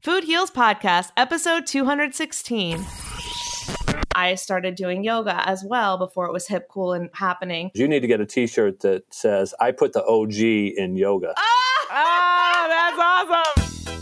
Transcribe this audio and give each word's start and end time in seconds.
Food 0.00 0.22
Heals 0.22 0.52
Podcast, 0.52 1.10
episode 1.16 1.66
216. 1.66 2.86
I 4.14 4.36
started 4.36 4.76
doing 4.76 5.02
yoga 5.02 5.42
as 5.48 5.64
well 5.64 5.98
before 5.98 6.26
it 6.26 6.32
was 6.32 6.46
hip, 6.46 6.68
cool, 6.68 6.92
and 6.92 7.10
happening. 7.14 7.72
You 7.74 7.88
need 7.88 8.00
to 8.00 8.06
get 8.06 8.20
a 8.20 8.26
t 8.26 8.46
shirt 8.46 8.78
that 8.80 9.02
says, 9.12 9.54
I 9.58 9.72
put 9.72 9.92
the 9.92 10.04
OG 10.04 10.34
in 10.34 10.94
yoga. 10.94 11.34
Ah, 11.36 12.66
that's 12.68 13.34
awesome. 13.34 13.94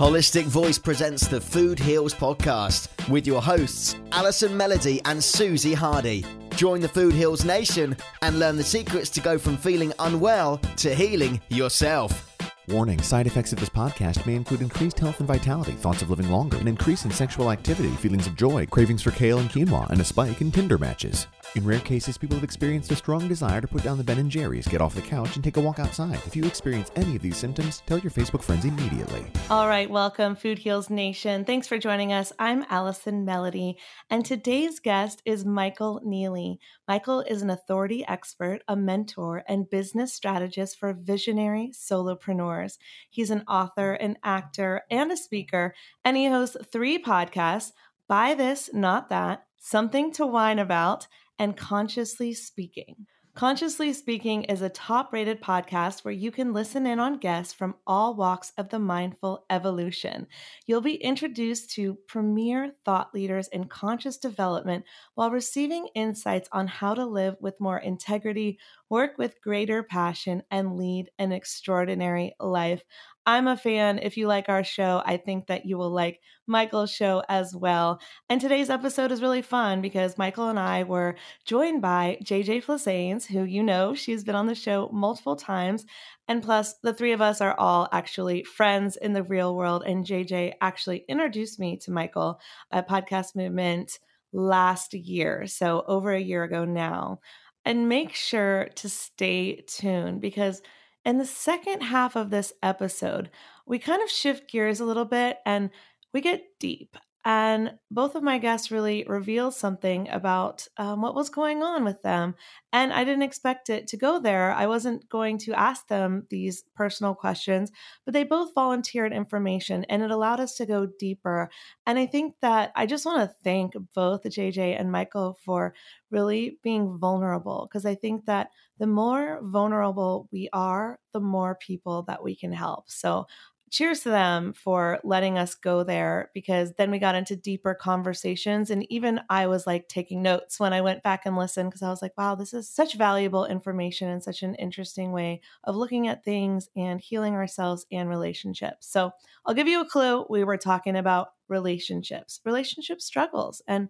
Holistic 0.00 0.44
Voice 0.44 0.78
presents 0.78 1.28
the 1.28 1.42
Food 1.42 1.78
Heals 1.78 2.14
podcast 2.14 2.88
with 3.10 3.26
your 3.26 3.42
hosts, 3.42 3.96
Alison 4.12 4.56
Melody 4.56 5.02
and 5.04 5.22
Susie 5.22 5.74
Hardy. 5.74 6.24
Join 6.56 6.80
the 6.80 6.88
Food 6.88 7.12
Heals 7.12 7.44
Nation 7.44 7.98
and 8.22 8.38
learn 8.38 8.56
the 8.56 8.64
secrets 8.64 9.10
to 9.10 9.20
go 9.20 9.36
from 9.36 9.58
feeling 9.58 9.92
unwell 9.98 10.56
to 10.76 10.94
healing 10.94 11.38
yourself. 11.50 12.27
Warning 12.70 13.00
side 13.00 13.26
effects 13.26 13.54
of 13.54 13.60
this 13.60 13.70
podcast 13.70 14.26
may 14.26 14.34
include 14.34 14.60
increased 14.60 14.98
health 14.98 15.20
and 15.20 15.26
vitality, 15.26 15.72
thoughts 15.72 16.02
of 16.02 16.10
living 16.10 16.28
longer, 16.28 16.58
an 16.58 16.68
increase 16.68 17.06
in 17.06 17.10
sexual 17.10 17.50
activity, 17.50 17.88
feelings 17.88 18.26
of 18.26 18.36
joy, 18.36 18.66
cravings 18.66 19.00
for 19.00 19.10
kale 19.10 19.38
and 19.38 19.48
quinoa, 19.48 19.88
and 19.88 20.02
a 20.02 20.04
spike 20.04 20.42
in 20.42 20.52
Tinder 20.52 20.76
matches. 20.76 21.28
In 21.54 21.64
rare 21.64 21.80
cases, 21.80 22.18
people 22.18 22.36
have 22.36 22.44
experienced 22.44 22.92
a 22.92 22.96
strong 22.96 23.26
desire 23.26 23.62
to 23.62 23.66
put 23.66 23.82
down 23.82 23.96
the 23.96 24.04
Ben 24.04 24.18
and 24.18 24.30
Jerry's, 24.30 24.68
get 24.68 24.82
off 24.82 24.94
the 24.94 25.00
couch, 25.00 25.34
and 25.34 25.42
take 25.42 25.56
a 25.56 25.60
walk 25.60 25.78
outside. 25.78 26.20
If 26.26 26.36
you 26.36 26.44
experience 26.44 26.90
any 26.94 27.16
of 27.16 27.22
these 27.22 27.38
symptoms, 27.38 27.82
tell 27.86 27.98
your 27.98 28.10
Facebook 28.10 28.42
friends 28.42 28.66
immediately. 28.66 29.24
All 29.48 29.66
right, 29.66 29.88
welcome, 29.88 30.36
Food 30.36 30.58
Heals 30.58 30.90
Nation. 30.90 31.46
Thanks 31.46 31.66
for 31.66 31.78
joining 31.78 32.12
us. 32.12 32.34
I'm 32.38 32.66
Allison 32.68 33.24
Melody, 33.24 33.78
and 34.10 34.26
today's 34.26 34.78
guest 34.78 35.22
is 35.24 35.46
Michael 35.46 36.02
Neeley. 36.06 36.58
Michael 36.86 37.22
is 37.22 37.40
an 37.40 37.48
authority 37.48 38.06
expert, 38.06 38.60
a 38.68 38.76
mentor, 38.76 39.42
and 39.48 39.70
business 39.70 40.12
strategist 40.12 40.78
for 40.78 40.92
visionary 40.92 41.72
solopreneurs. 41.74 42.76
He's 43.08 43.30
an 43.30 43.44
author, 43.48 43.94
an 43.94 44.18
actor, 44.22 44.82
and 44.90 45.10
a 45.10 45.16
speaker, 45.16 45.74
and 46.04 46.14
he 46.14 46.26
hosts 46.26 46.58
three 46.70 47.02
podcasts 47.02 47.72
Buy 48.06 48.34
This, 48.34 48.68
Not 48.74 49.08
That, 49.08 49.44
Something 49.56 50.12
to 50.12 50.26
Whine 50.26 50.58
About, 50.58 51.08
and 51.38 51.56
Consciously 51.56 52.34
Speaking. 52.34 53.06
Consciously 53.38 53.92
Speaking 53.92 54.42
is 54.44 54.62
a 54.62 54.68
top 54.68 55.12
rated 55.12 55.40
podcast 55.40 56.04
where 56.04 56.12
you 56.12 56.32
can 56.32 56.52
listen 56.52 56.88
in 56.88 56.98
on 56.98 57.18
guests 57.18 57.54
from 57.54 57.76
all 57.86 58.16
walks 58.16 58.52
of 58.58 58.68
the 58.68 58.80
mindful 58.80 59.44
evolution. 59.48 60.26
You'll 60.66 60.80
be 60.80 60.96
introduced 60.96 61.70
to 61.74 61.98
premier 62.08 62.72
thought 62.84 63.14
leaders 63.14 63.46
in 63.46 63.68
conscious 63.68 64.16
development 64.16 64.86
while 65.14 65.30
receiving 65.30 65.86
insights 65.94 66.48
on 66.50 66.66
how 66.66 66.94
to 66.94 67.06
live 67.06 67.36
with 67.40 67.60
more 67.60 67.78
integrity, 67.78 68.58
work 68.90 69.18
with 69.18 69.40
greater 69.40 69.84
passion, 69.84 70.42
and 70.50 70.76
lead 70.76 71.08
an 71.20 71.30
extraordinary 71.30 72.34
life. 72.40 72.82
I'm 73.28 73.46
a 73.46 73.58
fan. 73.58 73.98
If 73.98 74.16
you 74.16 74.26
like 74.26 74.48
our 74.48 74.64
show, 74.64 75.02
I 75.04 75.18
think 75.18 75.48
that 75.48 75.66
you 75.66 75.76
will 75.76 75.90
like 75.90 76.22
Michael's 76.46 76.90
show 76.90 77.22
as 77.28 77.54
well. 77.54 78.00
And 78.30 78.40
today's 78.40 78.70
episode 78.70 79.12
is 79.12 79.20
really 79.20 79.42
fun 79.42 79.82
because 79.82 80.16
Michael 80.16 80.48
and 80.48 80.58
I 80.58 80.84
were 80.84 81.14
joined 81.44 81.82
by 81.82 82.16
JJ 82.24 82.64
Flizanes, 82.64 83.26
who 83.26 83.44
you 83.44 83.62
know, 83.62 83.92
she's 83.92 84.24
been 84.24 84.34
on 84.34 84.46
the 84.46 84.54
show 84.54 84.88
multiple 84.94 85.36
times. 85.36 85.84
And 86.26 86.42
plus, 86.42 86.76
the 86.82 86.94
three 86.94 87.12
of 87.12 87.20
us 87.20 87.42
are 87.42 87.54
all 87.58 87.86
actually 87.92 88.44
friends 88.44 88.96
in 88.96 89.12
the 89.12 89.22
real 89.22 89.54
world. 89.54 89.82
And 89.86 90.06
JJ 90.06 90.54
actually 90.62 91.04
introduced 91.06 91.60
me 91.60 91.76
to 91.82 91.90
Michael 91.90 92.40
at 92.72 92.88
Podcast 92.88 93.36
Movement 93.36 93.98
last 94.32 94.94
year. 94.94 95.46
So, 95.46 95.84
over 95.86 96.14
a 96.14 96.18
year 96.18 96.44
ago 96.44 96.64
now. 96.64 97.20
And 97.66 97.90
make 97.90 98.14
sure 98.14 98.70
to 98.76 98.88
stay 98.88 99.60
tuned 99.66 100.22
because 100.22 100.62
in 101.08 101.16
the 101.16 101.24
second 101.24 101.80
half 101.80 102.16
of 102.16 102.28
this 102.28 102.52
episode, 102.62 103.30
we 103.64 103.78
kind 103.78 104.02
of 104.02 104.10
shift 104.10 104.50
gears 104.50 104.78
a 104.78 104.84
little 104.84 105.06
bit 105.06 105.38
and 105.46 105.70
we 106.12 106.20
get 106.20 106.42
deep. 106.60 106.98
And 107.28 107.74
both 107.90 108.14
of 108.14 108.22
my 108.22 108.38
guests 108.38 108.70
really 108.70 109.04
revealed 109.06 109.52
something 109.52 110.08
about 110.08 110.66
um, 110.78 111.02
what 111.02 111.14
was 111.14 111.28
going 111.28 111.62
on 111.62 111.84
with 111.84 112.00
them. 112.00 112.34
And 112.72 112.90
I 112.90 113.04
didn't 113.04 113.20
expect 113.22 113.68
it 113.68 113.86
to 113.88 113.98
go 113.98 114.18
there. 114.18 114.50
I 114.50 114.66
wasn't 114.66 115.06
going 115.10 115.36
to 115.40 115.52
ask 115.52 115.88
them 115.88 116.26
these 116.30 116.64
personal 116.74 117.14
questions, 117.14 117.70
but 118.06 118.14
they 118.14 118.24
both 118.24 118.54
volunteered 118.54 119.12
information 119.12 119.84
and 119.90 120.02
it 120.02 120.10
allowed 120.10 120.40
us 120.40 120.54
to 120.54 120.64
go 120.64 120.86
deeper. 120.98 121.50
And 121.86 121.98
I 121.98 122.06
think 122.06 122.34
that 122.40 122.72
I 122.74 122.86
just 122.86 123.04
want 123.04 123.28
to 123.28 123.36
thank 123.44 123.74
both 123.94 124.22
JJ 124.22 124.80
and 124.80 124.90
Michael 124.90 125.38
for 125.44 125.74
really 126.10 126.56
being 126.62 126.96
vulnerable 126.96 127.68
because 127.68 127.84
I 127.84 127.94
think 127.94 128.24
that 128.24 128.48
the 128.78 128.86
more 128.86 129.40
vulnerable 129.42 130.30
we 130.32 130.48
are, 130.54 130.98
the 131.12 131.20
more 131.20 131.56
people 131.56 132.04
that 132.04 132.24
we 132.24 132.34
can 132.34 132.52
help. 132.52 132.88
So 132.88 133.26
cheers 133.70 134.00
to 134.00 134.08
them 134.08 134.52
for 134.52 134.98
letting 135.04 135.38
us 135.38 135.54
go 135.54 135.82
there 135.82 136.30
because 136.34 136.72
then 136.74 136.90
we 136.90 136.98
got 136.98 137.14
into 137.14 137.36
deeper 137.36 137.74
conversations. 137.74 138.70
And 138.70 138.90
even 138.90 139.20
i 139.28 139.46
was 139.46 139.66
like 139.66 139.88
taking 139.88 140.22
notes 140.22 140.58
when 140.58 140.72
i 140.72 140.80
went 140.80 141.02
back 141.02 141.26
and 141.26 141.36
listened 141.36 141.70
because 141.70 141.82
i 141.82 141.90
was 141.90 142.02
like 142.02 142.16
wow 142.16 142.34
this 142.34 142.54
is 142.54 142.68
such 142.68 142.94
valuable 142.94 143.44
information 143.44 144.08
and 144.08 144.22
such 144.22 144.42
an 144.42 144.54
interesting 144.56 145.12
way 145.12 145.40
of 145.64 145.76
looking 145.76 146.08
at 146.08 146.24
things 146.24 146.68
and 146.76 147.00
healing 147.00 147.34
ourselves 147.34 147.86
and 147.92 148.08
relationships. 148.08 148.88
So 148.90 149.12
i'll 149.46 149.54
give 149.54 149.68
you 149.68 149.80
a 149.80 149.88
clue. 149.88 150.26
We 150.28 150.44
were 150.44 150.58
talking 150.58 150.96
about 150.96 151.28
relationships 151.48 152.40
relationship 152.44 153.00
struggles. 153.00 153.62
And 153.66 153.88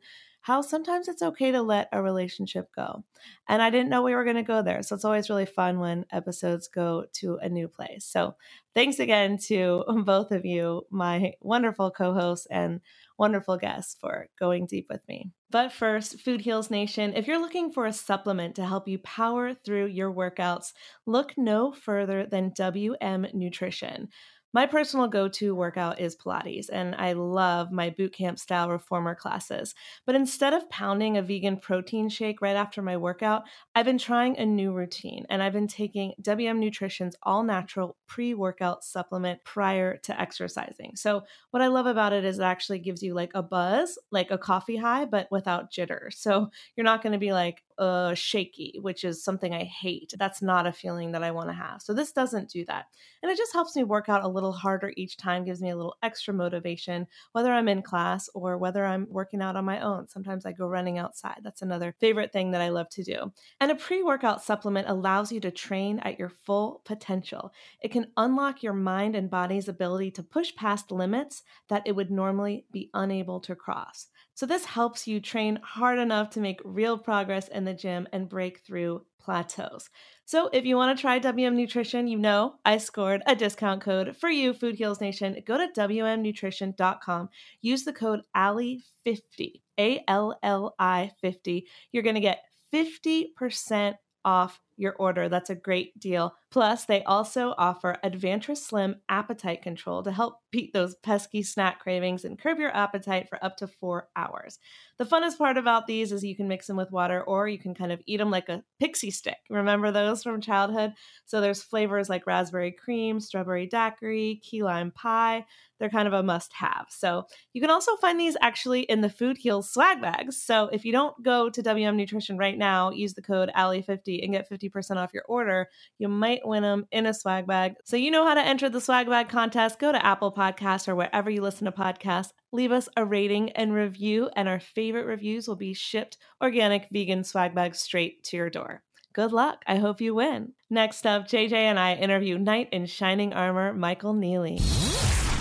how 0.49 0.63
sometimes 0.63 1.09
it's 1.09 1.21
okay 1.21 1.53
to 1.53 1.61
let 1.61 1.91
a 1.93 2.03
relationship 2.03 2.71
go. 2.75 3.05
And 3.51 3.61
I 3.61 3.69
didn't 3.69 3.91
know 3.91 4.01
we 4.01 4.15
were 4.15 4.25
going 4.25 4.37
to 4.37 4.43
go 4.43 4.63
there. 4.63 4.83
So 4.83 4.95
it's 4.95 5.05
always 5.05 5.29
really 5.29 5.45
fun 5.45 5.79
when 5.79 6.07
episodes 6.11 6.69
go 6.69 7.05
to 7.17 7.37
a 7.43 7.51
new 7.51 7.69
place. 7.69 8.07
So 8.07 8.35
thanks 8.75 8.99
again 8.99 9.37
to 9.49 9.85
both 10.07 10.33
of 10.33 10.47
you, 10.47 10.87
my 10.91 11.35
wonderful 11.43 11.91
co 11.91 12.15
hosts 12.15 12.47
and 12.51 12.81
wonderful 13.19 13.59
guests, 13.59 13.95
for 14.01 14.29
going 14.39 14.65
deep 14.65 14.87
with 14.89 15.07
me. 15.07 15.33
But 15.51 15.71
first, 15.71 16.19
Food 16.21 16.41
Heals 16.41 16.71
Nation, 16.71 17.13
if 17.15 17.27
you're 17.27 17.41
looking 17.41 17.71
for 17.71 17.85
a 17.85 17.93
supplement 17.93 18.55
to 18.55 18.65
help 18.65 18.89
you 18.89 18.99
power 19.01 19.53
through 19.53 19.89
your 19.89 20.11
workouts, 20.11 20.73
look 21.05 21.35
no 21.37 21.73
further 21.73 22.25
than 22.25 22.55
WM 22.57 23.27
Nutrition. 23.35 24.09
My 24.55 24.65
personal 24.67 25.09
go 25.09 25.29
to 25.29 25.55
workout 25.55 26.01
is 26.01 26.17
Pilates, 26.17 26.71
and 26.73 26.95
I 26.95 27.13
love 27.13 27.71
my 27.71 27.91
bootcamp 27.91 28.39
style 28.39 28.71
reformer 28.71 29.15
classes. 29.15 29.75
But 30.07 30.15
instead 30.15 30.55
of 30.55 30.71
pounding 30.71 31.19
a 31.19 31.23
vegan 31.23 31.59
protein 31.59 32.09
shake 32.09 32.41
right 32.41 32.57
after 32.57 32.81
my 32.81 32.97
workout, 32.97 33.43
I've 33.75 33.85
been 33.85 33.99
trying 33.99 34.39
a 34.39 34.47
new 34.47 34.73
routine 34.73 35.27
and 35.29 35.43
I've 35.43 35.53
been 35.53 35.69
taking 35.69 36.15
WM 36.23 36.61
Nutrition's 36.61 37.15
all 37.23 37.43
natural 37.43 37.97
pre 38.07 38.33
workout 38.33 38.85
supplement 38.85 39.45
prior 39.45 39.99
to 39.99 40.19
exercising. 40.19 40.93
So, 40.97 41.25
what 41.51 41.63
I 41.63 41.67
love 41.67 41.87
about 41.87 42.15
it 42.15 42.25
is 42.25 42.39
it 42.39 42.43
actually 42.43 42.79
gives 42.79 43.03
you 43.03 43.13
like 43.13 43.33
a 43.35 43.43
buzz, 43.43 43.99
like 44.11 44.31
a 44.31 44.39
coffee 44.39 44.77
high, 44.77 45.05
but 45.05 45.29
without 45.31 45.71
jitter. 45.71 46.11
So, 46.11 46.51
you're 46.75 46.85
not 46.85 47.03
going 47.03 47.13
to 47.13 47.19
be 47.19 47.33
like, 47.33 47.63
uh, 47.79 48.15
shaky, 48.15 48.79
which 48.81 49.05
is 49.05 49.23
something 49.23 49.55
I 49.55 49.65
hate. 49.65 50.13
That's 50.19 50.43
not 50.43 50.67
a 50.67 50.73
feeling 50.73 51.13
that 51.13 51.23
I 51.23 51.31
want 51.31 51.49
to 51.49 51.55
have. 51.55 51.81
So 51.81 51.95
this 51.95 52.13
doesn't 52.13 52.51
do 52.51 52.65
that. 52.67 52.87
And 53.23 53.31
it 53.31 53.39
just 53.39 53.53
helps 53.53 53.77
me 53.77 53.85
work 53.85 54.09
out 54.09 54.25
a 54.25 54.29
little 54.29 54.53
harder 54.53 54.93
each 54.97 55.17
time, 55.17 55.45
gives 55.45 55.63
me 55.63 55.71
a 55.71 55.77
little 55.77 55.97
extra 56.03 56.35
motivation, 56.35 57.07
whether 57.33 57.53
I'm 57.53 57.69
in 57.69 57.83
class 57.83 58.29
or 58.35 58.59
whether 58.59 58.85
I'm 58.85 59.07
working 59.11 59.43
out 59.43 59.57
on 59.57 59.65
my 59.65 59.81
own. 59.81 60.09
Sometimes 60.09 60.45
I 60.45 60.53
go 60.53 60.67
running 60.67 60.99
outside. 60.99 61.41
That's 61.43 61.63
another 61.63 61.95
favorite 62.01 62.33
thing 62.33 62.51
that 62.51 62.61
I 62.61 62.69
love 62.69 62.89
to 62.91 63.05
do. 63.05 63.33
And 63.61 63.71
a 63.71 63.77
pre 63.77 64.03
workout 64.03 64.43
supplement 64.43 64.89
allows 64.89 65.31
you 65.31 65.41
to 65.41 65.51
train 65.51 66.01
at 66.01 66.19
your 66.19 66.29
full 66.29 66.83
potential. 66.85 67.53
It 67.81 67.93
can 67.93 68.11
unlock 68.17 68.63
your 68.63 68.73
mind 68.73 69.15
and 69.15 69.31
body's 69.31 69.69
ability 69.69 70.11
to 70.13 70.23
push 70.23 70.55
past 70.55 70.91
limits 70.91 71.43
that 71.69 71.83
it 71.87 71.93
would 71.93 72.11
normally 72.11 72.67
be 72.73 72.91
unable 72.95 73.41
to 73.41 73.55
cross. 73.55 74.09
So, 74.39 74.47
this 74.47 74.67
helps 74.67 75.09
you 75.09 75.19
train 75.19 75.59
hard 75.65 75.99
enough 75.99 76.31
to 76.31 76.41
make 76.41 76.61
real 76.63 76.97
progress 76.97 77.49
in 77.49 77.65
the 77.65 77.75
gym 77.75 78.07
and 78.13 78.29
break 78.29 78.61
through 78.61 79.05
plateaus. 79.19 79.91
So, 80.27 80.49
if 80.53 80.65
you 80.65 80.77
want 80.77 80.97
to 80.97 81.01
try 81.01 81.19
WM 81.19 81.57
Nutrition, 81.57 82.07
you 82.07 82.19
know 82.21 82.55
I 82.65 82.79
scored 82.79 83.21
a 83.27 83.35
discount 83.35 83.81
code 83.81 84.17
for 84.17 84.31
you, 84.31 84.53
Food 84.53 84.77
Heals 84.77 85.01
Nation. 85.01 85.43
Go 85.45 85.59
to 85.59 85.67
WMNutrition.com, 85.77 87.31
use 87.63 87.83
the 87.83 87.93
code 87.93 88.21
ALLI50, 88.37 89.61
A 89.77 90.05
L 90.07 90.39
L 90.45 90.77
I 90.79 91.11
50. 91.21 91.67
You're 91.91 92.05
going 92.05 92.15
to 92.15 92.21
get 92.21 92.45
50% 92.73 93.95
off 94.25 94.61
your 94.77 94.95
order. 95.01 95.29
That's 95.29 95.51
a 95.51 95.57
great 95.57 95.99
deal. 95.99 96.37
Plus, 96.51 96.87
they 96.87 97.03
also 97.03 97.55
offer 97.59 97.97
Advantra 98.03 98.57
Slim 98.57 98.97
appetite 99.11 99.61
control 99.61 100.03
to 100.03 100.11
help 100.11 100.39
beat 100.51 100.73
those 100.73 100.95
pesky 100.97 101.43
snack 101.43 101.79
cravings 101.79 102.25
and 102.25 102.39
curb 102.39 102.59
your 102.59 102.75
appetite 102.75 103.29
for 103.29 103.43
up 103.45 103.57
to 103.59 103.67
four 103.67 104.09
hours. 104.17 104.59
The 104.99 105.05
funnest 105.05 105.37
part 105.37 105.59
about 105.59 105.87
these 105.87 106.11
is 106.11 106.25
you 106.25 106.35
can 106.35 106.49
mix 106.49 106.67
them 106.67 106.77
with 106.77 106.91
water 106.91 107.23
or 107.23 107.49
you 107.49 107.59
can 107.59 107.75
kind 107.75 107.93
of 107.93 108.01
eat 108.07 108.17
them 108.17 108.31
like 108.31 108.49
a 108.49 108.63
pixie 108.81 109.11
stick. 109.11 109.37
Remember 109.51 109.93
those 109.93 110.23
from 110.23 110.41
childhood? 110.41 110.95
So 111.27 111.41
there's 111.41 111.63
flavors 111.63 112.09
like 112.09 112.27
raspberry 112.27 112.73
cream, 112.73 113.21
strawberry 113.21 113.67
daiquiri, 113.67 114.41
key 114.43 114.63
lime 114.63 114.91
pie. 114.91 115.45
They're 115.79 115.91
kind 115.91 116.09
of 116.09 116.15
a 116.15 116.23
must 116.23 116.53
have. 116.55 116.87
So 116.89 117.27
you 117.53 117.61
can 117.61 117.71
also 117.71 117.95
find 117.97 118.19
these 118.19 118.37
actually 118.41 118.81
in 118.83 119.01
the 119.01 119.11
Food 119.11 119.37
Heals 119.39 119.71
swag 119.71 120.01
bags. 120.01 120.43
So 120.43 120.69
if 120.73 120.85
you 120.85 120.91
don't 120.91 121.15
go 121.23 121.51
to 121.51 121.63
WM 121.63 121.97
Nutrition 121.97 122.37
right 122.37 122.59
now, 122.59 122.91
use 122.91 123.15
the 123.15 123.23
code 123.23 123.51
ALLI50 123.57 124.25
and 124.25 124.33
get 124.33 124.51
50% 124.51 124.97
off 124.97 125.15
your 125.15 125.25
order. 125.29 125.69
You 125.99 126.09
might 126.09 126.38
win 126.45 126.63
them 126.63 126.87
in 126.91 127.07
a 127.07 127.15
swag 127.15 127.47
bag. 127.47 127.75
So 127.85 127.97
you 127.97 128.11
know 128.11 128.27
how 128.27 128.35
to 128.35 128.41
enter 128.41 128.69
the 128.69 128.81
swag 128.81 129.09
bag 129.09 129.29
contest. 129.29 129.79
Go 129.79 129.93
to 129.93 130.05
Apple 130.05 130.33
Podcasts 130.33 130.89
or 130.89 130.95
wherever 130.95 131.31
you 131.31 131.43
listen 131.43 131.65
to 131.67 131.73
podcasts. 131.73 132.33
Leave 132.53 132.73
us 132.73 132.89
a 132.97 133.05
rating 133.05 133.51
and 133.51 133.73
review, 133.73 134.31
and 134.35 134.49
our 134.49 134.61
favorite 134.61 135.07
reviews 135.07 135.47
will 135.47 135.57
be 135.57 135.75
shipped 135.75 136.17
organic 136.43 136.89
vegan 136.93 137.25
swag 137.25 137.55
bags 137.55 137.79
straight 137.81 138.25
to 138.25 138.37
your 138.37 138.51
door. 138.51 138.83
Good 139.13 139.33
luck. 139.33 139.63
I 139.67 139.77
hope 139.77 140.01
you 140.01 140.15
win. 140.15 140.53
Next 140.71 141.07
up, 141.07 141.27
JJ 141.27 141.53
and 141.53 141.79
I 141.79 141.95
interview 141.95 142.39
Knight 142.39 142.69
in 142.73 142.87
Shining 142.87 143.33
Armor 143.33 143.73
Michael 143.73 144.15
Neeley. 144.15 144.59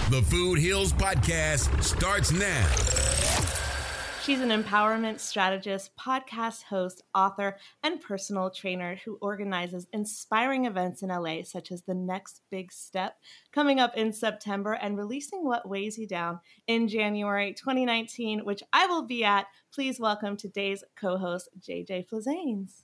The 0.09 0.21
Food 0.21 0.57
Heals 0.57 0.93
Podcast 0.93 1.83
starts 1.83 2.31
now. 2.31 3.46
She's 4.27 4.41
an 4.41 4.49
empowerment 4.49 5.21
strategist, 5.21 5.91
podcast 5.95 6.63
host, 6.63 7.01
author, 7.15 7.55
and 7.81 8.01
personal 8.01 8.49
trainer 8.49 8.99
who 9.05 9.17
organizes 9.21 9.87
inspiring 9.93 10.65
events 10.65 11.01
in 11.01 11.07
LA, 11.07 11.43
such 11.43 11.71
as 11.71 11.83
The 11.83 11.93
Next 11.93 12.41
Big 12.51 12.73
Step, 12.73 13.15
coming 13.53 13.79
up 13.79 13.95
in 13.95 14.11
September, 14.11 14.73
and 14.73 14.97
releasing 14.97 15.45
What 15.45 15.69
Weighs 15.69 15.97
You 15.97 16.09
Down 16.09 16.41
in 16.67 16.89
January 16.89 17.53
2019, 17.53 18.41
which 18.43 18.61
I 18.73 18.87
will 18.87 19.03
be 19.03 19.23
at 19.23 19.45
Please 19.73 19.99
welcome 19.99 20.37
today's 20.37 20.83
co-host, 20.99 21.49
JJ 21.59 22.07
Flizanes. 22.07 22.83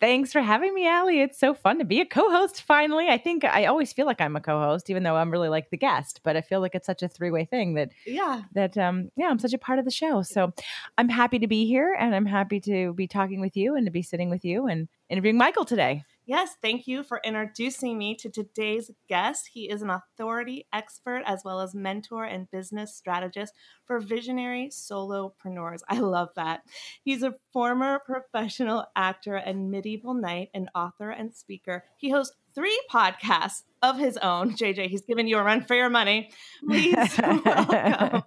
Thanks 0.00 0.32
for 0.32 0.40
having 0.40 0.72
me, 0.72 0.86
Allie. 0.88 1.20
It's 1.20 1.38
so 1.38 1.52
fun 1.52 1.78
to 1.78 1.84
be 1.84 2.00
a 2.00 2.06
co-host 2.06 2.62
finally. 2.62 3.08
I 3.08 3.18
think 3.18 3.44
I 3.44 3.66
always 3.66 3.92
feel 3.92 4.06
like 4.06 4.20
I'm 4.20 4.36
a 4.36 4.40
co-host, 4.40 4.88
even 4.88 5.02
though 5.02 5.16
I'm 5.16 5.30
really 5.30 5.48
like 5.48 5.70
the 5.70 5.76
guest, 5.76 6.20
but 6.22 6.36
I 6.36 6.40
feel 6.40 6.60
like 6.60 6.74
it's 6.74 6.86
such 6.86 7.02
a 7.02 7.08
three-way 7.08 7.44
thing 7.44 7.74
that 7.74 7.90
yeah, 8.06 8.42
that 8.54 8.78
um 8.78 9.10
yeah, 9.16 9.26
I'm 9.26 9.38
such 9.38 9.52
a 9.52 9.58
part 9.58 9.78
of 9.78 9.84
the 9.84 9.90
show. 9.90 10.22
So 10.22 10.52
I'm 10.96 11.08
happy 11.08 11.38
to 11.40 11.46
be 11.46 11.66
here 11.66 11.94
and 11.98 12.14
I'm 12.14 12.26
happy 12.26 12.60
to 12.60 12.94
be 12.94 13.06
talking 13.06 13.40
with 13.40 13.56
you 13.56 13.76
and 13.76 13.86
to 13.86 13.92
be 13.92 14.02
sitting 14.02 14.30
with 14.30 14.44
you 14.44 14.66
and 14.66 14.88
interviewing 15.10 15.36
Michael 15.36 15.64
today. 15.64 16.04
Yes, 16.30 16.54
thank 16.62 16.86
you 16.86 17.02
for 17.02 17.20
introducing 17.24 17.98
me 17.98 18.14
to 18.14 18.30
today's 18.30 18.92
guest. 19.08 19.50
He 19.52 19.68
is 19.68 19.82
an 19.82 19.90
authority 19.90 20.64
expert 20.72 21.24
as 21.26 21.42
well 21.44 21.58
as 21.58 21.74
mentor 21.74 22.22
and 22.22 22.48
business 22.52 22.94
strategist 22.94 23.52
for 23.84 23.98
visionary 23.98 24.68
solopreneurs. 24.70 25.80
I 25.88 25.98
love 25.98 26.28
that. 26.36 26.60
He's 27.02 27.24
a 27.24 27.34
former 27.52 27.98
professional 28.06 28.86
actor 28.94 29.34
and 29.34 29.72
medieval 29.72 30.14
knight, 30.14 30.50
an 30.54 30.68
author 30.72 31.10
and 31.10 31.34
speaker. 31.34 31.82
He 31.96 32.10
hosts 32.10 32.36
three 32.54 32.80
podcasts 32.88 33.64
of 33.82 33.98
his 33.98 34.16
own. 34.16 34.52
JJ, 34.52 34.86
he's 34.86 35.02
giving 35.02 35.26
you 35.26 35.36
a 35.36 35.42
run 35.42 35.64
for 35.64 35.74
your 35.74 35.90
money. 35.90 36.30
Please 36.64 37.18
welcome. 37.18 38.22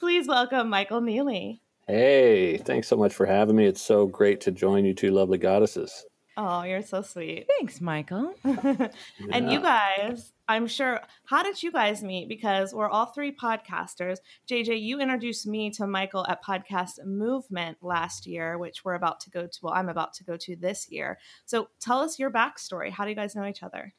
Please 0.00 0.26
welcome 0.26 0.68
Michael 0.68 1.00
Neeley. 1.00 1.60
Hey, 1.86 2.56
thanks 2.56 2.88
so 2.88 2.96
much 2.96 3.14
for 3.14 3.26
having 3.26 3.54
me. 3.54 3.66
It's 3.66 3.80
so 3.80 4.08
great 4.08 4.40
to 4.40 4.50
join 4.50 4.84
you 4.84 4.92
two 4.92 5.12
lovely 5.12 5.38
goddesses. 5.38 6.04
Oh, 6.38 6.64
you're 6.64 6.82
so 6.82 7.00
sweet. 7.00 7.46
Thanks, 7.58 7.80
Michael. 7.80 8.34
and 8.44 9.50
you 9.50 9.60
guys, 9.62 10.32
I'm 10.46 10.66
sure, 10.66 11.00
how 11.24 11.42
did 11.42 11.62
you 11.62 11.72
guys 11.72 12.02
meet? 12.02 12.28
Because 12.28 12.74
we're 12.74 12.90
all 12.90 13.06
three 13.06 13.34
podcasters. 13.34 14.18
JJ, 14.50 14.82
you 14.82 15.00
introduced 15.00 15.46
me 15.46 15.70
to 15.70 15.86
Michael 15.86 16.26
at 16.28 16.44
Podcast 16.44 17.02
Movement 17.06 17.78
last 17.80 18.26
year, 18.26 18.58
which 18.58 18.84
we're 18.84 18.94
about 18.94 19.20
to 19.20 19.30
go 19.30 19.46
to. 19.46 19.58
Well, 19.62 19.72
I'm 19.72 19.88
about 19.88 20.12
to 20.14 20.24
go 20.24 20.36
to 20.36 20.56
this 20.56 20.90
year. 20.90 21.18
So 21.46 21.68
tell 21.80 22.00
us 22.00 22.18
your 22.18 22.30
backstory. 22.30 22.90
How 22.90 23.04
do 23.04 23.10
you 23.10 23.16
guys 23.16 23.34
know 23.34 23.46
each 23.46 23.62
other? 23.62 23.94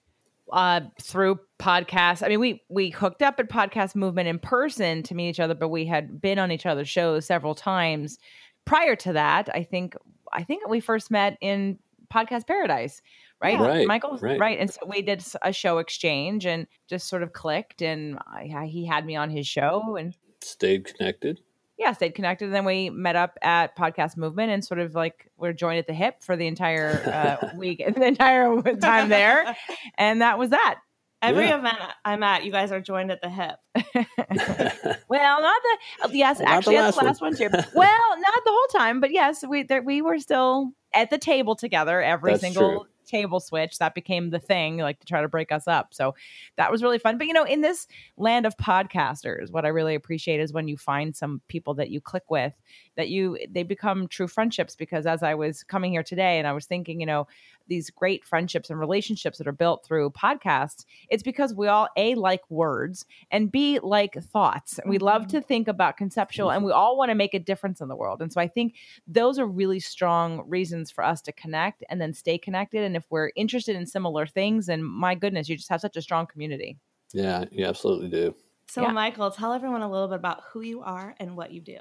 Uh, 0.53 0.82
through 1.01 1.39
podcasts. 1.60 2.24
I 2.24 2.29
mean, 2.29 2.39
we 2.39 2.63
we 2.70 2.91
hooked 2.91 3.24
up 3.24 3.39
at 3.39 3.50
Podcast 3.50 3.96
Movement 3.96 4.29
in 4.29 4.39
person 4.39 5.03
to 5.03 5.15
meet 5.15 5.29
each 5.29 5.39
other, 5.39 5.56
but 5.56 5.70
we 5.70 5.86
had 5.86 6.22
been 6.22 6.39
on 6.39 6.51
each 6.51 6.65
other's 6.65 6.88
shows 6.88 7.25
several 7.25 7.56
times. 7.56 8.17
Prior 8.63 8.96
to 8.98 9.13
that, 9.13 9.50
I 9.53 9.63
think 9.63 9.96
I 10.32 10.44
think 10.44 10.70
we 10.70 10.79
first 10.79 11.12
met 11.12 11.38
in 11.41 11.79
podcast 12.14 12.48
paradise 12.48 13.02
right, 13.42 13.60
right 13.60 13.88
michael 13.88 14.18
right. 14.22 14.40
right 14.40 14.60
and 14.60 14.72
so 14.72 14.80
we 14.88 15.02
did 15.02 15.24
a 15.42 15.52
show 15.52 15.78
exchange 15.78 16.46
and 16.46 16.68
just 16.88 17.08
sort 17.08 17.24
of 17.24 17.34
clicked 17.34 17.82
and 17.82 18.18
I, 18.28 18.66
he 18.66 18.86
had 18.86 19.06
me 19.06 19.16
on 19.16 19.30
his 19.30 19.48
show 19.48 19.96
and 19.96 20.16
stayed 20.42 20.86
connected? 20.86 21.42
Yeah 21.78 21.94
stayed 21.94 22.16
connected 22.16 22.46
and 22.46 22.56
then 22.56 22.66
we 22.66 22.90
met 22.90 23.16
up 23.16 23.38
at 23.42 23.78
podcast 23.78 24.18
movement 24.18 24.52
and 24.52 24.66
sort 24.66 24.80
of 24.80 24.96
like 24.96 25.30
we're 25.38 25.54
joined 25.54 25.78
at 25.78 25.88
the 25.88 25.94
hip 25.94 26.24
for 26.24 26.36
the 26.36 26.48
entire 26.48 27.02
uh, 27.06 27.56
week 27.56 27.82
and 27.86 27.96
the 28.02 28.06
entire 28.06 28.62
time 28.78 29.10
there 29.10 29.56
and 29.98 30.22
that 30.22 30.40
was 30.40 30.50
that 30.50 30.80
Every 31.22 31.46
yeah. 31.46 31.58
event 31.58 31.78
I'm 32.06 32.22
at, 32.22 32.44
you 32.44 32.52
guys 32.52 32.72
are 32.72 32.80
joined 32.80 33.12
at 33.12 33.22
the 33.22 33.30
hip. 33.30 33.56
well, 35.10 35.42
not 35.42 35.62
the 35.64 35.78
oh, 36.04 36.10
yes, 36.12 36.40
well, 36.40 36.48
actually, 36.48 36.76
the 36.76 36.82
last, 36.82 37.00
the 37.00 37.06
last 37.06 37.22
one. 37.22 37.32
one 37.32 37.38
too. 37.38 37.50
well, 37.76 38.18
not 38.18 38.44
the 38.46 38.52
whole 38.52 38.68
time, 38.80 39.00
but 39.00 39.12
yes, 39.12 39.44
we 39.48 39.64
there, 39.64 39.82
we 39.82 40.02
were 40.02 40.20
still 40.20 40.74
at 40.94 41.10
the 41.10 41.18
table 41.18 41.56
together 41.56 42.02
every 42.02 42.34
That's 42.34 42.42
single 42.42 42.70
true. 42.70 42.88
Table 43.08 43.40
switch. 43.40 43.80
That 43.80 43.96
became 43.96 44.30
the 44.30 44.40
thing, 44.40 44.78
like 44.78 45.00
to 45.00 45.06
try 45.06 45.22
to 45.22 45.28
break 45.28 45.52
us 45.52 45.68
up. 45.68 45.94
So 45.94 46.16
that 46.58 46.72
was 46.72 46.84
really 46.84 47.00
fun. 47.00 47.18
But 47.18 47.28
you 47.28 47.34
know, 47.34 47.44
in 47.44 47.62
this 47.62 47.88
land 48.18 48.46
of 48.46 48.58
podcasters, 48.58 49.52
what 49.52 49.66
I 49.66 49.70
really 49.70 49.96
appreciate 49.96 50.40
is 50.40 50.54
when 50.54 50.68
you 50.68 50.78
find 50.78 51.16
some 51.16 51.42
people 51.48 51.74
that 51.76 51.90
you 51.90 52.02
click 52.02 52.30
with, 52.30 52.54
that 52.96 53.10
you 53.10 53.38
they 53.50 53.64
become 53.64 54.08
true 54.08 54.28
friendships. 54.28 54.76
Because 54.76 55.06
as 55.06 55.24
I 55.24 55.36
was 55.36 55.64
coming 55.64 55.92
here 55.92 56.04
today 56.04 56.38
and 56.38 56.48
I 56.48 56.54
was 56.54 56.66
thinking, 56.66 57.00
you 57.00 57.06
know, 57.06 57.28
these 57.68 57.90
great 57.90 58.26
friendships 58.26 58.70
and 58.70 58.80
relationships 58.80 59.38
that 59.38 59.48
are 59.48 59.52
built 59.52 59.86
through 59.86 60.10
podcasts, 60.12 60.86
it's 61.10 61.24
because 61.24 61.54
we 61.54 61.68
all 61.68 61.88
A 61.98 62.16
like 62.16 62.50
words 62.50 63.06
and 63.32 63.52
B 63.52 63.80
like 63.80 64.16
thoughts. 64.16 64.80
We 64.86 64.98
love 64.98 65.24
mm-hmm. 65.24 65.38
to 65.38 65.42
think 65.42 65.68
about 65.68 65.98
conceptual 65.98 66.52
and 66.52 66.64
we 66.64 66.72
all 66.72 66.98
want 66.98 67.10
to 67.10 67.16
make 67.16 67.34
a 67.34 67.40
difference 67.40 67.82
in 67.82 67.88
the 67.88 67.96
world. 67.96 68.22
And 68.22 68.32
so 68.32 68.42
I 68.42 68.48
think 68.48 68.76
those 69.08 69.40
are 69.40 69.46
really 69.46 69.80
strong 69.80 70.44
reasons 70.48 70.92
for 70.92 71.04
us 71.04 71.22
to 71.24 71.32
connect 71.32 71.84
and 71.90 72.00
then 72.00 72.14
stay 72.14 72.38
connected. 72.38 72.84
And 72.84 72.96
if 72.98 73.06
we're 73.10 73.32
interested 73.36 73.75
in 73.75 73.86
similar 73.86 74.27
things, 74.27 74.68
and 74.68 74.86
my 74.86 75.16
goodness, 75.16 75.48
you 75.48 75.56
just 75.56 75.70
have 75.70 75.82
such 75.82 75.96
a 75.96 76.01
strong 76.01 76.27
community. 76.27 76.77
Yeah, 77.13 77.46
you 77.51 77.66
absolutely 77.66 78.10
do. 78.10 78.36
So, 78.70 78.82
yeah. 78.82 78.92
Michael, 78.92 79.32
tell 79.32 79.54
everyone 79.54 79.82
a 79.82 79.89
little 79.89 80.10
bit 80.10 80.18
about 80.18 80.44
who 80.51 80.60
you 80.60 80.82
are 80.82 81.16
and 81.20 81.38
what 81.38 81.51
you 81.51 81.62
do. 81.62 81.77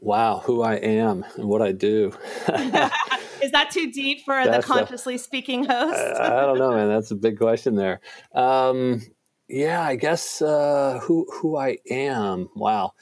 Wow, 0.00 0.42
who 0.44 0.62
I 0.62 0.74
am 0.74 1.24
and 1.36 1.44
what 1.44 1.62
I 1.62 1.70
do. 1.70 2.12
Is 3.40 3.52
that 3.52 3.70
too 3.70 3.92
deep 3.92 4.24
for 4.24 4.44
That's 4.44 4.66
the 4.66 4.72
consciously 4.72 5.14
a, 5.14 5.18
speaking 5.18 5.64
host? 5.64 6.20
I, 6.20 6.38
I, 6.38 6.40
don't 6.40 6.58
know, 6.58 6.72
man. 6.72 6.88
That's 6.88 7.12
a 7.12 7.14
big 7.14 7.38
question 7.38 7.76
there. 7.76 8.00
Um, 8.34 9.00
yeah, 9.48 9.80
I 9.80 9.94
guess 9.94 10.42
uh, 10.42 10.98
who 11.02 11.26
who 11.32 11.56
I 11.56 11.78
am. 11.88 12.48
Wow, 12.56 12.92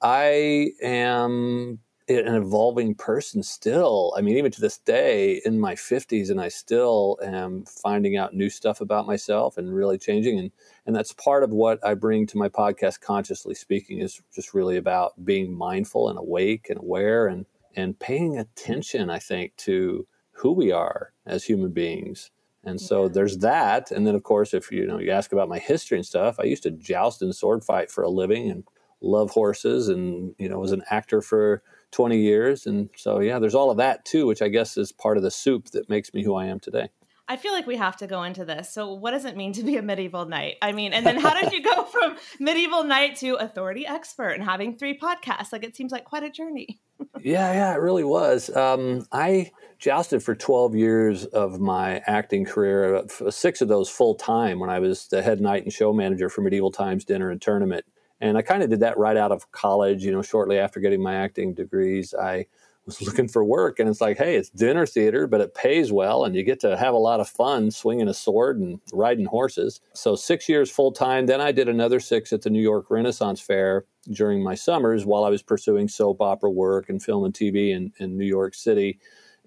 I 0.00 0.70
am 0.80 1.80
an 2.18 2.34
evolving 2.34 2.94
person 2.94 3.42
still. 3.42 4.12
I 4.16 4.20
mean, 4.20 4.36
even 4.36 4.50
to 4.52 4.60
this 4.60 4.78
day, 4.78 5.40
in 5.44 5.60
my 5.60 5.74
fifties, 5.74 6.30
and 6.30 6.40
I 6.40 6.48
still 6.48 7.18
am 7.22 7.64
finding 7.64 8.16
out 8.16 8.34
new 8.34 8.50
stuff 8.50 8.80
about 8.80 9.06
myself 9.06 9.56
and 9.56 9.74
really 9.74 9.98
changing. 9.98 10.38
And 10.38 10.50
and 10.86 10.96
that's 10.96 11.12
part 11.12 11.44
of 11.44 11.50
what 11.50 11.84
I 11.84 11.94
bring 11.94 12.26
to 12.28 12.38
my 12.38 12.48
podcast. 12.48 13.00
Consciously 13.00 13.54
speaking, 13.54 14.00
is 14.00 14.20
just 14.34 14.54
really 14.54 14.76
about 14.76 15.24
being 15.24 15.56
mindful 15.56 16.08
and 16.08 16.18
awake 16.18 16.66
and 16.68 16.78
aware 16.78 17.26
and 17.26 17.46
and 17.76 17.98
paying 17.98 18.38
attention, 18.38 19.10
I 19.10 19.18
think, 19.18 19.56
to 19.58 20.06
who 20.32 20.52
we 20.52 20.72
are 20.72 21.12
as 21.26 21.44
human 21.44 21.70
beings. 21.70 22.30
And 22.64 22.80
so 22.80 23.04
yeah. 23.04 23.12
there's 23.12 23.38
that. 23.38 23.90
And 23.90 24.06
then, 24.06 24.14
of 24.14 24.22
course, 24.22 24.52
if 24.52 24.70
you 24.70 24.86
know 24.86 24.98
you 24.98 25.10
ask 25.10 25.32
about 25.32 25.48
my 25.48 25.58
history 25.58 25.96
and 25.96 26.06
stuff, 26.06 26.38
I 26.38 26.44
used 26.44 26.62
to 26.64 26.70
joust 26.70 27.22
and 27.22 27.34
sword 27.34 27.64
fight 27.64 27.90
for 27.90 28.02
a 28.02 28.10
living 28.10 28.50
and 28.50 28.64
love 29.00 29.30
horses, 29.30 29.88
and 29.88 30.34
you 30.38 30.48
know 30.48 30.58
was 30.58 30.72
an 30.72 30.82
actor 30.90 31.22
for 31.22 31.62
20 31.92 32.18
years. 32.18 32.66
And 32.66 32.90
so 32.96 33.20
yeah, 33.20 33.38
there's 33.38 33.54
all 33.54 33.70
of 33.70 33.78
that 33.78 34.04
too, 34.04 34.26
which 34.26 34.42
I 34.42 34.48
guess 34.48 34.76
is 34.76 34.92
part 34.92 35.16
of 35.16 35.22
the 35.22 35.30
soup 35.30 35.66
that 35.70 35.88
makes 35.88 36.12
me 36.14 36.22
who 36.22 36.34
I 36.34 36.46
am 36.46 36.60
today. 36.60 36.88
I 37.30 37.36
feel 37.36 37.52
like 37.52 37.68
we 37.68 37.76
have 37.76 37.96
to 37.98 38.08
go 38.08 38.24
into 38.24 38.44
this. 38.44 38.74
So, 38.74 38.92
what 38.92 39.12
does 39.12 39.24
it 39.24 39.36
mean 39.36 39.52
to 39.52 39.62
be 39.62 39.76
a 39.76 39.82
medieval 39.82 40.24
knight? 40.24 40.56
I 40.62 40.72
mean, 40.72 40.92
and 40.92 41.06
then 41.06 41.16
how 41.16 41.40
did 41.40 41.52
you 41.52 41.62
go 41.62 41.84
from 41.92 42.16
medieval 42.40 42.82
knight 42.82 43.14
to 43.18 43.36
authority 43.36 43.86
expert 43.86 44.30
and 44.30 44.42
having 44.42 44.76
three 44.76 44.98
podcasts? 44.98 45.52
Like, 45.52 45.62
it 45.62 45.76
seems 45.76 45.92
like 45.92 46.04
quite 46.04 46.24
a 46.24 46.30
journey. 46.30 46.80
yeah, 47.20 47.52
yeah, 47.52 47.72
it 47.72 47.80
really 47.80 48.02
was. 48.02 48.50
Um, 48.50 49.06
I 49.12 49.52
jousted 49.78 50.24
for 50.24 50.34
12 50.34 50.74
years 50.74 51.24
of 51.24 51.60
my 51.60 52.02
acting 52.04 52.44
career, 52.44 52.96
uh, 52.96 53.30
six 53.30 53.60
of 53.60 53.68
those 53.68 53.88
full 53.88 54.16
time 54.16 54.58
when 54.58 54.68
I 54.68 54.80
was 54.80 55.06
the 55.06 55.22
head 55.22 55.40
knight 55.40 55.62
and 55.62 55.72
show 55.72 55.92
manager 55.92 56.28
for 56.30 56.40
Medieval 56.40 56.72
Times 56.72 57.04
Dinner 57.04 57.30
and 57.30 57.40
Tournament. 57.40 57.84
And 58.20 58.36
I 58.36 58.42
kind 58.42 58.62
of 58.62 58.70
did 58.70 58.80
that 58.80 58.98
right 58.98 59.16
out 59.16 59.32
of 59.32 59.50
college, 59.52 60.04
you 60.04 60.12
know, 60.12 60.22
shortly 60.22 60.58
after 60.58 60.80
getting 60.80 61.02
my 61.02 61.14
acting 61.14 61.54
degrees. 61.54 62.14
I 62.14 62.46
was 62.86 63.02
looking 63.06 63.28
for 63.28 63.44
work 63.44 63.78
and 63.78 63.88
it's 63.88 64.00
like 64.00 64.18
hey 64.18 64.36
it's 64.36 64.50
dinner 64.50 64.86
theater 64.86 65.26
but 65.26 65.40
it 65.40 65.54
pays 65.54 65.92
well 65.92 66.24
and 66.24 66.34
you 66.34 66.42
get 66.42 66.60
to 66.60 66.76
have 66.76 66.94
a 66.94 66.98
lot 66.98 67.20
of 67.20 67.28
fun 67.28 67.70
swinging 67.70 68.08
a 68.08 68.14
sword 68.14 68.58
and 68.58 68.80
riding 68.92 69.26
horses 69.26 69.80
so 69.92 70.16
six 70.16 70.48
years 70.48 70.70
full 70.70 70.92
time 70.92 71.26
then 71.26 71.40
i 71.40 71.52
did 71.52 71.68
another 71.68 72.00
six 72.00 72.32
at 72.32 72.42
the 72.42 72.50
new 72.50 72.62
york 72.62 72.90
renaissance 72.90 73.40
fair 73.40 73.84
during 74.12 74.42
my 74.42 74.54
summers 74.54 75.04
while 75.04 75.24
i 75.24 75.30
was 75.30 75.42
pursuing 75.42 75.88
soap 75.88 76.20
opera 76.20 76.50
work 76.50 76.88
and 76.88 77.02
film 77.02 77.24
and 77.24 77.34
tv 77.34 77.74
in, 77.74 77.92
in 77.98 78.16
new 78.16 78.24
york 78.24 78.54
city 78.54 78.98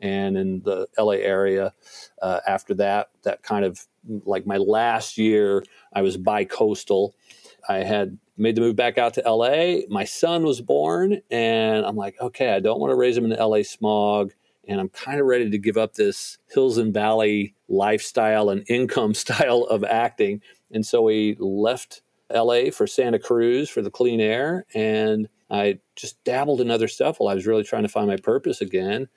and 0.01 0.37
in 0.37 0.61
the 0.63 0.87
la 0.97 1.11
area 1.11 1.73
uh, 2.21 2.39
after 2.47 2.73
that 2.73 3.09
that 3.23 3.41
kind 3.43 3.65
of 3.65 3.85
like 4.25 4.45
my 4.45 4.57
last 4.57 5.17
year 5.17 5.63
i 5.93 6.01
was 6.01 6.17
bi-coastal 6.17 7.15
i 7.69 7.77
had 7.77 8.17
made 8.37 8.55
the 8.55 8.61
move 8.61 8.75
back 8.75 8.97
out 8.97 9.13
to 9.13 9.21
LA. 9.29 9.81
My 9.89 10.05
son 10.05 10.43
was 10.43 10.61
born, 10.61 11.21
and 11.29 11.85
I'm 11.85 11.95
like, 11.95 12.15
okay, 12.19 12.53
I 12.53 12.59
don't 12.59 12.79
want 12.79 12.91
to 12.91 12.95
raise 12.95 13.17
him 13.17 13.23
in 13.23 13.29
the 13.29 13.45
LA 13.45 13.63
smog. 13.63 14.33
And 14.67 14.79
I'm 14.79 14.89
kind 14.89 15.19
of 15.19 15.25
ready 15.25 15.49
to 15.49 15.57
give 15.57 15.77
up 15.77 15.95
this 15.95 16.37
hills 16.53 16.77
and 16.77 16.93
valley 16.93 17.53
lifestyle 17.67 18.49
and 18.49 18.63
income 18.69 19.13
style 19.13 19.63
of 19.63 19.83
acting. 19.83 20.41
And 20.71 20.85
so 20.85 21.01
we 21.01 21.35
left 21.37 22.01
LA 22.33 22.71
for 22.71 22.87
Santa 22.87 23.19
Cruz 23.19 23.69
for 23.69 23.81
the 23.81 23.91
clean 23.91 24.21
air. 24.21 24.65
And 24.73 25.27
I 25.49 25.79
just 25.95 26.23
dabbled 26.23 26.61
in 26.61 26.71
other 26.71 26.87
stuff 26.87 27.19
while 27.19 27.29
I 27.29 27.35
was 27.35 27.45
really 27.45 27.63
trying 27.63 27.83
to 27.83 27.89
find 27.89 28.07
my 28.07 28.17
purpose 28.17 28.61
again. 28.61 29.09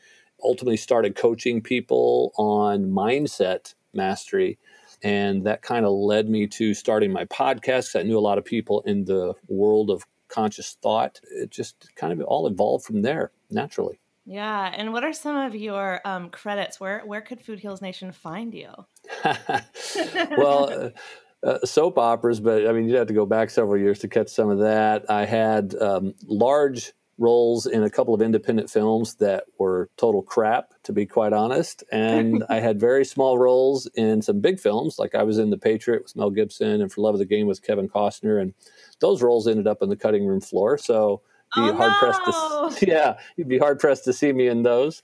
Ultimately, 0.43 0.77
started 0.77 1.17
coaching 1.17 1.63
people 1.63 2.33
on 2.37 2.91
mindset 2.91 3.75
mastery 3.95 4.59
and 5.03 5.45
that 5.47 5.63
kind 5.63 5.85
of 5.85 5.93
led 5.93 6.29
me 6.29 6.47
to 6.47 6.75
starting 6.75 7.13
my 7.13 7.25
podcast. 7.27 7.99
I 7.99 8.03
knew 8.03 8.19
a 8.19 8.21
lot 8.21 8.39
of 8.39 8.45
people 8.45 8.81
in 8.83 9.05
the 9.05 9.35
world 9.49 9.91
of 9.91 10.05
conscious 10.29 10.77
thought. 10.83 11.21
It 11.31 11.51
just 11.51 11.95
kind 11.97 12.13
of 12.13 12.27
all 12.27 12.47
evolved 12.47 12.85
from 12.85 13.03
there 13.03 13.33
naturally. 13.51 14.01
Yeah, 14.25 14.73
and 14.75 14.93
what 14.93 15.05
are 15.05 15.13
some 15.13 15.37
of 15.37 15.55
your 15.55 16.01
um, 16.05 16.31
credits? 16.31 16.81
Where 16.81 17.03
where 17.07 17.21
could 17.21 17.41
Food 17.41 17.61
Heals 17.61 17.81
Nation 17.81 18.11
find 18.11 18.53
you? 18.53 18.71
well, 20.37 20.93
uh, 21.45 21.47
uh, 21.47 21.65
soap 21.65 21.97
operas, 21.97 22.41
but 22.41 22.67
I 22.67 22.73
mean, 22.73 22.89
you'd 22.89 22.97
have 22.97 23.07
to 23.07 23.15
go 23.15 23.25
back 23.25 23.51
several 23.51 23.81
years 23.81 24.01
to 24.01 24.09
catch 24.09 24.29
some 24.29 24.51
of 24.51 24.59
that. 24.59 25.09
I 25.09 25.27
had 25.27 25.77
um, 25.81 26.15
large 26.25 26.93
roles 27.19 27.67
in 27.67 27.83
a 27.83 27.91
couple 27.91 28.15
of 28.15 28.21
independent 28.21 28.71
films 28.71 29.15
that 29.17 29.45
were 29.59 29.89
total 29.97 30.23
crap, 30.23 30.75
to 30.83 30.93
be 30.93 31.07
quite 31.07 31.33
honest. 31.33 31.83
And 31.91 32.45
I 32.51 32.61
had 32.61 32.79
very 32.79 33.05
small 33.05 33.39
roles 33.39 33.87
in 33.95 34.23
some 34.23 34.41
big 34.41 34.61
films, 34.61 34.99
like 34.99 35.15
I 35.15 35.23
was 35.23 35.39
in 35.39 35.51
The 35.51 35.59
Patriot 35.59 36.03
with 36.03 36.17
Mel 36.17 36.31
Gibson 36.31 36.81
and 36.83 36.93
For 36.93 37.01
Love 37.01 37.15
of 37.15 37.19
the 37.19 37.27
Game 37.27 37.47
with 37.47 37.63
Kevin 37.63 37.89
Costner. 37.89 38.41
And 38.41 38.55
those 39.01 39.23
roles 39.23 39.49
ended 39.49 39.67
up 39.67 39.83
on 39.83 39.89
the 39.89 39.97
cutting 39.97 40.27
room 40.27 40.41
floor. 40.41 40.77
So 40.79 41.23
be 41.55 41.63
oh, 41.63 41.75
hard 41.75 41.93
no. 41.93 41.99
pressed 41.99 42.79
to 42.81 42.87
yeah 42.87 43.19
you'd 43.37 43.49
be 43.49 43.59
hard 43.59 43.79
pressed 43.79 44.05
to 44.05 44.13
see 44.13 44.33
me 44.33 44.49
in 44.49 44.63
those. 44.63 45.03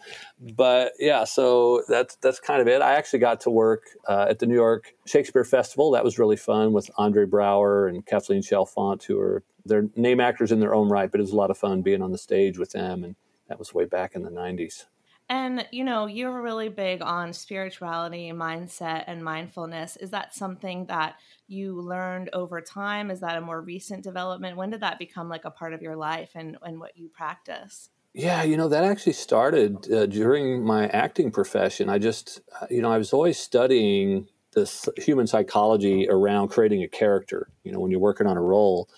But 0.56 0.92
yeah 0.98 1.24
so 1.24 1.82
that's 1.88 2.16
that's 2.16 2.40
kind 2.40 2.60
of 2.60 2.68
it. 2.68 2.82
I 2.82 2.94
actually 2.94 3.20
got 3.20 3.40
to 3.42 3.50
work 3.50 3.84
uh, 4.08 4.26
at 4.28 4.38
the 4.38 4.46
new 4.46 4.54
york 4.54 4.94
shakespeare 5.06 5.44
festival. 5.44 5.90
That 5.92 6.04
was 6.04 6.18
really 6.18 6.36
fun 6.36 6.72
with 6.72 6.90
andre 6.96 7.24
braugher 7.26 7.88
and 7.88 8.04
kathleen 8.04 8.42
chalfant 8.42 9.04
who 9.04 9.18
are 9.18 9.42
they're 9.64 9.88
name 9.96 10.20
actors 10.20 10.52
in 10.52 10.60
their 10.60 10.74
own 10.74 10.88
right 10.88 11.10
but 11.10 11.20
it 11.20 11.22
was 11.22 11.32
a 11.32 11.36
lot 11.36 11.50
of 11.50 11.58
fun 11.58 11.82
being 11.82 12.02
on 12.02 12.12
the 12.12 12.18
stage 12.18 12.58
with 12.58 12.72
them 12.72 13.04
and 13.04 13.16
that 13.48 13.58
was 13.58 13.74
way 13.74 13.84
back 13.84 14.14
in 14.14 14.22
the 14.22 14.30
90s 14.30 14.86
and 15.28 15.66
you 15.70 15.84
know, 15.84 16.06
you're 16.06 16.42
really 16.42 16.68
big 16.68 17.02
on 17.02 17.32
spirituality, 17.32 18.30
mindset, 18.32 19.04
and 19.06 19.24
mindfulness. 19.24 19.96
Is 19.96 20.10
that 20.10 20.34
something 20.34 20.86
that 20.86 21.16
you 21.48 21.80
learned 21.80 22.30
over 22.32 22.60
time? 22.60 23.10
Is 23.10 23.20
that 23.20 23.36
a 23.36 23.40
more 23.40 23.60
recent 23.60 24.02
development? 24.02 24.56
When 24.56 24.70
did 24.70 24.80
that 24.80 24.98
become 24.98 25.28
like 25.28 25.44
a 25.44 25.50
part 25.50 25.72
of 25.72 25.82
your 25.82 25.96
life 25.96 26.32
and, 26.34 26.56
and 26.62 26.78
what 26.78 26.96
you 26.96 27.08
practice? 27.08 27.90
Yeah, 28.14 28.42
you 28.42 28.58
know, 28.58 28.68
that 28.68 28.84
actually 28.84 29.14
started 29.14 29.90
uh, 29.90 30.04
during 30.06 30.62
my 30.62 30.86
acting 30.88 31.30
profession. 31.30 31.88
I 31.88 31.98
just, 31.98 32.42
uh, 32.60 32.66
you 32.68 32.82
know, 32.82 32.92
I 32.92 32.98
was 32.98 33.14
always 33.14 33.38
studying 33.38 34.28
this 34.52 34.86
human 34.98 35.26
psychology 35.26 36.06
around 36.10 36.48
creating 36.48 36.82
a 36.82 36.88
character. 36.88 37.48
You 37.64 37.72
know, 37.72 37.80
when 37.80 37.90
you're 37.90 38.00
working 38.00 38.26
on 38.26 38.36
a 38.36 38.42
role, 38.42 38.90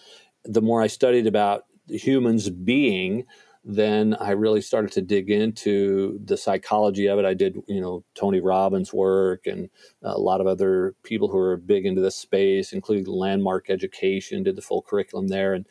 the 0.45 0.63
more 0.63 0.83
I 0.83 0.89
studied 0.89 1.29
about 1.29 1.65
humans 1.89 2.51
being, 2.51 3.27
then 3.65 4.15
I 4.21 4.33
really 4.33 4.61
started 4.61 4.93
to 4.93 5.03
dig 5.03 5.31
into 5.31 6.21
the 6.23 6.37
psychology 6.37 7.07
of 7.07 7.19
it. 7.19 7.25
I 7.25 7.33
did, 7.33 7.57
you 7.67 7.81
know, 7.81 8.05
Tony 8.15 8.41
Robbins' 8.41 8.93
work 8.93 9.47
and 9.47 9.71
a 10.03 10.19
lot 10.19 10.43
of 10.43 10.47
other 10.47 10.95
people 11.03 11.29
who 11.29 11.39
are 11.39 11.57
big 11.57 11.87
into 11.87 12.03
this 12.03 12.17
space, 12.17 12.73
including 12.73 13.07
Landmark 13.07 13.71
Education, 13.71 14.43
did 14.43 14.57
the 14.57 14.63
full 14.63 14.83
curriculum 14.83 15.29
there. 15.29 15.55
And 15.55 15.67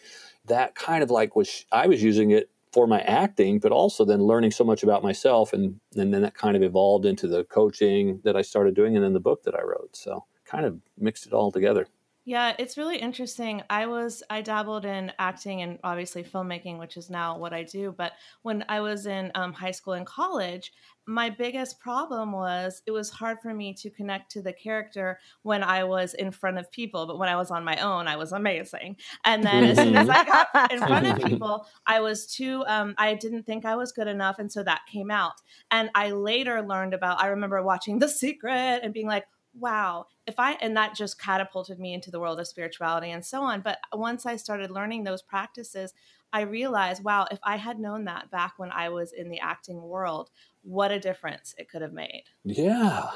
that 0.45 0.73
kind 0.73 1.03
of 1.03 1.11
like 1.11 1.35
was, 1.35 1.65
I 1.71 1.85
was 1.85 2.01
using 2.01 2.31
it 2.31 2.49
for 2.71 2.87
my 2.87 3.01
acting, 3.01 3.59
but 3.59 3.71
also 3.71 4.03
then 4.03 4.23
learning 4.23 4.51
so 4.51 4.63
much 4.63 4.81
about 4.81 5.03
myself. 5.03 5.53
And, 5.53 5.79
and 5.95 6.11
then 6.11 6.23
that 6.23 6.33
kind 6.33 6.55
of 6.55 6.63
evolved 6.63 7.05
into 7.05 7.27
the 7.27 7.43
coaching 7.43 8.21
that 8.23 8.35
I 8.35 8.41
started 8.41 8.73
doing 8.73 8.95
and 8.95 9.05
then 9.05 9.13
the 9.13 9.19
book 9.19 9.43
that 9.43 9.53
I 9.53 9.61
wrote. 9.61 9.95
So 9.95 10.25
kind 10.45 10.65
of 10.65 10.79
mixed 10.97 11.27
it 11.27 11.33
all 11.33 11.51
together. 11.51 11.87
Yeah, 12.25 12.55
it's 12.57 12.77
really 12.77 12.97
interesting. 12.97 13.63
I 13.69 13.85
was 13.85 14.23
I 14.29 14.41
dabbled 14.41 14.85
in 14.85 15.11
acting 15.19 15.61
and 15.61 15.77
obviously 15.83 16.23
filmmaking, 16.23 16.79
which 16.79 16.95
is 16.95 17.09
now 17.09 17.37
what 17.37 17.51
I 17.51 17.63
do. 17.63 17.93
But 17.97 18.13
when 18.43 18.63
I 18.69 18.79
was 18.79 19.07
in 19.07 19.29
um, 19.35 19.51
high 19.51 19.71
school 19.71 19.93
and 19.93 20.05
college, 20.05 20.71
my 21.05 21.29
biggest 21.29 21.81
problem 21.81 22.31
was 22.31 22.81
it 22.87 22.91
was 22.91 23.09
hard 23.09 23.39
for 23.41 23.53
me 23.53 23.73
to 23.73 23.89
connect 23.89 24.31
to 24.31 24.41
the 24.41 24.53
character 24.53 25.19
when 25.41 25.63
I 25.63 25.83
was 25.83 26.13
in 26.13 26.31
front 26.31 26.57
of 26.57 26.71
people. 26.71 27.05
But 27.05 27.19
when 27.19 27.27
I 27.27 27.35
was 27.35 27.51
on 27.51 27.65
my 27.65 27.75
own, 27.77 28.07
I 28.07 28.15
was 28.15 28.31
amazing. 28.31 28.95
And 29.25 29.43
then 29.43 29.65
as 29.65 29.77
soon 29.77 29.97
as 29.97 30.07
I 30.07 30.23
got 30.23 30.71
in 30.71 30.79
front 30.79 31.07
of 31.07 31.21
people, 31.29 31.67
I 31.85 31.99
was 31.99 32.25
too. 32.25 32.63
Um, 32.67 32.95
I 32.97 33.15
didn't 33.15 33.43
think 33.43 33.65
I 33.65 33.75
was 33.75 33.91
good 33.91 34.07
enough, 34.07 34.39
and 34.39 34.49
so 34.49 34.63
that 34.63 34.83
came 34.89 35.11
out. 35.11 35.33
And 35.71 35.89
I 35.93 36.11
later 36.11 36.61
learned 36.61 36.93
about. 36.93 37.21
I 37.21 37.27
remember 37.27 37.61
watching 37.61 37.99
The 37.99 38.07
Secret 38.07 38.79
and 38.81 38.93
being 38.93 39.07
like, 39.07 39.25
wow, 39.57 40.07
if 40.25 40.35
I, 40.37 40.53
and 40.53 40.75
that 40.77 40.95
just 40.95 41.19
catapulted 41.19 41.79
me 41.79 41.93
into 41.93 42.11
the 42.11 42.19
world 42.19 42.39
of 42.39 42.47
spirituality 42.47 43.11
and 43.11 43.25
so 43.25 43.41
on. 43.41 43.61
But 43.61 43.79
once 43.93 44.25
I 44.25 44.35
started 44.35 44.71
learning 44.71 45.03
those 45.03 45.21
practices, 45.21 45.93
I 46.31 46.41
realized, 46.41 47.03
wow, 47.03 47.27
if 47.29 47.39
I 47.43 47.57
had 47.57 47.79
known 47.79 48.05
that 48.05 48.31
back 48.31 48.53
when 48.57 48.71
I 48.71 48.89
was 48.89 49.11
in 49.13 49.29
the 49.29 49.39
acting 49.39 49.81
world, 49.81 50.31
what 50.63 50.91
a 50.91 50.99
difference 50.99 51.53
it 51.57 51.69
could 51.69 51.81
have 51.81 51.93
made. 51.93 52.23
Yeah. 52.43 53.09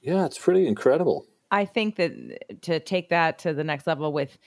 Yeah, 0.00 0.24
it's 0.24 0.38
pretty 0.38 0.66
incredible. 0.66 1.26
I 1.50 1.64
think 1.64 1.96
that 1.96 2.62
to 2.62 2.78
take 2.78 3.08
that 3.08 3.40
to 3.40 3.52
the 3.52 3.64
next 3.64 3.86
level 3.86 4.12
with 4.12 4.38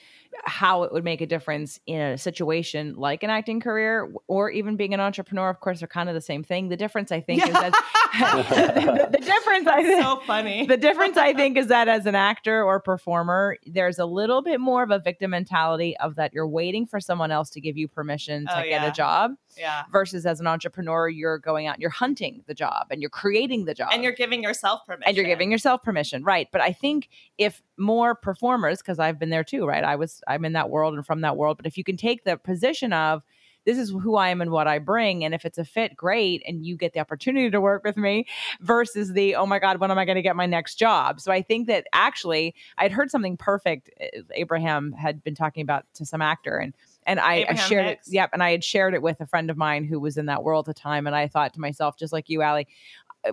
how 0.44 0.82
it 0.82 0.92
would 0.92 1.04
make 1.04 1.20
a 1.20 1.26
difference 1.26 1.80
in 1.86 2.00
a 2.00 2.18
situation 2.18 2.94
like 2.96 3.22
an 3.22 3.30
acting 3.30 3.60
career 3.60 4.12
or 4.26 4.50
even 4.50 4.76
being 4.76 4.94
an 4.94 5.00
entrepreneur, 5.00 5.48
of 5.48 5.60
course, 5.60 5.82
are 5.82 5.86
kind 5.86 6.08
of 6.08 6.14
the 6.14 6.20
same 6.20 6.42
thing. 6.42 6.68
The 6.68 6.76
difference, 6.76 7.12
I 7.12 7.20
think, 7.20 7.46
is 7.46 7.52
that 7.52 7.72
the, 8.12 9.08
the, 9.12 9.18
difference. 9.18 9.66
I 9.66 9.82
think, 9.82 10.02
so 10.02 10.20
funny. 10.26 10.66
The 10.66 10.76
difference, 10.76 11.16
I 11.16 11.32
think, 11.32 11.56
is 11.56 11.68
that 11.68 11.88
as 11.88 12.06
an 12.06 12.14
actor 12.14 12.62
or 12.62 12.80
performer, 12.80 13.56
there's 13.66 13.98
a 13.98 14.06
little 14.06 14.42
bit 14.42 14.60
more 14.60 14.82
of 14.82 14.90
a 14.90 14.98
victim 14.98 15.30
mentality 15.30 15.96
of 15.98 16.16
that 16.16 16.32
you're 16.32 16.48
waiting 16.48 16.86
for 16.86 17.00
someone 17.00 17.30
else 17.30 17.50
to 17.50 17.60
give 17.60 17.76
you 17.76 17.88
permission 17.88 18.46
to 18.46 18.60
oh, 18.60 18.62
get 18.62 18.82
yeah. 18.82 18.86
a 18.86 18.92
job. 18.92 19.32
Yeah. 19.56 19.84
Versus 19.92 20.26
as 20.26 20.40
an 20.40 20.46
entrepreneur, 20.46 21.08
you're 21.08 21.38
going 21.38 21.66
out 21.66 21.76
and 21.76 21.82
you're 21.82 21.90
hunting 21.90 22.42
the 22.46 22.54
job 22.54 22.88
and 22.90 23.00
you're 23.00 23.10
creating 23.10 23.66
the 23.66 23.74
job 23.74 23.90
and 23.92 24.02
you're 24.02 24.12
giving 24.12 24.42
yourself 24.42 24.84
permission 24.84 25.04
and 25.06 25.16
you're 25.16 25.26
giving 25.26 25.52
yourself 25.52 25.82
permission, 25.82 26.24
right? 26.24 26.48
But 26.50 26.60
I 26.60 26.72
think 26.72 27.08
if 27.38 27.62
more 27.76 28.14
performers, 28.14 28.78
because 28.78 28.98
I've 28.98 29.18
been 29.18 29.30
there 29.30 29.44
too, 29.44 29.66
right? 29.66 29.84
I 29.84 29.96
was 29.96 30.22
I'm 30.28 30.44
in 30.44 30.52
that 30.54 30.70
world 30.70 30.94
and 30.94 31.04
from 31.04 31.22
that 31.22 31.36
world. 31.36 31.56
But 31.56 31.66
if 31.66 31.76
you 31.76 31.84
can 31.84 31.96
take 31.96 32.24
the 32.24 32.36
position 32.36 32.92
of 32.92 33.22
this 33.64 33.78
is 33.78 33.90
who 33.90 34.16
I 34.16 34.28
am 34.28 34.40
and 34.40 34.50
what 34.50 34.66
I 34.66 34.78
bring. 34.78 35.24
And 35.24 35.34
if 35.34 35.44
it's 35.44 35.58
a 35.58 35.64
fit, 35.64 35.96
great. 35.96 36.42
And 36.46 36.64
you 36.64 36.76
get 36.76 36.92
the 36.92 37.00
opportunity 37.00 37.50
to 37.50 37.60
work 37.60 37.84
with 37.84 37.96
me 37.96 38.26
versus 38.60 39.12
the, 39.12 39.34
oh 39.36 39.46
my 39.46 39.58
God, 39.58 39.78
when 39.78 39.90
am 39.90 39.98
I 39.98 40.04
going 40.04 40.16
to 40.16 40.22
get 40.22 40.36
my 40.36 40.46
next 40.46 40.76
job? 40.76 41.20
So 41.20 41.32
I 41.32 41.42
think 41.42 41.66
that 41.68 41.86
actually 41.92 42.54
I'd 42.78 42.92
heard 42.92 43.10
something 43.10 43.36
perfect 43.36 43.90
eh, 44.00 44.20
Abraham 44.32 44.92
had 44.92 45.22
been 45.24 45.34
talking 45.34 45.62
about 45.62 45.86
to 45.94 46.06
some 46.06 46.22
actor. 46.22 46.56
And 46.58 46.74
and 47.06 47.20
I, 47.20 47.44
I, 47.50 47.54
shared 47.54 47.84
Hicks. 47.84 48.08
it. 48.08 48.14
Yep. 48.14 48.30
And 48.32 48.42
I 48.42 48.50
had 48.50 48.64
shared 48.64 48.94
it 48.94 49.02
with 49.02 49.20
a 49.20 49.26
friend 49.26 49.50
of 49.50 49.58
mine 49.58 49.84
who 49.84 50.00
was 50.00 50.16
in 50.16 50.24
that 50.26 50.42
world 50.42 50.66
at 50.66 50.74
the 50.74 50.80
time. 50.80 51.06
And 51.06 51.14
I 51.14 51.28
thought 51.28 51.52
to 51.52 51.60
myself, 51.60 51.98
just 51.98 52.14
like 52.14 52.30
you, 52.30 52.40
Allie, 52.40 52.66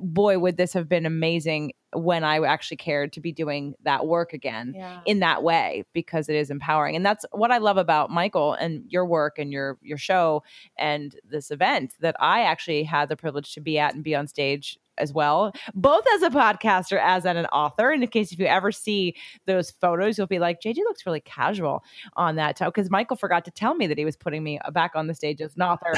boy, 0.01 0.39
would 0.39 0.57
this 0.57 0.73
have 0.73 0.89
been 0.89 1.05
amazing 1.05 1.71
when 1.93 2.23
I 2.23 2.39
actually 2.45 2.77
cared 2.77 3.13
to 3.13 3.21
be 3.21 3.31
doing 3.31 3.75
that 3.83 4.07
work 4.07 4.33
again 4.33 4.73
yeah. 4.75 5.01
in 5.05 5.19
that 5.19 5.43
way 5.43 5.83
because 5.93 6.29
it 6.29 6.35
is 6.35 6.49
empowering. 6.49 6.95
And 6.95 7.05
that's 7.05 7.25
what 7.31 7.51
I 7.51 7.57
love 7.57 7.77
about 7.77 8.09
Michael 8.09 8.53
and 8.53 8.83
your 8.87 9.05
work 9.05 9.37
and 9.37 9.51
your 9.51 9.77
your 9.81 9.97
show 9.97 10.43
and 10.77 11.15
this 11.29 11.51
event 11.51 11.95
that 11.99 12.15
I 12.19 12.41
actually 12.41 12.83
had 12.83 13.09
the 13.09 13.17
privilege 13.17 13.53
to 13.53 13.61
be 13.61 13.77
at 13.77 13.93
and 13.93 14.03
be 14.03 14.15
on 14.15 14.27
stage 14.27 14.79
as 15.01 15.11
well, 15.13 15.51
both 15.73 16.05
as 16.13 16.21
a 16.21 16.29
podcaster 16.29 16.99
as 17.01 17.25
an 17.25 17.45
author. 17.47 17.91
And 17.91 18.03
in 18.03 18.09
case 18.09 18.31
if 18.31 18.39
you 18.39 18.45
ever 18.45 18.71
see 18.71 19.15
those 19.47 19.71
photos, 19.71 20.17
you'll 20.17 20.27
be 20.27 20.39
like, 20.39 20.61
JJ 20.61 20.77
looks 20.77 21.05
really 21.05 21.21
casual 21.21 21.83
on 22.15 22.35
that 22.35 22.59
because 22.59 22.89
Michael 22.89 23.17
forgot 23.17 23.43
to 23.45 23.51
tell 23.51 23.73
me 23.73 23.87
that 23.87 23.97
he 23.97 24.05
was 24.05 24.15
putting 24.15 24.43
me 24.43 24.59
back 24.71 24.91
on 24.95 25.07
the 25.07 25.15
stage 25.15 25.41
as 25.41 25.55
an 25.55 25.63
author, 25.63 25.93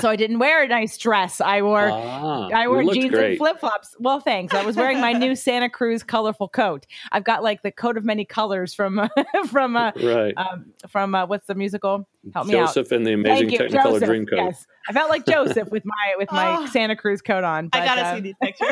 so 0.00 0.10
I 0.10 0.16
didn't 0.16 0.38
wear 0.38 0.62
a 0.62 0.68
nice 0.68 0.98
dress. 0.98 1.40
I 1.40 1.62
wore 1.62 1.90
ah, 1.90 2.48
I 2.54 2.68
wore 2.68 2.82
jeans 2.92 3.10
great. 3.10 3.30
and 3.30 3.38
flip 3.38 3.60
flops. 3.60 3.96
Well, 3.98 4.20
thanks. 4.20 4.54
I 4.54 4.64
was 4.64 4.76
wearing 4.76 5.00
my 5.00 5.07
new 5.12 5.34
Santa 5.34 5.68
Cruz 5.68 6.02
colorful 6.02 6.48
coat. 6.48 6.86
I've 7.12 7.24
got 7.24 7.42
like 7.42 7.62
the 7.62 7.72
coat 7.72 7.96
of 7.96 8.04
many 8.04 8.24
colors 8.24 8.74
from 8.74 9.08
from 9.48 9.76
uh, 9.76 9.92
right 10.02 10.34
um, 10.36 10.72
from 10.88 11.14
uh, 11.14 11.26
what's 11.26 11.46
the 11.46 11.54
musical? 11.54 12.08
Help 12.34 12.46
me 12.46 12.56
out. 12.56 12.68
Joseph 12.68 12.92
and 12.92 13.06
the 13.06 13.12
Amazing 13.12 13.50
Thank 13.50 13.72
Technicolor 13.72 14.00
Joseph. 14.00 14.08
Dreamcoat. 14.08 14.32
Yes, 14.32 14.66
I 14.88 14.92
felt 14.92 15.10
like 15.10 15.26
Joseph 15.26 15.68
with 15.70 15.84
my 15.84 16.14
with 16.16 16.30
my 16.32 16.56
Oh. 16.56 16.66
Santa 16.66 16.96
Cruz 16.96 17.20
coat 17.20 17.44
on. 17.44 17.68
I 17.72 17.84
gotta 17.84 18.02
uh, 18.02 18.14
see 18.14 18.20
these 18.20 18.34
pictures. 18.42 18.68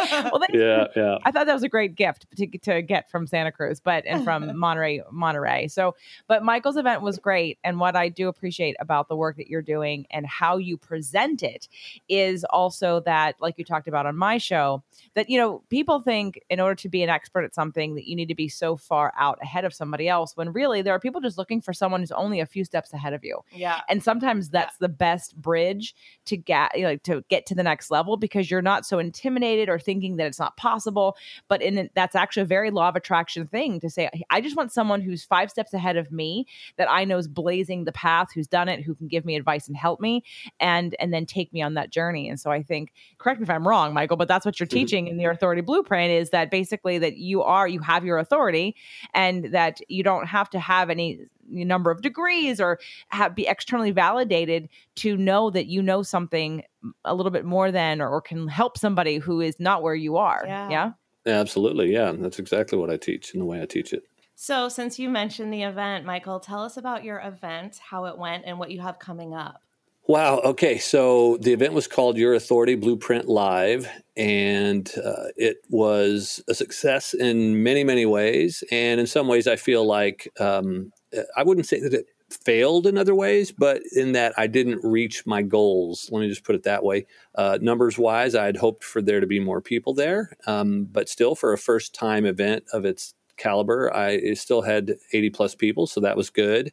well, 0.00 0.38
thank 0.38 0.54
Yeah, 0.54 0.86
yeah. 0.96 1.18
I 1.24 1.30
thought 1.30 1.46
that 1.46 1.54
was 1.54 1.62
a 1.62 1.68
great 1.68 1.94
gift 1.94 2.26
to, 2.36 2.46
to 2.46 2.82
get 2.82 3.10
from 3.10 3.26
Santa 3.26 3.52
Cruz, 3.52 3.80
but 3.80 4.04
and 4.06 4.24
from 4.24 4.56
Monterey, 4.58 5.02
Monterey. 5.10 5.68
So, 5.68 5.94
but 6.26 6.42
Michael's 6.42 6.76
event 6.76 7.02
was 7.02 7.18
great, 7.18 7.58
and 7.62 7.78
what 7.78 7.96
I 7.96 8.08
do 8.08 8.28
appreciate 8.28 8.76
about 8.80 9.08
the 9.08 9.16
work 9.16 9.36
that 9.36 9.48
you're 9.48 9.62
doing 9.62 10.06
and 10.10 10.26
how 10.26 10.56
you 10.56 10.76
present 10.76 11.42
it 11.42 11.68
is 12.08 12.44
also 12.44 13.00
that, 13.00 13.36
like 13.40 13.54
you 13.56 13.64
talked 13.64 13.88
about 13.88 14.06
on 14.06 14.16
my 14.16 14.38
show, 14.38 14.82
that 15.14 15.30
you 15.30 15.38
know 15.38 15.62
people 15.68 16.00
think 16.00 16.40
in 16.50 16.60
order 16.60 16.74
to 16.74 16.88
be 16.88 17.02
an 17.02 17.08
expert 17.08 17.44
at 17.44 17.54
something 17.54 17.94
that 17.94 18.08
you 18.08 18.16
need 18.16 18.28
to 18.28 18.34
be 18.34 18.48
so 18.48 18.76
far 18.76 19.12
out 19.16 19.38
ahead 19.42 19.64
of 19.64 19.72
somebody 19.72 20.08
else, 20.08 20.36
when 20.36 20.52
really 20.52 20.82
there 20.82 20.94
are 20.94 21.00
people 21.00 21.20
just 21.20 21.38
looking 21.38 21.60
for 21.60 21.72
someone 21.72 22.00
who's 22.00 22.12
only 22.12 22.40
a 22.40 22.46
few 22.46 22.64
steps 22.64 22.92
ahead 22.92 23.12
of 23.12 23.24
you 23.24 23.38
yeah. 23.52 23.80
and 23.88 24.02
sometimes 24.02 24.48
that's 24.48 24.76
the 24.78 24.88
best 24.88 25.40
bridge 25.52 25.94
to 26.24 26.36
get 26.36 26.76
you 26.78 26.82
know, 26.82 26.96
to 26.96 27.22
get 27.28 27.44
to 27.44 27.54
the 27.54 27.62
next 27.62 27.90
level 27.90 28.16
because 28.16 28.50
you're 28.50 28.62
not 28.62 28.86
so 28.86 28.98
intimidated 28.98 29.68
or 29.68 29.78
thinking 29.78 30.16
that 30.16 30.26
it's 30.26 30.38
not 30.38 30.56
possible 30.56 31.14
but 31.48 31.60
in 31.60 31.90
that's 31.94 32.14
actually 32.14 32.42
a 32.42 32.46
very 32.46 32.70
law 32.70 32.88
of 32.88 32.96
attraction 32.96 33.46
thing 33.46 33.78
to 33.78 33.90
say 33.90 34.08
i 34.30 34.40
just 34.40 34.56
want 34.56 34.72
someone 34.72 35.02
who's 35.02 35.24
five 35.24 35.50
steps 35.50 35.74
ahead 35.74 35.98
of 35.98 36.10
me 36.10 36.46
that 36.78 36.90
i 36.90 37.04
know 37.04 37.18
is 37.18 37.28
blazing 37.28 37.84
the 37.84 37.92
path 37.92 38.28
who's 38.34 38.46
done 38.46 38.66
it 38.68 38.82
who 38.82 38.94
can 38.94 39.08
give 39.08 39.26
me 39.26 39.36
advice 39.36 39.68
and 39.68 39.76
help 39.76 40.00
me 40.00 40.22
and 40.58 40.96
and 40.98 41.12
then 41.12 41.26
take 41.26 41.52
me 41.52 41.60
on 41.60 41.74
that 41.74 41.90
journey 41.90 42.28
and 42.30 42.40
so 42.40 42.50
i 42.50 42.62
think 42.62 42.92
correct 43.18 43.38
me 43.38 43.44
if 43.44 43.50
i'm 43.50 43.68
wrong 43.68 43.92
michael 43.92 44.16
but 44.16 44.28
that's 44.28 44.46
what 44.46 44.58
you're 44.58 44.66
Mhm. 44.72 44.80
teaching 44.80 45.06
in 45.08 45.18
the 45.18 45.24
authority 45.26 45.60
blueprint 45.60 46.10
is 46.10 46.30
that 46.30 46.50
basically 46.50 46.96
that 46.98 47.16
you 47.18 47.42
are 47.42 47.68
you 47.68 47.80
have 47.80 48.04
your 48.06 48.16
authority 48.18 48.74
and 49.12 49.46
that 49.52 49.80
you 49.88 50.02
don't 50.02 50.26
have 50.26 50.48
to 50.50 50.58
have 50.58 50.88
any 50.88 51.20
number 51.48 51.90
of 51.90 52.02
degrees 52.02 52.60
or 52.60 52.78
have 53.08 53.34
be 53.34 53.46
externally 53.46 53.90
validated 53.90 54.68
to 54.96 55.16
know 55.16 55.50
that 55.50 55.66
you 55.66 55.82
know 55.82 56.02
something 56.02 56.62
a 57.04 57.14
little 57.14 57.30
bit 57.30 57.44
more 57.44 57.70
than 57.70 58.00
or, 58.00 58.08
or 58.08 58.20
can 58.20 58.48
help 58.48 58.78
somebody 58.78 59.18
who 59.18 59.40
is 59.40 59.58
not 59.58 59.82
where 59.82 59.94
you 59.94 60.16
are. 60.16 60.42
Yeah. 60.46 60.68
yeah? 60.70 60.92
Absolutely. 61.26 61.92
Yeah. 61.92 62.12
That's 62.16 62.38
exactly 62.38 62.78
what 62.78 62.90
I 62.90 62.96
teach 62.96 63.32
and 63.32 63.40
the 63.40 63.46
way 63.46 63.62
I 63.62 63.66
teach 63.66 63.92
it. 63.92 64.04
So, 64.34 64.68
since 64.68 64.98
you 64.98 65.08
mentioned 65.08 65.52
the 65.52 65.62
event, 65.62 66.04
Michael, 66.04 66.40
tell 66.40 66.64
us 66.64 66.76
about 66.76 67.04
your 67.04 67.20
event, 67.20 67.78
how 67.78 68.06
it 68.06 68.18
went, 68.18 68.44
and 68.44 68.58
what 68.58 68.72
you 68.72 68.80
have 68.80 68.98
coming 68.98 69.34
up. 69.34 69.62
Wow. 70.08 70.38
Okay. 70.38 70.78
So 70.78 71.36
the 71.40 71.52
event 71.52 71.74
was 71.74 71.86
called 71.86 72.16
Your 72.16 72.34
Authority 72.34 72.74
Blueprint 72.74 73.28
Live, 73.28 73.88
and 74.16 74.90
uh, 75.02 75.28
it 75.36 75.58
was 75.70 76.42
a 76.48 76.54
success 76.54 77.14
in 77.14 77.62
many, 77.62 77.84
many 77.84 78.04
ways. 78.04 78.64
And 78.72 78.98
in 78.98 79.06
some 79.06 79.28
ways, 79.28 79.46
I 79.46 79.54
feel 79.54 79.86
like 79.86 80.28
um, 80.40 80.92
I 81.36 81.42
wouldn't 81.42 81.66
say 81.66 81.80
that 81.80 81.94
it 81.94 82.06
failed 82.30 82.86
in 82.86 82.96
other 82.96 83.14
ways, 83.14 83.52
but 83.52 83.82
in 83.94 84.12
that 84.12 84.34
I 84.36 84.46
didn't 84.46 84.80
reach 84.82 85.26
my 85.26 85.42
goals. 85.42 86.08
Let 86.10 86.20
me 86.20 86.28
just 86.28 86.44
put 86.44 86.54
it 86.54 86.62
that 86.64 86.82
way. 86.82 87.06
Uh, 87.34 87.58
numbers 87.60 87.98
wise, 87.98 88.34
I 88.34 88.46
had 88.46 88.56
hoped 88.56 88.84
for 88.84 89.02
there 89.02 89.20
to 89.20 89.26
be 89.26 89.40
more 89.40 89.60
people 89.60 89.94
there, 89.94 90.36
um, 90.46 90.88
but 90.90 91.08
still, 91.08 91.34
for 91.34 91.52
a 91.52 91.58
first 91.58 91.94
time 91.94 92.24
event 92.24 92.64
of 92.72 92.84
its 92.84 93.14
caliber, 93.36 93.94
I 93.94 94.34
still 94.34 94.62
had 94.62 94.96
80 95.12 95.30
plus 95.30 95.54
people, 95.54 95.86
so 95.86 96.00
that 96.00 96.16
was 96.16 96.30
good. 96.30 96.72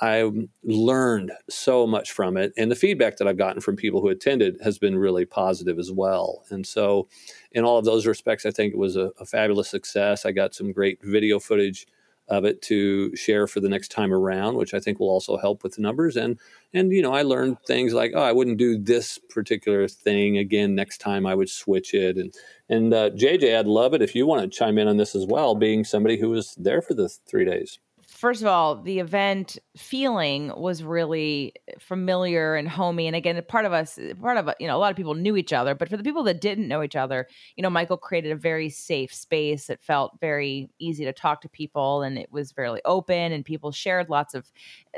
I 0.00 0.28
learned 0.64 1.32
so 1.48 1.86
much 1.86 2.10
from 2.10 2.36
it, 2.36 2.52
and 2.56 2.70
the 2.70 2.76
feedback 2.76 3.16
that 3.18 3.28
I've 3.28 3.38
gotten 3.38 3.60
from 3.60 3.76
people 3.76 4.00
who 4.00 4.08
attended 4.08 4.58
has 4.62 4.76
been 4.76 4.98
really 4.98 5.24
positive 5.24 5.78
as 5.78 5.92
well. 5.92 6.44
And 6.50 6.66
so, 6.66 7.08
in 7.52 7.64
all 7.64 7.78
of 7.78 7.84
those 7.84 8.06
respects, 8.06 8.44
I 8.44 8.50
think 8.50 8.74
it 8.74 8.78
was 8.78 8.96
a, 8.96 9.12
a 9.20 9.24
fabulous 9.24 9.68
success. 9.68 10.26
I 10.26 10.32
got 10.32 10.54
some 10.54 10.72
great 10.72 11.00
video 11.02 11.38
footage 11.38 11.86
of 12.28 12.44
it 12.44 12.62
to 12.62 13.14
share 13.14 13.46
for 13.46 13.60
the 13.60 13.68
next 13.68 13.88
time 13.88 14.12
around, 14.12 14.56
which 14.56 14.74
I 14.74 14.80
think 14.80 14.98
will 14.98 15.10
also 15.10 15.36
help 15.36 15.62
with 15.62 15.74
the 15.74 15.82
numbers. 15.82 16.16
And 16.16 16.38
and 16.72 16.92
you 16.92 17.02
know, 17.02 17.12
I 17.12 17.22
learned 17.22 17.58
things 17.66 17.92
like, 17.92 18.12
oh, 18.14 18.22
I 18.22 18.32
wouldn't 18.32 18.58
do 18.58 18.78
this 18.78 19.18
particular 19.30 19.86
thing 19.88 20.38
again 20.38 20.74
next 20.74 20.98
time. 20.98 21.26
I 21.26 21.34
would 21.34 21.50
switch 21.50 21.94
it. 21.94 22.16
And 22.16 22.34
and 22.68 22.94
uh, 22.94 23.10
JJ, 23.10 23.58
I'd 23.58 23.66
love 23.66 23.94
it 23.94 24.02
if 24.02 24.14
you 24.14 24.26
want 24.26 24.42
to 24.42 24.58
chime 24.58 24.78
in 24.78 24.88
on 24.88 24.96
this 24.96 25.14
as 25.14 25.26
well, 25.26 25.54
being 25.54 25.84
somebody 25.84 26.18
who 26.18 26.30
was 26.30 26.54
there 26.56 26.80
for 26.82 26.94
the 26.94 27.08
three 27.08 27.44
days 27.44 27.78
first 28.14 28.40
of 28.40 28.46
all, 28.46 28.80
the 28.80 29.00
event 29.00 29.58
feeling 29.76 30.52
was 30.56 30.82
really 30.84 31.52
familiar 31.80 32.54
and 32.54 32.68
homey. 32.68 33.06
And 33.06 33.16
again, 33.16 33.42
part 33.48 33.64
of 33.64 33.72
us, 33.72 33.98
part 34.20 34.36
of 34.36 34.48
you 34.60 34.68
know, 34.68 34.76
a 34.76 34.78
lot 34.78 34.90
of 34.90 34.96
people 34.96 35.14
knew 35.14 35.36
each 35.36 35.52
other, 35.52 35.74
but 35.74 35.88
for 35.88 35.96
the 35.96 36.02
people 36.02 36.22
that 36.24 36.40
didn't 36.40 36.68
know 36.68 36.82
each 36.82 36.96
other, 36.96 37.26
you 37.56 37.62
know, 37.62 37.70
Michael 37.70 37.96
created 37.96 38.30
a 38.30 38.36
very 38.36 38.70
safe 38.70 39.12
space. 39.12 39.68
It 39.68 39.82
felt 39.82 40.18
very 40.20 40.70
easy 40.78 41.04
to 41.04 41.12
talk 41.12 41.40
to 41.42 41.48
people, 41.48 42.02
and 42.02 42.16
it 42.16 42.30
was 42.30 42.52
fairly 42.52 42.80
open, 42.84 43.32
and 43.32 43.44
people 43.44 43.72
shared 43.72 44.08
lots 44.08 44.34
of 44.34 44.50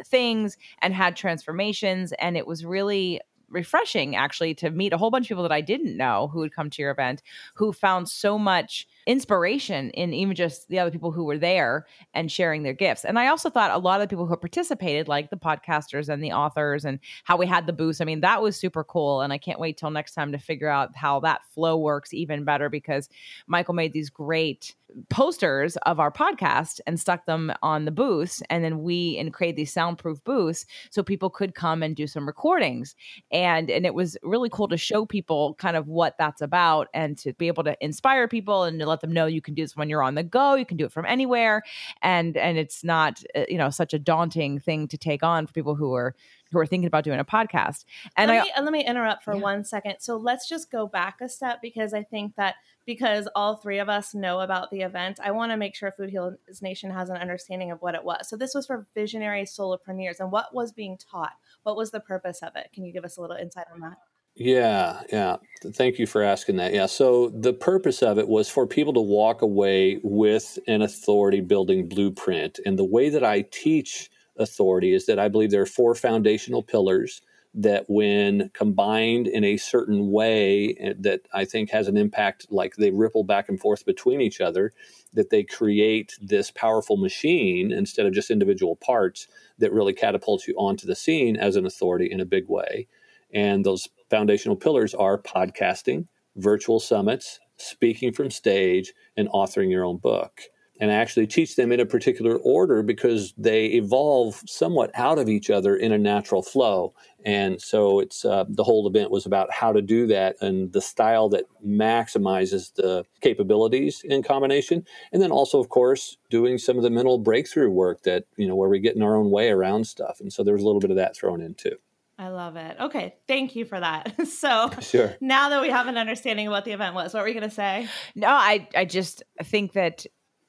things 0.04 0.56
and 0.82 0.94
had 0.94 1.16
transformations, 1.16 2.12
and 2.18 2.36
it 2.36 2.46
was 2.46 2.64
really 2.64 3.20
refreshing 3.48 4.16
actually 4.16 4.54
to 4.54 4.70
meet 4.70 4.92
a 4.92 4.98
whole 4.98 5.10
bunch 5.10 5.26
of 5.26 5.28
people 5.28 5.42
that 5.44 5.52
I 5.52 5.60
didn't 5.60 5.96
know 5.96 6.28
who 6.32 6.40
would 6.40 6.54
come 6.54 6.68
to 6.70 6.82
your 6.82 6.90
event 6.90 7.22
who 7.54 7.72
found 7.72 8.08
so 8.08 8.38
much 8.38 8.88
inspiration 9.06 9.90
in 9.90 10.12
even 10.12 10.34
just 10.34 10.68
the 10.68 10.78
other 10.78 10.90
people 10.90 11.12
who 11.12 11.24
were 11.24 11.38
there 11.38 11.86
and 12.12 12.30
sharing 12.30 12.62
their 12.62 12.72
gifts. 12.72 13.04
And 13.04 13.18
I 13.18 13.28
also 13.28 13.48
thought 13.48 13.70
a 13.70 13.78
lot 13.78 14.00
of 14.00 14.08
the 14.08 14.12
people 14.12 14.26
who 14.26 14.36
participated, 14.36 15.06
like 15.06 15.30
the 15.30 15.36
podcasters 15.36 16.08
and 16.08 16.22
the 16.22 16.32
authors, 16.32 16.84
and 16.84 16.98
how 17.24 17.36
we 17.36 17.46
had 17.46 17.66
the 17.66 17.72
booths. 17.72 18.00
I 18.00 18.04
mean, 18.04 18.20
that 18.20 18.42
was 18.42 18.56
super 18.56 18.84
cool. 18.84 19.20
And 19.20 19.32
I 19.32 19.38
can't 19.38 19.60
wait 19.60 19.76
till 19.76 19.90
next 19.90 20.14
time 20.14 20.32
to 20.32 20.38
figure 20.38 20.68
out 20.68 20.96
how 20.96 21.20
that 21.20 21.42
flow 21.54 21.78
works 21.78 22.12
even 22.12 22.44
better 22.44 22.68
because 22.68 23.08
Michael 23.46 23.74
made 23.74 23.92
these 23.92 24.10
great 24.10 24.74
posters 25.10 25.76
of 25.78 26.00
our 26.00 26.12
podcast 26.12 26.80
and 26.86 26.98
stuck 26.98 27.26
them 27.26 27.52
on 27.62 27.84
the 27.84 27.90
booths 27.90 28.42
and 28.48 28.64
then 28.64 28.82
we 28.82 29.18
and 29.18 29.32
create 29.32 29.56
these 29.56 29.72
soundproof 29.72 30.22
booths 30.24 30.64
so 30.90 31.02
people 31.02 31.28
could 31.28 31.54
come 31.54 31.82
and 31.82 31.96
do 31.96 32.06
some 32.06 32.26
recordings 32.26 32.94
and 33.32 33.68
and 33.68 33.84
it 33.84 33.94
was 33.94 34.16
really 34.22 34.48
cool 34.48 34.68
to 34.68 34.76
show 34.76 35.04
people 35.04 35.54
kind 35.54 35.76
of 35.76 35.88
what 35.88 36.14
that's 36.18 36.40
about 36.40 36.86
and 36.94 37.18
to 37.18 37.32
be 37.34 37.48
able 37.48 37.64
to 37.64 37.76
inspire 37.84 38.28
people 38.28 38.62
and 38.62 38.78
to 38.78 38.86
let 38.86 38.95
them 39.00 39.12
know 39.12 39.26
you 39.26 39.40
can 39.40 39.54
do 39.54 39.62
this 39.62 39.76
when 39.76 39.88
you're 39.88 40.02
on 40.02 40.14
the 40.14 40.22
go 40.22 40.54
you 40.54 40.66
can 40.66 40.76
do 40.76 40.84
it 40.84 40.92
from 40.92 41.06
anywhere 41.06 41.62
and 42.02 42.36
and 42.36 42.58
it's 42.58 42.84
not 42.84 43.22
uh, 43.34 43.44
you 43.48 43.58
know 43.58 43.70
such 43.70 43.94
a 43.94 43.98
daunting 43.98 44.58
thing 44.58 44.88
to 44.88 44.98
take 44.98 45.22
on 45.22 45.46
for 45.46 45.52
people 45.52 45.74
who 45.74 45.94
are 45.94 46.14
who 46.52 46.58
are 46.58 46.66
thinking 46.66 46.86
about 46.86 47.04
doing 47.04 47.18
a 47.18 47.24
podcast. 47.24 47.84
And 48.16 48.30
let 48.30 48.40
I, 48.40 48.44
me, 48.44 48.52
let 48.62 48.72
me 48.72 48.86
interrupt 48.86 49.24
for 49.24 49.34
Yeah. 49.34 49.40
one 49.40 49.64
second. 49.64 49.96
So 49.98 50.16
let's 50.16 50.48
just 50.48 50.70
go 50.70 50.86
back 50.86 51.20
a 51.20 51.28
step 51.28 51.60
because 51.60 51.92
i 51.92 52.02
think 52.02 52.36
that 52.36 52.54
because 52.84 53.28
all 53.34 53.56
three 53.56 53.78
of 53.78 53.88
us 53.88 54.14
know 54.14 54.40
about 54.40 54.70
the 54.70 54.82
event 54.82 55.18
i 55.22 55.30
want 55.30 55.50
to 55.50 55.56
make 55.56 55.74
sure 55.74 55.90
food 55.90 56.10
heals 56.10 56.34
nation 56.62 56.90
has 56.90 57.08
an 57.08 57.16
understanding 57.16 57.70
of 57.70 57.82
what 57.82 57.94
it 57.94 58.04
was. 58.04 58.28
So 58.28 58.36
this 58.36 58.54
was 58.54 58.66
for 58.66 58.86
visionary 58.94 59.44
solopreneurs 59.44 60.20
and 60.20 60.30
what 60.30 60.54
was 60.54 60.72
being 60.72 60.96
taught? 60.98 61.32
What 61.64 61.76
was 61.76 61.90
the 61.90 62.00
purpose 62.00 62.40
of 62.42 62.54
it? 62.56 62.70
Can 62.72 62.84
you 62.84 62.92
give 62.92 63.04
us 63.04 63.16
a 63.16 63.20
little 63.20 63.36
insight 63.36 63.66
on 63.72 63.80
that 63.80 63.98
Yeah, 64.36 65.00
yeah. 65.10 65.36
Thank 65.74 65.98
you 65.98 66.06
for 66.06 66.22
asking 66.22 66.56
that. 66.56 66.74
Yeah. 66.74 66.86
So 66.86 67.30
the 67.30 67.54
purpose 67.54 68.02
of 68.02 68.18
it 68.18 68.28
was 68.28 68.48
for 68.50 68.66
people 68.66 68.92
to 68.92 69.00
walk 69.00 69.40
away 69.42 69.98
with 70.02 70.58
an 70.68 70.82
authority 70.82 71.40
building 71.40 71.88
blueprint. 71.88 72.60
And 72.66 72.78
the 72.78 72.84
way 72.84 73.08
that 73.08 73.24
I 73.24 73.42
teach 73.50 74.10
authority 74.38 74.92
is 74.94 75.06
that 75.06 75.18
I 75.18 75.28
believe 75.28 75.50
there 75.50 75.62
are 75.62 75.66
four 75.66 75.94
foundational 75.94 76.62
pillars 76.62 77.22
that 77.54 77.86
when 77.88 78.50
combined 78.52 79.26
in 79.26 79.42
a 79.42 79.56
certain 79.56 80.10
way 80.10 80.76
eh, 80.78 80.92
that 80.98 81.22
I 81.32 81.46
think 81.46 81.70
has 81.70 81.88
an 81.88 81.96
impact 81.96 82.46
like 82.50 82.76
they 82.76 82.90
ripple 82.90 83.24
back 83.24 83.48
and 83.48 83.58
forth 83.58 83.86
between 83.86 84.20
each 84.20 84.42
other 84.42 84.74
that 85.14 85.30
they 85.30 85.42
create 85.42 86.18
this 86.20 86.50
powerful 86.50 86.98
machine 86.98 87.72
instead 87.72 88.04
of 88.04 88.12
just 88.12 88.30
individual 88.30 88.76
parts 88.76 89.26
that 89.58 89.72
really 89.72 89.94
catapults 89.94 90.46
you 90.46 90.54
onto 90.58 90.86
the 90.86 90.94
scene 90.94 91.34
as 91.36 91.56
an 91.56 91.64
authority 91.64 92.12
in 92.12 92.20
a 92.20 92.26
big 92.26 92.46
way. 92.48 92.86
And 93.32 93.64
those 93.64 93.88
foundational 94.10 94.56
pillars 94.56 94.94
are 94.94 95.20
podcasting, 95.20 96.06
virtual 96.36 96.80
summits, 96.80 97.40
speaking 97.56 98.12
from 98.12 98.30
stage, 98.30 98.92
and 99.16 99.28
authoring 99.30 99.70
your 99.70 99.84
own 99.84 99.96
book. 99.96 100.42
And 100.80 100.90
I 100.90 100.94
actually 100.94 101.26
teach 101.26 101.56
them 101.56 101.72
in 101.72 101.80
a 101.80 101.86
particular 101.86 102.36
order 102.36 102.82
because 102.82 103.32
they 103.38 103.66
evolve 103.66 104.42
somewhat 104.46 104.90
out 104.94 105.18
of 105.18 105.28
each 105.28 105.48
other 105.48 105.74
in 105.74 105.92
a 105.92 105.98
natural 105.98 106.42
flow. 106.42 106.92
And 107.24 107.60
so 107.60 107.98
it's 107.98 108.24
uh, 108.24 108.44
the 108.48 108.62
whole 108.62 108.86
event 108.86 109.10
was 109.10 109.26
about 109.26 109.50
how 109.50 109.72
to 109.72 109.80
do 109.80 110.06
that 110.08 110.36
and 110.42 110.72
the 110.72 110.82
style 110.82 111.28
that 111.30 111.44
maximizes 111.66 112.74
the 112.74 113.04
capabilities 113.22 114.02
in 114.04 114.22
combination. 114.22 114.84
And 115.12 115.22
then 115.22 115.30
also, 115.30 115.58
of 115.58 115.70
course, 115.70 116.18
doing 116.30 116.58
some 116.58 116.76
of 116.76 116.82
the 116.82 116.90
mental 116.90 117.18
breakthrough 117.18 117.70
work 117.70 118.02
that, 118.02 118.24
you 118.36 118.46
know, 118.46 118.54
where 118.54 118.68
we 118.68 118.78
get 118.78 118.96
in 118.96 119.02
our 119.02 119.16
own 119.16 119.30
way 119.30 119.48
around 119.48 119.86
stuff. 119.86 120.20
And 120.20 120.32
so 120.32 120.44
there's 120.44 120.62
a 120.62 120.66
little 120.66 120.80
bit 120.80 120.90
of 120.90 120.96
that 120.96 121.16
thrown 121.16 121.40
in 121.40 121.54
too. 121.54 121.76
I 122.18 122.28
love 122.28 122.56
it 122.56 122.76
okay 122.80 123.14
thank 123.28 123.54
you 123.56 123.64
for 123.64 123.78
that 123.78 124.26
so 124.28 124.70
Sure. 124.80 125.14
now 125.20 125.48
that 125.50 125.60
we 125.62 125.70
have 125.70 125.86
an 125.86 125.96
understanding 125.98 126.46
of 126.46 126.50
what 126.52 126.64
the 126.64 126.72
event 126.72 126.94
was 126.94 127.12
what 127.14 127.22
were 127.22 127.28
you 127.28 127.34
going 127.34 127.48
to 127.48 127.54
say 127.54 127.88
No, 128.14 128.28
I 128.28 128.68
I 128.74 128.84
just 128.84 129.22
think 129.44 129.72
that 129.74 130.06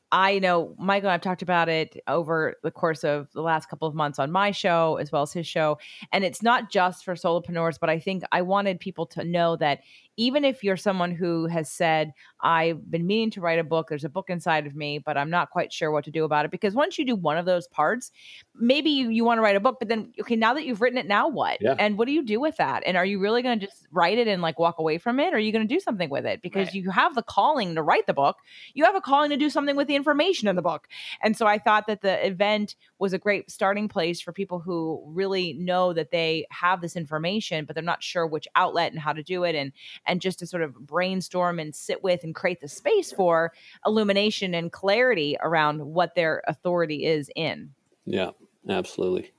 I 0.09 0.39
know 0.39 0.73
Michael 0.79 1.09
and 1.09 1.15
I've 1.15 1.21
talked 1.21 1.41
about 1.41 1.67
it 1.67 1.97
over 2.07 2.55
the 2.63 2.71
course 2.71 3.03
of 3.03 3.29
the 3.33 3.41
last 3.41 3.67
couple 3.69 3.89
of 3.89 3.93
months 3.93 4.19
on 4.19 4.31
my 4.31 4.51
show 4.51 4.95
as 5.01 5.11
well 5.11 5.23
as 5.23 5.33
his 5.33 5.45
show. 5.45 5.79
And 6.13 6.23
it's 6.23 6.41
not 6.41 6.71
just 6.71 7.03
for 7.03 7.15
solopreneurs, 7.15 7.77
but 7.77 7.89
I 7.89 7.99
think 7.99 8.23
I 8.31 8.41
wanted 8.41 8.79
people 8.79 9.05
to 9.07 9.25
know 9.25 9.57
that 9.57 9.81
even 10.17 10.43
if 10.43 10.63
you're 10.63 10.77
someone 10.77 11.11
who 11.11 11.45
has 11.45 11.71
said, 11.71 12.11
I've 12.41 12.89
been 12.89 13.05
meaning 13.05 13.31
to 13.31 13.41
write 13.41 13.59
a 13.59 13.63
book, 13.63 13.87
there's 13.89 14.03
a 14.03 14.09
book 14.09 14.29
inside 14.29 14.65
of 14.67 14.75
me, 14.75 14.97
but 14.97 15.15
I'm 15.17 15.29
not 15.29 15.51
quite 15.51 15.71
sure 15.71 15.91
what 15.91 16.05
to 16.05 16.11
do 16.11 16.23
about 16.25 16.45
it. 16.45 16.51
Because 16.51 16.73
once 16.73 16.97
you 16.97 17.05
do 17.05 17.15
one 17.15 17.37
of 17.37 17.45
those 17.45 17.67
parts, 17.67 18.11
maybe 18.55 18.89
you, 18.89 19.09
you 19.09 19.23
want 19.23 19.37
to 19.37 19.41
write 19.41 19.55
a 19.55 19.59
book, 19.59 19.77
but 19.79 19.87
then, 19.87 20.11
okay, 20.19 20.35
now 20.35 20.55
that 20.55 20.65
you've 20.65 20.81
written 20.81 20.97
it, 20.97 21.05
now 21.07 21.27
what? 21.27 21.57
Yeah. 21.61 21.75
And 21.77 21.97
what 21.97 22.07
do 22.07 22.11
you 22.13 22.23
do 22.23 22.39
with 22.39 22.57
that? 22.57 22.83
And 22.85 22.97
are 22.97 23.05
you 23.05 23.19
really 23.19 23.41
going 23.41 23.59
to 23.59 23.65
just 23.65 23.87
write 23.91 24.17
it 24.17 24.27
and 24.27 24.41
like 24.41 24.57
walk 24.59 24.79
away 24.79 24.97
from 24.97 25.19
it? 25.19 25.33
Or 25.33 25.37
are 25.37 25.39
you 25.39 25.51
going 25.51 25.67
to 25.67 25.73
do 25.73 25.79
something 25.79 26.09
with 26.09 26.25
it? 26.25 26.41
Because 26.41 26.67
Right. 26.67 26.73
you 26.73 26.89
have 26.89 27.13
the 27.13 27.21
calling 27.21 27.75
to 27.75 27.83
write 27.83 28.07
the 28.07 28.13
book, 28.13 28.37
you 28.73 28.85
have 28.85 28.95
a 28.95 29.01
calling 29.01 29.29
to 29.29 29.37
do 29.37 29.49
something 29.49 29.75
with 29.75 29.87
the 29.87 29.95
information 29.95 30.47
in 30.47 30.55
the 30.55 30.61
book. 30.63 30.87
And 31.21 31.37
so 31.37 31.45
I 31.45 31.59
thought 31.59 31.85
that 31.87 32.01
the 32.01 32.25
event 32.25 32.75
was 32.97 33.13
a 33.13 33.19
great 33.19 33.51
starting 33.51 33.87
place 33.87 34.19
for 34.19 34.31
people 34.31 34.59
who 34.59 35.03
really 35.05 35.53
know 35.53 35.93
that 35.93 36.09
they 36.09 36.47
have 36.49 36.81
this 36.81 36.95
information, 36.95 37.65
but 37.65 37.75
they're 37.75 37.83
not 37.83 38.01
sure 38.01 38.25
which 38.25 38.47
outlet 38.55 38.91
and 38.91 38.99
how 38.99 39.13
to 39.13 39.21
do 39.21 39.43
it. 39.43 39.53
And 39.55 39.71
and 40.07 40.21
just 40.21 40.39
to 40.39 40.47
sort 40.47 40.63
of 40.63 40.75
brainstorm 40.87 41.59
and 41.59 41.75
sit 41.75 42.03
with 42.03 42.23
and 42.23 42.33
create 42.33 42.61
the 42.61 42.67
space 42.67 43.11
for 43.11 43.53
illumination 43.85 44.53
and 44.53 44.71
clarity 44.71 45.37
around 45.41 45.79
what 45.79 46.15
their 46.15 46.41
authority 46.47 47.05
is 47.05 47.29
in. 47.35 47.71
Yeah, 48.05 48.31
absolutely. 48.69 49.31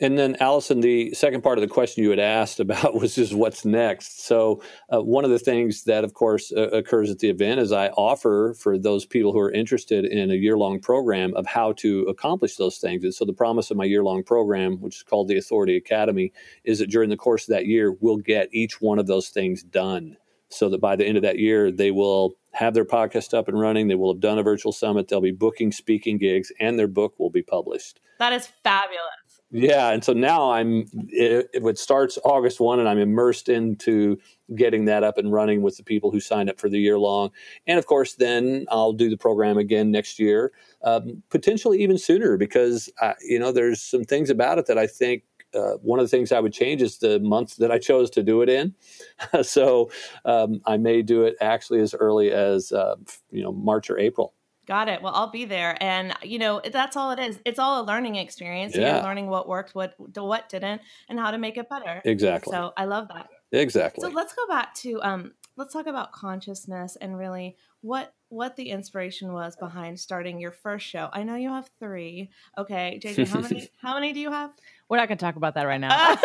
And 0.00 0.18
then, 0.18 0.36
Allison, 0.40 0.80
the 0.80 1.14
second 1.14 1.42
part 1.42 1.56
of 1.56 1.62
the 1.62 1.72
question 1.72 2.02
you 2.02 2.10
had 2.10 2.18
asked 2.18 2.58
about 2.58 2.94
was 3.00 3.14
just 3.14 3.32
what's 3.32 3.64
next. 3.64 4.26
So, 4.26 4.60
uh, 4.92 5.00
one 5.00 5.24
of 5.24 5.30
the 5.30 5.38
things 5.38 5.84
that, 5.84 6.02
of 6.02 6.14
course, 6.14 6.52
uh, 6.52 6.68
occurs 6.70 7.10
at 7.10 7.20
the 7.20 7.30
event 7.30 7.60
is 7.60 7.70
I 7.70 7.88
offer 7.90 8.54
for 8.58 8.76
those 8.76 9.06
people 9.06 9.32
who 9.32 9.38
are 9.38 9.52
interested 9.52 10.04
in 10.04 10.32
a 10.32 10.34
year 10.34 10.58
long 10.58 10.80
program 10.80 11.32
of 11.34 11.46
how 11.46 11.72
to 11.74 12.00
accomplish 12.02 12.56
those 12.56 12.78
things. 12.78 13.04
And 13.04 13.14
so, 13.14 13.24
the 13.24 13.32
promise 13.32 13.70
of 13.70 13.76
my 13.76 13.84
year 13.84 14.02
long 14.02 14.24
program, 14.24 14.80
which 14.80 14.96
is 14.96 15.02
called 15.04 15.28
the 15.28 15.38
Authority 15.38 15.76
Academy, 15.76 16.32
is 16.64 16.80
that 16.80 16.90
during 16.90 17.08
the 17.08 17.16
course 17.16 17.48
of 17.48 17.54
that 17.54 17.66
year, 17.66 17.92
we'll 18.00 18.16
get 18.16 18.48
each 18.52 18.80
one 18.80 18.98
of 18.98 19.06
those 19.06 19.28
things 19.28 19.62
done 19.62 20.16
so 20.48 20.68
that 20.68 20.80
by 20.80 20.96
the 20.96 21.04
end 21.04 21.16
of 21.16 21.22
that 21.22 21.38
year, 21.38 21.70
they 21.70 21.90
will 21.90 22.36
have 22.52 22.74
their 22.74 22.84
podcast 22.84 23.36
up 23.36 23.48
and 23.48 23.58
running. 23.58 23.88
They 23.88 23.94
will 23.94 24.12
have 24.12 24.20
done 24.20 24.38
a 24.38 24.42
virtual 24.42 24.72
summit. 24.72 25.08
They'll 25.08 25.20
be 25.20 25.32
booking 25.32 25.72
speaking 25.72 26.18
gigs, 26.18 26.52
and 26.60 26.78
their 26.78 26.88
book 26.88 27.14
will 27.18 27.30
be 27.30 27.42
published. 27.42 28.00
That 28.18 28.32
is 28.32 28.48
fabulous. 28.62 29.13
Yeah, 29.56 29.90
and 29.90 30.02
so 30.02 30.12
now 30.12 30.50
I'm. 30.50 30.88
It, 31.10 31.48
it 31.54 31.78
starts 31.78 32.18
August 32.24 32.58
one, 32.58 32.80
and 32.80 32.88
I'm 32.88 32.98
immersed 32.98 33.48
into 33.48 34.18
getting 34.56 34.86
that 34.86 35.04
up 35.04 35.16
and 35.16 35.32
running 35.32 35.62
with 35.62 35.76
the 35.76 35.84
people 35.84 36.10
who 36.10 36.18
signed 36.18 36.50
up 36.50 36.58
for 36.58 36.68
the 36.68 36.80
year 36.80 36.98
long, 36.98 37.30
and 37.64 37.78
of 37.78 37.86
course, 37.86 38.14
then 38.14 38.66
I'll 38.68 38.92
do 38.92 39.08
the 39.08 39.16
program 39.16 39.56
again 39.56 39.92
next 39.92 40.18
year, 40.18 40.50
um, 40.82 41.22
potentially 41.30 41.80
even 41.84 41.98
sooner, 41.98 42.36
because 42.36 42.90
I, 43.00 43.14
you 43.20 43.38
know 43.38 43.52
there's 43.52 43.80
some 43.80 44.02
things 44.02 44.28
about 44.28 44.58
it 44.58 44.66
that 44.66 44.76
I 44.76 44.88
think 44.88 45.22
uh, 45.54 45.74
one 45.82 46.00
of 46.00 46.04
the 46.04 46.10
things 46.16 46.32
I 46.32 46.40
would 46.40 46.52
change 46.52 46.82
is 46.82 46.98
the 46.98 47.20
month 47.20 47.54
that 47.58 47.70
I 47.70 47.78
chose 47.78 48.10
to 48.10 48.24
do 48.24 48.42
it 48.42 48.48
in. 48.48 48.74
so 49.42 49.88
um, 50.24 50.62
I 50.66 50.78
may 50.78 51.00
do 51.00 51.22
it 51.22 51.36
actually 51.40 51.78
as 51.78 51.94
early 51.94 52.32
as 52.32 52.72
uh, 52.72 52.96
you 53.30 53.44
know 53.44 53.52
March 53.52 53.88
or 53.88 54.00
April. 54.00 54.34
Got 54.66 54.88
it. 54.88 55.02
Well, 55.02 55.14
I'll 55.14 55.30
be 55.30 55.44
there, 55.44 55.76
and 55.82 56.14
you 56.22 56.38
know 56.38 56.60
that's 56.72 56.96
all 56.96 57.10
it 57.10 57.18
is. 57.18 57.38
It's 57.44 57.58
all 57.58 57.82
a 57.82 57.84
learning 57.84 58.16
experience. 58.16 58.74
Yeah. 58.74 58.94
You're 58.94 59.04
learning 59.04 59.28
what 59.28 59.48
worked, 59.48 59.74
what 59.74 59.94
what 59.98 60.48
didn't, 60.48 60.80
and 61.08 61.18
how 61.18 61.30
to 61.30 61.38
make 61.38 61.56
it 61.58 61.68
better. 61.68 62.00
Exactly. 62.04 62.50
So 62.50 62.72
I 62.76 62.86
love 62.86 63.08
that. 63.08 63.28
Exactly. 63.52 64.02
So 64.02 64.08
let's 64.08 64.34
go 64.34 64.46
back 64.46 64.74
to 64.76 65.02
um, 65.02 65.32
let's 65.56 65.72
talk 65.72 65.86
about 65.86 66.12
consciousness 66.12 66.96
and 67.00 67.16
really 67.16 67.56
what 67.80 68.14
what 68.28 68.56
the 68.56 68.70
inspiration 68.70 69.32
was 69.32 69.54
behind 69.56 70.00
starting 70.00 70.40
your 70.40 70.50
first 70.50 70.86
show. 70.86 71.08
I 71.12 71.22
know 71.22 71.36
you 71.36 71.50
have 71.50 71.70
three. 71.78 72.30
Okay, 72.58 72.98
JJ, 73.02 73.28
how 73.28 73.40
many 73.40 73.68
how 73.82 73.94
many 73.94 74.12
do 74.12 74.20
you 74.20 74.30
have? 74.30 74.50
We're 74.88 74.96
not 74.96 75.08
going 75.08 75.18
to 75.18 75.24
talk 75.24 75.36
about 75.36 75.54
that 75.54 75.64
right 75.64 75.80
now 75.80 76.16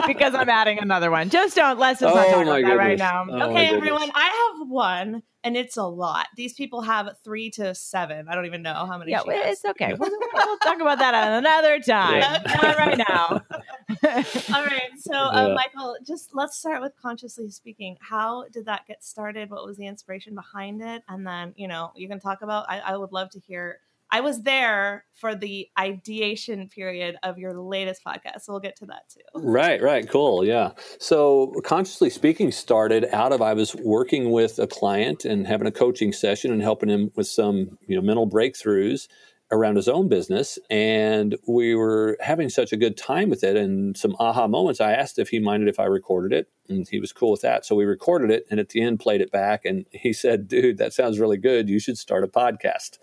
because 0.06 0.34
I'm 0.34 0.48
adding 0.48 0.78
another 0.78 1.10
one. 1.10 1.28
Just 1.28 1.56
don't. 1.56 1.78
Let's 1.78 2.00
just 2.00 2.14
not 2.14 2.26
oh 2.28 2.30
talk 2.30 2.42
about 2.42 2.56
goodness. 2.56 2.70
that 2.70 2.76
right 2.76 2.98
now. 2.98 3.26
Oh 3.28 3.50
okay, 3.50 3.74
everyone. 3.74 4.10
I 4.14 4.54
have 4.58 4.68
one, 4.68 5.22
and 5.46 5.56
it's 5.56 5.76
a 5.76 5.84
lot. 5.84 6.26
These 6.34 6.54
people 6.54 6.82
have 6.82 7.08
three 7.22 7.50
to 7.50 7.72
seven. 7.72 8.26
I 8.28 8.34
don't 8.34 8.46
even 8.46 8.62
know 8.62 8.74
how 8.74 8.98
many. 8.98 9.12
Yeah, 9.12 9.22
it's 9.28 9.64
okay. 9.64 9.94
We'll, 9.94 10.10
we'll, 10.10 10.58
talk 10.58 10.80
about 10.80 10.98
that 10.98 11.38
another 11.38 11.78
time. 11.86 12.18
Yeah. 12.18 12.42
Not 12.60 12.76
right 12.76 12.98
now. 12.98 13.42
All 14.54 14.64
right. 14.64 14.90
So, 14.98 15.14
uh, 15.14 15.54
Michael, 15.54 15.96
just 16.04 16.34
let's 16.34 16.58
start 16.58 16.82
with 16.82 16.94
consciously 17.00 17.48
speaking. 17.50 17.96
How 18.00 18.46
did 18.52 18.64
that 18.66 18.88
get 18.88 19.04
started? 19.04 19.48
What 19.48 19.64
was 19.64 19.76
the 19.76 19.86
inspiration 19.86 20.34
behind 20.34 20.82
it? 20.82 21.04
And 21.08 21.24
then, 21.24 21.54
you 21.56 21.68
know, 21.68 21.92
you 21.94 22.08
can 22.08 22.18
talk 22.18 22.42
about. 22.42 22.66
I, 22.68 22.80
I 22.80 22.96
would 22.96 23.12
love 23.12 23.30
to 23.30 23.38
hear 23.38 23.78
I 24.10 24.20
was 24.20 24.42
there 24.42 25.04
for 25.14 25.34
the 25.34 25.68
ideation 25.78 26.68
period 26.68 27.16
of 27.22 27.38
your 27.38 27.58
latest 27.60 28.02
podcast. 28.06 28.42
So 28.42 28.52
we'll 28.52 28.60
get 28.60 28.76
to 28.76 28.86
that 28.86 29.02
too. 29.08 29.20
Right, 29.34 29.82
right. 29.82 30.08
Cool. 30.08 30.44
Yeah. 30.44 30.72
So 30.98 31.52
consciously 31.64 32.10
speaking 32.10 32.52
started 32.52 33.06
out 33.12 33.32
of 33.32 33.42
I 33.42 33.54
was 33.54 33.74
working 33.74 34.30
with 34.30 34.58
a 34.58 34.66
client 34.66 35.24
and 35.24 35.46
having 35.46 35.66
a 35.66 35.72
coaching 35.72 36.12
session 36.12 36.52
and 36.52 36.62
helping 36.62 36.88
him 36.88 37.10
with 37.16 37.26
some, 37.26 37.78
you 37.86 37.96
know, 37.96 38.02
mental 38.02 38.28
breakthroughs 38.28 39.08
around 39.52 39.76
his 39.76 39.88
own 39.88 40.08
business 40.08 40.58
and 40.70 41.36
we 41.46 41.74
were 41.74 42.16
having 42.20 42.48
such 42.48 42.72
a 42.72 42.76
good 42.76 42.96
time 42.96 43.30
with 43.30 43.44
it 43.44 43.56
and 43.56 43.96
some 43.96 44.16
aha 44.18 44.48
moments 44.48 44.80
i 44.80 44.92
asked 44.92 45.20
if 45.20 45.28
he 45.28 45.38
minded 45.38 45.68
if 45.68 45.78
i 45.78 45.84
recorded 45.84 46.36
it 46.36 46.48
and 46.68 46.88
he 46.88 46.98
was 46.98 47.12
cool 47.12 47.30
with 47.30 47.42
that 47.42 47.64
so 47.64 47.76
we 47.76 47.84
recorded 47.84 48.28
it 48.28 48.44
and 48.50 48.58
at 48.58 48.70
the 48.70 48.82
end 48.82 48.98
played 48.98 49.20
it 49.20 49.30
back 49.30 49.64
and 49.64 49.86
he 49.92 50.12
said 50.12 50.48
dude 50.48 50.78
that 50.78 50.92
sounds 50.92 51.20
really 51.20 51.36
good 51.36 51.68
you 51.68 51.78
should 51.78 51.96
start 51.96 52.24
a 52.24 52.26
podcast 52.26 52.98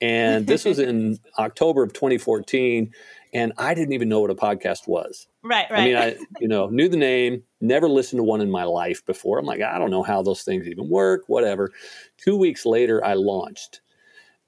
and 0.00 0.46
this 0.46 0.64
was 0.64 0.78
in 0.78 1.18
October 1.38 1.82
of 1.82 1.92
2014. 1.92 2.92
And 3.34 3.52
I 3.58 3.74
didn't 3.74 3.92
even 3.92 4.08
know 4.08 4.20
what 4.20 4.30
a 4.30 4.34
podcast 4.34 4.88
was. 4.88 5.26
Right, 5.42 5.70
right. 5.70 5.80
I 5.80 5.84
mean, 5.84 5.96
I, 5.96 6.16
you 6.40 6.48
know, 6.48 6.68
knew 6.68 6.88
the 6.88 6.96
name, 6.96 7.42
never 7.60 7.88
listened 7.88 8.18
to 8.18 8.24
one 8.24 8.40
in 8.40 8.50
my 8.50 8.64
life 8.64 9.04
before. 9.04 9.38
I'm 9.38 9.44
like, 9.44 9.60
I 9.60 9.78
don't 9.78 9.90
know 9.90 10.02
how 10.02 10.22
those 10.22 10.42
things 10.42 10.66
even 10.66 10.88
work, 10.88 11.24
whatever. 11.26 11.70
Two 12.16 12.36
weeks 12.36 12.64
later, 12.64 13.04
I 13.04 13.14
launched. 13.14 13.82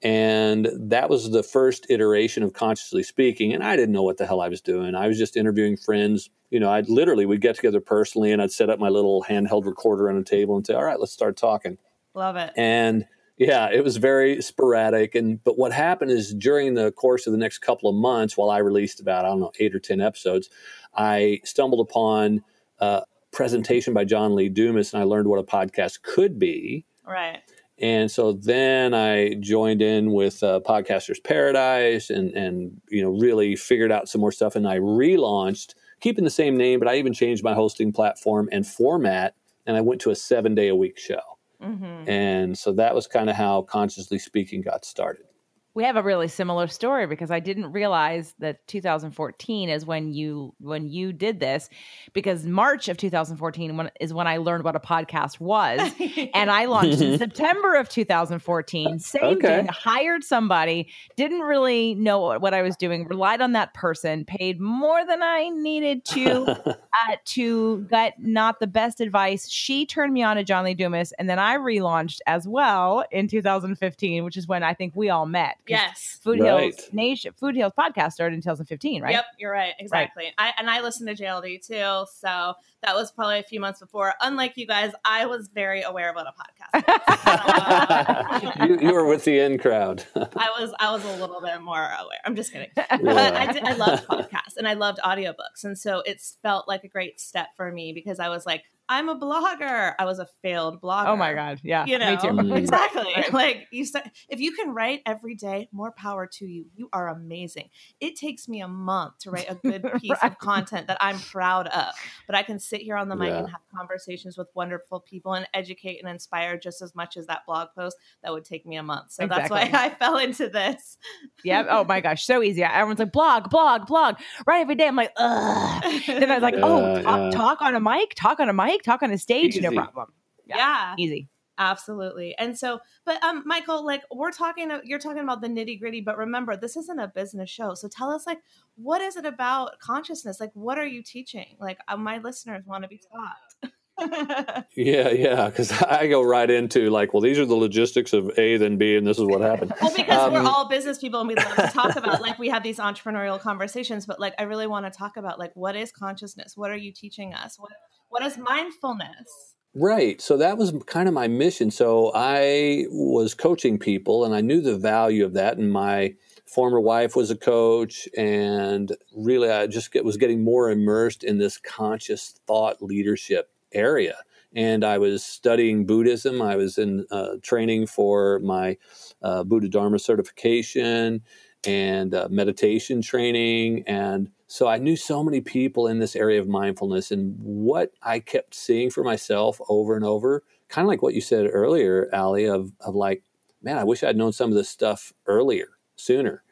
And 0.03 0.67
that 0.75 1.11
was 1.11 1.29
the 1.29 1.43
first 1.43 1.85
iteration 1.89 2.41
of 2.41 2.53
consciously 2.53 3.03
speaking. 3.03 3.53
And 3.53 3.63
I 3.63 3.75
didn't 3.75 3.93
know 3.93 4.01
what 4.01 4.17
the 4.17 4.25
hell 4.25 4.41
I 4.41 4.49
was 4.49 4.61
doing. 4.61 4.95
I 4.95 5.07
was 5.07 5.17
just 5.17 5.37
interviewing 5.37 5.77
friends. 5.77 6.31
You 6.49 6.59
know, 6.59 6.71
I'd 6.71 6.89
literally, 6.89 7.27
we'd 7.27 7.41
get 7.41 7.55
together 7.55 7.79
personally 7.79 8.31
and 8.31 8.41
I'd 8.41 8.51
set 8.51 8.71
up 8.71 8.79
my 8.79 8.89
little 8.89 9.23
handheld 9.29 9.65
recorder 9.65 10.09
on 10.09 10.17
a 10.17 10.23
table 10.23 10.55
and 10.55 10.65
say, 10.65 10.73
all 10.73 10.83
right, 10.83 10.99
let's 10.99 11.11
start 11.11 11.37
talking. 11.37 11.77
Love 12.15 12.35
it. 12.35 12.51
And 12.57 13.05
yeah, 13.37 13.69
it 13.71 13.83
was 13.83 13.97
very 13.97 14.41
sporadic. 14.41 15.15
And 15.15 15.43
but 15.43 15.57
what 15.57 15.71
happened 15.71 16.11
is 16.11 16.33
during 16.33 16.75
the 16.75 16.91
course 16.91 17.27
of 17.27 17.31
the 17.33 17.39
next 17.39 17.59
couple 17.59 17.89
of 17.89 17.95
months, 17.95 18.37
while 18.37 18.49
I 18.49 18.59
released 18.59 18.99
about 18.99 19.25
I 19.25 19.29
don't 19.29 19.39
know 19.39 19.51
eight 19.59 19.73
or 19.73 19.79
ten 19.79 20.01
episodes, 20.01 20.49
I 20.95 21.41
stumbled 21.43 21.87
upon 21.87 22.43
a 22.79 23.03
presentation 23.31 23.93
by 23.93 24.05
John 24.05 24.35
Lee 24.35 24.49
Dumas, 24.49 24.93
and 24.93 25.01
I 25.01 25.05
learned 25.05 25.27
what 25.27 25.39
a 25.39 25.43
podcast 25.43 26.01
could 26.01 26.37
be. 26.37 26.85
Right. 27.05 27.39
And 27.79 28.11
so 28.11 28.33
then 28.33 28.93
I 28.93 29.33
joined 29.39 29.81
in 29.81 30.11
with 30.11 30.43
uh, 30.43 30.59
Podcasters 30.63 31.23
Paradise, 31.23 32.11
and 32.11 32.31
and 32.33 32.79
you 32.89 33.01
know 33.01 33.09
really 33.09 33.55
figured 33.55 33.91
out 33.91 34.07
some 34.07 34.21
more 34.21 34.31
stuff, 34.31 34.55
and 34.55 34.67
I 34.67 34.77
relaunched, 34.77 35.73
keeping 35.99 36.23
the 36.23 36.29
same 36.29 36.57
name, 36.57 36.79
but 36.79 36.87
I 36.87 36.97
even 36.97 37.13
changed 37.13 37.43
my 37.43 37.55
hosting 37.55 37.91
platform 37.91 38.49
and 38.51 38.67
format, 38.67 39.33
and 39.65 39.75
I 39.75 39.81
went 39.81 39.99
to 40.01 40.11
a 40.11 40.15
seven 40.15 40.53
day 40.53 40.67
a 40.67 40.75
week 40.75 40.99
show. 40.99 41.30
Mm-hmm. 41.61 42.09
And 42.09 42.57
so 42.57 42.71
that 42.73 42.95
was 42.95 43.07
kind 43.07 43.29
of 43.29 43.35
how 43.35 43.61
Consciously 43.63 44.19
Speaking 44.19 44.61
got 44.61 44.85
started 44.85 45.25
we 45.73 45.85
have 45.85 45.95
a 45.95 46.03
really 46.03 46.27
similar 46.27 46.67
story 46.67 47.07
because 47.07 47.31
I 47.31 47.39
didn't 47.39 47.71
realize 47.71 48.35
that 48.39 48.67
2014 48.67 49.69
is 49.69 49.85
when 49.85 50.11
you 50.11 50.53
when 50.59 50.89
you 50.89 51.13
did 51.13 51.39
this 51.39 51.69
because 52.11 52.45
March 52.45 52.89
of 52.89 52.97
2014 52.97 53.77
when, 53.77 53.91
is 54.01 54.13
when 54.13 54.27
I 54.27 54.37
learned 54.37 54.65
what 54.65 54.75
a 54.75 54.79
podcast 54.79 55.39
was. 55.39 55.79
And 56.33 56.51
I 56.51 56.65
launched 56.65 57.01
in 57.01 57.17
September 57.17 57.75
of 57.75 57.89
2014 57.89 58.99
same 58.99 59.37
okay. 59.37 59.47
thing 59.47 59.67
hired 59.67 60.23
somebody 60.23 60.89
didn't 61.15 61.41
really 61.41 61.95
know 61.95 62.19
what, 62.19 62.41
what, 62.41 62.53
I 62.53 62.61
was 62.61 62.75
doing 62.75 63.05
relied 63.05 63.41
on 63.41 63.53
that 63.53 63.73
person 63.73 64.25
paid 64.25 64.59
more 64.59 65.05
than 65.05 65.23
I 65.23 65.49
needed 65.49 66.05
to 66.05 66.43
uh, 66.69 67.15
to 67.25 67.85
get 67.89 68.15
not 68.19 68.59
the 68.59 68.67
best 68.67 69.01
advice. 69.01 69.49
She 69.49 69.85
turned 69.85 70.13
me 70.13 70.21
on 70.21 70.35
to 70.35 70.43
John 70.43 70.65
Lee 70.65 70.73
Dumas 70.73 71.11
and 71.13 71.29
then 71.29 71.39
I 71.39 71.57
relaunched 71.57 72.19
as 72.27 72.47
well 72.47 73.03
in 73.11 73.27
2015 73.27 74.23
which 74.23 74.37
is 74.37 74.47
when 74.47 74.63
I 74.63 74.73
think 74.73 74.93
we 74.95 75.09
all 75.09 75.25
met 75.25 75.57
Yes. 75.71 76.19
Food 76.23 76.39
right. 76.39 76.73
Heals 76.73 76.89
Nation, 76.91 77.33
Food 77.33 77.55
Heals 77.55 77.73
podcast 77.77 78.13
started 78.13 78.35
in 78.35 78.41
2015, 78.41 79.01
right? 79.01 79.13
Yep, 79.13 79.25
you're 79.39 79.51
right. 79.51 79.73
Exactly. 79.79 80.25
Right. 80.25 80.33
I, 80.37 80.53
and 80.59 80.69
I 80.69 80.81
listened 80.81 81.15
to 81.15 81.23
JLD 81.23 81.65
too. 81.65 82.05
So 82.13 82.53
that 82.83 82.95
was 82.95 83.11
probably 83.11 83.39
a 83.39 83.43
few 83.43 83.59
months 83.59 83.79
before. 83.79 84.13
Unlike 84.21 84.57
you 84.57 84.67
guys, 84.67 84.91
I 85.05 85.25
was 85.25 85.47
very 85.47 85.81
aware 85.81 86.11
about 86.11 86.27
a 86.27 86.31
podcast. 86.31 86.47
Uh, 87.23 88.39
you, 88.67 88.79
you, 88.79 88.93
were 88.93 89.05
with 89.05 89.23
the 89.25 89.39
in 89.39 89.57
crowd. 89.57 90.03
I 90.15 90.49
was 90.59 90.73
I 90.79 90.91
was 90.91 91.03
a 91.05 91.11
little 91.17 91.41
bit 91.41 91.61
more 91.61 91.79
aware. 91.79 92.19
I'm 92.25 92.35
just 92.35 92.51
kidding. 92.51 92.69
Yeah. 92.75 92.97
But 92.97 93.35
I, 93.35 93.51
did, 93.51 93.63
I 93.63 93.73
loved 93.73 94.07
podcasts 94.07 94.57
and 94.57 94.67
I 94.67 94.73
loved 94.73 94.99
audiobooks. 95.03 95.63
And 95.63 95.77
so 95.77 96.01
it 96.05 96.21
felt 96.41 96.67
like 96.67 96.83
a 96.83 96.87
great 96.87 97.19
step 97.19 97.49
for 97.55 97.71
me 97.71 97.93
because 97.93 98.19
I 98.19 98.29
was 98.29 98.45
like, 98.45 98.63
I'm 98.91 99.07
a 99.07 99.17
blogger. 99.17 99.95
I 99.97 100.03
was 100.03 100.19
a 100.19 100.27
failed 100.41 100.81
blogger. 100.81 101.07
Oh 101.07 101.15
my 101.15 101.33
god, 101.33 101.61
yeah, 101.63 101.85
you 101.85 101.97
know, 101.97 102.11
me 102.11 102.17
too. 102.17 102.27
Mm. 102.27 102.57
exactly. 102.57 103.15
like 103.31 103.67
you 103.71 103.85
said, 103.85 104.11
if 104.27 104.41
you 104.41 104.51
can 104.51 104.73
write 104.73 105.01
every 105.05 105.33
day, 105.33 105.69
more 105.71 105.93
power 105.93 106.27
to 106.33 106.45
you. 106.45 106.65
You 106.75 106.89
are 106.91 107.07
amazing. 107.07 107.69
It 108.01 108.17
takes 108.17 108.49
me 108.49 108.61
a 108.61 108.67
month 108.67 109.19
to 109.19 109.31
write 109.31 109.49
a 109.49 109.55
good 109.55 109.89
piece 110.01 110.11
right. 110.11 110.23
of 110.29 110.37
content 110.39 110.87
that 110.87 110.97
I'm 110.99 111.17
proud 111.19 111.67
of, 111.67 111.93
but 112.27 112.35
I 112.35 112.43
can 112.43 112.59
sit 112.59 112.81
here 112.81 112.97
on 112.97 113.07
the 113.07 113.15
mic 113.15 113.29
yeah. 113.29 113.37
and 113.37 113.49
have 113.49 113.61
conversations 113.73 114.37
with 114.37 114.49
wonderful 114.55 114.99
people 114.99 115.35
and 115.35 115.47
educate 115.53 115.99
and 116.01 116.09
inspire 116.09 116.57
just 116.57 116.81
as 116.81 116.93
much 116.93 117.15
as 117.15 117.27
that 117.27 117.45
blog 117.47 117.69
post 117.73 117.95
that 118.23 118.33
would 118.33 118.43
take 118.43 118.65
me 118.65 118.75
a 118.75 118.83
month. 118.83 119.13
So 119.13 119.23
exactly. 119.23 119.57
that's 119.57 119.71
why 119.71 119.85
I 119.85 119.89
fell 119.99 120.17
into 120.17 120.49
this. 120.49 120.97
yeah. 121.45 121.63
Oh 121.69 121.85
my 121.85 122.01
gosh, 122.01 122.25
so 122.25 122.43
easy. 122.43 122.61
Everyone's 122.61 122.99
like 122.99 123.13
blog, 123.13 123.49
blog, 123.49 123.87
blog. 123.87 124.17
Write 124.45 124.59
every 124.59 124.75
day. 124.75 124.87
I'm 124.87 124.97
like, 124.97 125.13
ugh. 125.15 125.83
then 126.07 126.29
I 126.29 126.33
was 126.33 126.43
like, 126.43 126.55
oh, 126.57 127.01
talk, 127.01 127.31
talk 127.31 127.61
on 127.61 127.73
a 127.73 127.79
mic, 127.79 128.15
talk 128.15 128.41
on 128.41 128.49
a 128.49 128.53
mic 128.53 128.80
talk 128.83 129.03
on 129.03 129.11
a 129.11 129.17
stage, 129.17 129.55
Easy. 129.55 129.61
no 129.61 129.71
problem. 129.71 130.13
Yeah. 130.45 130.57
yeah. 130.57 130.95
Easy. 130.97 131.29
Absolutely. 131.57 132.35
And 132.39 132.57
so, 132.57 132.79
but 133.05 133.23
um, 133.23 133.43
Michael, 133.45 133.85
like 133.85 134.01
we're 134.11 134.31
talking, 134.31 134.71
you're 134.83 134.99
talking 134.99 135.21
about 135.21 135.41
the 135.41 135.47
nitty 135.47 135.79
gritty, 135.79 136.01
but 136.01 136.17
remember, 136.17 136.57
this 136.57 136.75
isn't 136.75 136.99
a 136.99 137.07
business 137.07 137.49
show. 137.49 137.75
So 137.75 137.87
tell 137.87 138.09
us, 138.09 138.25
like, 138.25 138.39
what 138.75 139.01
is 139.01 139.15
it 139.15 139.25
about 139.25 139.77
consciousness? 139.79 140.39
Like, 140.39 140.51
what 140.53 140.79
are 140.79 140.87
you 140.87 141.03
teaching? 141.03 141.57
Like, 141.59 141.77
uh, 141.87 141.97
my 141.97 142.17
listeners 142.17 142.63
want 142.65 142.83
to 142.83 142.87
be 142.87 142.99
taught. 143.11 143.71
yeah, 144.75 145.09
yeah, 145.09 145.49
because 145.49 145.71
I 145.83 146.07
go 146.07 146.23
right 146.23 146.49
into 146.49 146.89
like, 146.89 147.13
well, 147.13 147.21
these 147.21 147.37
are 147.37 147.45
the 147.45 147.55
logistics 147.55 148.13
of 148.13 148.31
A, 148.39 148.57
then 148.57 148.77
B, 148.77 148.95
and 148.95 149.05
this 149.05 149.19
is 149.19 149.25
what 149.25 149.41
happened. 149.41 149.73
well, 149.81 149.93
because 149.95 150.19
um, 150.19 150.33
we're 150.33 150.41
all 150.41 150.67
business 150.67 150.97
people 150.97 151.19
and 151.19 151.27
we 151.27 151.35
love 151.35 151.55
to 151.55 151.67
talk 151.67 151.95
about 151.95 152.21
like 152.21 152.39
we 152.39 152.49
have 152.49 152.63
these 152.63 152.79
entrepreneurial 152.79 153.39
conversations, 153.39 154.05
but 154.05 154.19
like 154.19 154.33
I 154.39 154.43
really 154.43 154.67
want 154.67 154.91
to 154.91 154.97
talk 154.97 155.17
about 155.17 155.37
like 155.37 155.51
what 155.53 155.75
is 155.75 155.91
consciousness? 155.91 156.57
What 156.57 156.71
are 156.71 156.77
you 156.77 156.91
teaching 156.91 157.33
us? 157.33 157.59
What 157.59 157.71
what 158.11 158.23
is 158.23 158.37
mindfulness? 158.37 159.55
Right. 159.73 160.19
So 160.19 160.35
that 160.37 160.57
was 160.57 160.73
kind 160.85 161.07
of 161.07 161.13
my 161.13 161.29
mission. 161.29 161.71
So 161.71 162.11
I 162.13 162.85
was 162.89 163.33
coaching 163.33 163.79
people 163.79 164.25
and 164.25 164.35
I 164.35 164.41
knew 164.41 164.59
the 164.61 164.77
value 164.77 165.23
of 165.23 165.33
that. 165.33 165.57
And 165.57 165.71
my 165.71 166.13
former 166.45 166.81
wife 166.81 167.15
was 167.15 167.31
a 167.31 167.37
coach. 167.37 168.09
And 168.17 168.95
really, 169.15 169.49
I 169.49 169.67
just 169.67 169.95
was 170.03 170.17
getting 170.17 170.43
more 170.43 170.69
immersed 170.69 171.23
in 171.23 171.37
this 171.37 171.57
conscious 171.57 172.35
thought 172.45 172.81
leadership 172.81 173.49
area. 173.73 174.17
and 174.53 174.83
I 174.83 174.97
was 174.97 175.23
studying 175.23 175.85
Buddhism. 175.85 176.41
I 176.41 176.57
was 176.57 176.77
in 176.77 177.05
uh, 177.09 177.35
training 177.41 177.87
for 177.87 178.39
my 178.39 178.77
uh, 179.21 179.45
Buddha 179.45 179.69
Dharma 179.69 179.99
certification 179.99 181.21
and 181.65 182.13
uh, 182.13 182.27
meditation 182.29 183.01
training. 183.01 183.83
And 183.87 184.29
so 184.51 184.67
I 184.67 184.79
knew 184.79 184.97
so 184.97 185.23
many 185.23 185.39
people 185.39 185.87
in 185.87 185.99
this 185.99 186.13
area 186.13 186.37
of 186.41 186.49
mindfulness. 186.49 187.09
And 187.09 187.37
what 187.39 187.93
I 188.01 188.19
kept 188.19 188.53
seeing 188.53 188.89
for 188.89 189.01
myself 189.01 189.61
over 189.69 189.95
and 189.95 190.03
over, 190.03 190.43
kind 190.67 190.85
of 190.85 190.89
like 190.89 191.01
what 191.01 191.13
you 191.13 191.21
said 191.21 191.47
earlier, 191.49 192.09
Ali, 192.13 192.49
of, 192.49 192.73
of 192.81 192.93
like, 192.93 193.23
man, 193.63 193.77
I 193.77 193.85
wish 193.85 194.03
I'd 194.03 194.17
known 194.17 194.33
some 194.33 194.49
of 194.49 194.57
this 194.57 194.67
stuff 194.67 195.13
earlier, 195.25 195.69
sooner. 195.95 196.43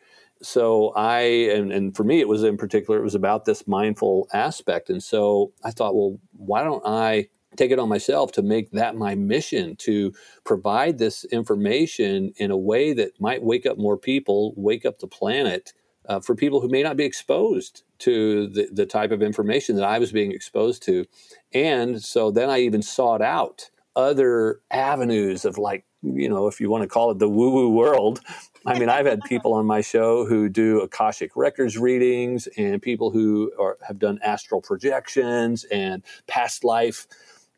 So 0.41 0.93
I, 0.95 1.19
and, 1.53 1.73
and 1.73 1.93
for 1.93 2.05
me, 2.05 2.21
it 2.21 2.29
was 2.29 2.41
in 2.41 2.55
particular, 2.55 3.01
it 3.01 3.03
was 3.03 3.15
about 3.15 3.43
this 3.43 3.67
mindful 3.67 4.29
aspect. 4.31 4.89
And 4.89 5.03
so 5.03 5.51
I 5.65 5.71
thought, 5.71 5.93
well, 5.93 6.21
why 6.31 6.63
don't 6.63 6.85
I 6.85 7.27
take 7.57 7.71
it 7.71 7.79
on 7.79 7.89
myself 7.89 8.31
to 8.31 8.41
make 8.41 8.71
that 8.71 8.95
my 8.95 9.13
mission 9.13 9.75
to 9.75 10.13
provide 10.45 10.99
this 10.99 11.25
information 11.25 12.31
in 12.37 12.49
a 12.49 12.57
way 12.57 12.93
that 12.93 13.19
might 13.19 13.43
wake 13.43 13.65
up 13.65 13.77
more 13.77 13.97
people, 13.97 14.53
wake 14.55 14.85
up 14.85 14.99
the 14.99 15.07
planet 15.07 15.73
uh, 16.07 16.21
for 16.21 16.33
people 16.33 16.61
who 16.61 16.69
may 16.69 16.81
not 16.81 16.95
be 16.95 17.03
exposed 17.03 17.83
to 17.99 18.47
the, 18.47 18.69
the 18.71 18.85
type 18.85 19.11
of 19.11 19.21
information 19.21 19.75
that 19.75 19.85
I 19.85 19.99
was 19.99 20.11
being 20.11 20.31
exposed 20.31 20.83
to. 20.83 21.05
And 21.53 22.01
so 22.01 22.31
then 22.31 22.49
I 22.49 22.59
even 22.59 22.81
sought 22.81 23.21
out 23.21 23.69
other 23.95 24.61
avenues 24.71 25.45
of 25.45 25.57
like, 25.57 25.85
you 26.01 26.29
know, 26.29 26.47
if 26.47 26.61
you 26.61 26.69
want 26.69 26.83
to 26.83 26.87
call 26.87 27.11
it 27.11 27.19
the 27.19 27.29
woo 27.29 27.51
woo 27.51 27.69
world. 27.69 28.21
I 28.65 28.77
mean, 28.77 28.89
I've 28.89 29.05
had 29.05 29.21
people 29.23 29.53
on 29.53 29.65
my 29.65 29.81
show 29.81 30.25
who 30.25 30.49
do 30.49 30.81
Akashic 30.81 31.31
Records 31.35 31.77
readings 31.77 32.47
and 32.57 32.81
people 32.81 33.11
who 33.11 33.51
are, 33.59 33.77
have 33.87 33.99
done 33.99 34.19
astral 34.23 34.61
projections 34.61 35.65
and 35.65 36.03
past 36.27 36.63
life 36.63 37.07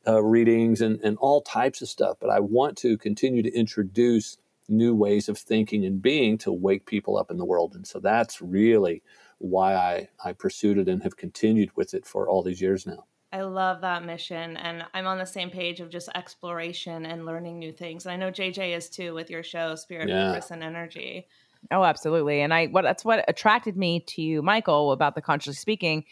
uh, 0.07 0.23
readings 0.23 0.81
and, 0.81 0.99
and 1.01 1.17
all 1.17 1.41
types 1.41 1.81
of 1.81 1.89
stuff. 1.89 2.17
But 2.19 2.29
I 2.29 2.39
want 2.39 2.77
to 2.79 2.97
continue 2.97 3.43
to 3.43 3.53
introduce 3.53 4.37
new 4.67 4.95
ways 4.95 5.29
of 5.29 5.37
thinking 5.37 5.85
and 5.85 6.01
being 6.01 6.37
to 6.39 6.51
wake 6.51 6.85
people 6.85 7.17
up 7.17 7.29
in 7.29 7.37
the 7.37 7.45
world. 7.45 7.75
And 7.75 7.85
so 7.85 7.99
that's 7.99 8.41
really 8.41 9.03
why 9.41 9.75
I, 9.75 10.09
I 10.23 10.33
pursued 10.33 10.77
it 10.77 10.87
and 10.87 11.03
have 11.03 11.17
continued 11.17 11.75
with 11.75 11.93
it 11.93 12.05
for 12.05 12.29
all 12.29 12.43
these 12.43 12.61
years 12.61 12.85
now. 12.85 13.05
I 13.33 13.41
love 13.41 13.81
that 13.81 14.03
mission. 14.03 14.57
And 14.57 14.83
I'm 14.93 15.07
on 15.07 15.17
the 15.17 15.25
same 15.25 15.49
page 15.49 15.79
of 15.79 15.89
just 15.89 16.09
exploration 16.15 17.05
and 17.05 17.25
learning 17.25 17.59
new 17.59 17.71
things. 17.71 18.05
And 18.05 18.11
I 18.11 18.17
know 18.17 18.31
JJ 18.31 18.75
is 18.75 18.89
too 18.89 19.13
with 19.13 19.29
your 19.29 19.43
show, 19.43 19.75
Spirit, 19.75 20.09
yeah. 20.09 20.33
Purpose, 20.33 20.51
and 20.51 20.63
Energy. 20.63 21.27
Oh, 21.69 21.83
absolutely. 21.83 22.41
And 22.41 22.53
I 22.53 22.67
what 22.67 22.83
that's 22.83 23.05
what 23.05 23.23
attracted 23.27 23.77
me 23.77 23.99
to 24.07 24.21
you, 24.21 24.41
Michael, 24.41 24.91
about 24.91 25.15
the 25.15 25.21
consciously 25.21 25.53
speaking 25.53 26.05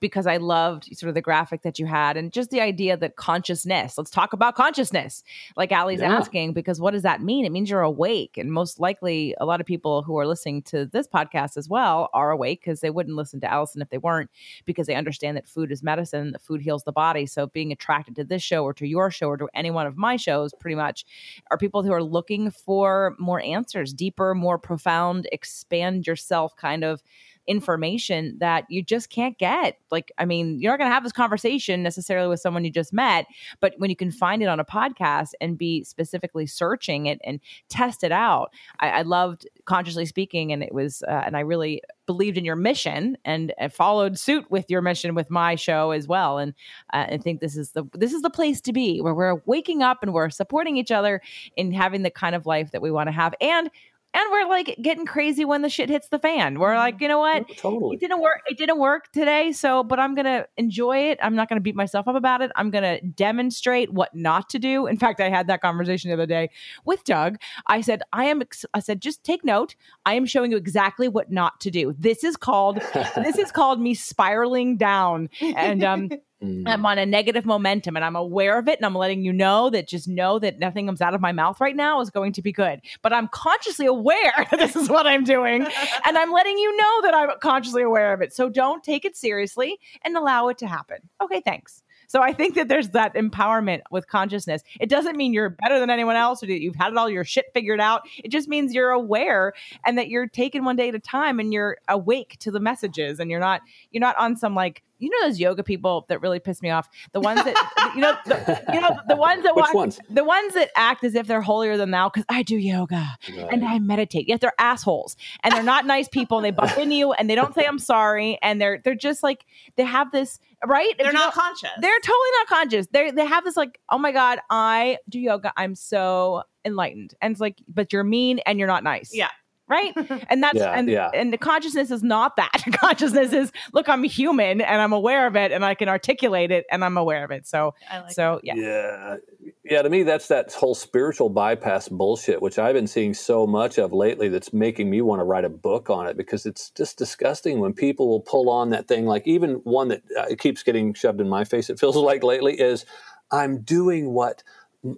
because 0.00 0.26
I 0.26 0.36
loved 0.36 0.84
sort 0.96 1.08
of 1.08 1.14
the 1.14 1.20
graphic 1.20 1.62
that 1.62 1.78
you 1.78 1.86
had 1.86 2.16
and 2.16 2.32
just 2.32 2.50
the 2.50 2.60
idea 2.60 2.96
that 2.96 3.16
consciousness, 3.16 3.96
let's 3.96 4.10
talk 4.10 4.32
about 4.32 4.54
consciousness, 4.54 5.22
like 5.56 5.72
Ali's 5.72 6.00
yeah. 6.00 6.16
asking, 6.16 6.52
because 6.52 6.80
what 6.80 6.92
does 6.92 7.02
that 7.02 7.22
mean? 7.22 7.44
It 7.44 7.52
means 7.52 7.70
you're 7.70 7.80
awake. 7.80 8.36
And 8.36 8.52
most 8.52 8.80
likely, 8.80 9.34
a 9.38 9.46
lot 9.46 9.60
of 9.60 9.66
people 9.66 10.02
who 10.02 10.18
are 10.18 10.26
listening 10.26 10.62
to 10.62 10.86
this 10.86 11.06
podcast 11.06 11.56
as 11.56 11.68
well 11.68 12.10
are 12.12 12.30
awake 12.30 12.60
because 12.60 12.80
they 12.80 12.90
wouldn't 12.90 13.16
listen 13.16 13.40
to 13.40 13.50
Allison 13.50 13.82
if 13.82 13.90
they 13.90 13.98
weren't, 13.98 14.30
because 14.64 14.86
they 14.86 14.94
understand 14.94 15.36
that 15.36 15.48
food 15.48 15.72
is 15.72 15.82
medicine, 15.82 16.32
that 16.32 16.42
food 16.42 16.60
heals 16.60 16.84
the 16.84 16.92
body. 16.92 17.26
So 17.26 17.46
being 17.46 17.72
attracted 17.72 18.16
to 18.16 18.24
this 18.24 18.42
show 18.42 18.64
or 18.64 18.74
to 18.74 18.86
your 18.86 19.10
show 19.10 19.28
or 19.28 19.36
to 19.36 19.48
any 19.54 19.70
one 19.70 19.86
of 19.86 19.96
my 19.96 20.16
shows, 20.16 20.52
pretty 20.58 20.76
much, 20.76 21.04
are 21.50 21.58
people 21.58 21.82
who 21.82 21.92
are 21.92 22.02
looking 22.02 22.50
for 22.50 23.14
more 23.18 23.40
answers, 23.40 23.92
deeper, 23.92 24.34
more 24.34 24.58
profound, 24.58 25.28
expand 25.32 26.06
yourself 26.06 26.56
kind 26.56 26.84
of 26.84 27.02
information 27.46 28.36
that 28.40 28.64
you 28.68 28.82
just 28.82 29.10
can't 29.10 29.38
get. 29.38 29.78
Like, 29.90 30.12
I 30.18 30.24
mean, 30.24 30.58
you're 30.60 30.72
not 30.72 30.78
going 30.78 30.90
to 30.90 30.94
have 30.94 31.02
this 31.02 31.12
conversation 31.12 31.82
necessarily 31.82 32.28
with 32.28 32.40
someone 32.40 32.64
you 32.64 32.70
just 32.70 32.92
met, 32.92 33.26
but 33.60 33.74
when 33.78 33.90
you 33.90 33.96
can 33.96 34.10
find 34.10 34.42
it 34.42 34.46
on 34.46 34.60
a 34.60 34.64
podcast 34.64 35.30
and 35.40 35.58
be 35.58 35.84
specifically 35.84 36.46
searching 36.46 37.06
it 37.06 37.20
and 37.24 37.40
test 37.68 38.04
it 38.04 38.12
out, 38.12 38.52
I, 38.80 38.90
I 38.90 39.02
loved 39.02 39.48
consciously 39.64 40.06
speaking, 40.06 40.52
and 40.52 40.62
it 40.62 40.74
was, 40.74 41.02
uh, 41.08 41.22
and 41.24 41.36
I 41.36 41.40
really 41.40 41.82
believed 42.06 42.36
in 42.36 42.44
your 42.44 42.56
mission 42.56 43.16
and, 43.24 43.52
and, 43.58 43.72
followed 43.72 44.18
suit 44.18 44.50
with 44.50 44.66
your 44.68 44.82
mission 44.82 45.14
with 45.14 45.30
my 45.30 45.54
show 45.54 45.90
as 45.90 46.06
well. 46.06 46.38
And 46.38 46.54
uh, 46.92 47.06
I 47.10 47.18
think 47.18 47.40
this 47.40 47.56
is 47.56 47.70
the 47.70 47.84
this 47.94 48.12
is 48.12 48.22
the 48.22 48.30
place 48.30 48.60
to 48.62 48.72
be 48.72 49.00
where 49.00 49.14
we're 49.14 49.40
waking 49.46 49.82
up 49.82 49.98
and 50.02 50.12
we're 50.12 50.30
supporting 50.30 50.76
each 50.76 50.92
other 50.92 51.20
in 51.56 51.72
having 51.72 52.02
the 52.02 52.10
kind 52.10 52.34
of 52.34 52.46
life 52.46 52.72
that 52.72 52.82
we 52.82 52.90
want 52.90 53.08
to 53.08 53.12
have 53.12 53.34
and 53.40 53.70
and 54.14 54.22
we're 54.30 54.48
like 54.48 54.78
getting 54.80 55.04
crazy 55.04 55.44
when 55.44 55.62
the 55.62 55.68
shit 55.68 55.90
hits 55.90 56.08
the 56.08 56.20
fan. 56.20 56.60
We're 56.60 56.76
like, 56.76 57.00
you 57.00 57.08
know 57.08 57.18
what? 57.18 57.48
totally. 57.56 57.96
It 57.96 58.00
didn't 58.00 58.20
work. 58.20 58.42
It 58.46 58.56
didn't 58.56 58.78
work 58.78 59.10
today. 59.10 59.50
So, 59.50 59.82
but 59.82 59.98
I'm 59.98 60.14
going 60.14 60.26
to 60.26 60.46
enjoy 60.56 61.10
it. 61.10 61.18
I'm 61.20 61.34
not 61.34 61.48
going 61.48 61.56
to 61.56 61.62
beat 61.62 61.74
myself 61.74 62.06
up 62.06 62.14
about 62.14 62.40
it. 62.40 62.52
I'm 62.54 62.70
going 62.70 62.84
to 62.84 63.04
demonstrate 63.04 63.92
what 63.92 64.14
not 64.14 64.48
to 64.50 64.60
do. 64.60 64.86
In 64.86 64.96
fact, 64.96 65.20
I 65.20 65.28
had 65.28 65.48
that 65.48 65.60
conversation 65.60 66.10
the 66.10 66.14
other 66.14 66.26
day 66.26 66.50
with 66.84 67.02
Doug. 67.02 67.38
I 67.66 67.80
said, 67.80 68.02
I 68.12 68.26
am, 68.26 68.40
I 68.72 68.78
said, 68.78 69.00
just 69.02 69.24
take 69.24 69.44
note. 69.44 69.74
I 70.06 70.14
am 70.14 70.26
showing 70.26 70.52
you 70.52 70.56
exactly 70.56 71.08
what 71.08 71.32
not 71.32 71.60
to 71.62 71.70
do. 71.72 71.96
This 71.98 72.22
is 72.22 72.36
called, 72.36 72.80
this 73.16 73.36
is 73.36 73.50
called 73.52 73.80
me 73.80 73.94
spiraling 73.94 74.76
down. 74.76 75.28
And, 75.40 75.82
um, 75.82 76.10
Mm. 76.44 76.68
I'm 76.68 76.86
on 76.86 76.98
a 76.98 77.06
negative 77.06 77.44
momentum 77.44 77.96
and 77.96 78.04
I'm 78.04 78.16
aware 78.16 78.58
of 78.58 78.68
it. 78.68 78.78
And 78.78 78.86
I'm 78.86 78.94
letting 78.94 79.22
you 79.22 79.32
know 79.32 79.70
that 79.70 79.88
just 79.88 80.08
know 80.08 80.38
that 80.38 80.58
nothing 80.58 80.86
comes 80.86 81.00
out 81.00 81.14
of 81.14 81.20
my 81.20 81.32
mouth 81.32 81.60
right 81.60 81.76
now 81.76 82.00
is 82.00 82.10
going 82.10 82.32
to 82.34 82.42
be 82.42 82.52
good. 82.52 82.80
But 83.02 83.12
I'm 83.12 83.28
consciously 83.28 83.86
aware 83.86 84.46
that 84.50 84.58
this 84.58 84.76
is 84.76 84.88
what 84.88 85.06
I'm 85.06 85.24
doing. 85.24 85.62
and 86.04 86.18
I'm 86.18 86.32
letting 86.32 86.58
you 86.58 86.76
know 86.76 87.02
that 87.02 87.14
I'm 87.14 87.30
consciously 87.40 87.82
aware 87.82 88.12
of 88.12 88.22
it. 88.22 88.32
So 88.32 88.48
don't 88.48 88.82
take 88.82 89.04
it 89.04 89.16
seriously 89.16 89.78
and 90.02 90.16
allow 90.16 90.48
it 90.48 90.58
to 90.58 90.66
happen. 90.66 90.98
Okay, 91.22 91.40
thanks. 91.40 91.82
So 92.06 92.22
I 92.22 92.32
think 92.32 92.54
that 92.54 92.68
there's 92.68 92.90
that 92.90 93.14
empowerment 93.14 93.80
with 93.90 94.06
consciousness. 94.08 94.62
It 94.80 94.88
doesn't 94.88 95.16
mean 95.16 95.32
you're 95.32 95.50
better 95.50 95.80
than 95.80 95.90
anyone 95.90 96.16
else 96.16 96.42
or 96.42 96.46
that 96.46 96.60
you've 96.60 96.76
had 96.76 96.92
it 96.92 96.96
all 96.96 97.10
your 97.10 97.24
shit 97.24 97.46
figured 97.54 97.80
out. 97.80 98.02
It 98.22 98.28
just 98.28 98.48
means 98.48 98.74
you're 98.74 98.90
aware 98.90 99.52
and 99.84 99.98
that 99.98 100.08
you're 100.08 100.28
taking 100.28 100.64
one 100.64 100.76
day 100.76 100.88
at 100.88 100.94
a 100.94 101.00
time 101.00 101.40
and 101.40 101.52
you're 101.52 101.78
awake 101.88 102.36
to 102.40 102.50
the 102.50 102.60
messages 102.60 103.20
and 103.20 103.30
you're 103.30 103.40
not 103.40 103.62
you're 103.90 104.00
not 104.00 104.16
on 104.16 104.36
some 104.36 104.54
like 104.54 104.82
you 104.98 105.10
know 105.10 105.26
those 105.26 105.38
yoga 105.38 105.62
people 105.62 106.06
that 106.08 106.20
really 106.20 106.38
piss 106.38 106.62
me 106.62 106.70
off? 106.70 106.88
The 107.12 107.20
ones 107.20 107.42
that 107.44 107.92
you 107.94 108.00
know 108.00 108.16
the, 108.26 108.62
you 108.72 108.80
know 108.80 108.96
the 109.08 109.16
ones 109.16 109.42
that 109.42 109.56
Which 109.56 109.66
ones? 109.72 109.98
the 110.10 110.24
ones 110.24 110.54
that 110.54 110.70
act 110.76 111.04
as 111.04 111.14
if 111.14 111.26
they're 111.26 111.40
holier 111.40 111.76
than 111.76 111.90
thou 111.90 112.08
because 112.08 112.24
i 112.28 112.42
do 112.42 112.56
yoga 112.56 113.04
right. 113.36 113.48
and 113.50 113.64
i 113.64 113.78
meditate. 113.78 114.28
Yet 114.28 114.40
they're 114.40 114.52
assholes 114.58 115.16
and 115.42 115.54
they're 115.54 115.62
not 115.62 115.86
nice 115.86 116.08
people 116.08 116.38
and 116.38 116.44
they 116.44 116.50
bump 116.50 116.76
into 116.78 116.94
you 116.94 117.12
and 117.12 117.28
they 117.28 117.34
don't 117.34 117.54
say 117.54 117.64
i'm 117.64 117.78
sorry 117.78 118.38
and 118.42 118.60
they're 118.60 118.80
they're 118.84 118.94
just 118.94 119.22
like 119.22 119.44
they 119.76 119.84
have 119.84 120.12
this 120.12 120.38
right? 120.66 120.94
They're 120.96 121.12
not 121.12 121.34
know, 121.34 121.42
conscious. 121.42 121.70
they're 121.80 122.00
totally 122.00 122.30
not 122.38 122.46
conscious. 122.46 122.86
They 122.90 123.10
they 123.10 123.26
have 123.26 123.44
this 123.44 123.56
like 123.56 123.78
oh 123.90 123.98
my 123.98 124.12
god 124.12 124.38
i 124.50 124.98
do 125.08 125.18
yoga. 125.18 125.52
I'm 125.56 125.74
so 125.74 126.42
enlightened. 126.64 127.14
And 127.20 127.32
it's 127.32 127.40
like 127.40 127.60
but 127.68 127.92
you're 127.92 128.04
mean 128.04 128.40
and 128.46 128.58
you're 128.58 128.68
not 128.68 128.84
nice. 128.84 129.10
Yeah 129.12 129.28
right? 129.68 129.94
And 130.28 130.42
that's 130.42 130.56
yeah, 130.56 130.72
and 130.72 130.88
yeah. 130.88 131.10
and 131.12 131.32
the 131.32 131.38
consciousness 131.38 131.90
is 131.90 132.02
not 132.02 132.36
that. 132.36 132.62
Consciousness 132.80 133.32
is 133.32 133.52
look 133.72 133.88
i'm 133.88 134.02
human 134.04 134.60
and 134.60 134.80
i'm 134.80 134.92
aware 134.92 135.26
of 135.26 135.36
it 135.36 135.52
and 135.52 135.64
i 135.64 135.74
can 135.74 135.88
articulate 135.88 136.50
it 136.50 136.64
and 136.70 136.84
i'm 136.84 136.96
aware 136.96 137.24
of 137.24 137.30
it. 137.30 137.46
So 137.46 137.74
like 137.92 138.12
so 138.12 138.40
yeah. 138.42 138.54
Yeah. 138.56 139.16
Yeah 139.64 139.82
to 139.82 139.90
me 139.90 140.02
that's 140.02 140.28
that 140.28 140.52
whole 140.52 140.74
spiritual 140.74 141.28
bypass 141.28 141.88
bullshit 141.88 142.40
which 142.42 142.58
i've 142.58 142.74
been 142.74 142.86
seeing 142.86 143.14
so 143.14 143.46
much 143.46 143.78
of 143.78 143.92
lately 143.92 144.28
that's 144.28 144.52
making 144.52 144.88
me 144.90 145.02
want 145.02 145.20
to 145.20 145.24
write 145.24 145.44
a 145.44 145.50
book 145.50 145.90
on 145.90 146.06
it 146.06 146.16
because 146.16 146.46
it's 146.46 146.70
just 146.70 146.96
disgusting 146.96 147.60
when 147.60 147.72
people 147.72 148.08
will 148.08 148.20
pull 148.20 148.50
on 148.50 148.70
that 148.70 148.88
thing. 148.88 149.06
Like 149.06 149.26
even 149.26 149.54
one 149.64 149.88
that 149.88 150.02
uh, 150.18 150.34
keeps 150.38 150.62
getting 150.62 150.94
shoved 150.94 151.20
in 151.20 151.28
my 151.28 151.44
face 151.44 151.70
it 151.70 151.78
feels 151.78 151.96
like 152.10 152.22
lately 152.22 152.58
is 152.58 152.84
i'm 153.30 153.60
doing 153.60 154.10
what 154.10 154.42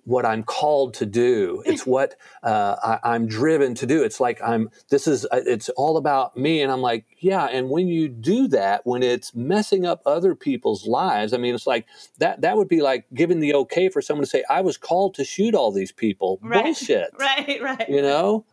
what 0.04 0.26
I'm 0.26 0.42
called 0.42 0.94
to 0.94 1.06
do. 1.06 1.62
It's 1.76 1.84
what 1.84 2.14
uh, 2.42 2.98
I, 3.04 3.14
am 3.14 3.26
driven 3.26 3.74
to 3.74 3.86
do. 3.86 4.02
It's 4.02 4.18
like 4.18 4.40
I'm. 4.42 4.70
This 4.88 5.06
is. 5.06 5.26
Uh, 5.26 5.42
it's 5.44 5.68
all 5.70 5.98
about 5.98 6.36
me. 6.36 6.62
And 6.62 6.72
I'm 6.72 6.80
like, 6.80 7.04
yeah. 7.18 7.44
And 7.46 7.68
when 7.68 7.86
you 7.86 8.08
do 8.08 8.48
that, 8.48 8.86
when 8.86 9.02
it's 9.02 9.34
messing 9.34 9.84
up 9.84 10.00
other 10.06 10.34
people's 10.34 10.86
lives, 10.86 11.34
I 11.34 11.36
mean, 11.36 11.54
it's 11.54 11.66
like 11.66 11.86
that. 12.18 12.40
That 12.40 12.56
would 12.56 12.68
be 12.68 12.80
like 12.80 13.04
giving 13.12 13.40
the 13.40 13.54
okay 13.54 13.90
for 13.90 14.00
someone 14.00 14.24
to 14.24 14.30
say, 14.30 14.42
"I 14.48 14.62
was 14.62 14.78
called 14.78 15.14
to 15.16 15.24
shoot 15.24 15.54
all 15.54 15.70
these 15.70 15.92
people." 15.92 16.40
Right. 16.46 16.64
Bullshit. 16.64 17.10
Right. 17.18 17.60
Right. 17.60 17.88
You 17.88 18.02
know, 18.02 18.44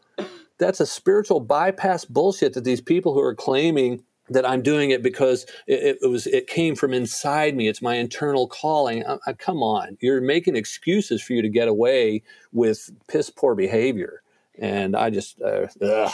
that's 0.58 0.80
a 0.80 0.86
spiritual 0.86 1.39
bypass 1.39 2.06
bullshit 2.06 2.54
that 2.54 2.63
these 2.63 2.82
people 2.82 3.13
who 3.13 3.22
are 3.22 3.36
claiming 3.36 4.04
that 4.29 4.47
I'm 4.47 4.62
doing 4.62 4.91
it 4.91 5.03
because 5.03 5.45
it, 5.67 5.97
it, 6.01 6.09
was 6.09 6.27
it 6.27 6.47
came 6.47 6.75
from 6.75 6.93
inside 6.93 7.55
me. 7.55 7.67
It's 7.67 7.81
my 7.81 7.95
internal 7.95 8.47
calling. 8.47 9.05
I, 9.05 9.17
I, 9.27 9.33
come 9.33 9.62
on, 9.62 9.98
you're 10.02 10.21
making 10.21 10.56
excuses 10.56 11.21
for 11.21 11.33
you 11.33 11.41
to 11.41 11.50
get 11.50 11.67
away 11.67 12.23
with 12.52 12.89
piss 13.08 13.29
poor 13.29 13.56
behavior 13.56 14.23
and 14.60 14.95
I 14.95 15.10
just 15.10 15.41
uh, 15.41 15.67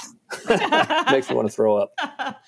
makes 1.11 1.29
me 1.29 1.35
want 1.35 1.47
to 1.47 1.53
throw 1.53 1.77
up. 1.77 1.93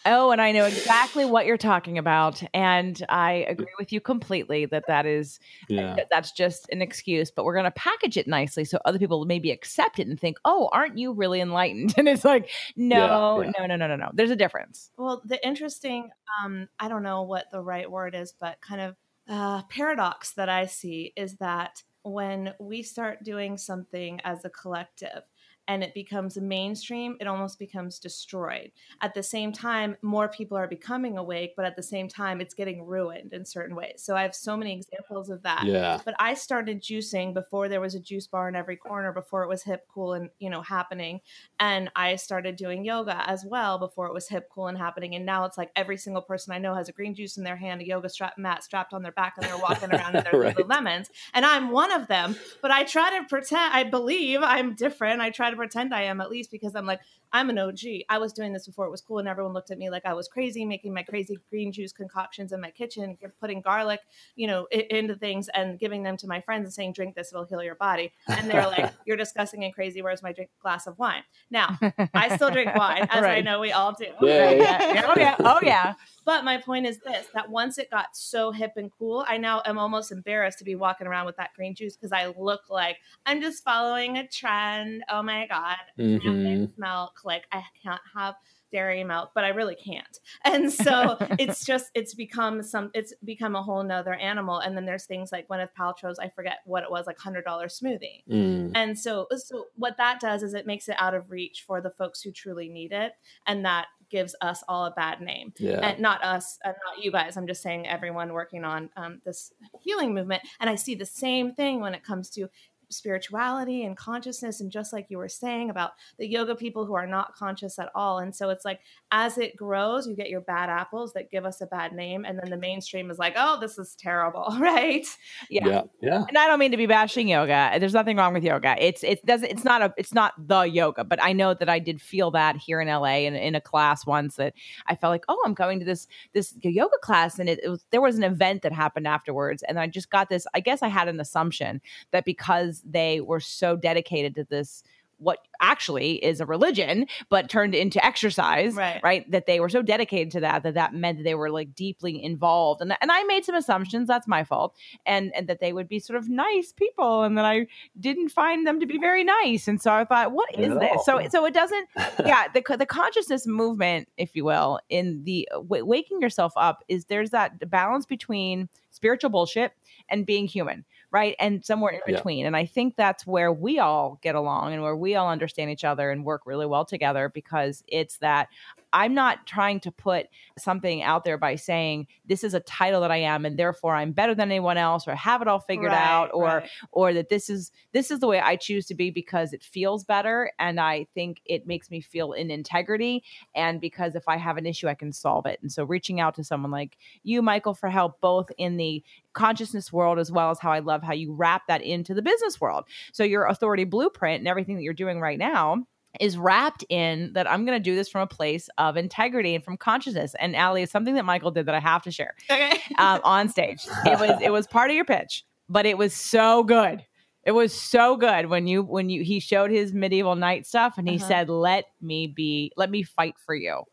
Oh, 0.05 0.31
and 0.31 0.41
I 0.41 0.51
know 0.51 0.65
exactly 0.65 1.25
what 1.25 1.45
you're 1.45 1.57
talking 1.57 1.97
about, 1.97 2.41
and 2.53 3.03
I 3.09 3.45
agree 3.47 3.73
with 3.77 3.91
you 3.91 3.99
completely 3.99 4.65
that 4.67 4.83
that 4.87 5.05
is 5.05 5.39
yeah. 5.67 5.97
that's 6.09 6.31
just 6.31 6.67
an 6.69 6.81
excuse. 6.81 7.31
But 7.31 7.45
we're 7.45 7.53
going 7.53 7.65
to 7.65 7.71
package 7.71 8.17
it 8.17 8.27
nicely 8.27 8.63
so 8.63 8.79
other 8.85 8.99
people 8.99 9.25
maybe 9.25 9.51
accept 9.51 9.99
it 9.99 10.07
and 10.07 10.19
think, 10.19 10.37
"Oh, 10.45 10.69
aren't 10.71 10.97
you 10.97 11.13
really 11.13 11.41
enlightened?" 11.41 11.95
And 12.01 12.07
it's 12.07 12.25
like, 12.25 12.49
no, 12.75 13.41
yeah, 13.41 13.45
yeah. 13.45 13.51
no, 13.59 13.75
no, 13.75 13.75
no, 13.75 13.87
no, 13.87 13.95
no. 13.95 14.09
There's 14.11 14.31
a 14.31 14.35
difference. 14.35 14.89
Well, 14.97 15.21
the 15.23 15.45
interesting, 15.45 16.09
um, 16.43 16.67
I 16.79 16.87
don't 16.87 17.03
know 17.03 17.21
what 17.23 17.45
the 17.51 17.61
right 17.61 17.89
word 17.89 18.15
is, 18.15 18.33
but 18.39 18.59
kind 18.59 18.81
of 18.81 18.95
uh, 19.29 19.61
paradox 19.69 20.33
that 20.33 20.49
I 20.49 20.65
see 20.65 21.13
is 21.15 21.35
that 21.37 21.83
when 22.03 22.53
we 22.59 22.81
start 22.81 23.23
doing 23.23 23.57
something 23.57 24.19
as 24.23 24.43
a 24.45 24.49
collective, 24.49 25.21
and 25.67 25.83
it 25.83 25.93
becomes 25.93 26.37
mainstream, 26.37 27.17
it 27.19 27.27
almost 27.27 27.59
becomes 27.59 27.99
destroyed. 27.99 28.71
At 29.01 29.13
the 29.13 29.23
same 29.23 29.51
time, 29.51 29.95
more 30.01 30.27
people 30.27 30.57
are 30.57 30.67
becoming 30.67 31.17
awake, 31.17 31.53
but 31.55 31.65
at 31.65 31.75
the 31.75 31.83
same 31.83 32.07
time, 32.07 32.41
it's 32.41 32.53
getting 32.53 32.85
ruined 32.85 33.33
in 33.33 33.45
certain 33.45 33.75
ways. 33.75 34.01
So 34.03 34.15
I 34.15 34.23
have 34.23 34.35
so 34.35 34.57
many 34.57 34.73
examples 34.75 35.29
of 35.29 35.43
that. 35.43 35.65
Yeah. 35.65 35.99
But 36.03 36.15
I 36.19 36.33
started 36.33 36.81
juicing 36.81 37.33
before 37.33 37.69
there 37.69 37.81
was 37.81 37.95
a 37.95 37.99
juice 37.99 38.27
bar 38.27 38.49
in 38.49 38.55
every 38.55 38.75
corner, 38.75 39.11
before 39.13 39.43
it 39.43 39.47
was 39.49 39.63
hip, 39.63 39.85
cool, 39.93 40.13
and 40.13 40.29
you 40.39 40.49
know 40.49 40.61
happening. 40.61 41.21
And 41.59 41.89
I 41.95 42.15
started 42.15 42.55
doing 42.55 42.83
yoga 42.83 43.23
as 43.29 43.45
well 43.45 43.77
before 43.77 44.07
it 44.07 44.13
was 44.13 44.27
hip, 44.27 44.49
cool, 44.53 44.67
and 44.67 44.77
happening. 44.77 45.15
And 45.15 45.25
now 45.25 45.45
it's 45.45 45.57
like 45.57 45.69
every 45.75 45.97
single 45.97 46.21
person 46.23 46.53
I 46.53 46.57
know 46.57 46.73
has 46.73 46.89
a 46.89 46.91
green 46.91 47.13
juice 47.13 47.37
in 47.37 47.43
their 47.43 47.55
hand, 47.55 47.81
a 47.81 47.85
yoga 47.85 48.09
strap 48.09 48.37
mat 48.37 48.63
strapped 48.63 48.93
on 48.93 49.03
their 49.03 49.11
back, 49.11 49.35
and 49.37 49.45
they're 49.45 49.57
walking 49.57 49.91
around 49.93 50.15
in 50.15 50.23
their 50.23 50.39
Right. 50.41 50.67
lemons. 50.67 51.09
And 51.33 51.45
I'm 51.45 51.69
one 51.69 51.91
of 51.91 52.07
them. 52.07 52.35
But 52.61 52.71
I 52.71 52.83
try 52.83 53.19
to 53.19 53.25
pretend. 53.27 53.73
I 53.73 53.83
believe 53.83 54.39
I'm 54.41 54.73
different. 54.75 55.21
I 55.21 55.29
try 55.29 55.50
to 55.51 55.57
pretend 55.57 55.93
I 55.93 56.03
am 56.03 56.21
at 56.21 56.29
least 56.29 56.51
because 56.51 56.75
I'm 56.75 56.85
like 56.85 56.99
I'm 57.33 57.49
an 57.49 57.57
OG. 57.57 57.79
I 58.09 58.17
was 58.17 58.33
doing 58.33 58.51
this 58.51 58.67
before 58.67 58.85
it 58.85 58.91
was 58.91 59.01
cool, 59.01 59.19
and 59.19 59.27
everyone 59.27 59.53
looked 59.53 59.71
at 59.71 59.77
me 59.77 59.89
like 59.89 60.05
I 60.05 60.13
was 60.13 60.27
crazy, 60.27 60.65
making 60.65 60.93
my 60.93 61.03
crazy 61.03 61.39
green 61.49 61.71
juice 61.71 61.93
concoctions 61.93 62.51
in 62.51 62.59
my 62.59 62.71
kitchen, 62.71 63.17
putting 63.39 63.61
garlic, 63.61 64.01
you 64.35 64.47
know, 64.47 64.65
into 64.65 65.15
things 65.15 65.47
and 65.49 65.79
giving 65.79 66.03
them 66.03 66.17
to 66.17 66.27
my 66.27 66.41
friends 66.41 66.65
and 66.65 66.73
saying, 66.73 66.93
"Drink 66.93 67.15
this; 67.15 67.31
it'll 67.31 67.45
heal 67.45 67.63
your 67.63 67.75
body." 67.75 68.11
And 68.27 68.49
they're 68.49 68.67
like, 68.67 68.91
"You're 69.05 69.17
disgusting 69.17 69.63
and 69.63 69.73
crazy. 69.73 70.01
Where's 70.01 70.21
my 70.21 70.33
drink 70.33 70.49
glass 70.61 70.87
of 70.87 70.99
wine?" 70.99 71.23
Now, 71.49 71.77
I 72.13 72.35
still 72.35 72.51
drink 72.51 72.75
wine, 72.75 73.07
as 73.09 73.23
I 73.23 73.41
know 73.41 73.59
we 73.61 73.71
all 73.71 73.93
do. 73.93 74.07
Yeah, 74.21 74.51
yeah, 74.51 74.93
yeah. 74.93 75.05
Oh 75.07 75.15
yeah. 75.17 75.35
Oh 75.45 75.59
yeah. 75.63 75.93
But 76.23 76.43
my 76.43 76.57
point 76.57 76.85
is 76.85 76.99
this 76.99 77.27
that 77.33 77.49
once 77.49 77.77
it 77.77 77.89
got 77.89 78.15
so 78.15 78.51
hip 78.51 78.73
and 78.75 78.91
cool, 78.97 79.25
I 79.27 79.37
now 79.37 79.61
am 79.65 79.77
almost 79.77 80.11
embarrassed 80.11 80.59
to 80.59 80.63
be 80.63 80.75
walking 80.75 81.07
around 81.07 81.25
with 81.25 81.37
that 81.37 81.51
green 81.55 81.73
juice 81.73 81.95
because 81.95 82.11
I 82.11 82.33
look 82.37 82.61
like 82.69 82.97
I'm 83.25 83.41
just 83.41 83.63
following 83.63 84.17
a 84.17 84.27
trend. 84.27 85.03
Oh 85.09 85.23
my 85.23 85.47
God. 85.47 85.77
Mhm. 85.97 86.71
Milk. 86.77 87.21
Like 87.23 87.45
I 87.51 87.63
can't 87.83 88.01
have 88.15 88.35
dairy 88.71 89.03
milk, 89.03 89.31
but 89.35 89.43
I 89.43 89.49
really 89.49 89.75
can't. 89.75 90.19
And 90.43 90.71
so 90.71 91.17
it's 91.39 91.63
just 91.63 91.91
it's 91.93 92.13
become 92.13 92.63
some 92.63 92.89
it's 92.93 93.13
become 93.23 93.55
a 93.55 93.61
whole 93.61 93.83
nother 93.83 94.13
animal. 94.13 94.59
And 94.59 94.75
then 94.75 94.85
there's 94.85 95.05
things 95.05 95.31
like 95.31 95.47
Gwyneth 95.47 95.69
Paltrow's, 95.77 96.19
I 96.19 96.29
forget 96.29 96.59
what 96.65 96.83
it 96.83 96.91
was, 96.91 97.05
like 97.05 97.19
hundred 97.19 97.45
dollar 97.45 97.67
smoothie. 97.67 98.23
Mm. 98.29 98.71
And 98.75 98.97
so, 98.97 99.27
so 99.35 99.65
what 99.75 99.97
that 99.97 100.19
does 100.19 100.43
is 100.43 100.53
it 100.53 100.65
makes 100.65 100.89
it 100.89 100.95
out 100.97 101.13
of 101.13 101.31
reach 101.31 101.63
for 101.65 101.79
the 101.79 101.91
folks 101.91 102.21
who 102.21 102.31
truly 102.31 102.69
need 102.69 102.91
it, 102.91 103.13
and 103.45 103.65
that 103.65 103.87
gives 104.11 104.35
us 104.41 104.63
all 104.67 104.85
a 104.85 104.91
bad 104.91 105.21
name. 105.21 105.53
Yeah. 105.57 105.79
And 105.79 105.99
not 105.99 106.23
us, 106.23 106.59
uh, 106.63 106.69
not 106.69 107.03
you 107.03 107.11
guys. 107.11 107.37
I'm 107.37 107.47
just 107.47 107.63
saying 107.63 107.87
everyone 107.87 108.33
working 108.33 108.63
on 108.63 108.89
um, 108.97 109.21
this 109.25 109.53
healing 109.81 110.13
movement. 110.13 110.43
And 110.59 110.69
I 110.69 110.75
see 110.75 110.93
the 110.93 111.05
same 111.05 111.53
thing 111.53 111.79
when 111.79 111.95
it 111.95 112.03
comes 112.03 112.29
to 112.31 112.49
spirituality 112.91 113.83
and 113.83 113.97
consciousness 113.97 114.61
and 114.61 114.71
just 114.71 114.93
like 114.93 115.07
you 115.09 115.17
were 115.17 115.29
saying 115.29 115.69
about 115.69 115.91
the 116.19 116.27
yoga 116.27 116.55
people 116.55 116.85
who 116.85 116.93
are 116.93 117.07
not 117.07 117.35
conscious 117.35 117.79
at 117.79 117.89
all 117.95 118.19
and 118.19 118.35
so 118.35 118.49
it's 118.49 118.65
like 118.65 118.79
as 119.11 119.37
it 119.37 119.55
grows 119.55 120.07
you 120.07 120.15
get 120.15 120.29
your 120.29 120.41
bad 120.41 120.69
apples 120.69 121.13
that 121.13 121.31
give 121.31 121.45
us 121.45 121.61
a 121.61 121.65
bad 121.65 121.93
name 121.93 122.25
and 122.25 122.37
then 122.37 122.49
the 122.49 122.57
mainstream 122.57 123.09
is 123.09 123.17
like 123.17 123.33
oh 123.37 123.59
this 123.59 123.77
is 123.77 123.95
terrible 123.95 124.47
right 124.59 125.05
Yeah. 125.49 125.67
yeah. 125.67 125.81
Yeah. 126.01 126.23
And 126.27 126.37
I 126.37 126.47
don't 126.47 126.59
mean 126.59 126.71
to 126.71 126.77
be 126.77 126.87
bashing 126.87 127.27
yoga. 127.27 127.77
There's 127.79 127.93
nothing 127.93 128.17
wrong 128.17 128.33
with 128.33 128.43
yoga. 128.43 128.75
It's 128.79 129.03
it 129.03 129.25
doesn't 129.25 129.49
it's 129.49 129.63
not 129.63 129.81
a 129.81 129.93
it's 129.97 130.13
not 130.13 130.33
the 130.37 130.61
yoga, 130.63 131.03
but 131.03 131.21
I 131.21 131.33
know 131.33 131.53
that 131.53 131.69
I 131.69 131.79
did 131.79 132.01
feel 132.01 132.31
that 132.31 132.57
here 132.57 132.81
in 132.81 132.87
LA 132.87 133.19
in, 133.19 133.35
in 133.35 133.55
a 133.55 133.61
class 133.61 134.05
once 134.05 134.35
that 134.35 134.53
I 134.87 134.95
felt 134.95 135.11
like, 135.11 135.25
oh, 135.29 135.41
I'm 135.45 135.53
going 135.53 135.79
to 135.79 135.85
this 135.85 136.07
this 136.33 136.53
yoga 136.61 136.97
class 137.01 137.39
and 137.39 137.49
it, 137.49 137.59
it 137.63 137.69
was 137.69 137.85
there 137.91 138.01
was 138.01 138.17
an 138.17 138.23
event 138.23 138.63
that 138.63 138.73
happened 138.73 139.07
afterwards 139.07 139.63
and 139.63 139.79
I 139.79 139.87
just 139.87 140.09
got 140.09 140.29
this 140.29 140.47
I 140.53 140.59
guess 140.59 140.81
I 140.81 140.87
had 140.87 141.07
an 141.07 141.19
assumption 141.19 141.81
that 142.11 142.25
because 142.25 142.80
they 142.85 143.21
were 143.21 143.39
so 143.39 143.75
dedicated 143.75 144.35
to 144.35 144.43
this 144.43 144.83
what 145.17 145.37
actually 145.61 146.13
is 146.25 146.39
a 146.41 146.47
religion 146.47 147.05
but 147.29 147.47
turned 147.47 147.75
into 147.75 148.03
exercise 148.03 148.73
Right. 148.73 148.99
right 149.03 149.29
that 149.29 149.45
they 149.45 149.59
were 149.59 149.69
so 149.69 149.83
dedicated 149.83 150.31
to 150.31 150.39
that 150.39 150.63
that 150.63 150.73
that 150.73 150.95
meant 150.95 151.19
that 151.19 151.23
they 151.25 151.35
were 151.35 151.51
like 151.51 151.75
deeply 151.75 152.23
involved. 152.23 152.81
And 152.81 152.97
and 152.99 153.11
I 153.11 153.21
made 153.25 153.45
some 153.45 153.53
assumptions 153.53 154.07
that's 154.07 154.27
my 154.27 154.43
fault 154.43 154.75
and 155.05 155.31
and 155.35 155.47
that 155.47 155.59
they 155.59 155.73
would 155.73 155.87
be 155.87 155.99
sort 155.99 156.17
of 156.17 156.27
nice 156.27 156.73
people 156.73 157.21
and 157.21 157.37
that 157.37 157.45
I 157.45 157.67
didn't 157.99 158.29
find 158.29 158.65
them 158.65 158.79
to 158.79 158.87
be 158.87 158.97
very 158.97 159.23
nice. 159.23 159.67
And 159.67 159.79
so 159.79 159.91
I 159.93 160.05
thought 160.05 160.31
what 160.31 160.57
is 160.57 160.73
this? 160.79 161.05
So 161.05 161.21
so 161.29 161.45
it 161.45 161.53
doesn't 161.53 161.87
yeah 162.25 162.47
the 162.51 162.63
the 162.75 162.87
consciousness 162.87 163.45
movement 163.45 164.07
if 164.17 164.35
you 164.35 164.43
will 164.43 164.79
in 164.89 165.23
the 165.23 165.47
w- 165.53 165.85
waking 165.85 166.19
yourself 166.19 166.51
up 166.55 166.83
is 166.87 167.05
there's 167.05 167.29
that 167.29 167.69
balance 167.69 168.07
between 168.07 168.69
spiritual 168.89 169.29
bullshit 169.29 169.73
and 170.09 170.25
being 170.25 170.47
human 170.47 170.83
right 171.11 171.35
and 171.39 171.63
somewhere 171.65 171.91
in 171.91 172.01
Yeah. 172.07 172.15
between 172.15 172.45
and 172.45 172.55
I 172.55 172.65
think 172.65 172.95
that's 172.95 173.25
where 173.27 173.51
we 173.51 173.79
all 173.79 174.19
get 174.21 174.35
along 174.35 174.73
and 174.73 174.81
where 174.81 174.95
we 174.95 175.15
all 175.15 175.29
understand 175.29 175.69
each 175.71 175.83
other 175.83 176.09
and 176.11 176.23
work 176.25 176.41
really 176.45 176.65
well 176.65 176.85
together 176.85 177.29
because 177.29 177.83
it's 177.87 178.17
that 178.19 178.47
I'm 178.93 179.13
not 179.13 179.47
trying 179.47 179.79
to 179.81 179.91
put 179.91 180.27
something 180.57 181.01
out 181.01 181.23
there 181.23 181.37
by 181.37 181.55
saying 181.55 182.07
this 182.25 182.43
is 182.43 182.53
a 182.53 182.59
title 182.59 182.99
that 183.01 183.11
I 183.11 183.17
am 183.17 183.45
and 183.45 183.57
therefore 183.57 183.95
I'm 183.95 184.11
better 184.11 184.35
than 184.35 184.49
anyone 184.51 184.77
else 184.77 185.07
or 185.07 185.15
have 185.15 185.41
it 185.41 185.47
all 185.47 185.59
figured 185.59 185.91
Right, 185.91 185.97
out 185.97 186.29
or 186.33 186.45
right. 186.45 186.69
or 186.91 187.13
that 187.13 187.29
this 187.29 187.49
is 187.49 187.71
this 187.93 188.11
is 188.11 188.19
the 188.19 188.27
way 188.27 188.39
I 188.41 188.55
choose 188.57 188.85
to 188.87 188.95
be 188.95 189.09
because 189.09 189.53
it 189.53 189.63
feels 189.63 190.03
better 190.03 190.51
and 190.59 190.79
I 190.79 191.07
think 191.13 191.41
it 191.45 191.65
makes 191.67 191.89
me 191.89 192.01
feel 192.01 192.33
in 192.33 192.51
integrity 192.51 193.23
and 193.55 193.79
because 193.79 194.15
if 194.15 194.23
I 194.27 194.37
have 194.37 194.57
an 194.57 194.65
issue 194.65 194.87
I 194.87 194.93
can 194.95 195.13
solve 195.13 195.45
it. 195.45 195.59
And 195.61 195.71
so 195.71 195.83
reaching 195.85 196.19
out 196.19 196.35
to 196.35 196.43
someone 196.43 196.71
like 196.71 196.97
you 197.23 197.41
Michael 197.41 197.73
for 197.73 197.89
help 197.89 198.19
both 198.19 198.49
in 198.57 198.77
the 198.77 199.03
consciousness 199.33 199.91
world 199.91 200.19
as 200.19 200.31
well 200.31 200.51
as 200.51 200.59
how 200.59 200.71
I 200.71 200.79
love 200.79 201.03
how 201.03 201.13
you 201.13 201.33
wrap 201.33 201.63
that 201.67 201.81
into 201.81 202.13
the 202.13 202.21
business 202.21 202.59
world. 202.61 202.85
So 203.13 203.23
your 203.23 203.45
authority 203.45 203.83
blueprint 203.83 204.39
and 204.39 204.47
everything 204.47 204.75
that 204.75 204.83
you're 204.83 204.93
doing 204.93 205.19
right 205.19 205.37
now 205.39 205.83
is 206.19 206.37
wrapped 206.37 206.83
in 206.89 207.31
that 207.33 207.49
I'm 207.49 207.65
going 207.65 207.77
to 207.77 207.83
do 207.83 207.95
this 207.95 208.09
from 208.09 208.21
a 208.21 208.27
place 208.27 208.67
of 208.77 208.97
integrity 208.97 209.55
and 209.55 209.63
from 209.63 209.77
consciousness. 209.77 210.35
And 210.39 210.55
Allie, 210.55 210.83
is 210.83 210.91
something 210.91 211.15
that 211.15 211.23
Michael 211.23 211.51
did 211.51 211.67
that 211.67 211.75
I 211.75 211.79
have 211.79 212.03
to 212.03 212.11
share 212.11 212.35
okay 212.49 212.77
um, 212.97 213.21
on 213.23 213.47
stage. 213.47 213.79
It 214.05 214.19
was 214.19 214.41
it 214.41 214.51
was 214.51 214.67
part 214.67 214.89
of 214.89 214.95
your 214.95 215.05
pitch, 215.05 215.45
but 215.69 215.85
it 215.85 215.97
was 215.97 216.13
so 216.13 216.63
good. 216.63 217.05
It 217.43 217.53
was 217.53 217.73
so 217.73 218.17
good 218.17 218.47
when 218.47 218.67
you 218.67 218.83
when 218.83 219.09
you 219.09 219.23
he 219.23 219.39
showed 219.39 219.71
his 219.71 219.93
medieval 219.93 220.35
knight 220.35 220.67
stuff 220.67 220.97
and 220.97 221.07
he 221.07 221.15
Uh-huh. 221.15 221.27
said, 221.27 221.49
"Let 221.49 221.85
me 222.01 222.27
be, 222.27 222.71
let 222.77 222.91
me 222.91 223.01
fight 223.03 223.35
for 223.43 223.55
you, 223.55 223.83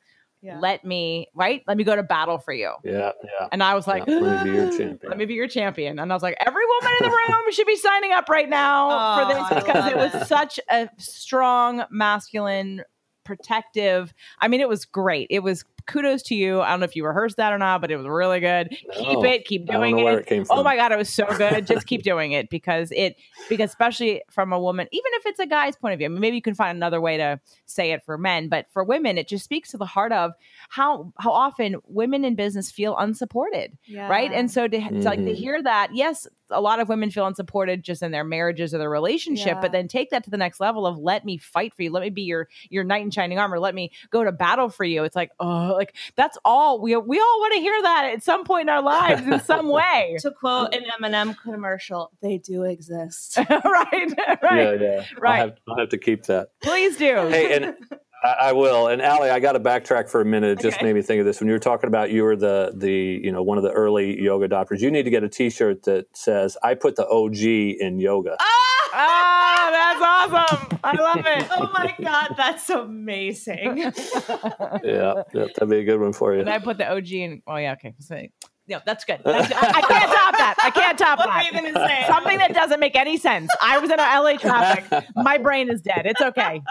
yeah. 0.41 0.59
let 0.61 0.85
me 0.85 1.29
right, 1.35 1.63
let 1.67 1.77
me 1.77 1.85
go 1.85 1.97
to 1.97 2.03
battle 2.03 2.39
for 2.39 2.53
you." 2.53 2.73
Yeah. 2.85 3.13
Yeah. 3.25 3.49
And 3.53 3.63
I 3.63 3.75
was 3.75 3.87
like, 3.87 4.05
Yeah, 4.07 4.19
let 4.19 4.45
me 4.45 4.51
be 4.51 4.57
your 4.57 4.71
champion. 4.71 4.99
Let 5.09 5.19
me 5.19 5.25
be 5.25 5.35
your 5.35 5.49
champion. 5.49 5.99
And 5.99 6.13
I 6.13 6.15
was 6.15 6.23
like, 6.23 6.37
every 6.45 6.65
woman 6.65 6.93
in 7.01 7.11
the 7.11 7.11
room 7.29 7.53
should 7.53 7.67
be 7.67 7.77
signing 7.77 8.13
up 8.13 8.29
right 8.29 8.49
now 8.49 8.89
Oh, 8.89 9.27
for 9.27 9.33
I 9.33 9.49
this 9.55 9.65
because 9.65 9.91
it 9.93 9.97
love 9.97 10.13
was 10.15 10.29
such 10.29 10.61
a 10.71 10.89
strong, 10.99 11.85
masculine, 11.91 12.85
protective. 13.29 14.15
I 14.41 14.49
mean, 14.49 14.63
it 14.63 14.71
was 14.71 14.87
great. 14.87 15.27
It 15.29 15.41
was 15.41 15.67
kudos 15.87 16.23
to 16.23 16.35
you. 16.35 16.63
I 16.63 16.71
don't 16.71 16.81
know 16.81 16.85
if 16.85 16.97
you 16.97 17.05
rehearsed 17.05 17.37
that 17.37 17.53
or 17.53 17.59
not, 17.59 17.83
but 17.83 17.91
it 17.91 17.97
was 17.97 18.07
really 18.07 18.41
good. 18.41 18.71
Keep 18.71 19.25
it, 19.25 19.45
keep 19.45 19.67
doing 19.67 19.99
it. 19.99 20.31
it. 20.31 20.47
Oh 20.49 20.63
my 20.63 20.77
god, 20.77 20.93
it 20.93 20.97
was 20.99 21.13
so 21.13 21.27
good. 21.37 21.67
Just 21.67 21.87
keep 21.87 22.03
doing 22.13 22.33
it 22.33 22.49
because 22.49 22.91
it 22.91 23.17
because 23.51 23.69
especially 23.69 24.23
from 24.31 24.55
a 24.55 24.59
woman, 24.59 24.89
even 24.93 25.11
if 25.15 25.27
it's 25.27 25.41
a 25.41 25.47
guy's 25.47 25.77
point 25.77 25.93
of 25.93 25.99
view, 25.99 26.07
I 26.07 26.09
mean, 26.09 26.21
maybe 26.21 26.37
you 26.37 26.43
can 26.43 26.55
find 26.55 26.75
another 26.75 27.03
way 27.03 27.19
to 27.19 27.39
say 27.67 27.93
it 27.93 28.03
for 28.03 28.17
men, 28.17 28.49
but 28.49 28.67
for 28.71 28.83
women, 28.83 29.19
it 29.19 29.29
just 29.29 29.45
speaks 29.45 29.71
to 29.73 29.77
the 29.77 29.87
heart 29.87 30.13
of 30.13 30.33
how 30.69 31.13
how 31.19 31.31
often 31.33 31.77
women 31.87 32.25
in 32.25 32.35
business 32.35 32.71
feel 32.71 32.97
unsupported 32.99 33.77
yeah. 33.87 34.07
right 34.09 34.33
and 34.33 34.51
so 34.51 34.69
to, 34.69 34.79
to 34.79 34.95
like 35.01 35.19
to 35.19 35.25
Mhm. 35.25 35.35
hear 35.35 35.63
that 35.63 35.95
yes 35.95 36.27
a 36.51 36.61
lot 36.61 36.81
of 36.81 36.89
women 36.89 37.11
feel 37.11 37.27
unsupported 37.27 37.83
just 37.83 38.03
in 38.03 38.11
their 38.11 38.25
marriages 38.25 38.73
or 38.75 38.79
their 38.79 38.89
relationship 38.91 39.47
Yeah. 39.47 39.61
but 39.61 39.73
then 39.73 39.89
take 39.89 40.11
that 40.11 40.25
to 40.25 40.31
the 40.31 40.37
next 40.37 40.61
level 40.61 40.87
of 40.87 40.99
let 40.99 41.25
me 41.25 41.39
fight 41.39 41.75
for 41.75 41.83
you 41.83 41.91
let 41.91 42.03
me 42.03 42.11
be 42.11 42.23
your 42.23 42.49
your 42.69 42.85
knight 42.85 43.03
in 43.03 43.11
shining 43.11 43.39
armor 43.39 43.59
let 43.59 43.75
me 43.75 43.91
go 44.11 44.25
to 44.25 44.31
battle 44.33 44.69
for 44.69 44.85
you 44.85 45.05
it's 45.05 45.17
like 45.17 45.31
oh 45.41 45.73
like 45.75 45.95
that's 46.17 46.37
all 46.45 46.81
we 46.81 46.95
we 46.97 47.19
all 47.19 47.41
want 47.41 47.55
to 47.55 47.61
hear 47.61 47.83
that 47.83 48.11
at 48.13 48.23
some 48.23 48.45
point 48.45 48.63
in 48.63 48.69
our 48.69 48.83
lives 48.83 49.23
in 49.27 49.41
some 49.41 49.69
way 49.71 50.17
to 50.21 50.31
quote 50.31 50.75
an 50.75 50.85
M&M 51.03 51.35
commercial, 51.35 52.11
they 52.23 52.39
do 52.39 52.63
exist. 52.65 53.37
right 53.51 54.13
right 54.43 54.43
Yeah. 54.43 54.73
Yeah. 54.81 55.05
Right. 55.19 55.41
I'll 55.41 55.47
have, 55.49 55.59
I'll 55.69 55.79
have 55.79 55.89
to 55.91 55.99
keep 55.99 56.25
that. 56.27 56.49
please 56.63 56.97
do 56.97 57.15
Hey, 57.29 57.57
and 57.57 57.75
I, 58.23 58.49
I 58.49 58.53
will. 58.53 58.89
And 58.89 59.01
Allie, 59.01 59.31
I 59.31 59.39
got 59.41 59.53
to 59.53 59.61
backtrack 59.61 60.09
for 60.11 60.21
a 60.21 60.25
minute. 60.25 60.59
It 60.59 60.63
just 60.63 60.77
Okay. 60.79 60.87
made 60.87 60.95
me 60.95 61.03
think 61.03 61.21
of 61.21 61.27
this. 61.27 61.41
When 61.41 61.47
you 61.49 61.53
were 61.55 61.59
talking 61.61 61.89
about 61.89 62.11
you 62.11 62.23
were 62.25 62.37
the 62.37 62.73
the 62.77 62.93
you 62.93 63.31
know 63.33 63.43
one 63.43 63.59
of 63.59 63.65
the 63.65 63.71
early 63.73 64.21
yoga 64.21 64.49
adopters, 64.49 64.81
you 64.81 64.91
need 64.91 65.05
to 65.05 65.11
get 65.11 65.23
a 65.23 65.29
T-shirt 65.29 65.85
that 65.85 66.07
says 66.17 66.57
"I 66.63 66.75
put 66.75 66.97
the 66.97 67.07
OG 67.07 67.39
in 67.81 67.99
yoga." 68.01 68.37
ah 69.01 69.69
that's 69.71 70.03
awesome 70.03 70.79
i 70.83 70.97
love 70.97 71.23
it 71.27 71.47
oh 71.53 71.71
my 71.75 71.95
god, 72.03 72.35
that's 72.39 72.71
amazing. 72.71 73.77
yeah, 73.79 73.93
yeah, 74.83 75.15
that'd 75.35 75.69
be 75.69 75.79
a 75.81 75.85
good 75.85 76.01
one 76.01 76.13
for 76.15 76.33
you. 76.35 76.41
and 76.41 76.49
i 76.49 76.59
put 76.59 76.79
the 76.79 76.91
og 76.91 77.07
in 77.11 77.43
oh 77.47 77.57
yeah 77.57 77.73
okay 77.73 77.95
so, 77.99 78.19
yeah 78.67 78.81
that's 78.87 79.05
good 79.05 79.21
That's- 79.25 79.53
I, 79.53 79.69
I 79.69 79.83
can't 79.83 80.11
top 80.11 80.37
that 80.39 80.55
i 80.65 80.71
can't 80.71 80.99
top 80.99 81.19
What 81.19 81.27
that 81.27 81.53
were 81.53 81.59
you 81.59 81.71
gonna 81.73 81.87
say? 81.87 82.05
something 82.07 82.39
that 82.39 82.55
doesn't 82.55 82.81
make 82.81 82.97
any 82.97 83.19
sense. 83.19 83.51
I 83.61 83.79
was 83.79 83.91
in 83.91 83.99
a 84.01 84.03
LA 84.03 84.37
traffic. 84.39 85.05
My 85.15 85.37
brain 85.39 85.69
is 85.71 85.83
dead. 85.83 86.03
It's 86.07 86.21
okay. 86.21 86.63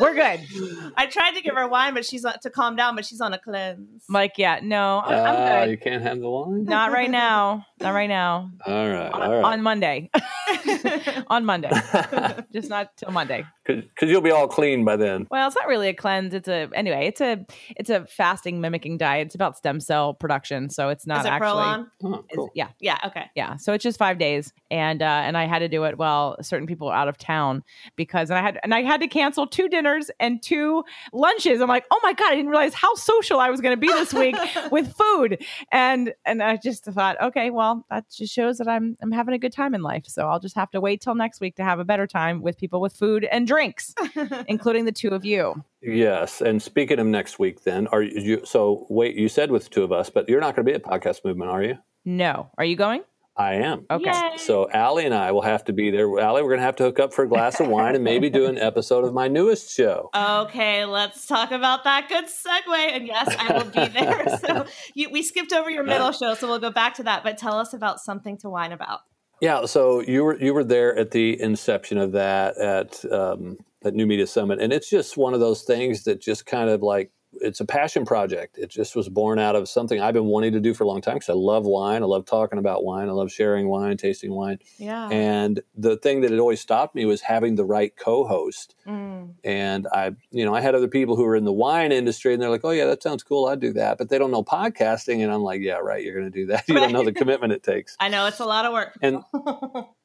We're 0.00 0.14
good. 0.14 0.92
I 0.96 1.06
tried 1.06 1.32
to 1.32 1.40
give 1.42 1.54
her 1.54 1.66
wine, 1.68 1.94
but 1.94 2.04
she's 2.04 2.24
on, 2.24 2.38
to 2.40 2.50
calm 2.50 2.76
down, 2.76 2.96
but 2.96 3.04
she's 3.06 3.20
on 3.20 3.32
a 3.32 3.38
cleanse. 3.38 4.04
I'm 4.08 4.12
like, 4.12 4.32
yeah, 4.36 4.60
no, 4.62 5.02
I'm, 5.04 5.14
Ah, 5.14 5.24
I'm 5.24 5.64
good. 5.64 5.70
you 5.70 5.78
can't 5.78 6.02
have 6.02 6.20
the 6.20 6.28
wine. 6.28 6.64
Not 6.64 6.92
right 6.92 7.10
now. 7.10 7.64
Not 7.80 7.90
right 7.94 8.08
now. 8.08 8.50
All 8.66 8.88
right, 8.88 9.10
On, 9.12 9.22
all 9.22 9.32
right. 9.32 9.44
on 9.44 9.62
Monday. 9.62 10.10
on 11.28 11.44
Monday. 11.44 11.70
Just 12.52 12.68
not 12.68 12.96
till 12.96 13.10
Monday. 13.10 13.44
Because 13.64 14.08
you'll 14.10 14.20
be 14.20 14.30
all 14.30 14.46
clean 14.48 14.84
by 14.84 14.96
then. 14.96 15.26
Well, 15.30 15.46
it's 15.48 15.56
not 15.56 15.66
really 15.66 15.88
a 15.88 15.94
cleanse. 15.94 16.34
It's 16.34 16.46
a 16.48 16.68
anyway. 16.72 17.06
It's 17.08 17.20
a 17.20 17.44
it's 17.76 17.90
a 17.90 18.06
fasting 18.06 18.60
mimicking 18.60 18.96
diet. 18.96 19.26
It's 19.26 19.34
about 19.34 19.56
stem 19.58 19.80
cell 19.80 20.14
production, 20.14 20.70
so 20.70 20.88
it's 20.90 21.04
not 21.06 21.20
Is 21.20 21.26
it 21.26 21.28
actually. 21.30 21.48
Prolon? 21.64 21.86
Oh, 22.04 22.08
it's- 22.14 22.24
cool. 22.36 22.50
Yeah, 22.54 22.68
Yeah. 22.80 22.98
Okay. 23.06 23.24
yeah. 23.34 23.56
So 23.56 23.72
it's 23.72 23.82
just 23.82 23.98
five 23.98 24.18
days, 24.18 24.52
and 24.70 25.02
uh, 25.02 25.06
and 25.06 25.36
I 25.36 25.46
had 25.46 25.58
to 25.60 25.68
do 25.68 25.82
it 25.84 25.98
while 25.98 26.36
certain 26.42 26.66
people 26.68 26.86
were 26.86 26.94
out 26.94 27.08
of 27.08 27.18
town 27.18 27.64
because 27.96 28.30
and 28.30 28.38
I 28.38 28.42
had 28.42 28.60
and 28.62 28.72
I 28.72 28.82
had 28.82 29.00
to 29.00 29.08
cancel 29.08 29.46
two 29.48 29.68
dinners 29.68 29.85
and 30.20 30.42
two 30.42 30.84
lunches. 31.12 31.60
I'm 31.60 31.68
like, 31.68 31.84
oh 31.90 32.00
my 32.02 32.12
god, 32.12 32.32
I 32.32 32.34
didn't 32.34 32.50
realize 32.50 32.74
how 32.74 32.94
social 32.94 33.40
I 33.40 33.50
was 33.50 33.60
going 33.60 33.74
to 33.74 33.80
be 33.80 33.88
this 33.88 34.12
week 34.12 34.36
with 34.70 34.92
food, 34.94 35.44
and 35.72 36.12
and 36.24 36.42
I 36.42 36.56
just 36.56 36.84
thought, 36.84 37.20
okay, 37.20 37.50
well, 37.50 37.84
that 37.90 38.10
just 38.10 38.32
shows 38.32 38.58
that 38.58 38.68
I'm 38.68 38.96
I'm 39.02 39.12
having 39.12 39.34
a 39.34 39.38
good 39.38 39.52
time 39.52 39.74
in 39.74 39.82
life. 39.82 40.04
So 40.06 40.28
I'll 40.28 40.40
just 40.40 40.56
have 40.56 40.70
to 40.72 40.80
wait 40.80 41.00
till 41.00 41.14
next 41.14 41.40
week 41.40 41.56
to 41.56 41.64
have 41.64 41.78
a 41.78 41.84
better 41.84 42.06
time 42.06 42.42
with 42.42 42.58
people 42.58 42.80
with 42.80 42.94
food 42.94 43.24
and 43.24 43.46
drinks, 43.46 43.94
including 44.48 44.84
the 44.84 44.92
two 44.92 45.10
of 45.10 45.24
you. 45.24 45.62
Yes, 45.82 46.40
and 46.40 46.60
speaking 46.60 46.98
of 46.98 47.06
next 47.06 47.38
week, 47.38 47.62
then 47.64 47.86
are 47.88 48.02
you? 48.02 48.42
So 48.44 48.86
wait, 48.88 49.16
you 49.16 49.28
said 49.28 49.50
with 49.50 49.64
the 49.64 49.70
two 49.70 49.84
of 49.84 49.92
us, 49.92 50.10
but 50.10 50.28
you're 50.28 50.40
not 50.40 50.56
going 50.56 50.66
to 50.66 50.70
be 50.70 50.74
at 50.74 50.82
Podcast 50.82 51.24
Movement, 51.24 51.50
are 51.50 51.62
you? 51.62 51.78
No, 52.04 52.50
are 52.56 52.64
you 52.64 52.76
going? 52.76 53.02
I 53.36 53.54
am. 53.54 53.84
Okay. 53.90 54.10
Yay. 54.10 54.38
So 54.38 54.68
Allie 54.70 55.04
and 55.04 55.14
I 55.14 55.32
will 55.32 55.42
have 55.42 55.64
to 55.64 55.72
be 55.74 55.90
there. 55.90 56.06
Allie, 56.18 56.42
we're 56.42 56.48
going 56.48 56.60
to 56.60 56.64
have 56.64 56.76
to 56.76 56.84
hook 56.84 56.98
up 56.98 57.12
for 57.12 57.24
a 57.24 57.28
glass 57.28 57.60
of 57.60 57.68
wine 57.68 57.94
and 57.94 58.02
maybe 58.02 58.30
do 58.30 58.46
an 58.46 58.56
episode 58.56 59.04
of 59.04 59.12
my 59.12 59.28
newest 59.28 59.74
show. 59.74 60.08
Okay, 60.14 60.86
let's 60.86 61.26
talk 61.26 61.50
about 61.50 61.84
that. 61.84 62.08
Good 62.08 62.26
segue. 62.26 62.96
And 62.96 63.06
yes, 63.06 63.34
I 63.38 63.52
will 63.52 63.70
be 63.70 63.92
there. 63.92 64.26
So 64.46 64.66
you, 64.94 65.10
we 65.10 65.22
skipped 65.22 65.52
over 65.52 65.70
your 65.70 65.82
middle 65.82 66.12
show, 66.12 66.34
so 66.34 66.46
we'll 66.46 66.58
go 66.58 66.70
back 66.70 66.94
to 66.94 67.02
that. 67.04 67.22
But 67.24 67.38
tell 67.38 67.58
us 67.58 67.72
about 67.72 68.00
something 68.00 68.36
to 68.38 68.50
whine 68.50 68.72
about. 68.72 69.00
Yeah, 69.40 69.66
so 69.66 70.00
you 70.00 70.24
were 70.24 70.38
you 70.38 70.54
were 70.54 70.64
there 70.64 70.96
at 70.96 71.10
the 71.10 71.40
inception 71.40 71.98
of 71.98 72.12
that 72.12 72.56
at 72.58 73.04
um, 73.10 73.58
at 73.84 73.94
New 73.94 74.06
Media 74.06 74.26
Summit, 74.26 74.60
and 74.60 74.72
it's 74.72 74.88
just 74.88 75.16
one 75.16 75.34
of 75.34 75.40
those 75.40 75.62
things 75.62 76.04
that 76.04 76.20
just 76.20 76.46
kind 76.46 76.70
of 76.70 76.82
like 76.82 77.10
it's 77.40 77.60
a 77.60 77.64
passion 77.64 78.04
project. 78.04 78.58
It 78.58 78.68
just 78.70 78.96
was 78.96 79.08
born 79.08 79.38
out 79.38 79.56
of 79.56 79.68
something 79.68 80.00
I've 80.00 80.14
been 80.14 80.26
wanting 80.26 80.52
to 80.52 80.60
do 80.60 80.74
for 80.74 80.84
a 80.84 80.86
long 80.86 81.00
time 81.00 81.14
because 81.14 81.28
I 81.28 81.34
love 81.34 81.64
wine, 81.64 82.02
I 82.02 82.06
love 82.06 82.24
talking 82.24 82.58
about 82.58 82.84
wine, 82.84 83.08
I 83.08 83.12
love 83.12 83.30
sharing 83.32 83.68
wine, 83.68 83.96
tasting 83.96 84.32
wine, 84.32 84.58
Yeah. 84.78 85.08
and 85.10 85.60
the 85.76 85.96
thing 85.96 86.20
that 86.22 86.30
had 86.30 86.40
always 86.40 86.60
stopped 86.60 86.94
me 86.94 87.04
was 87.04 87.20
having 87.22 87.54
the 87.56 87.64
right 87.64 87.94
co-host. 87.96 88.74
Mm. 88.86 89.34
And 89.44 89.86
I, 89.92 90.12
you 90.30 90.44
know, 90.44 90.54
I 90.54 90.60
had 90.60 90.74
other 90.74 90.88
people 90.88 91.16
who 91.16 91.24
were 91.24 91.36
in 91.36 91.44
the 91.44 91.52
wine 91.52 91.92
industry, 91.92 92.32
and 92.32 92.42
they're 92.42 92.50
like, 92.50 92.64
"Oh 92.64 92.70
yeah, 92.70 92.86
that 92.86 93.02
sounds 93.02 93.22
cool. 93.22 93.46
I'd 93.46 93.60
do 93.60 93.72
that," 93.74 93.98
but 93.98 94.08
they 94.08 94.18
don't 94.18 94.30
know 94.30 94.42
podcasting, 94.44 95.22
and 95.22 95.32
I'm 95.32 95.42
like, 95.42 95.60
"Yeah, 95.62 95.74
right. 95.78 96.02
You're 96.02 96.14
going 96.18 96.30
to 96.30 96.38
do 96.38 96.46
that. 96.46 96.64
You 96.68 96.74
don't 96.74 96.92
know 96.92 97.04
the 97.04 97.12
commitment 97.12 97.52
it 97.52 97.62
takes." 97.62 97.96
I 98.00 98.08
know 98.08 98.26
it's 98.26 98.40
a 98.40 98.44
lot 98.44 98.64
of 98.64 98.72
work. 98.72 98.96
And 99.02 99.22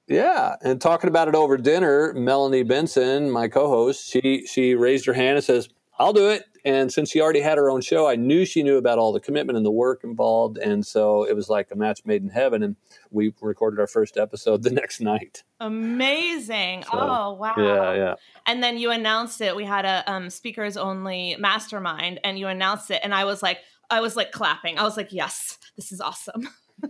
yeah, 0.08 0.56
and 0.62 0.82
talking 0.82 1.08
about 1.08 1.28
it 1.28 1.36
over 1.36 1.58
dinner, 1.58 2.14
Melanie 2.14 2.64
Benson, 2.64 3.30
my 3.32 3.48
co-host, 3.48 4.10
she 4.10 4.46
she 4.46 4.76
raised 4.76 5.06
her 5.06 5.14
hand 5.14 5.38
and 5.38 5.44
says, 5.44 5.70
"I'll 6.02 6.14
do 6.14 6.30
it." 6.30 6.46
And 6.64 6.92
since 6.92 7.10
she 7.10 7.22
already 7.22 7.40
had 7.40 7.58
her 7.58 7.70
own 7.72 7.82
show, 7.82 8.08
I 8.08 8.16
knew 8.16 8.46
she 8.46 8.62
knew 8.62 8.78
about 8.78 9.00
all 9.00 9.12
the 9.12 9.20
commitment 9.20 9.58
and 9.58 9.66
the 9.66 9.72
work 9.72 10.04
involved, 10.04 10.58
and 10.58 10.86
so 10.86 11.24
it 11.24 11.36
was 11.36 11.50
like 11.50 11.70
a 11.72 11.76
match 11.76 12.02
made 12.06 12.22
in 12.22 12.30
heaven. 12.30 12.64
And 12.64 12.76
we 13.10 13.34
recorded 13.42 13.80
our 13.80 13.88
first 13.88 14.18
episode 14.18 14.64
the 14.64 14.70
next 14.70 15.02
night. 15.02 15.44
Amazing. 15.60 16.84
So, 16.84 16.90
oh, 16.94 17.34
wow. 17.34 17.56
Yeah, 17.58 17.94
yeah. 17.94 18.16
And 18.46 18.64
then 18.64 18.78
you 18.78 18.92
announced 18.92 19.42
it. 19.42 19.56
We 19.56 19.66
had 19.66 19.86
a 19.86 20.04
um, 20.12 20.30
speakers 20.30 20.78
only 20.78 21.36
mastermind, 21.40 22.20
and 22.24 22.38
you 22.38 22.48
announced 22.48 22.92
it. 22.92 23.02
And 23.04 23.14
I 23.14 23.26
was 23.26 23.42
like, 23.42 23.60
I 23.92 24.00
was 24.00 24.16
like 24.16 24.32
clapping. 24.32 24.80
I 24.80 24.84
was 24.84 24.98
like, 24.98 25.12
yes, 25.12 25.58
this 25.76 25.92
is 25.92 26.02
awesome. 26.02 26.48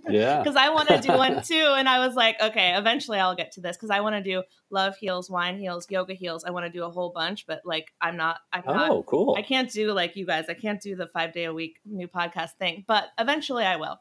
Yeah. 0.07 0.39
Because 0.43 0.55
I 0.55 0.69
want 0.69 0.87
to 0.87 1.01
do 1.01 1.09
one 1.17 1.41
too. 1.41 1.73
And 1.77 1.89
I 1.89 2.05
was 2.05 2.15
like, 2.15 2.41
okay, 2.41 2.75
eventually 2.77 3.19
I'll 3.19 3.35
get 3.35 3.51
to 3.53 3.61
this 3.61 3.75
because 3.75 3.89
I 3.89 3.99
want 3.99 4.15
to 4.15 4.21
do 4.21 4.43
love 4.71 4.95
heals, 4.97 5.29
wine 5.29 5.59
heals, 5.59 5.85
yoga 5.89 6.13
heals. 6.13 6.43
I 6.43 6.51
want 6.51 6.65
to 6.65 6.71
do 6.71 6.83
a 6.85 6.89
whole 6.89 7.11
bunch, 7.11 7.45
but 7.45 7.61
like 7.65 7.91
I'm 8.01 8.17
not, 8.17 8.39
I'm 8.53 8.63
not 8.65 8.89
Oh, 8.89 9.03
cool. 9.03 9.35
I 9.37 9.41
can't 9.41 9.71
do 9.71 9.91
like 9.91 10.15
you 10.15 10.25
guys. 10.25 10.45
I 10.49 10.53
can't 10.53 10.81
do 10.81 10.95
the 10.95 11.07
five 11.07 11.33
day 11.33 11.45
a 11.45 11.53
week 11.53 11.79
new 11.85 12.07
podcast 12.07 12.51
thing, 12.59 12.83
but 12.87 13.05
eventually 13.19 13.65
I 13.65 13.75
will. 13.75 13.99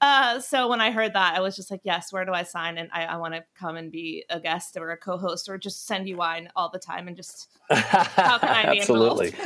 Uh, 0.00 0.40
so 0.40 0.68
when 0.68 0.80
I 0.80 0.90
heard 0.90 1.14
that, 1.14 1.36
I 1.36 1.40
was 1.40 1.56
just 1.56 1.70
like, 1.70 1.80
yes, 1.84 2.12
where 2.12 2.24
do 2.24 2.32
I 2.32 2.42
sign? 2.42 2.78
And 2.78 2.88
I, 2.92 3.04
I 3.04 3.16
want 3.16 3.34
to 3.34 3.44
come 3.58 3.76
and 3.76 3.90
be 3.90 4.24
a 4.30 4.40
guest 4.40 4.76
or 4.76 4.90
a 4.90 4.96
co 4.96 5.16
host 5.16 5.48
or 5.48 5.58
just 5.58 5.86
send 5.86 6.08
you 6.08 6.16
wine 6.16 6.48
all 6.56 6.70
the 6.70 6.78
time 6.78 7.08
and 7.08 7.16
just 7.16 7.48
how 7.70 8.38
can 8.38 8.48
I 8.48 8.62
be 8.72 8.80
Absolutely. 8.80 9.34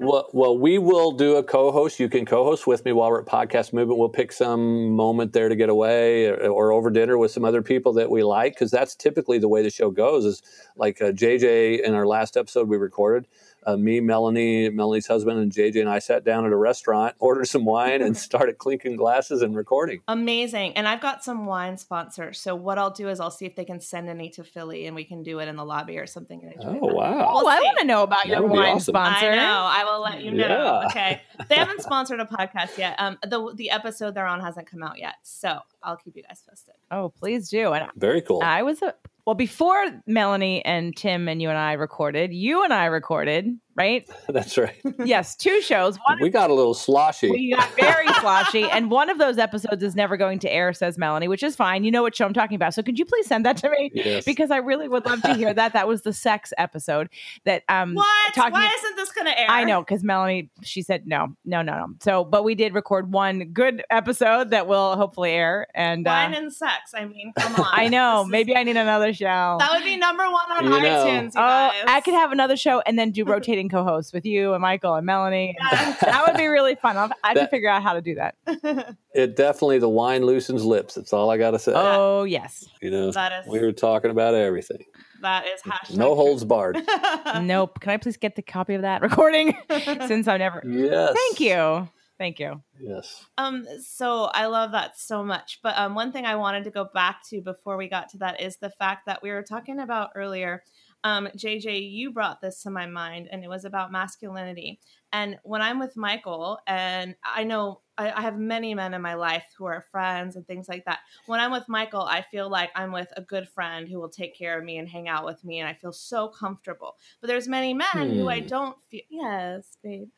Well, 0.00 0.28
well, 0.32 0.56
we 0.56 0.78
will 0.78 1.10
do 1.10 1.36
a 1.36 1.42
co-host. 1.42 1.98
You 1.98 2.08
can 2.08 2.24
co-host 2.24 2.68
with 2.68 2.84
me 2.84 2.92
while 2.92 3.10
we're 3.10 3.20
at 3.20 3.26
Podcast 3.26 3.72
Movement. 3.72 3.98
We'll 3.98 4.08
pick 4.08 4.30
some 4.30 4.90
moment 4.90 5.32
there 5.32 5.48
to 5.48 5.56
get 5.56 5.68
away, 5.68 6.26
or, 6.26 6.36
or 6.50 6.72
over 6.72 6.88
dinner 6.90 7.18
with 7.18 7.32
some 7.32 7.44
other 7.44 7.62
people 7.62 7.92
that 7.94 8.08
we 8.08 8.22
like, 8.22 8.54
because 8.54 8.70
that's 8.70 8.94
typically 8.94 9.38
the 9.38 9.48
way 9.48 9.62
the 9.62 9.70
show 9.70 9.90
goes. 9.90 10.17
Is 10.24 10.42
like 10.76 11.00
uh, 11.02 11.12
JJ 11.12 11.80
in 11.82 11.94
our 11.94 12.06
last 12.06 12.36
episode 12.36 12.68
we 12.68 12.76
recorded. 12.76 13.26
Uh, 13.66 13.76
me, 13.76 14.00
Melanie, 14.00 14.70
Melanie's 14.70 15.06
husband, 15.08 15.38
and 15.38 15.52
JJ 15.52 15.80
and 15.80 15.90
I 15.90 15.98
sat 15.98 16.24
down 16.24 16.46
at 16.46 16.52
a 16.52 16.56
restaurant, 16.56 17.16
ordered 17.18 17.46
some 17.48 17.66
wine, 17.66 18.00
and 18.00 18.16
started 18.28 18.56
clinking 18.56 18.96
glasses 18.96 19.42
and 19.42 19.54
recording. 19.54 20.00
Amazing. 20.08 20.74
And 20.74 20.88
I've 20.88 21.02
got 21.02 21.22
some 21.22 21.44
wine 21.44 21.76
sponsors. 21.76 22.38
So 22.40 22.54
what 22.54 22.78
I'll 22.78 22.92
do 22.92 23.08
is 23.08 23.20
I'll 23.20 23.32
see 23.32 23.44
if 23.44 23.56
they 23.56 23.64
can 23.66 23.80
send 23.80 24.08
any 24.08 24.30
to 24.30 24.44
Philly 24.44 24.86
and 24.86 24.94
we 24.94 25.04
can 25.04 25.22
do 25.22 25.40
it 25.40 25.48
in 25.48 25.56
the 25.56 25.64
lobby 25.66 25.98
or 25.98 26.06
something. 26.06 26.40
and 26.44 26.52
enjoy 26.52 26.78
Oh 26.80 26.86
that. 26.88 26.94
wow! 26.94 27.30
Oh, 27.34 27.46
I 27.46 27.60
want 27.60 27.78
to 27.80 27.84
know 27.84 28.04
about 28.04 28.20
That 28.24 28.28
your 28.38 28.46
wine 28.46 28.76
awesome. 28.76 28.92
sponsor. 28.94 29.26
I 29.32 29.36
know. 29.36 29.42
I 29.70 29.84
will 29.84 30.00
let 30.02 30.22
you 30.22 30.30
know. 30.30 30.46
Yeah. 30.82 30.86
Okay. 30.86 31.20
They 31.48 31.54
haven't 31.56 31.82
sponsored 31.82 32.20
a 32.20 32.24
podcast 32.24 32.78
yet. 32.78 32.94
Um, 32.98 33.18
the 33.28 33.52
the 33.54 33.70
episode 33.70 34.14
they're 34.14 34.24
on 34.26 34.40
hasn't 34.40 34.70
come 34.70 34.82
out 34.82 34.98
yet, 34.98 35.16
so 35.22 35.58
I'll 35.82 35.96
keep 35.96 36.16
you 36.16 36.22
guys 36.22 36.42
posted. 36.48 36.74
Oh, 36.90 37.10
please 37.10 37.50
do. 37.50 37.72
And 37.72 37.90
Very 37.96 38.22
cool. 38.22 38.40
I 38.42 38.62
was 38.62 38.80
a 38.82 38.94
well 39.28 39.34
before 39.34 39.84
Melanie 40.06 40.64
and 40.64 40.96
Tim 40.96 41.28
and 41.28 41.42
you 41.42 41.50
and 41.50 41.58
I 41.58 41.74
recorded. 41.74 42.32
You 42.32 42.64
and 42.64 42.72
I 42.72 42.86
recorded, 42.86 43.58
right? 43.78 44.08
That's 44.28 44.58
right. 44.58 44.74
yes, 45.04 45.36
two 45.36 45.60
shows. 45.62 45.96
One 46.06 46.18
We 46.20 46.28
got 46.30 46.50
a 46.50 46.54
little 46.54 46.74
sloshy. 46.74 47.30
we 47.30 47.54
got 47.54 47.70
very 47.76 48.08
sloshy, 48.20 48.64
and 48.64 48.90
one 48.90 49.08
of 49.08 49.18
those 49.18 49.38
episodes 49.38 49.82
is 49.82 49.94
never 49.94 50.16
going 50.16 50.38
to 50.40 50.52
air, 50.52 50.72
says 50.72 50.98
Melanie, 50.98 51.28
which 51.28 51.42
is 51.42 51.54
fine. 51.56 51.84
You 51.84 51.90
know 51.90 52.02
what 52.02 52.16
show 52.16 52.26
I'm 52.26 52.34
talking 52.34 52.56
about. 52.56 52.74
So 52.74 52.82
could 52.82 52.98
you 52.98 53.04
please 53.04 53.26
send 53.26 53.46
that 53.46 53.56
to 53.58 53.70
me? 53.70 53.90
Yes. 53.94 54.24
Because 54.24 54.50
I 54.50 54.56
really 54.58 54.88
would 54.88 55.06
love 55.06 55.22
to 55.22 55.34
hear 55.34 55.54
that. 55.54 55.72
That 55.72 55.86
was 55.88 56.02
the 56.02 56.12
sex 56.12 56.52
episode 56.58 57.08
that 57.44 57.62
um 57.68 57.94
What? 57.94 58.34
talking- 58.34 58.52
Why 58.52 58.70
isn't 58.78 58.96
this 58.96 59.12
going 59.12 59.26
to 59.26 59.38
air? 59.38 59.46
I 59.48 59.64
know 59.64 59.80
because 59.80 60.02
Melanie, 60.02 60.50
she 60.62 60.82
said 60.82 61.06
no, 61.06 61.28
no, 61.44 61.62
no, 61.62 61.78
no. 61.78 61.86
So, 62.02 62.24
but 62.24 62.42
we 62.44 62.54
did 62.54 62.74
record 62.74 63.12
one 63.12 63.44
good 63.52 63.84
episode 63.90 64.50
that 64.50 64.66
will 64.66 64.96
hopefully 64.96 65.30
air, 65.30 65.66
and 65.74 66.06
uh, 66.06 66.10
Wine 66.10 66.34
and 66.34 66.52
sex. 66.52 66.92
I 66.94 67.04
mean, 67.04 67.32
come 67.38 67.54
on. 67.64 67.66
I 67.72 67.88
know 67.88 68.18
This 68.22 68.26
is- 68.26 68.32
maybe 68.32 68.56
I 68.56 68.62
need 68.64 68.76
another 68.76 69.12
show. 69.12 69.56
that 69.60 69.70
would 69.72 69.84
be 69.84 69.96
number 69.96 70.24
one 70.24 70.50
on 70.52 70.64
You 70.64 70.70
know. 70.70 70.78
iTunes. 70.78 71.34
You 71.34 71.40
Oh. 71.40 71.70
I 71.86 72.00
could 72.00 72.14
have 72.14 72.32
another 72.32 72.56
show 72.56 72.80
and 72.86 72.98
then 72.98 73.10
do 73.10 73.24
rotating 73.24 73.67
co-hosts 73.68 74.12
with 74.12 74.24
you 74.24 74.52
and 74.52 74.62
Michael 74.62 74.94
and 74.94 75.04
Melanie. 75.06 75.56
Yes. 75.60 75.98
That 76.08 76.26
would 76.26 76.36
be 76.36 76.46
really 76.46 76.74
fun. 76.76 76.96
I'll, 76.96 77.10
I 77.22 77.28
have 77.28 77.36
to 77.38 77.48
figure 77.48 77.68
out 77.68 77.82
how 77.82 77.92
to 77.94 78.00
do 78.00 78.14
that. 78.16 78.34
it 79.14 79.36
definitely 79.36 79.78
the 79.78 79.88
wine 79.88 80.24
loosens 80.24 80.64
lips. 80.64 80.94
That's 80.94 81.12
all 81.12 81.30
I 81.30 81.38
got 81.38 81.52
to 81.52 81.58
say. 81.58 81.72
Oh 81.74 82.24
yes. 82.24 82.66
you 82.80 82.90
know, 82.90 83.10
That 83.12 83.44
is- 83.44 83.50
we 83.50 83.60
were 83.60 83.72
talking 83.72 84.10
about 84.10 84.34
everything. 84.34 84.84
that 85.22 85.46
is 85.46 85.60
hashtag. 85.62 85.96
No 85.96 86.14
holds 86.14 86.44
barred. 86.44 86.78
Nope. 87.42 87.80
Can 87.80 87.90
I 87.92 87.96
please 87.96 88.16
get 88.16 88.36
the 88.36 88.42
copy 88.42 88.74
of 88.74 88.82
that 88.82 89.02
recording? 89.02 89.56
Since 89.70 90.28
I've 90.28 90.38
never. 90.40 90.62
Yes. 90.66 91.14
Thank 91.14 91.40
you. 91.40 91.88
Thank 92.18 92.40
you. 92.40 92.60
Yes. 92.80 93.24
Um, 93.38 93.64
so 93.80 94.24
I 94.24 94.46
love 94.46 94.72
that 94.72 94.98
so 94.98 95.22
much. 95.22 95.60
But 95.62 95.78
um, 95.78 95.94
one 95.94 96.10
thing 96.10 96.26
I 96.26 96.34
wanted 96.34 96.64
to 96.64 96.70
go 96.70 96.88
back 96.92 97.20
to 97.30 97.40
before 97.40 97.76
we 97.76 97.88
got 97.88 98.08
to 98.10 98.18
that 98.18 98.40
is 98.40 98.56
the 98.56 98.70
fact 98.70 99.06
that 99.06 99.22
we 99.22 99.30
were 99.30 99.42
talking 99.44 99.78
about 99.78 100.10
earlier. 100.16 100.64
Um, 101.04 101.28
JJ, 101.36 101.90
you 101.90 102.12
brought 102.12 102.40
this 102.40 102.62
to 102.62 102.70
my 102.70 102.86
mind, 102.86 103.28
and 103.30 103.42
it 103.44 103.48
was 103.48 103.64
about 103.64 103.92
masculinity. 103.92 104.80
And 105.12 105.38
when 105.42 105.62
I'm 105.62 105.78
with 105.78 105.96
Michael, 105.96 106.58
and 106.66 107.14
I 107.24 107.44
know 107.44 107.80
I, 107.96 108.10
I 108.10 108.20
have 108.20 108.36
many 108.38 108.74
men 108.74 108.94
in 108.94 109.00
my 109.00 109.14
life 109.14 109.44
who 109.56 109.64
are 109.64 109.86
friends 109.90 110.36
and 110.36 110.46
things 110.46 110.68
like 110.68 110.84
that. 110.84 110.98
When 111.26 111.40
I'm 111.40 111.50
with 111.52 111.68
Michael, 111.68 112.02
I 112.02 112.22
feel 112.22 112.50
like 112.50 112.70
I'm 112.74 112.92
with 112.92 113.08
a 113.16 113.22
good 113.22 113.48
friend 113.48 113.88
who 113.88 113.98
will 114.00 114.10
take 114.10 114.36
care 114.36 114.58
of 114.58 114.64
me 114.64 114.76
and 114.78 114.88
hang 114.88 115.08
out 115.08 115.24
with 115.24 115.42
me, 115.44 115.60
and 115.60 115.68
I 115.68 115.72
feel 115.74 115.92
so 115.92 116.28
comfortable. 116.28 116.96
But 117.20 117.28
there's 117.28 117.48
many 117.48 117.74
men 117.74 118.10
who 118.10 118.28
I 118.28 118.40
Hmm. 118.40 118.46
don't 118.46 118.82
feel. 118.90 119.02
Yes, 119.08 119.78
babe 119.82 120.08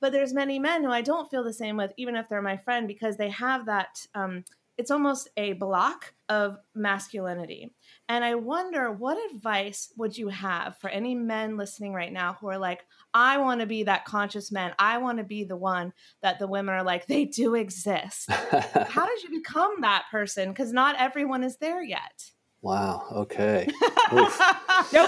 but 0.00 0.12
there's 0.12 0.32
many 0.34 0.58
men 0.58 0.84
who 0.84 0.90
I 0.90 1.02
don't 1.02 1.30
feel 1.30 1.44
the 1.44 1.52
same 1.52 1.76
with, 1.76 1.92
even 1.96 2.16
if 2.16 2.28
they're 2.28 2.42
my 2.42 2.56
friend, 2.56 2.86
because 2.86 3.16
they 3.16 3.30
have 3.30 3.66
that. 3.66 4.06
Um, 4.14 4.44
it's 4.78 4.90
almost 4.90 5.28
a 5.36 5.54
block 5.54 6.12
of 6.28 6.58
masculinity. 6.74 7.72
And 8.08 8.24
I 8.24 8.34
wonder 8.34 8.92
what 8.92 9.18
advice 9.30 9.92
would 9.96 10.16
you 10.16 10.28
have 10.28 10.76
for 10.78 10.90
any 10.90 11.14
men 11.14 11.56
listening 11.56 11.92
right 11.92 12.12
now 12.12 12.36
who 12.40 12.48
are 12.48 12.58
like, 12.58 12.84
I 13.14 13.38
want 13.38 13.60
to 13.60 13.66
be 13.66 13.84
that 13.84 14.04
conscious 14.04 14.52
man. 14.52 14.74
I 14.78 14.98
want 14.98 15.18
to 15.18 15.24
be 15.24 15.44
the 15.44 15.56
one 15.56 15.92
that 16.22 16.38
the 16.38 16.46
women 16.46 16.74
are 16.74 16.82
like, 16.82 17.06
they 17.06 17.24
do 17.24 17.54
exist. 17.54 18.30
How 18.30 19.06
did 19.06 19.22
you 19.22 19.30
become 19.38 19.80
that 19.80 20.04
person? 20.10 20.50
Because 20.50 20.72
not 20.72 20.96
everyone 20.98 21.42
is 21.42 21.56
there 21.56 21.82
yet. 21.82 22.30
Wow. 22.62 23.06
Okay. 23.12 23.68
no 24.12 24.26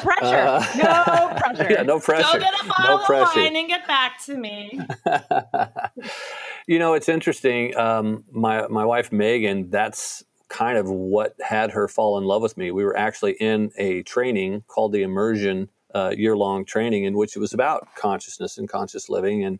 pressure. 0.00 0.24
Uh, 0.24 0.66
no 0.76 1.34
pressure. 1.36 1.66
Yeah, 1.70 1.82
no 1.82 1.98
pressure. 1.98 2.38
Go 2.38 2.44
get 2.44 2.64
a 2.64 2.66
bottle 2.68 2.98
no 2.98 3.04
pressure. 3.04 3.22
of 3.24 3.36
wine 3.36 3.56
and 3.56 3.68
get 3.68 3.86
back 3.86 4.24
to 4.26 4.36
me. 4.36 4.80
You 6.68 6.78
know, 6.78 6.92
it's 6.92 7.08
interesting. 7.08 7.74
Um, 7.78 8.24
my 8.30 8.68
my 8.68 8.84
wife 8.84 9.10
Megan. 9.10 9.70
That's 9.70 10.22
kind 10.48 10.76
of 10.76 10.88
what 10.88 11.34
had 11.40 11.70
her 11.70 11.88
fall 11.88 12.18
in 12.18 12.24
love 12.24 12.42
with 12.42 12.58
me. 12.58 12.70
We 12.70 12.84
were 12.84 12.96
actually 12.96 13.32
in 13.32 13.72
a 13.78 14.02
training 14.02 14.64
called 14.68 14.92
the 14.92 15.02
Immersion 15.02 15.70
uh, 15.94 16.12
year 16.14 16.36
long 16.36 16.66
training, 16.66 17.04
in 17.04 17.16
which 17.16 17.34
it 17.34 17.38
was 17.38 17.54
about 17.54 17.88
consciousness 17.96 18.58
and 18.58 18.68
conscious 18.68 19.08
living, 19.08 19.44
and 19.44 19.58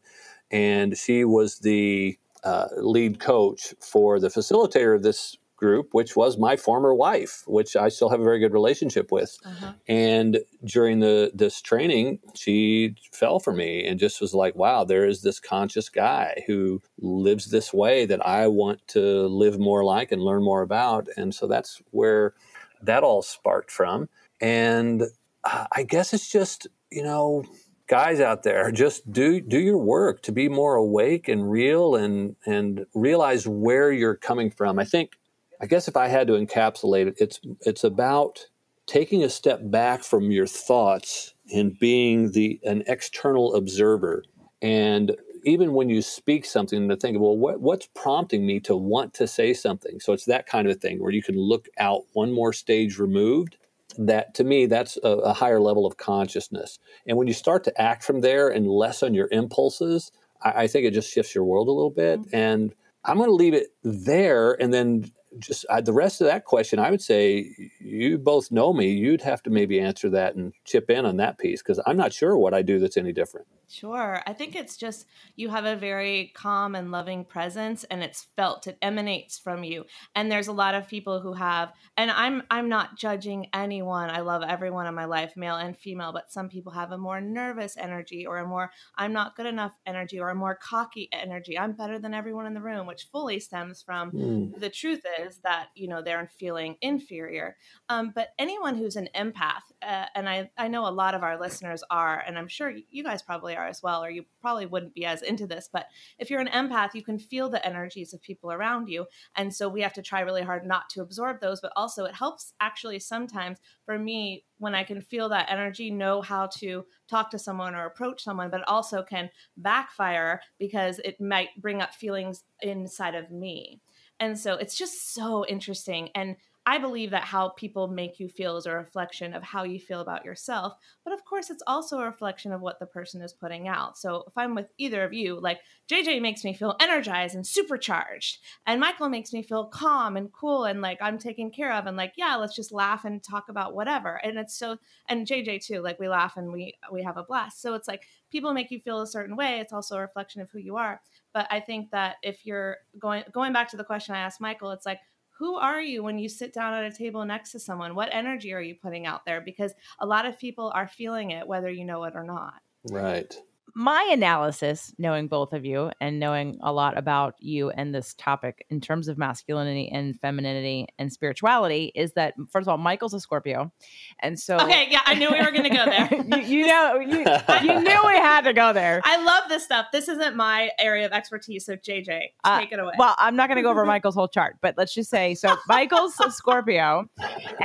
and 0.50 0.98
she 0.98 1.24
was 1.24 1.60
the 1.60 2.18
uh, 2.44 2.66
lead 2.76 3.20
coach 3.20 3.74
for 3.80 4.20
the 4.20 4.28
facilitator 4.28 4.94
of 4.94 5.02
this 5.02 5.34
group, 5.58 5.88
which 5.92 6.16
was 6.16 6.38
my 6.38 6.56
former 6.56 6.94
wife, 6.94 7.42
which 7.46 7.76
I 7.76 7.88
still 7.90 8.08
have 8.08 8.20
a 8.20 8.24
very 8.24 8.38
good 8.38 8.54
relationship 8.54 9.12
with. 9.12 9.36
Uh-huh. 9.44 9.72
And 9.86 10.38
during 10.64 11.00
the 11.00 11.30
this 11.34 11.60
training, 11.60 12.20
she 12.34 12.94
fell 13.12 13.38
for 13.40 13.52
me 13.52 13.84
and 13.84 14.00
just 14.00 14.20
was 14.20 14.32
like, 14.32 14.54
"Wow, 14.54 14.84
there 14.84 15.04
is 15.04 15.20
this 15.22 15.40
conscious 15.40 15.88
guy 15.90 16.44
who 16.46 16.80
lives 16.98 17.50
this 17.50 17.74
way 17.74 18.06
that 18.06 18.24
I 18.26 18.46
want 18.46 18.86
to 18.88 19.26
live 19.26 19.58
more 19.58 19.84
like 19.84 20.10
and 20.12 20.22
learn 20.22 20.42
more 20.42 20.62
about." 20.62 21.08
And 21.16 21.34
so 21.34 21.46
that's 21.46 21.82
where 21.90 22.34
that 22.80 23.02
all 23.02 23.22
sparked 23.22 23.70
from. 23.70 24.08
And 24.40 25.02
uh, 25.44 25.66
I 25.72 25.82
guess 25.82 26.14
it's 26.14 26.30
just 26.30 26.68
you 26.90 27.02
know 27.02 27.44
guys 27.88 28.20
out 28.20 28.42
there 28.42 28.70
just 28.70 29.10
do 29.10 29.40
do 29.40 29.58
your 29.58 29.78
work 29.78 30.22
to 30.22 30.30
be 30.30 30.48
more 30.48 30.74
awake 30.74 31.26
and 31.26 31.50
real 31.50 31.96
and 31.96 32.36
and 32.44 32.84
realize 32.94 33.48
where 33.48 33.90
you're 33.90 34.14
coming 34.14 34.50
from 34.50 34.78
i 34.78 34.84
think 34.84 35.17
I 35.60 35.66
guess 35.66 35.88
if 35.88 35.96
I 35.96 36.08
had 36.08 36.26
to 36.28 36.34
encapsulate 36.34 37.08
it, 37.08 37.14
it's 37.18 37.40
it's 37.62 37.84
about 37.84 38.46
taking 38.86 39.22
a 39.22 39.28
step 39.28 39.60
back 39.64 40.02
from 40.02 40.30
your 40.30 40.46
thoughts 40.46 41.34
and 41.52 41.78
being 41.78 42.32
the 42.32 42.60
an 42.64 42.82
external 42.86 43.54
observer. 43.54 44.24
And 44.62 45.16
even 45.44 45.72
when 45.72 45.88
you 45.88 46.02
speak 46.02 46.44
something, 46.44 46.88
to 46.88 46.96
think, 46.96 47.20
well, 47.20 47.36
what, 47.36 47.60
what's 47.60 47.88
prompting 47.94 48.46
me 48.46 48.60
to 48.60 48.76
want 48.76 49.14
to 49.14 49.26
say 49.26 49.54
something? 49.54 50.00
So 50.00 50.12
it's 50.12 50.24
that 50.24 50.46
kind 50.46 50.68
of 50.68 50.76
a 50.76 50.78
thing 50.78 51.00
where 51.00 51.12
you 51.12 51.22
can 51.22 51.36
look 51.36 51.68
out 51.78 52.02
one 52.12 52.32
more 52.32 52.52
stage 52.52 52.98
removed. 52.98 53.56
That 53.96 54.34
to 54.34 54.44
me, 54.44 54.66
that's 54.66 54.98
a, 55.02 55.08
a 55.08 55.32
higher 55.32 55.60
level 55.60 55.86
of 55.86 55.96
consciousness. 55.96 56.78
And 57.06 57.16
when 57.16 57.26
you 57.26 57.34
start 57.34 57.64
to 57.64 57.80
act 57.80 58.04
from 58.04 58.20
there 58.20 58.48
and 58.48 58.68
less 58.68 59.02
on 59.02 59.14
your 59.14 59.28
impulses, 59.30 60.12
I, 60.42 60.64
I 60.64 60.66
think 60.66 60.86
it 60.86 60.92
just 60.92 61.12
shifts 61.12 61.34
your 61.34 61.44
world 61.44 61.68
a 61.68 61.72
little 61.72 61.90
bit. 61.90 62.20
Mm-hmm. 62.20 62.36
And 62.36 62.74
I'm 63.04 63.16
going 63.16 63.28
to 63.28 63.34
leave 63.34 63.54
it 63.54 63.68
there 63.82 64.52
and 64.60 64.72
then 64.72 65.10
just 65.38 65.66
I, 65.70 65.80
the 65.80 65.92
rest 65.92 66.20
of 66.20 66.26
that 66.26 66.44
question, 66.44 66.78
I 66.78 66.90
would 66.90 67.02
say 67.02 67.54
you 67.80 68.18
both 68.18 68.50
know 68.50 68.72
me. 68.72 68.90
You'd 68.90 69.22
have 69.22 69.42
to 69.44 69.50
maybe 69.50 69.80
answer 69.80 70.08
that 70.10 70.34
and 70.34 70.52
chip 70.64 70.90
in 70.90 71.06
on 71.06 71.16
that 71.18 71.38
piece 71.38 71.62
because 71.62 71.80
I'm 71.86 71.96
not 71.96 72.12
sure 72.12 72.36
what 72.36 72.54
I 72.54 72.62
do 72.62 72.78
that's 72.78 72.96
any 72.96 73.12
different. 73.12 73.46
Sure. 73.70 74.22
I 74.26 74.32
think 74.32 74.56
it's 74.56 74.78
just 74.78 75.06
you 75.36 75.50
have 75.50 75.66
a 75.66 75.76
very 75.76 76.32
calm 76.34 76.74
and 76.74 76.90
loving 76.90 77.22
presence 77.22 77.84
and 77.84 78.02
it's 78.02 78.26
felt 78.34 78.66
it 78.66 78.78
emanates 78.80 79.38
from 79.38 79.62
you. 79.62 79.84
And 80.14 80.32
there's 80.32 80.48
a 80.48 80.52
lot 80.52 80.74
of 80.74 80.88
people 80.88 81.20
who 81.20 81.34
have 81.34 81.72
and 81.98 82.10
I'm 82.10 82.42
I'm 82.50 82.70
not 82.70 82.96
judging 82.96 83.48
anyone. 83.52 84.08
I 84.08 84.20
love 84.20 84.42
everyone 84.42 84.86
in 84.86 84.94
my 84.94 85.04
life, 85.04 85.36
male 85.36 85.56
and 85.56 85.76
female, 85.76 86.12
but 86.14 86.32
some 86.32 86.48
people 86.48 86.72
have 86.72 86.92
a 86.92 86.98
more 86.98 87.20
nervous 87.20 87.76
energy 87.76 88.24
or 88.26 88.38
a 88.38 88.46
more 88.46 88.70
I'm 88.96 89.12
not 89.12 89.36
good 89.36 89.44
enough 89.44 89.76
energy 89.84 90.18
or 90.18 90.30
a 90.30 90.34
more 90.34 90.54
cocky 90.54 91.10
energy. 91.12 91.58
I'm 91.58 91.72
better 91.72 91.98
than 91.98 92.14
everyone 92.14 92.46
in 92.46 92.54
the 92.54 92.62
room, 92.62 92.86
which 92.86 93.08
fully 93.12 93.38
stems 93.38 93.82
from 93.82 94.12
mm. 94.12 94.58
the 94.58 94.70
truth 94.70 95.02
is 95.20 95.40
that, 95.40 95.66
you 95.74 95.88
know, 95.88 96.00
they're 96.00 96.30
feeling 96.38 96.76
inferior. 96.80 97.58
Um, 97.90 98.12
but 98.14 98.28
anyone 98.38 98.76
who's 98.76 98.96
an 98.96 99.10
empath, 99.14 99.60
uh, 99.82 100.06
and 100.14 100.26
I 100.26 100.50
I 100.56 100.68
know 100.68 100.88
a 100.88 100.90
lot 100.90 101.14
of 101.14 101.22
our 101.22 101.38
listeners 101.38 101.84
are 101.90 102.24
and 102.26 102.38
I'm 102.38 102.48
sure 102.48 102.72
you 102.90 103.04
guys 103.04 103.20
probably 103.20 103.57
as 103.66 103.82
well, 103.82 104.04
or 104.04 104.10
you 104.10 104.24
probably 104.40 104.66
wouldn't 104.66 104.94
be 104.94 105.04
as 105.04 105.22
into 105.22 105.46
this. 105.46 105.68
But 105.72 105.86
if 106.18 106.30
you're 106.30 106.40
an 106.40 106.48
empath, 106.48 106.94
you 106.94 107.02
can 107.02 107.18
feel 107.18 107.48
the 107.48 107.64
energies 107.64 108.14
of 108.14 108.22
people 108.22 108.52
around 108.52 108.88
you. 108.88 109.06
And 109.36 109.54
so 109.54 109.68
we 109.68 109.82
have 109.82 109.92
to 109.94 110.02
try 110.02 110.20
really 110.20 110.42
hard 110.42 110.66
not 110.66 110.88
to 110.90 111.02
absorb 111.02 111.40
those, 111.40 111.60
but 111.60 111.72
also 111.76 112.04
it 112.04 112.14
helps 112.14 112.52
actually 112.60 112.98
sometimes 112.98 113.58
for 113.84 113.98
me 113.98 114.44
when 114.58 114.74
I 114.74 114.84
can 114.84 115.00
feel 115.00 115.28
that 115.30 115.50
energy, 115.50 115.90
know 115.90 116.20
how 116.20 116.48
to 116.58 116.84
talk 117.08 117.30
to 117.30 117.38
someone 117.38 117.74
or 117.74 117.86
approach 117.86 118.22
someone, 118.22 118.50
but 118.50 118.60
it 118.60 118.68
also 118.68 119.02
can 119.02 119.30
backfire 119.56 120.40
because 120.58 120.98
it 121.04 121.20
might 121.20 121.48
bring 121.56 121.80
up 121.80 121.94
feelings 121.94 122.44
inside 122.60 123.14
of 123.14 123.30
me. 123.30 123.80
And 124.20 124.38
so 124.38 124.54
it's 124.54 124.76
just 124.76 125.14
so 125.14 125.46
interesting. 125.46 126.10
And 126.14 126.36
I 126.68 126.76
believe 126.76 127.12
that 127.12 127.24
how 127.24 127.48
people 127.48 127.88
make 127.88 128.20
you 128.20 128.28
feel 128.28 128.58
is 128.58 128.66
a 128.66 128.72
reflection 128.72 129.32
of 129.32 129.42
how 129.42 129.62
you 129.62 129.80
feel 129.80 130.00
about 130.02 130.26
yourself. 130.26 130.74
But 131.02 131.14
of 131.14 131.24
course, 131.24 131.48
it's 131.48 131.62
also 131.66 131.98
a 131.98 132.04
reflection 132.04 132.52
of 132.52 132.60
what 132.60 132.78
the 132.78 132.84
person 132.84 133.22
is 133.22 133.32
putting 133.32 133.68
out. 133.68 133.96
So 133.96 134.24
if 134.26 134.36
I'm 134.36 134.54
with 134.54 134.66
either 134.76 135.02
of 135.02 135.14
you, 135.14 135.40
like 135.40 135.60
JJ 135.90 136.20
makes 136.20 136.44
me 136.44 136.52
feel 136.52 136.76
energized 136.78 137.34
and 137.34 137.46
supercharged, 137.46 138.40
and 138.66 138.82
Michael 138.82 139.08
makes 139.08 139.32
me 139.32 139.42
feel 139.42 139.64
calm 139.64 140.18
and 140.18 140.30
cool 140.30 140.64
and 140.66 140.82
like 140.82 140.98
I'm 141.00 141.16
taken 141.16 141.50
care 141.50 141.72
of, 141.72 141.86
and 141.86 141.96
like, 141.96 142.12
yeah, 142.18 142.36
let's 142.36 142.54
just 142.54 142.70
laugh 142.70 143.06
and 143.06 143.22
talk 143.22 143.48
about 143.48 143.74
whatever. 143.74 144.16
And 144.16 144.36
it's 144.38 144.54
so, 144.54 144.76
and 145.08 145.26
JJ 145.26 145.64
too, 145.64 145.80
like 145.80 145.98
we 145.98 146.06
laugh 146.06 146.36
and 146.36 146.52
we 146.52 146.74
we 146.92 147.02
have 147.02 147.16
a 147.16 147.24
blast. 147.24 147.62
So 147.62 147.72
it's 147.72 147.88
like 147.88 148.02
people 148.30 148.52
make 148.52 148.70
you 148.70 148.78
feel 148.78 149.00
a 149.00 149.06
certain 149.06 149.36
way. 149.36 149.58
It's 149.60 149.72
also 149.72 149.96
a 149.96 150.00
reflection 150.00 150.42
of 150.42 150.50
who 150.50 150.58
you 150.58 150.76
are. 150.76 151.00
But 151.32 151.46
I 151.50 151.60
think 151.60 151.92
that 151.92 152.16
if 152.22 152.44
you're 152.44 152.76
going 152.98 153.24
going 153.32 153.54
back 153.54 153.70
to 153.70 153.78
the 153.78 153.84
question 153.84 154.14
I 154.14 154.18
asked 154.18 154.42
Michael, 154.42 154.72
it's 154.72 154.84
like 154.84 155.00
who 155.38 155.56
are 155.56 155.80
you 155.80 156.02
when 156.02 156.18
you 156.18 156.28
sit 156.28 156.52
down 156.52 156.74
at 156.74 156.90
a 156.90 156.96
table 156.96 157.24
next 157.24 157.52
to 157.52 157.60
someone? 157.60 157.94
What 157.94 158.08
energy 158.12 158.52
are 158.52 158.60
you 158.60 158.74
putting 158.74 159.06
out 159.06 159.24
there? 159.24 159.40
Because 159.40 159.72
a 160.00 160.06
lot 160.06 160.26
of 160.26 160.38
people 160.38 160.72
are 160.74 160.88
feeling 160.88 161.30
it, 161.30 161.46
whether 161.46 161.70
you 161.70 161.84
know 161.84 162.04
it 162.04 162.14
or 162.14 162.24
not. 162.24 162.54
Right 162.90 163.36
my 163.78 164.08
analysis, 164.10 164.92
knowing 164.98 165.28
both 165.28 165.52
of 165.52 165.64
you 165.64 165.92
and 166.00 166.18
knowing 166.18 166.58
a 166.62 166.72
lot 166.72 166.98
about 166.98 167.36
you 167.38 167.70
and 167.70 167.94
this 167.94 168.12
topic 168.14 168.66
in 168.70 168.80
terms 168.80 169.06
of 169.06 169.16
masculinity 169.16 169.88
and 169.88 170.18
femininity 170.18 170.88
and 170.98 171.12
spirituality, 171.12 171.92
is 171.94 172.12
that 172.14 172.34
first 172.50 172.64
of 172.64 172.70
all, 172.70 172.76
Michael's 172.76 173.14
a 173.14 173.20
Scorpio, 173.20 173.70
and 174.18 174.36
so 174.38 174.56
okay, 174.56 174.88
yeah, 174.90 175.02
I 175.06 175.14
knew 175.14 175.30
we 175.30 175.38
were 175.38 175.52
going 175.52 175.62
to 175.62 175.70
go 175.70 175.84
there. 175.84 176.08
you, 176.40 176.58
you, 176.58 176.66
know, 176.66 176.98
you, 176.98 177.18
you, 177.62 177.80
knew 177.80 178.00
we 178.04 178.16
had 178.16 178.40
to 178.42 178.52
go 178.52 178.72
there. 178.72 179.00
I 179.04 179.22
love 179.22 179.44
this 179.48 179.62
stuff. 179.62 179.86
This 179.92 180.08
isn't 180.08 180.34
my 180.34 180.70
area 180.80 181.06
of 181.06 181.12
expertise, 181.12 181.64
so 181.64 181.76
JJ, 181.76 182.22
uh, 182.42 182.58
take 182.58 182.72
it 182.72 182.80
away. 182.80 182.94
Well, 182.98 183.14
I'm 183.16 183.36
not 183.36 183.48
going 183.48 183.58
to 183.58 183.62
go 183.62 183.70
over 183.70 183.84
Michael's 183.86 184.16
whole 184.16 184.26
chart, 184.26 184.56
but 184.60 184.74
let's 184.76 184.92
just 184.92 185.08
say 185.08 185.36
so. 185.36 185.54
Michael's 185.68 186.18
a 186.18 186.32
Scorpio, 186.32 187.08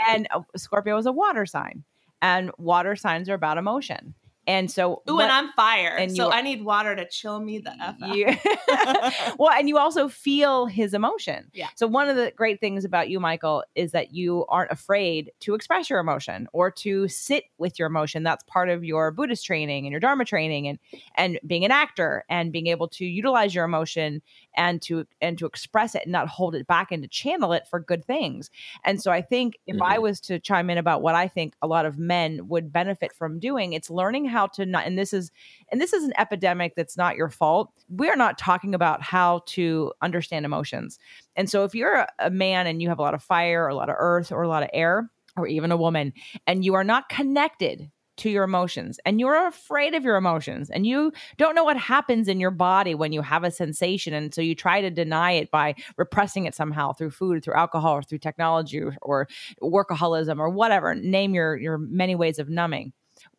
and 0.08 0.28
Scorpio 0.56 0.96
is 0.98 1.08
a 1.08 1.12
water 1.12 1.48
sign, 1.48 1.84
and 2.22 2.52
water 2.60 2.96
signs 2.96 3.30
are 3.30 3.34
about 3.34 3.58
emotion. 3.58 4.14
And 4.46 4.70
so, 4.70 5.02
ooh, 5.10 5.16
what, 5.16 5.24
and 5.24 5.32
I'm 5.32 5.54
fire, 5.54 5.96
and 5.96 6.14
so 6.14 6.30
I 6.30 6.42
need 6.42 6.66
water 6.66 6.96
to 6.96 7.08
chill 7.08 7.40
me 7.40 7.60
the 7.60 7.72
f 7.72 7.96
out. 8.02 9.36
well, 9.40 9.52
and 9.52 9.70
you 9.70 9.78
also 9.78 10.10
feel 10.10 10.66
his 10.66 10.94
emotion. 10.94 11.50
Yeah. 11.54 11.70
So 11.76 11.88
one 11.88 12.10
of 12.10 12.18
the 12.18 12.34
great 12.36 12.60
things 12.60 12.84
about 12.84 13.10
you, 13.10 13.22
Michael, 13.22 13.64
is 13.76 13.94
that 13.94 14.14
you 14.14 14.46
aren't 14.48 14.72
afraid 14.72 15.32
to 15.42 15.56
express 15.56 15.90
your 15.90 16.00
emotion 16.00 16.48
or 16.52 16.72
to 16.72 17.08
sit 17.08 17.46
with 17.58 17.80
your 17.80 17.88
emotion. 17.88 18.24
That's 18.24 18.44
part 18.44 18.68
of 18.68 18.84
your 18.84 19.12
Buddhist 19.12 19.46
training 19.46 19.86
and 19.86 19.92
your 19.92 20.02
Dharma 20.02 20.26
training, 20.26 20.68
and 20.68 20.80
and 21.16 21.40
being 21.48 21.64
an 21.64 21.72
actor 21.72 22.26
and 22.28 22.52
being 22.52 22.68
able 22.68 22.90
to 22.90 23.06
utilize 23.06 23.56
your 23.56 23.64
emotion 23.64 24.22
and 24.56 24.82
to 24.82 25.06
and 25.22 25.38
to 25.38 25.46
express 25.46 25.96
it 25.96 26.04
and 26.04 26.12
not 26.12 26.28
hold 26.28 26.54
it 26.54 26.68
back 26.68 26.92
and 26.92 27.04
to 27.04 27.08
channel 27.08 27.54
it 27.54 27.68
for 27.68 27.80
good 27.80 28.04
things. 28.04 28.50
And 28.84 29.02
so 29.02 29.12
I 29.12 29.22
think 29.22 29.58
if 29.68 29.76
mm-hmm. 29.76 29.84
I 29.84 30.00
was 30.00 30.20
to 30.22 30.40
chime 30.40 30.70
in 30.70 30.78
about 30.78 31.02
what 31.02 31.16
I 31.16 31.28
think 31.28 31.56
a 31.62 31.68
lot 31.68 31.86
of 31.86 31.98
men 31.98 32.48
would 32.50 32.74
benefit 32.74 33.14
from 33.14 33.40
doing, 33.40 33.74
it's 33.74 33.90
learning 33.90 34.26
how 34.34 34.48
to 34.48 34.66
not 34.66 34.86
and 34.86 34.98
this 34.98 35.14
is 35.14 35.32
and 35.72 35.80
this 35.80 35.94
is 35.94 36.04
an 36.04 36.14
epidemic 36.18 36.74
that's 36.76 36.98
not 36.98 37.16
your 37.16 37.30
fault. 37.30 37.72
We're 37.88 38.16
not 38.16 38.38
talking 38.38 38.76
about 38.76 39.02
how 39.02 39.44
to 39.48 39.94
understand 40.02 40.46
emotions. 40.46 41.00
And 41.36 41.50
so 41.50 41.64
if 41.64 41.74
you're 41.74 42.08
a, 42.20 42.30
man 42.30 42.68
and 42.68 42.82
you 42.82 42.90
have 42.90 43.00
a 43.00 43.02
lot 43.02 43.14
of 43.14 43.24
fire 43.24 43.64
or 43.64 43.70
a 43.70 43.76
lot 43.76 43.90
of 43.90 43.96
earth 43.98 44.32
or 44.32 44.42
a 44.42 44.48
lot 44.48 44.64
of 44.64 44.70
air, 44.74 45.10
or 45.38 45.48
even 45.48 45.72
a 45.72 45.78
woman, 45.78 46.14
and 46.46 46.64
you 46.64 46.74
are 46.74 46.84
not 46.84 47.10
connected 47.10 47.90
to 48.16 48.30
your 48.30 48.44
emotions 48.44 49.00
and 49.06 49.20
you're 49.20 49.48
afraid 49.48 49.96
of 49.96 50.04
your 50.04 50.18
emotions 50.18 50.70
and 50.70 50.86
you 50.86 51.12
don't 51.38 51.56
know 51.56 51.64
what 51.64 51.78
happens 51.78 52.28
in 52.28 52.40
your 52.40 52.52
body 52.52 52.94
when 52.94 53.12
you 53.12 53.24
have 53.24 53.44
a 53.44 53.50
sensation 53.50 54.14
and 54.14 54.34
so 54.36 54.42
you 54.42 54.54
try 54.54 54.82
to 54.82 54.92
deny 54.92 55.32
it 55.32 55.50
by 55.50 55.74
repressing 55.98 56.46
it 56.46 56.54
somehow 56.54 56.94
through 56.94 57.10
food 57.10 57.44
through 57.44 57.56
alcohol 57.56 57.94
or 57.94 58.04
through 58.04 58.20
technology 58.20 58.84
or 59.02 59.28
workaholism 59.64 60.38
or 60.38 60.48
whatever 60.48 60.94
name 60.94 61.34
your 61.34 61.58
your 61.58 61.80
many 61.80 62.14
ways 62.14 62.38
of 62.38 62.50
numbing 62.50 62.94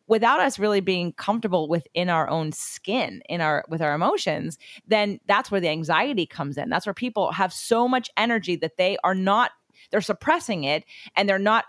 without 0.07 0.39
us 0.39 0.59
really 0.59 0.81
being 0.81 1.13
comfortable 1.13 1.67
within 1.67 2.09
our 2.09 2.29
own 2.29 2.51
skin 2.51 3.21
in 3.29 3.41
our 3.41 3.63
with 3.69 3.81
our 3.81 3.93
emotions 3.93 4.57
then 4.87 5.19
that's 5.27 5.51
where 5.51 5.61
the 5.61 5.69
anxiety 5.69 6.25
comes 6.25 6.57
in 6.57 6.69
that's 6.69 6.85
where 6.85 6.93
people 6.93 7.31
have 7.31 7.53
so 7.53 7.87
much 7.87 8.09
energy 8.17 8.55
that 8.55 8.77
they 8.77 8.97
are 9.03 9.15
not 9.15 9.51
they're 9.91 10.01
suppressing 10.01 10.63
it 10.63 10.83
and 11.15 11.27
they're 11.27 11.39
not 11.39 11.65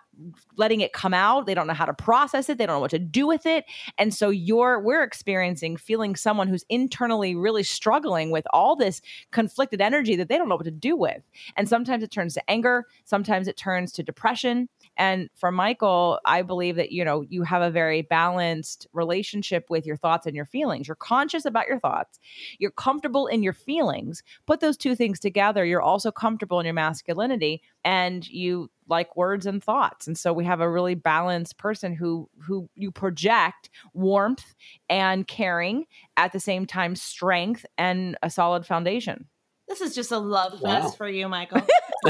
letting 0.56 0.80
it 0.80 0.92
come 0.92 1.12
out. 1.12 1.46
They 1.46 1.54
don't 1.54 1.66
know 1.66 1.74
how 1.74 1.84
to 1.84 1.92
process 1.92 2.48
it. 2.48 2.58
They 2.58 2.66
don't 2.66 2.76
know 2.76 2.80
what 2.80 2.90
to 2.92 2.98
do 2.98 3.26
with 3.26 3.44
it. 3.44 3.64
And 3.98 4.14
so 4.14 4.30
you're 4.30 4.80
we're 4.80 5.02
experiencing 5.02 5.76
feeling 5.76 6.16
someone 6.16 6.48
who's 6.48 6.64
internally 6.68 7.34
really 7.34 7.62
struggling 7.62 8.30
with 8.30 8.46
all 8.52 8.76
this 8.76 9.02
conflicted 9.30 9.80
energy 9.80 10.16
that 10.16 10.28
they 10.28 10.38
don't 10.38 10.48
know 10.48 10.56
what 10.56 10.64
to 10.64 10.70
do 10.70 10.96
with. 10.96 11.22
And 11.56 11.68
sometimes 11.68 12.02
it 12.02 12.10
turns 12.10 12.34
to 12.34 12.50
anger, 12.50 12.86
sometimes 13.04 13.48
it 13.48 13.56
turns 13.56 13.92
to 13.92 14.02
depression. 14.02 14.68
And 14.96 15.28
for 15.34 15.50
Michael, 15.50 16.20
I 16.24 16.42
believe 16.42 16.76
that, 16.76 16.92
you 16.92 17.04
know, 17.04 17.22
you 17.28 17.42
have 17.42 17.62
a 17.62 17.70
very 17.70 18.02
balanced 18.02 18.86
relationship 18.92 19.66
with 19.68 19.86
your 19.86 19.96
thoughts 19.96 20.26
and 20.26 20.34
your 20.34 20.46
feelings. 20.46 20.88
You're 20.88 20.96
conscious 20.96 21.44
about 21.44 21.66
your 21.66 21.78
thoughts, 21.80 22.18
you're 22.58 22.70
comfortable 22.70 23.26
in 23.26 23.42
your 23.42 23.52
feelings. 23.52 24.22
Put 24.46 24.60
those 24.60 24.76
two 24.76 24.94
things 24.94 25.20
together, 25.20 25.64
you're 25.64 25.82
also 25.82 26.10
comfortable 26.10 26.60
in 26.60 26.66
your 26.66 26.74
masculinity 26.74 27.62
and 27.84 28.26
you 28.28 28.70
like 28.88 29.16
words 29.16 29.46
and 29.46 29.62
thoughts 29.62 30.06
and 30.06 30.16
so 30.16 30.32
we 30.32 30.44
have 30.44 30.60
a 30.60 30.70
really 30.70 30.94
balanced 30.94 31.58
person 31.58 31.92
who 31.92 32.28
who 32.40 32.68
you 32.74 32.90
project 32.90 33.68
warmth 33.94 34.54
and 34.88 35.26
caring 35.26 35.84
at 36.16 36.32
the 36.32 36.40
same 36.40 36.66
time 36.66 36.94
strength 36.94 37.66
and 37.78 38.16
a 38.22 38.30
solid 38.30 38.64
foundation 38.64 39.26
this 39.68 39.80
is 39.80 39.94
just 39.94 40.12
a 40.12 40.18
love 40.18 40.60
wow. 40.60 40.82
fest 40.82 40.96
for 40.96 41.08
you 41.08 41.28
michael 41.28 41.60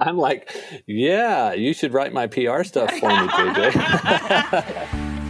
i'm 0.00 0.16
like 0.16 0.54
yeah 0.86 1.52
you 1.52 1.72
should 1.72 1.92
write 1.92 2.12
my 2.12 2.26
pr 2.26 2.62
stuff 2.62 2.90
for 2.98 3.08
me 3.08 3.28
jj 3.28 5.06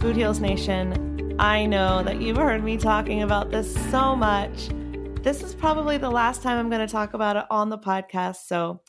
Food 0.00 0.14
Heals 0.14 0.38
Nation, 0.38 1.34
I 1.40 1.66
know 1.66 2.04
that 2.04 2.22
you've 2.22 2.36
heard 2.36 2.62
me 2.62 2.76
talking 2.76 3.22
about 3.22 3.50
this 3.50 3.74
so 3.90 4.14
much. 4.14 4.68
This 5.22 5.42
is 5.42 5.56
probably 5.56 5.98
the 5.98 6.08
last 6.08 6.40
time 6.40 6.56
I'm 6.56 6.70
going 6.70 6.86
to 6.86 6.90
talk 6.90 7.14
about 7.14 7.36
it 7.36 7.44
on 7.50 7.68
the 7.68 7.78
podcast. 7.78 8.46
So 8.46 8.80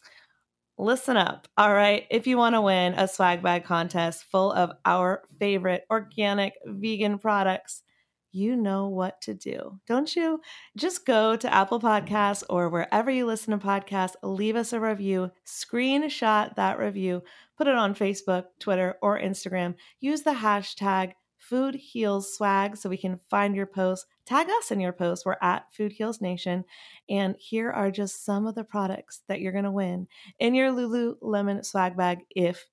listen 0.79 1.17
up. 1.17 1.47
All 1.57 1.73
right. 1.73 2.05
If 2.09 2.25
you 2.25 2.37
want 2.37 2.55
to 2.55 2.61
win 2.61 2.93
a 2.93 3.07
swag 3.07 3.43
bag 3.43 3.65
contest 3.65 4.23
full 4.23 4.53
of 4.53 4.71
our 4.85 5.23
favorite 5.37 5.83
organic 5.91 6.53
vegan 6.65 7.19
products, 7.19 7.83
you 8.31 8.55
know 8.55 8.87
what 8.87 9.21
to 9.21 9.33
do, 9.33 9.79
don't 9.87 10.15
you? 10.15 10.39
Just 10.77 11.05
go 11.05 11.35
to 11.35 11.53
Apple 11.53 11.79
Podcasts 11.79 12.43
or 12.49 12.69
wherever 12.69 13.11
you 13.11 13.25
listen 13.25 13.57
to 13.57 13.65
podcasts, 13.65 14.15
leave 14.23 14.55
us 14.55 14.71
a 14.71 14.79
review, 14.79 15.31
screenshot 15.45 16.55
that 16.55 16.79
review, 16.79 17.23
put 17.57 17.67
it 17.67 17.75
on 17.75 17.95
Facebook, 17.95 18.45
Twitter, 18.59 18.95
or 19.01 19.19
Instagram. 19.19 19.75
Use 19.99 20.21
the 20.21 20.31
hashtag 20.31 21.13
Food 21.37 21.75
Heals 21.75 22.35
Swag 22.35 22.77
so 22.77 22.87
we 22.87 22.97
can 22.97 23.19
find 23.29 23.55
your 23.55 23.65
post. 23.65 24.05
Tag 24.29 24.47
us 24.59 24.69
in 24.69 24.79
your 24.79 24.93
post. 24.93 25.25
We're 25.25 25.37
at 25.41 25.73
Food 25.73 25.91
Heals 25.91 26.21
Nation. 26.21 26.63
And 27.09 27.35
here 27.39 27.71
are 27.71 27.89
just 27.89 28.23
some 28.23 28.45
of 28.45 28.53
the 28.53 28.63
products 28.63 29.23
that 29.27 29.41
you're 29.41 29.51
going 29.51 29.63
to 29.63 29.71
win 29.71 30.07
in 30.37 30.53
your 30.53 30.71
Lululemon 30.71 31.65
swag 31.65 31.97
bag 31.97 32.19
if 32.29 32.67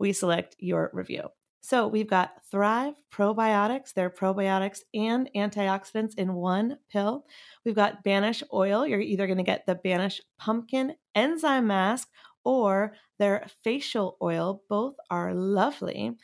we 0.00 0.12
select 0.12 0.56
your 0.58 0.90
review. 0.92 1.28
So 1.60 1.86
we've 1.86 2.10
got 2.10 2.32
Thrive 2.50 2.94
Probiotics. 3.14 3.92
They're 3.94 4.10
probiotics 4.10 4.80
and 4.94 5.30
antioxidants 5.36 6.18
in 6.18 6.34
one 6.34 6.78
pill. 6.90 7.24
We've 7.64 7.76
got 7.76 8.02
Banish 8.02 8.42
Oil. 8.52 8.84
You're 8.84 8.98
either 8.98 9.28
going 9.28 9.38
to 9.38 9.44
get 9.44 9.64
the 9.64 9.76
Banish 9.76 10.20
Pumpkin 10.40 10.96
Enzyme 11.14 11.68
Mask 11.68 12.08
or 12.42 12.94
their 13.20 13.46
facial 13.62 14.16
oil. 14.20 14.62
Both 14.68 14.96
are 15.08 15.34
lovely 15.34 16.16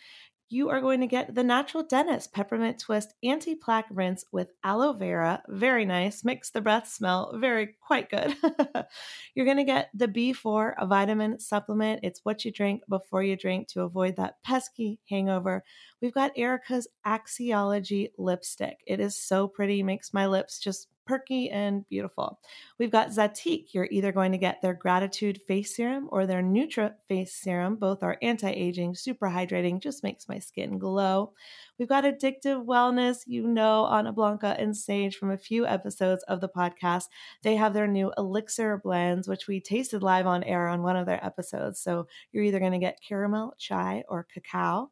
you 0.53 0.69
are 0.69 0.81
going 0.81 1.01
to 1.01 1.07
get 1.07 1.35
the 1.35 1.43
Natural 1.43 1.83
Dentist 1.83 2.33
Peppermint 2.33 2.79
Twist 2.79 3.15
Anti 3.23 3.55
Plaque 3.55 3.89
Rinse 3.91 4.25
with 4.31 4.53
aloe 4.63 4.93
vera. 4.93 5.43
Very 5.49 5.87
nice. 5.87 6.25
Makes 6.25 6.51
the 6.51 6.61
breath 6.61 6.89
smell 6.89 7.33
very 7.39 7.77
quite 7.81 8.11
good. 8.11 8.37
You're 9.35 9.47
going 9.47 9.57
to 9.57 9.65
get 9.65 9.89
the 9.95 10.09
B4 10.09 10.75
a 10.79 10.87
vitamin 10.87 11.41
supplement. 11.41 12.01
It's 12.03 12.21
what 12.25 12.45
you 12.45 12.53
drink 12.53 12.83
before 12.89 13.23
you 13.23 13.37
drink 13.37 13.69
to 13.69 13.81
avoid 13.83 14.17
that 14.17 14.43
pesky 14.43 15.01
hangover. 15.09 15.65
We've 16.03 16.13
got 16.13 16.33
Erica's 16.37 16.87
Axiology 17.07 18.11
lipstick. 18.19 18.83
It 18.87 19.01
is 19.01 19.17
so 19.17 19.49
pretty, 19.49 19.83
makes 19.83 20.13
my 20.13 20.27
lips 20.27 20.59
just 20.59 20.89
perky 21.07 21.51
and 21.51 21.89
beautiful. 21.89 22.39
We've 22.79 22.91
got 22.91 23.11
Zatique. 23.11 23.69
You're 23.73 23.89
either 23.91 24.13
going 24.13 24.33
to 24.33 24.39
get 24.39 24.61
their 24.63 24.75
Gratitude 24.75 25.41
Face 25.47 25.77
Serum 25.77 26.09
or 26.11 26.27
their 26.27 26.43
Nutra 26.43 26.95
Face 27.09 27.35
Serum. 27.35 27.77
Both 27.77 28.03
are 28.03 28.19
anti 28.23 28.51
aging, 28.51 28.95
super 28.95 29.29
hydrating, 29.29 29.81
just 29.81 30.03
makes 30.03 30.29
my 30.29 30.39
skin 30.39 30.79
glow. 30.79 31.33
We've 31.79 31.89
got 31.89 32.05
Addictive 32.05 32.65
Wellness. 32.65 33.19
You 33.27 33.47
know 33.47 33.85
Ana 33.85 34.13
Blanca 34.13 34.57
and 34.59 34.77
Sage 34.77 35.17
from 35.17 35.31
a 35.31 35.39
few 35.39 35.67
episodes 35.67 36.23
of 36.25 36.41
the 36.41 36.49
podcast. 36.49 37.05
They 37.43 37.57
have 37.57 37.75
their 37.75 37.89
new 37.89 38.13
Elixir 38.17 38.81
blends, 38.83 39.29
which 39.29 39.49
we 39.49 39.61
tasted 39.61 40.03
live 40.03 40.27
on 40.27 40.45
air 40.45 40.69
on 40.69 40.83
one 40.83 40.97
of 40.97 41.07
their 41.07 41.25
episodes. 41.25 41.81
So 41.81 42.07
you're 42.33 42.45
either 42.45 42.61
going 42.61 42.73
to 42.73 42.79
get 42.79 43.01
caramel, 43.07 43.55
chai, 43.59 44.05
or 44.09 44.27
cacao. 44.33 44.91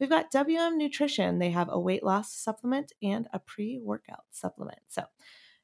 We've 0.00 0.08
got 0.08 0.30
WM 0.30 0.78
Nutrition. 0.78 1.38
They 1.38 1.50
have 1.50 1.68
a 1.70 1.78
weight 1.78 2.02
loss 2.02 2.32
supplement 2.32 2.92
and 3.02 3.28
a 3.34 3.38
pre 3.38 3.78
workout 3.78 4.24
supplement. 4.30 4.80
So 4.88 5.02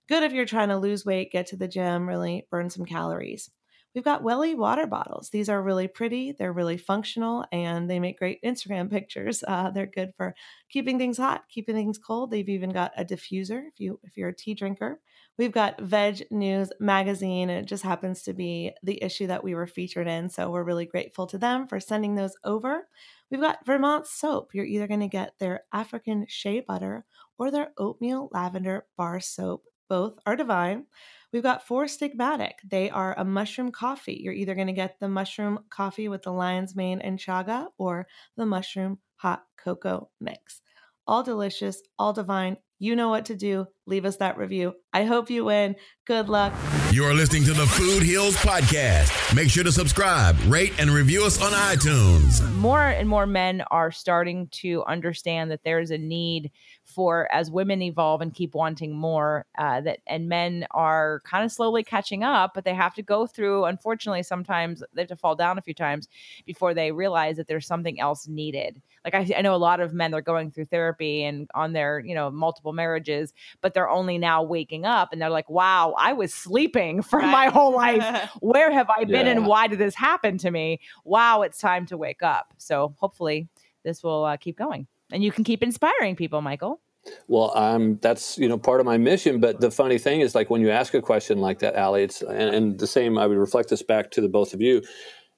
Good 0.09 0.23
if 0.23 0.33
you're 0.33 0.47
trying 0.47 0.69
to 0.69 0.79
lose 0.79 1.05
weight, 1.05 1.33
get 1.33 1.47
to 1.49 1.57
the 1.57 1.69
gym, 1.69 2.09
really 2.09 2.47
burn 2.51 2.71
some 2.71 2.85
calories. 2.85 3.51
We've 3.97 4.05
got 4.05 4.23
Welly 4.23 4.55
water 4.55 4.87
bottles. 4.87 5.31
These 5.31 5.49
are 5.49 5.63
really 5.63 5.89
pretty, 5.89 6.33
they're 6.39 6.53
really 6.53 6.77
functional, 6.77 7.47
and 7.51 7.89
they 7.89 7.99
make 7.99 8.19
great 8.19 8.43
Instagram 8.45 8.91
pictures. 8.91 9.43
Uh, 9.49 9.71
they're 9.71 9.87
good 9.87 10.13
for 10.19 10.35
keeping 10.69 10.99
things 10.99 11.17
hot, 11.17 11.49
keeping 11.49 11.75
things 11.75 11.97
cold. 11.97 12.31
They've 12.31 12.47
even 12.47 12.71
got 12.71 12.93
a 12.99 13.07
diffuser 13.07 13.63
if 13.67 13.81
you 13.81 13.99
if 14.03 14.19
you're 14.19 14.29
a 14.29 14.37
tea 14.37 14.53
drinker. 14.53 15.01
We've 15.39 15.51
got 15.51 15.81
Veg 15.81 16.27
News 16.31 16.71
magazine, 16.79 17.49
and 17.49 17.65
it 17.65 17.69
just 17.69 17.85
happens 17.85 18.23
to 18.25 18.35
be 18.35 18.73
the 18.83 19.03
issue 19.03 19.29
that 19.29 19.43
we 19.43 19.55
were 19.55 19.67
featured 19.67 20.09
in. 20.09 20.29
So 20.29 20.51
we're 20.51 20.63
really 20.63 20.87
grateful 20.87 21.27
to 21.29 21.39
them 21.39 21.67
for 21.67 21.81
sending 21.81 22.17
those 22.17 22.37
over. 22.45 22.87
We've 23.31 23.41
got 23.41 23.65
Vermont 23.65 24.07
soap. 24.07 24.51
You're 24.53 24.67
either 24.67 24.87
going 24.87 25.01
to 25.01 25.09
get 25.09 25.39
their 25.39 25.63
African 25.73 26.27
shea 26.29 26.61
butter 26.61 27.07
or 27.39 27.51
their 27.51 27.73
oatmeal 27.79 28.29
lavender 28.31 28.85
bar 28.99 29.21
soap 29.21 29.65
both 29.89 30.19
are 30.27 30.37
divine. 30.37 30.87
We've 31.33 31.43
got 31.43 31.67
Four 31.67 31.85
Sigmatic. 31.85 32.53
They 32.69 32.89
are 32.91 33.15
a 33.19 33.25
mushroom 33.25 33.71
coffee. 33.73 34.21
You're 34.23 34.33
either 34.33 34.55
going 34.55 34.69
to 34.69 34.73
get 34.73 34.99
the 35.01 35.09
mushroom 35.09 35.61
coffee 35.71 36.09
with 36.09 36.23
the 36.23 36.33
lion's 36.33 36.77
mane 36.77 37.01
and 37.01 37.19
chaga 37.19 37.67
or 37.79 38.07
the 38.37 38.47
mushroom 38.47 38.99
hot 39.17 39.45
cocoa 39.57 40.09
mix. 40.21 40.61
All 41.07 41.23
delicious, 41.23 41.83
all 41.99 42.13
divine. 42.13 42.57
You 42.79 42.97
know 42.97 43.09
what 43.09 43.27
to 43.27 43.37
do. 43.37 43.67
Leave 43.87 44.05
us 44.05 44.17
that 44.17 44.39
review. 44.39 44.75
I 44.93 45.05
hope 45.05 45.31
you 45.31 45.45
win. 45.45 45.77
Good 46.07 46.29
luck. 46.29 46.53
You 46.97 47.05
are 47.05 47.13
listening 47.13 47.45
to 47.45 47.53
the 47.53 47.67
Food 47.67 48.03
Heals 48.03 48.37
Podcast. 48.37 49.37
Make 49.37 49.51
sure 49.51 49.63
to 49.63 49.71
subscribe, 49.71 50.35
rate, 50.47 50.73
and 50.79 50.89
review 50.89 51.27
us 51.27 51.39
on 51.43 51.53
iTunes. 51.53 52.51
More 52.55 52.87
and 52.89 53.07
more 53.07 53.27
men 53.27 53.63
are 53.71 53.93
starting 53.93 54.49
to 54.63 54.83
understand 54.87 55.51
that 55.51 55.63
there 55.63 55.79
is 55.79 55.91
a 55.91 55.99
need 55.99 56.51
for 56.87 57.31
as 57.33 57.51
women 57.51 57.83
evolve 57.83 58.21
and 58.21 58.33
keep 58.33 58.55
wanting 58.55 58.95
more 58.97 59.45
uh, 59.59 59.81
that 59.81 59.99
and 60.07 60.29
men 60.29 60.67
are 60.71 61.21
kind 61.25 61.45
of 61.45 61.51
slowly 61.51 61.83
catching 61.83 62.23
up 62.23 62.53
but 62.55 62.65
they 62.65 62.73
have 62.73 62.95
to 62.95 63.03
go 63.03 63.27
through 63.27 63.65
unfortunately 63.65 64.23
sometimes 64.23 64.83
they 64.95 65.03
have 65.03 65.09
to 65.09 65.17
fall 65.17 65.35
down 65.35 65.59
a 65.59 65.63
few 65.63 65.75
times 65.75 66.09
before 66.47 66.75
they 66.75 66.93
realize 66.93 67.37
that 67.37 67.49
there's 67.49 67.67
something 67.67 68.01
else 68.01 68.29
needed 68.29 68.81
like 69.05 69.15
I, 69.15 69.27
I 69.37 69.43
know 69.43 69.55
a 69.55 69.57
lot 69.57 69.81
of 69.81 69.93
men 69.95 70.13
they're 70.13 70.21
going 70.21 70.53
through 70.53 70.67
therapy 70.67 71.25
and 71.25 71.51
on 71.55 71.73
their 71.73 71.99
you 71.99 72.15
know 72.15 72.31
multiple 72.31 72.73
marriages 72.73 73.35
but 73.61 73.75
they're 73.75 73.91
only 73.91 74.17
now 74.17 74.45
waking 74.45 74.85
up 74.85 75.13
and 75.13 75.21
they're 75.21 75.29
like 75.29 75.51
wow 75.51 75.93
i 75.99 76.13
was 76.13 76.33
sleeping 76.33 76.86
for 77.03 77.19
right. 77.19 77.31
my 77.31 77.47
whole 77.49 77.75
life 77.75 78.31
where 78.41 78.71
have 78.71 78.89
i 78.97 79.05
been 79.05 79.27
yeah. 79.27 79.33
and 79.33 79.47
why 79.47 79.67
did 79.67 79.79
this 79.79 79.95
happen 79.95 80.39
to 80.39 80.51
me 80.51 80.81
wow 81.05 81.43
it's 81.43 81.59
time 81.59 81.87
to 81.87 81.97
wake 81.97 82.23
up 82.23 82.55
so 82.59 82.95
hopefully 82.99 83.49
this 83.85 84.03
will 84.03 84.25
uh, 84.25 84.37
keep 84.37 84.57
going 84.57 84.87
and 85.13 85.23
you 85.23 85.33
can 85.33 85.45
keep 85.45 85.63
inspiring 85.63 86.17
people, 86.17 86.41
Michael. 86.41 86.81
Well, 87.29 87.57
um, 87.57 87.99
that's 88.03 88.37
you 88.37 88.49
know 88.49 88.59
part 88.59 88.81
of 88.81 88.87
my 88.87 88.99
mission. 88.99 89.39
But 89.39 89.61
the 89.61 89.71
funny 89.71 89.99
thing 89.99 90.21
is, 90.21 90.35
like 90.35 90.51
when 90.51 90.61
you 90.61 90.71
ask 90.71 90.93
a 90.95 91.01
question 91.01 91.39
like 91.39 91.61
that, 91.61 91.77
Allie, 91.77 92.03
it's 92.03 92.21
and, 92.21 92.55
and 92.55 92.79
the 92.79 92.87
same. 92.87 93.17
I 93.17 93.27
would 93.27 93.39
reflect 93.39 93.71
this 93.71 93.83
back 93.83 94.11
to 94.13 94.21
the 94.21 94.29
both 94.29 94.55
of 94.55 94.61
you. 94.61 94.83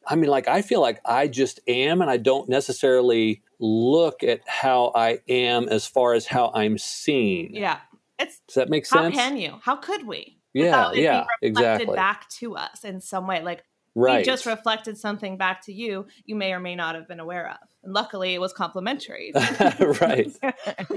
I 0.06 0.16
mean, 0.16 0.30
like 0.30 0.48
I 0.48 0.62
feel 0.62 0.80
like 0.80 1.00
I 1.04 1.28
just 1.28 1.60
am, 1.68 2.00
and 2.00 2.10
I 2.10 2.16
don't 2.16 2.48
necessarily 2.48 3.42
look 3.58 4.22
at 4.22 4.40
how 4.46 4.92
I 4.94 5.18
am 5.28 5.68
as 5.68 5.86
far 5.86 6.14
as 6.14 6.26
how 6.26 6.50
I'm 6.54 6.78
seen. 6.78 7.50
Yeah, 7.52 7.80
it's 8.18 8.40
does 8.46 8.54
that 8.54 8.70
make 8.70 8.86
sense? 8.86 9.14
How 9.14 9.28
can 9.28 9.36
you? 9.36 9.58
How 9.60 9.76
could 9.76 10.06
we? 10.06 10.37
Yeah, 10.64 10.92
yeah, 10.92 11.24
exactly. 11.42 11.94
Back 11.94 12.28
to 12.40 12.56
us 12.56 12.84
in 12.84 13.00
some 13.00 13.26
way, 13.26 13.42
like 13.42 13.64
right. 13.94 14.18
we 14.18 14.24
just 14.24 14.46
reflected 14.46 14.98
something 14.98 15.36
back 15.36 15.62
to 15.66 15.72
you. 15.72 16.06
You 16.24 16.34
may 16.34 16.52
or 16.52 16.60
may 16.60 16.76
not 16.76 16.94
have 16.94 17.08
been 17.08 17.20
aware 17.20 17.50
of. 17.50 17.67
And 17.82 17.92
luckily, 17.92 18.34
it 18.34 18.40
was 18.40 18.52
complimentary. 18.52 19.32
right. 20.00 20.30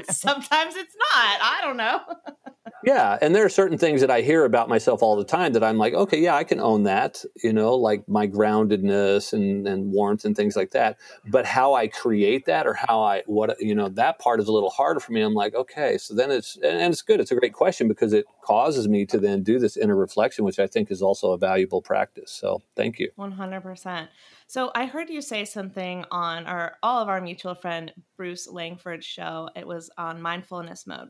Sometimes 0.09 0.75
it's 0.75 0.95
not. 0.95 1.39
I 1.41 1.59
don't 1.61 1.77
know. 1.77 2.01
yeah. 2.83 3.17
And 3.21 3.35
there 3.35 3.45
are 3.45 3.49
certain 3.49 3.77
things 3.77 4.01
that 4.01 4.09
I 4.09 4.21
hear 4.21 4.45
about 4.45 4.69
myself 4.69 5.03
all 5.03 5.15
the 5.15 5.23
time 5.23 5.53
that 5.53 5.63
I'm 5.63 5.77
like, 5.77 5.93
okay, 5.93 6.19
yeah, 6.19 6.35
I 6.35 6.43
can 6.43 6.59
own 6.59 6.83
that, 6.83 7.23
you 7.43 7.53
know, 7.53 7.75
like 7.75 8.07
my 8.07 8.27
groundedness 8.27 9.33
and, 9.33 9.67
and 9.67 9.91
warmth 9.91 10.25
and 10.25 10.35
things 10.35 10.55
like 10.55 10.71
that. 10.71 10.97
But 11.27 11.45
how 11.45 11.75
I 11.75 11.87
create 11.87 12.45
that 12.45 12.65
or 12.65 12.73
how 12.73 13.01
I, 13.03 13.23
what, 13.25 13.59
you 13.61 13.75
know, 13.75 13.89
that 13.89 14.19
part 14.19 14.39
is 14.39 14.47
a 14.47 14.51
little 14.51 14.69
harder 14.69 14.99
for 14.99 15.11
me. 15.11 15.21
I'm 15.21 15.33
like, 15.33 15.53
okay, 15.53 15.97
so 15.97 16.15
then 16.15 16.31
it's, 16.31 16.57
and 16.57 16.91
it's 16.91 17.01
good. 17.01 17.19
It's 17.19 17.31
a 17.31 17.35
great 17.35 17.53
question 17.53 17.87
because 17.87 18.13
it 18.13 18.25
causes 18.43 18.87
me 18.87 19.05
to 19.07 19.19
then 19.19 19.43
do 19.43 19.59
this 19.59 19.77
inner 19.77 19.95
reflection, 19.95 20.45
which 20.45 20.59
I 20.59 20.67
think 20.67 20.89
is 20.89 21.01
also 21.01 21.31
a 21.31 21.37
valuable 21.37 21.81
practice. 21.81 22.31
So 22.31 22.61
thank 22.75 22.99
you. 22.99 23.11
100%. 23.17 24.07
So 24.47 24.69
I 24.75 24.85
heard 24.85 25.09
you 25.09 25.21
say 25.21 25.45
something 25.45 26.03
on 26.11 26.45
our 26.45 26.70
all 26.83 27.01
of 27.01 27.09
our 27.09 27.21
mutual 27.21 27.55
friend 27.55 27.91
Bruce 28.17 28.47
Langford's 28.47 29.05
show. 29.05 29.49
It 29.55 29.67
was 29.67 29.89
on 29.97 30.21
mindfulness 30.21 30.87
mode. 30.87 31.09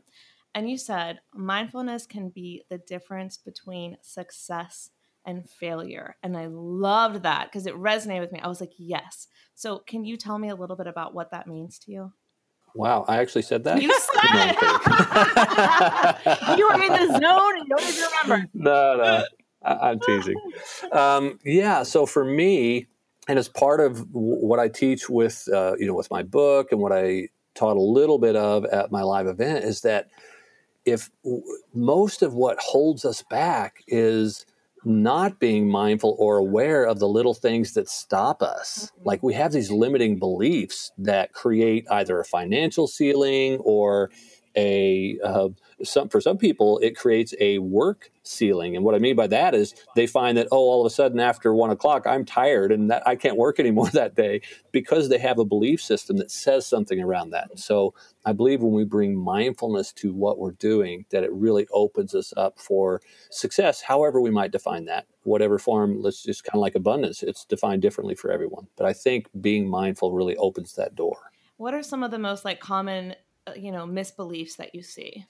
and 0.54 0.68
you 0.68 0.76
said 0.76 1.20
mindfulness 1.34 2.06
can 2.06 2.28
be 2.28 2.62
the 2.68 2.78
difference 2.78 3.38
between 3.38 3.96
success 4.02 4.90
and 5.24 5.48
failure. 5.48 6.16
And 6.22 6.36
I 6.36 6.46
loved 6.46 7.22
that 7.22 7.50
because 7.50 7.66
it 7.66 7.74
resonated 7.74 8.20
with 8.20 8.32
me. 8.32 8.40
I 8.40 8.48
was 8.48 8.60
like, 8.60 8.72
yes. 8.76 9.28
So, 9.54 9.78
can 9.78 10.04
you 10.04 10.16
tell 10.16 10.38
me 10.38 10.48
a 10.48 10.54
little 10.54 10.76
bit 10.76 10.86
about 10.86 11.14
what 11.14 11.30
that 11.30 11.46
means 11.46 11.78
to 11.80 11.92
you? 11.92 12.12
Wow, 12.74 13.04
I 13.06 13.18
actually 13.18 13.42
said 13.42 13.64
that. 13.64 13.82
You 13.82 13.92
said 14.14 14.34
it. 14.34 14.56
you 16.58 16.68
were 16.68 16.82
in 16.82 16.92
the 16.92 17.06
zone 17.20 17.58
and 17.58 17.68
you 17.68 17.76
don't 17.76 17.82
even 17.82 18.04
remember. 18.22 18.48
No, 18.54 18.96
no, 18.96 19.24
I, 19.62 19.90
am 19.90 20.00
teasing. 20.00 20.36
Um, 20.90 21.38
yeah, 21.44 21.82
so 21.82 22.06
for 22.06 22.24
me, 22.24 22.86
and 23.28 23.38
as 23.38 23.48
part 23.48 23.80
of 23.80 24.06
what 24.12 24.58
I 24.58 24.68
teach 24.68 25.08
with, 25.08 25.48
uh, 25.52 25.74
you 25.78 25.86
know, 25.86 25.94
with 25.94 26.10
my 26.10 26.22
book 26.22 26.72
and 26.72 26.80
what 26.80 26.92
I 26.92 27.28
taught 27.54 27.76
a 27.76 27.82
little 27.82 28.18
bit 28.18 28.34
of 28.34 28.64
at 28.66 28.90
my 28.90 29.02
live 29.02 29.26
event 29.26 29.64
is 29.64 29.82
that 29.82 30.08
if 30.84 31.10
most 31.74 32.22
of 32.22 32.34
what 32.34 32.58
holds 32.58 33.04
us 33.04 33.22
back 33.30 33.84
is 33.86 34.44
not 34.84 35.38
being 35.38 35.70
mindful 35.70 36.16
or 36.18 36.38
aware 36.38 36.84
of 36.84 36.98
the 36.98 37.08
little 37.08 37.34
things 37.34 37.74
that 37.74 37.88
stop 37.88 38.42
us. 38.42 38.90
Mm-hmm. 38.90 39.08
Like 39.08 39.22
we 39.22 39.34
have 39.34 39.52
these 39.52 39.70
limiting 39.70 40.18
beliefs 40.18 40.90
that 40.98 41.32
create 41.32 41.86
either 41.90 42.18
a 42.20 42.24
financial 42.24 42.88
ceiling 42.88 43.58
or 43.60 44.10
a 44.56 45.18
uh, 45.24 45.48
some 45.84 46.08
for 46.08 46.20
some 46.20 46.38
people 46.38 46.78
it 46.78 46.96
creates 46.96 47.34
a 47.40 47.58
work 47.58 48.10
ceiling. 48.22 48.76
And 48.76 48.84
what 48.84 48.94
i 48.94 48.98
mean 48.98 49.16
by 49.16 49.26
that 49.28 49.54
is 49.54 49.74
they 49.96 50.06
find 50.06 50.38
that 50.38 50.48
oh 50.52 50.58
all 50.58 50.80
of 50.80 50.86
a 50.86 50.94
sudden 50.94 51.18
after 51.18 51.54
one 51.54 51.70
o'clock 51.70 52.06
i'm 52.06 52.24
tired 52.24 52.70
and 52.70 52.90
that 52.90 53.06
i 53.06 53.16
can't 53.16 53.36
work 53.36 53.58
anymore 53.60 53.88
that 53.90 54.14
day 54.14 54.40
because 54.70 55.08
they 55.08 55.18
have 55.18 55.38
a 55.38 55.44
belief 55.44 55.82
system 55.82 56.16
that 56.18 56.30
says 56.30 56.66
something 56.66 57.00
around 57.00 57.30
that. 57.30 57.58
So 57.58 57.94
i 58.24 58.32
believe 58.32 58.62
when 58.62 58.72
we 58.72 58.84
bring 58.84 59.16
mindfulness 59.16 59.92
to 59.94 60.12
what 60.12 60.38
we're 60.38 60.52
doing 60.52 61.04
that 61.10 61.24
it 61.24 61.32
really 61.32 61.66
opens 61.72 62.14
us 62.14 62.32
up 62.36 62.58
for 62.58 63.00
success 63.30 63.82
however 63.82 64.20
we 64.20 64.30
might 64.30 64.52
define 64.52 64.84
that. 64.86 65.06
Whatever 65.24 65.58
form 65.58 66.00
let's 66.00 66.22
just 66.22 66.44
kind 66.44 66.56
of 66.56 66.60
like 66.60 66.74
abundance 66.74 67.22
it's 67.22 67.44
defined 67.44 67.82
differently 67.82 68.14
for 68.14 68.30
everyone. 68.30 68.68
But 68.76 68.86
i 68.86 68.92
think 68.92 69.28
being 69.40 69.68
mindful 69.68 70.12
really 70.12 70.36
opens 70.36 70.74
that 70.74 70.94
door. 70.94 71.18
What 71.56 71.74
are 71.74 71.82
some 71.82 72.02
of 72.02 72.10
the 72.10 72.18
most 72.18 72.44
like 72.44 72.60
common 72.60 73.14
uh, 73.46 73.52
you 73.56 73.72
know 73.72 73.86
misbeliefs 73.86 74.56
that 74.56 74.72
you 74.72 74.82
see 74.82 75.26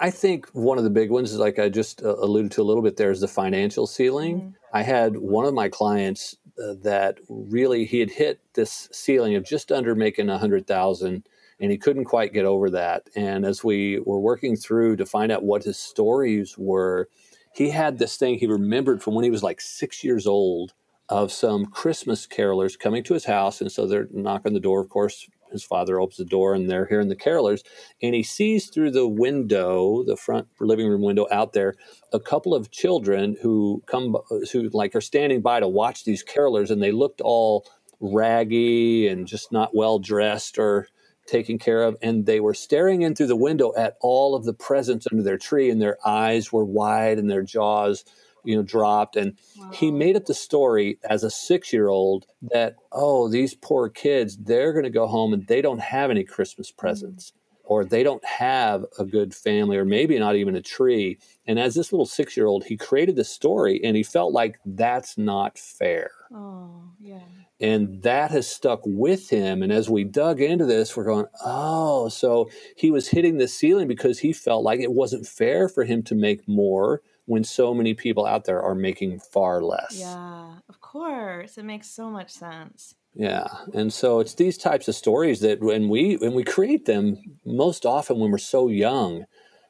I 0.00 0.10
think 0.10 0.48
one 0.52 0.76
of 0.76 0.84
the 0.84 0.90
big 0.90 1.10
ones 1.10 1.32
is 1.32 1.38
like 1.38 1.58
I 1.58 1.68
just 1.68 2.02
uh, 2.02 2.16
alluded 2.16 2.52
to 2.52 2.62
a 2.62 2.64
little 2.64 2.82
bit 2.82 2.96
there 2.96 3.10
is 3.10 3.20
the 3.20 3.28
financial 3.28 3.86
ceiling. 3.86 4.40
Mm-hmm. 4.40 4.50
I 4.72 4.82
had 4.82 5.16
one 5.16 5.46
of 5.46 5.54
my 5.54 5.68
clients 5.68 6.36
uh, 6.62 6.74
that 6.82 7.18
really 7.28 7.84
he 7.84 8.00
had 8.00 8.10
hit 8.10 8.40
this 8.54 8.88
ceiling 8.92 9.34
of 9.34 9.44
just 9.44 9.72
under 9.72 9.94
making 9.94 10.28
a 10.28 10.38
hundred 10.38 10.66
thousand 10.66 11.28
and 11.60 11.70
he 11.70 11.78
couldn't 11.78 12.04
quite 12.04 12.32
get 12.32 12.44
over 12.44 12.70
that. 12.70 13.08
And 13.16 13.44
as 13.44 13.64
we 13.64 14.00
were 14.00 14.20
working 14.20 14.56
through 14.56 14.96
to 14.96 15.06
find 15.06 15.32
out 15.32 15.42
what 15.42 15.64
his 15.64 15.78
stories 15.78 16.56
were, 16.56 17.08
he 17.52 17.70
had 17.70 17.98
this 17.98 18.16
thing 18.16 18.38
he 18.38 18.46
remembered 18.46 19.02
from 19.02 19.14
when 19.14 19.24
he 19.24 19.30
was 19.30 19.42
like 19.42 19.60
six 19.60 20.04
years 20.04 20.26
old 20.26 20.74
of 21.08 21.32
some 21.32 21.66
Christmas 21.66 22.26
carolers 22.26 22.78
coming 22.78 23.02
to 23.04 23.14
his 23.14 23.24
house. 23.24 23.60
And 23.60 23.72
so 23.72 23.86
they're 23.86 24.08
knocking 24.12 24.52
the 24.52 24.60
door, 24.60 24.80
of 24.80 24.88
course, 24.88 25.28
his 25.50 25.64
father 25.64 26.00
opens 26.00 26.16
the 26.16 26.24
door 26.24 26.54
and 26.54 26.68
they're 26.68 26.86
hearing 26.86 27.08
the 27.08 27.16
carolers 27.16 27.62
and 28.02 28.14
he 28.14 28.22
sees 28.22 28.66
through 28.66 28.90
the 28.90 29.08
window 29.08 30.02
the 30.04 30.16
front 30.16 30.48
living 30.60 30.88
room 30.88 31.02
window 31.02 31.26
out 31.30 31.52
there 31.52 31.74
a 32.12 32.20
couple 32.20 32.54
of 32.54 32.70
children 32.70 33.36
who 33.42 33.82
come 33.86 34.16
who 34.52 34.68
like 34.72 34.94
are 34.94 35.00
standing 35.00 35.40
by 35.40 35.60
to 35.60 35.68
watch 35.68 36.04
these 36.04 36.24
carolers 36.24 36.70
and 36.70 36.82
they 36.82 36.92
looked 36.92 37.20
all 37.20 37.66
raggy 38.00 39.08
and 39.08 39.26
just 39.26 39.52
not 39.52 39.74
well 39.74 39.98
dressed 39.98 40.58
or 40.58 40.88
taken 41.26 41.58
care 41.58 41.82
of 41.82 41.96
and 42.00 42.24
they 42.26 42.40
were 42.40 42.54
staring 42.54 43.02
in 43.02 43.14
through 43.14 43.26
the 43.26 43.36
window 43.36 43.72
at 43.76 43.96
all 44.00 44.34
of 44.34 44.44
the 44.44 44.54
presents 44.54 45.06
under 45.10 45.22
their 45.22 45.36
tree 45.36 45.68
and 45.70 45.80
their 45.80 45.98
eyes 46.06 46.52
were 46.52 46.64
wide 46.64 47.18
and 47.18 47.30
their 47.30 47.42
jaws 47.42 48.04
you 48.44 48.56
know 48.56 48.62
dropped 48.62 49.16
and 49.16 49.36
wow. 49.56 49.70
he 49.72 49.90
made 49.90 50.16
up 50.16 50.26
the 50.26 50.34
story 50.34 50.98
as 51.08 51.24
a 51.24 51.30
six 51.30 51.72
year 51.72 51.88
old 51.88 52.26
that 52.42 52.76
oh 52.92 53.28
these 53.28 53.54
poor 53.54 53.88
kids 53.88 54.36
they're 54.36 54.72
going 54.72 54.84
to 54.84 54.90
go 54.90 55.06
home 55.06 55.32
and 55.32 55.46
they 55.46 55.62
don't 55.62 55.80
have 55.80 56.10
any 56.10 56.24
christmas 56.24 56.70
presents 56.70 57.30
mm-hmm. 57.30 57.72
or 57.72 57.84
they 57.84 58.02
don't 58.02 58.24
have 58.24 58.84
a 58.98 59.04
good 59.04 59.34
family 59.34 59.76
or 59.76 59.84
maybe 59.84 60.18
not 60.18 60.36
even 60.36 60.56
a 60.56 60.62
tree 60.62 61.18
and 61.46 61.58
as 61.58 61.74
this 61.74 61.92
little 61.92 62.06
six 62.06 62.36
year 62.36 62.46
old 62.46 62.64
he 62.64 62.76
created 62.76 63.16
this 63.16 63.30
story 63.30 63.80
and 63.82 63.96
he 63.96 64.02
felt 64.02 64.32
like 64.32 64.58
that's 64.64 65.18
not 65.18 65.58
fair 65.58 66.10
oh 66.32 66.82
yeah 67.00 67.20
and 67.60 68.02
that 68.02 68.30
has 68.30 68.48
stuck 68.48 68.80
with 68.84 69.30
him. 69.30 69.62
And 69.62 69.72
as 69.72 69.90
we 69.90 70.04
dug 70.04 70.40
into 70.40 70.64
this, 70.64 70.96
we're 70.96 71.04
going, 71.04 71.26
oh, 71.44 72.08
so 72.08 72.50
he 72.76 72.90
was 72.90 73.08
hitting 73.08 73.38
the 73.38 73.48
ceiling 73.48 73.88
because 73.88 74.20
he 74.20 74.32
felt 74.32 74.62
like 74.62 74.80
it 74.80 74.92
wasn't 74.92 75.26
fair 75.26 75.68
for 75.68 75.84
him 75.84 76.02
to 76.04 76.14
make 76.14 76.46
more 76.46 77.02
when 77.28 77.44
so 77.44 77.74
many 77.74 77.92
people 77.92 78.24
out 78.24 78.46
there 78.46 78.62
are 78.62 78.74
making 78.74 79.20
far 79.20 79.62
less. 79.62 79.98
Yeah, 79.98 80.54
of 80.66 80.80
course. 80.80 81.58
It 81.58 81.64
makes 81.66 81.88
so 81.90 82.08
much 82.08 82.30
sense. 82.30 82.94
Yeah. 83.14 83.46
And 83.74 83.92
so 83.92 84.20
it's 84.20 84.34
these 84.34 84.56
types 84.56 84.88
of 84.88 84.94
stories 84.94 85.40
that 85.40 85.60
when 85.60 85.90
we 85.90 86.16
when 86.16 86.32
we 86.32 86.42
create 86.42 86.86
them 86.86 87.18
most 87.44 87.84
often 87.84 88.18
when 88.18 88.30
we're 88.30 88.38
so 88.38 88.68
young 88.68 89.26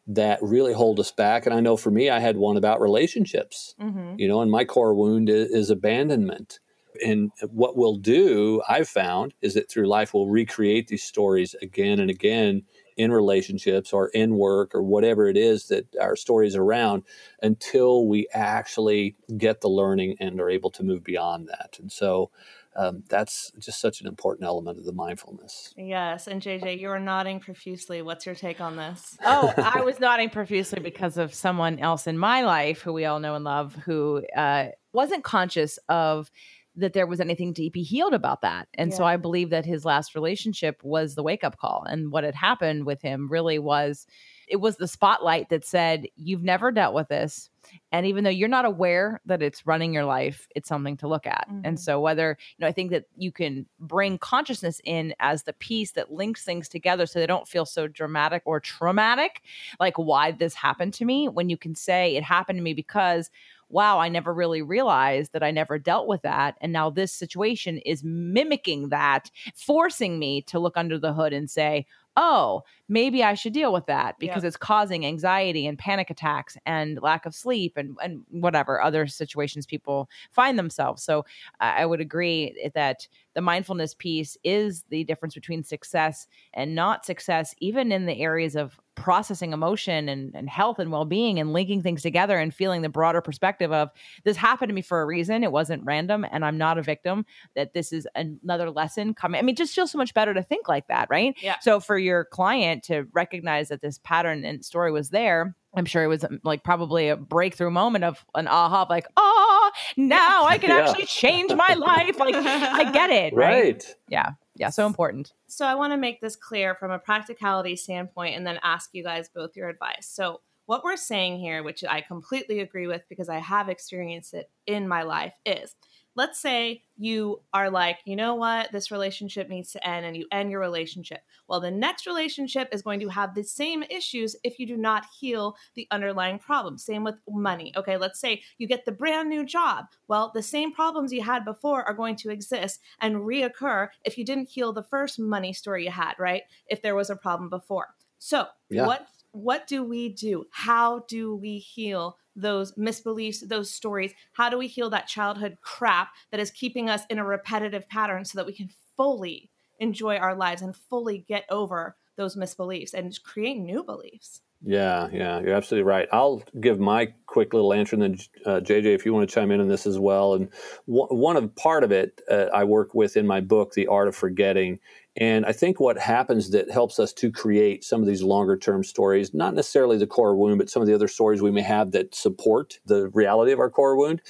that 0.07 0.39
really 0.41 0.73
hold 0.73 1.01
us 1.01 1.11
back. 1.11 1.47
And 1.47 1.55
I 1.55 1.61
know 1.61 1.77
for 1.77 1.91
me, 1.91 2.09
I 2.09 2.21
had 2.21 2.37
one 2.37 2.57
about 2.57 2.81
relationships, 2.81 3.75
mm-hmm. 3.81 4.15
you 4.19 4.29
know, 4.29 4.41
and 4.41 4.51
my 4.51 4.65
core 4.65 4.95
wound 4.95 5.29
is, 5.29 5.51
is 5.51 5.69
abandonment. 5.69 6.61
And 7.05 7.31
what 7.51 7.77
we'll 7.77 7.97
do, 7.97 8.63
I've 8.69 8.89
found, 8.89 9.35
is 9.43 9.55
that 9.55 9.71
through 9.71 9.89
life 9.89 10.15
we'll 10.15 10.29
recreate 10.29 10.89
these 10.89 11.03
stories 11.03 11.55
again 11.61 11.99
and 11.99 12.09
again 12.09 12.63
in 12.99 13.13
relationships 13.13 13.93
or 13.93 14.09
in 14.09 14.37
work 14.37 14.75
or 14.75 14.83
whatever 14.83 15.29
it 15.29 15.37
is 15.37 15.69
that 15.69 15.87
our 16.01 16.17
story 16.17 16.47
is 16.49 16.57
around 16.57 17.05
until 17.43 18.07
we 18.07 18.27
actually 18.35 19.15
get 19.39 19.61
the 19.61 19.69
learning 19.69 20.17
and 20.21 20.41
are 20.41 20.51
able 20.51 20.69
to 20.69 20.83
move 20.83 21.05
beyond 21.05 21.49
that. 21.49 21.79
And 21.81 21.91
so 21.91 22.31
um, 22.75 23.05
that's 23.09 23.53
just 23.59 23.81
such 23.81 24.01
an 24.01 24.07
important 24.07 24.47
element 24.47 24.79
of 24.79 24.85
the 24.85 24.93
mindfulness. 24.93 25.75
Yes. 25.77 26.27
And 26.27 26.43
JJ, 26.43 26.79
you 26.81 26.91
are 26.91 27.01
nodding 27.01 27.41
profusely. 27.41 28.03
What's 28.03 28.27
your 28.27 28.35
take 28.35 28.61
on 28.61 28.77
this? 28.77 29.17
Oh, 29.25 29.53
I 29.57 29.81
was 29.81 30.01
nodding 30.01 30.31
profusely 30.31 30.81
because 30.81 31.17
of 31.17 31.33
someone 31.33 31.79
else 31.79 32.07
in 32.07 32.19
my 32.19 32.43
life 32.43 32.83
who 32.83 32.93
we 32.93 33.05
all 33.05 33.21
know 33.21 33.37
and 33.37 33.45
love 33.45 33.75
who 33.77 34.25
uh, 34.37 34.67
wasn't 34.93 35.23
conscious 35.25 35.79
of 35.89 36.31
that 36.79 36.93
there 36.93 37.07
was 37.07 37.21
anything 37.21 37.55
to 37.55 37.71
be 37.71 37.83
healed 37.83 38.15
about 38.15 38.43
that. 38.43 38.69
And 38.75 38.91
yeah. 38.91 38.97
so 38.97 39.05
I 39.05 39.17
believe 39.17 39.51
that 39.51 39.67
his 39.67 39.85
last 39.85 40.15
relationship 40.15 40.83
was 40.83 41.15
the 41.15 41.23
wake 41.23 41.45
up 41.45 41.59
call. 41.59 41.85
And 41.89 42.11
what 42.13 42.25
had 42.25 42.35
happened 42.35 42.87
with 42.87 43.03
him 43.03 43.29
really 43.31 43.59
was 43.59 44.07
it 44.49 44.57
was 44.57 44.77
the 44.77 44.89
spotlight 44.89 45.51
that 45.51 45.65
said, 45.65 46.07
You've 46.17 46.43
never 46.43 46.71
dealt 46.71 46.95
with 46.95 47.09
this. 47.09 47.51
And 47.93 48.07
even 48.07 48.25
though 48.25 48.31
you're 48.31 48.49
not 48.49 48.65
aware 48.65 49.21
that 49.27 49.43
it's 49.43 49.67
running 49.67 49.93
your 49.93 50.05
life, 50.05 50.49
it's 50.57 50.69
something 50.69 50.97
to 50.99 51.09
look 51.09 51.27
at. 51.27 51.47
Mm-hmm. 51.51 51.61
And 51.65 51.81
so, 51.81 52.01
whether, 52.01 52.39
you 52.57 52.63
know, 52.63 52.69
I 52.69 52.73
think 52.73 52.91
that 52.93 53.05
you 53.17 53.31
can 53.31 53.67
bring 53.79 54.17
consciousness 54.19 54.81
in 54.85 55.15
as 55.21 55.43
the 55.43 55.53
piece 55.53 55.93
that 55.93 56.13
links 56.13 56.45
things 56.45 56.69
together 56.69 57.05
so 57.05 57.19
they 57.19 57.27
don't 57.27 57.49
feel 57.49 57.67
so 57.67 57.87
dramatic 57.87 58.43
or 58.47 58.61
traumatic, 58.61 59.43
like 59.81 59.99
why 59.99 60.33
this 60.33 60.55
happened 60.55 60.95
to 60.95 61.05
me, 61.05 61.29
when 61.29 61.51
you 61.51 61.57
can 61.57 61.75
say 61.75 62.17
it 62.17 62.25
happened 62.25 62.59
to 62.59 62.63
me 62.63 62.73
because 62.73 63.31
wow, 63.69 63.99
I 63.99 64.09
never 64.09 64.33
really 64.33 64.63
realized 64.63 65.33
that 65.33 65.43
I 65.43 65.51
never 65.51 65.79
dealt 65.79 66.07
with 66.07 66.23
that. 66.23 66.57
And 66.61 66.73
now 66.73 66.91
this 66.91 67.13
situation 67.13 67.79
is 67.79 68.03
mimicking 68.03 68.89
that, 68.89 69.31
forcing 69.55 70.19
me 70.19 70.43
to 70.43 70.59
look 70.59 70.77
under 70.77 70.99
the 70.99 71.13
hood 71.13 71.33
and 71.33 71.51
say, 71.51 71.87
oh, 72.21 72.63
maybe 72.89 73.23
I 73.23 73.35
should 73.35 73.53
deal 73.53 73.73
with 73.73 73.87
that 73.87 74.19
because 74.19 74.43
it's 74.43 74.57
causing 74.57 75.07
anxiety 75.07 75.69
and 75.69 75.79
panic 75.79 76.11
attacks 76.11 76.57
and 76.67 76.99
lack 77.01 77.27
of 77.27 77.35
sleep 77.35 77.75
and, 77.77 77.97
and 78.03 78.25
whatever 78.31 78.83
other 78.83 79.07
situations 79.07 79.67
people 79.67 80.11
find 80.33 80.59
themselves. 80.59 81.05
So 81.05 81.25
I 81.61 81.87
would 81.87 82.01
agree 82.01 82.71
that 82.75 83.07
the 83.35 83.41
mindfulness 83.41 83.95
piece 83.95 84.37
is 84.43 84.85
the 84.91 85.05
difference 85.05 85.35
between 85.35 85.63
success 85.63 86.27
and 86.55 86.75
not 86.75 87.07
success, 87.07 87.55
even 87.59 87.93
in 87.93 88.07
the 88.07 88.21
areas 88.21 88.57
of 88.57 88.81
processing 88.99 89.53
emotion 89.53 90.09
and, 90.09 90.35
and 90.35 90.49
health 90.49 90.79
and 90.79 90.91
well-being 90.91 91.39
and 91.39 91.53
linking 91.53 91.83
things 91.83 92.03
together 92.03 92.37
and 92.37 92.53
feeling 92.53 92.83
the 92.83 92.89
broader 92.89 93.21
perspective 93.21 93.73
of 93.73 93.91
this 94.25 94.37
happened 94.37 94.69
to 94.69 94.75
me 94.75 94.83
for 94.83 95.01
a 95.01 95.07
reason 95.07 95.45
it 95.45 95.53
wasn't 95.53 95.83
random 95.85 96.27
and 96.31 96.45
i'm 96.45 96.59
not 96.59 96.79
a 96.79 96.83
victim 96.83 97.25
that 97.55 97.73
this 97.75 97.93
is 97.93 98.07
another 98.15 98.71
lesson 98.71 99.15
coming 99.15 99.39
i 99.39 99.43
mean 99.43 99.55
just 99.55 99.75
feels 99.75 99.91
so 99.91 99.99
much 99.99 100.13
better 100.15 100.35
to 100.35 100.43
think 100.43 100.69
like 100.69 100.87
that 100.89 101.09
right 101.11 101.37
yeah 101.41 101.57
so 101.61 101.79
for 101.81 101.97
your 101.97 102.25
client 102.25 102.83
to 102.83 103.07
recognize 103.13 103.69
that 103.69 103.81
this 103.81 103.99
pattern 104.03 104.45
and 104.45 104.65
story 104.65 104.91
was 104.91 105.11
there 105.11 105.55
I'm 105.75 105.85
sure 105.85 106.03
it 106.03 106.09
was 106.09 106.25
um, 106.25 106.41
like 106.45 106.65
probably 106.65 107.09
a 107.09 107.17
breakthrough 107.17 107.71
moment 107.71 108.05
of 108.05 108.25
an 108.35 108.49
aha, 108.49 108.83
of 108.83 108.91
like, 108.91 109.07
oh, 109.17 109.71
now 109.97 110.47
I 110.47 110.59
can 110.59 110.71
yeah. 110.77 110.89
actually 110.89 111.05
change 111.05 111.53
my 111.53 111.75
life. 111.75 112.19
Like, 112.19 112.35
I 112.35 112.91
get 112.91 113.11
it. 113.11 113.35
Right? 113.35 113.65
right. 113.65 113.97
Yeah. 114.09 114.31
Yeah. 114.59 114.71
So 114.71 114.87
important. 114.87 115.33
So, 115.49 115.67
I 115.67 115.75
want 115.75 115.93
to 115.93 115.97
make 115.97 116.21
this 116.21 116.37
clear 116.37 116.75
from 116.75 116.91
a 116.91 116.99
practicality 116.99 117.77
standpoint 117.77 118.37
and 118.37 118.47
then 118.47 118.59
ask 118.63 118.91
you 118.93 119.03
guys 119.03 119.29
both 119.35 119.57
your 119.57 119.69
advice. 119.69 120.09
So, 120.11 120.41
what 120.67 120.85
we're 120.85 120.97
saying 120.97 121.39
here, 121.39 121.63
which 121.63 121.83
I 121.83 122.03
completely 122.03 122.61
agree 122.61 122.87
with 122.87 123.03
because 123.09 123.31
I 123.31 123.39
have 123.39 123.69
experienced 123.71 124.35
it 124.35 124.51
in 124.67 124.87
my 124.87 125.03
life, 125.03 125.33
is 125.47 125.75
let's 126.19 126.41
say 126.41 126.83
you 126.97 127.41
are 127.55 127.71
like, 127.71 127.99
you 128.05 128.17
know 128.17 128.35
what, 128.35 128.73
this 128.73 128.91
relationship 128.91 129.49
needs 129.49 129.71
to 129.71 129.89
end, 129.89 130.05
and 130.05 130.17
you 130.17 130.27
end 130.33 130.51
your 130.51 130.59
relationship. 130.59 131.21
Well, 131.47 131.61
the 131.61 131.71
next 131.71 132.07
relationship 132.09 132.69
is 132.73 132.83
going 132.83 132.99
to 133.01 133.09
have 133.09 133.37
the 133.37 133.45
same 133.45 133.85
issues 133.85 134.35
if 134.43 134.59
you 134.59 134.67
do 134.67 134.77
not 134.77 135.07
heal 135.21 135.57
the 135.77 135.87
underlying 135.93 136.41
problem. 136.41 136.77
Same 136.77 137.05
with 137.05 137.15
money. 137.29 137.73
Okay, 137.77 137.97
let's 137.97 138.19
say 138.19 138.43
you 138.59 138.67
get 138.67 138.85
the 138.85 138.91
brand 138.91 139.29
new 139.29 139.47
job. 139.47 139.87
Well, 140.09 140.33
the 140.35 140.43
same 140.43 140.73
problems 140.73 141.13
you 141.13 141.23
had 141.23 141.45
before 141.45 141.85
are 141.85 141.95
going 141.95 142.17
to 142.17 142.31
exist 142.31 142.81
and 143.01 143.19
reoccur 143.19 143.89
if 144.05 144.19
you 144.19 144.25
didn't 144.25 144.49
heal 144.49 144.73
the 144.73 144.83
first 144.83 145.21
money 145.21 145.53
story 145.53 145.85
you 145.85 145.93
had, 145.93 146.15
right? 146.19 146.43
If 146.67 146.83
there 146.83 146.97
was 146.97 147.11
a 147.11 147.17
problem 147.17 147.49
before. 147.49 147.95
So, 148.19 148.49
Yeah. 148.71 148.87
what 148.87 149.07
what 149.33 149.67
do 149.69 149.85
we 149.85 150.09
do? 150.09 150.47
How 150.51 151.01
do 151.07 151.37
we 151.37 151.59
heal 151.59 152.17
those 152.41 152.73
misbeliefs, 152.73 153.47
those 153.47 153.71
stories? 153.71 154.13
How 154.33 154.49
do 154.49 154.59
we 154.59 154.67
heal 154.67 154.91
that 154.91 155.09
childhood 155.09 155.59
crap 155.63 156.11
that 156.31 156.41
is 156.41 156.51
keeping 156.51 156.89
us 156.89 157.03
in 157.11 157.19
a 157.19 157.25
repetitive 157.25 157.89
pattern 157.89 158.25
so 158.25 158.39
that 158.39 158.47
we 158.47 158.55
can 158.55 158.71
fully 158.97 159.51
enjoy 159.79 160.17
our 160.17 160.35
lives 160.35 160.63
and 160.63 160.75
fully 160.75 161.25
get 161.29 161.45
over 161.51 161.97
those 162.17 162.37
misbeliefs 162.37 162.95
and 162.95 163.17
create 163.23 163.59
new 163.59 163.83
beliefs? 163.85 164.41
Yeah, 164.61 165.09
yeah, 165.13 165.39
you're 165.41 165.55
absolutely 165.55 165.89
right. 165.89 166.09
I'll 166.11 166.43
give 166.61 166.81
my 166.81 167.13
quick 167.27 167.55
little 167.55 167.73
answer, 167.73 167.95
and 167.95 168.03
then 168.03 168.19
uh, 168.45 168.61
JJ, 168.61 168.87
if 168.87 169.07
you 169.07 169.15
want 169.15 169.29
to 169.29 169.33
chime 169.33 169.53
in 169.53 169.61
on 169.61 169.69
this 169.69 169.87
as 169.87 170.01
well. 170.01 170.35
And 170.35 170.49
w- 170.89 171.07
one 171.07 171.37
of 171.37 171.55
part 171.55 171.85
of 171.85 171.93
it 171.93 172.21
uh, 172.29 172.47
I 172.53 172.65
work 172.65 172.93
with 172.93 173.17
in 173.17 173.25
my 173.25 173.41
book, 173.41 173.75
The 173.75 173.87
Art 173.87 174.09
of 174.09 174.17
Forgetting. 174.17 174.81
And 175.21 175.45
I 175.45 175.53
think 175.53 175.81
what 175.81 175.99
happens 175.99 176.51
that 176.51 176.71
helps 176.71 177.01
us 177.01 177.13
to 177.15 177.33
create 177.33 177.83
some 177.83 178.01
of 178.01 178.07
these 178.07 178.23
longer 178.23 178.57
term 178.57 178.85
stories, 178.85 179.35
not 179.35 179.53
necessarily 179.53 179.99
the 179.99 180.07
core 180.07 180.37
wound, 180.37 180.59
but 180.59 180.71
some 180.71 180.81
of 180.81 180.87
the 180.87 180.95
other 180.95 181.09
stories 181.09 181.43
we 181.43 181.51
may 181.51 181.63
have 181.63 181.91
that 181.91 182.15
support 182.15 182.79
the 182.87 183.09
reality 183.09 183.51
of 183.51 183.59
our 183.59 183.69
core 183.69 183.97
wound, 183.97 184.23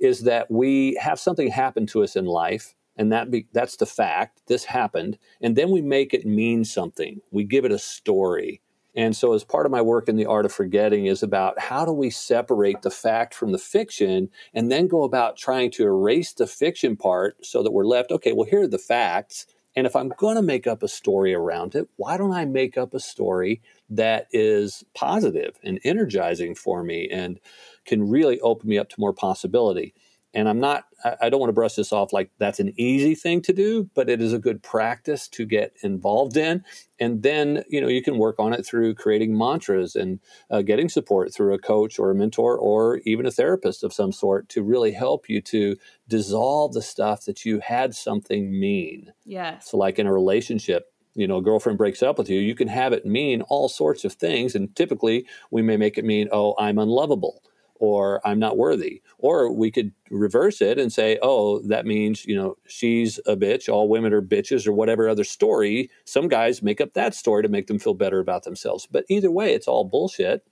is 0.00 0.22
that 0.22 0.48
we 0.48 0.96
have 1.00 1.18
something 1.18 1.50
happen 1.50 1.86
to 1.88 2.04
us 2.04 2.14
in 2.14 2.24
life 2.24 2.76
and 2.96 3.12
that 3.12 3.32
be, 3.32 3.48
that's 3.52 3.76
the 3.76 3.86
fact 3.86 4.40
this 4.46 4.64
happened 4.64 5.18
and 5.40 5.56
then 5.56 5.70
we 5.70 5.82
make 5.82 6.14
it 6.14 6.24
mean 6.24 6.64
something. 6.64 7.20
We 7.32 7.42
give 7.42 7.64
it 7.64 7.72
a 7.72 7.78
story. 7.78 8.60
And 8.94 9.16
so 9.16 9.32
as 9.32 9.44
part 9.44 9.66
of 9.66 9.72
my 9.72 9.82
work 9.82 10.08
in 10.08 10.16
the 10.16 10.26
art 10.26 10.44
of 10.44 10.52
forgetting 10.52 11.06
is 11.06 11.22
about 11.22 11.58
how 11.58 11.84
do 11.84 11.92
we 11.92 12.10
separate 12.10 12.82
the 12.82 12.90
fact 12.90 13.34
from 13.34 13.50
the 13.50 13.58
fiction 13.58 14.28
and 14.54 14.70
then 14.70 14.86
go 14.86 15.02
about 15.02 15.36
trying 15.36 15.72
to 15.72 15.84
erase 15.84 16.32
the 16.32 16.46
fiction 16.46 16.96
part 16.96 17.44
so 17.44 17.62
that 17.62 17.72
we're 17.72 17.84
left 17.84 18.12
okay 18.12 18.32
well 18.32 18.48
here 18.48 18.62
are 18.62 18.68
the 18.68 18.78
facts 18.78 19.46
and 19.78 19.86
if 19.86 19.94
i'm 19.94 20.08
going 20.18 20.34
to 20.34 20.42
make 20.42 20.66
up 20.66 20.82
a 20.82 20.88
story 20.88 21.32
around 21.32 21.74
it 21.76 21.88
why 21.96 22.16
don't 22.16 22.32
i 22.32 22.44
make 22.44 22.76
up 22.76 22.92
a 22.92 23.00
story 23.00 23.62
that 23.88 24.26
is 24.32 24.84
positive 24.94 25.56
and 25.62 25.80
energizing 25.84 26.54
for 26.54 26.82
me 26.82 27.08
and 27.10 27.38
can 27.86 28.10
really 28.10 28.40
open 28.40 28.68
me 28.68 28.76
up 28.76 28.88
to 28.88 29.00
more 29.00 29.12
possibility 29.12 29.94
and 30.38 30.48
I'm 30.48 30.60
not, 30.60 30.84
I 31.20 31.28
don't 31.28 31.40
want 31.40 31.48
to 31.48 31.54
brush 31.54 31.74
this 31.74 31.92
off 31.92 32.12
like 32.12 32.30
that's 32.38 32.60
an 32.60 32.72
easy 32.76 33.16
thing 33.16 33.42
to 33.42 33.52
do, 33.52 33.90
but 33.96 34.08
it 34.08 34.22
is 34.22 34.32
a 34.32 34.38
good 34.38 34.62
practice 34.62 35.26
to 35.30 35.44
get 35.44 35.74
involved 35.82 36.36
in. 36.36 36.64
And 37.00 37.24
then, 37.24 37.64
you 37.68 37.80
know, 37.80 37.88
you 37.88 38.04
can 38.04 38.18
work 38.18 38.36
on 38.38 38.52
it 38.52 38.64
through 38.64 38.94
creating 38.94 39.36
mantras 39.36 39.96
and 39.96 40.20
uh, 40.48 40.62
getting 40.62 40.88
support 40.88 41.34
through 41.34 41.54
a 41.54 41.58
coach 41.58 41.98
or 41.98 42.12
a 42.12 42.14
mentor 42.14 42.56
or 42.56 42.98
even 42.98 43.26
a 43.26 43.32
therapist 43.32 43.82
of 43.82 43.92
some 43.92 44.12
sort 44.12 44.48
to 44.50 44.62
really 44.62 44.92
help 44.92 45.28
you 45.28 45.40
to 45.42 45.74
dissolve 46.06 46.72
the 46.72 46.82
stuff 46.82 47.24
that 47.24 47.44
you 47.44 47.58
had 47.58 47.92
something 47.92 48.56
mean. 48.60 49.12
Yes. 49.24 49.68
So, 49.68 49.76
like 49.76 49.98
in 49.98 50.06
a 50.06 50.12
relationship, 50.12 50.92
you 51.16 51.26
know, 51.26 51.38
a 51.38 51.42
girlfriend 51.42 51.78
breaks 51.78 52.00
up 52.00 52.16
with 52.16 52.30
you, 52.30 52.38
you 52.38 52.54
can 52.54 52.68
have 52.68 52.92
it 52.92 53.04
mean 53.04 53.42
all 53.42 53.68
sorts 53.68 54.04
of 54.04 54.12
things. 54.12 54.54
And 54.54 54.74
typically, 54.76 55.26
we 55.50 55.62
may 55.62 55.76
make 55.76 55.98
it 55.98 56.04
mean, 56.04 56.28
oh, 56.30 56.54
I'm 56.60 56.78
unlovable 56.78 57.42
or 57.78 58.20
I'm 58.26 58.38
not 58.38 58.56
worthy. 58.56 59.02
Or 59.18 59.52
we 59.52 59.70
could 59.70 59.92
reverse 60.10 60.60
it 60.60 60.78
and 60.78 60.92
say, 60.92 61.18
oh, 61.22 61.60
that 61.60 61.86
means, 61.86 62.24
you 62.24 62.36
know, 62.36 62.56
she's 62.66 63.18
a 63.26 63.36
bitch, 63.36 63.68
all 63.72 63.88
women 63.88 64.12
are 64.12 64.22
bitches, 64.22 64.66
or 64.66 64.72
whatever 64.72 65.08
other 65.08 65.24
story. 65.24 65.90
Some 66.04 66.28
guys 66.28 66.62
make 66.62 66.80
up 66.80 66.94
that 66.94 67.14
story 67.14 67.42
to 67.42 67.48
make 67.48 67.66
them 67.66 67.78
feel 67.78 67.94
better 67.94 68.20
about 68.20 68.44
themselves. 68.44 68.86
But 68.90 69.04
either 69.08 69.30
way, 69.30 69.54
it's 69.54 69.68
all 69.68 69.84
bullshit. 69.84 70.46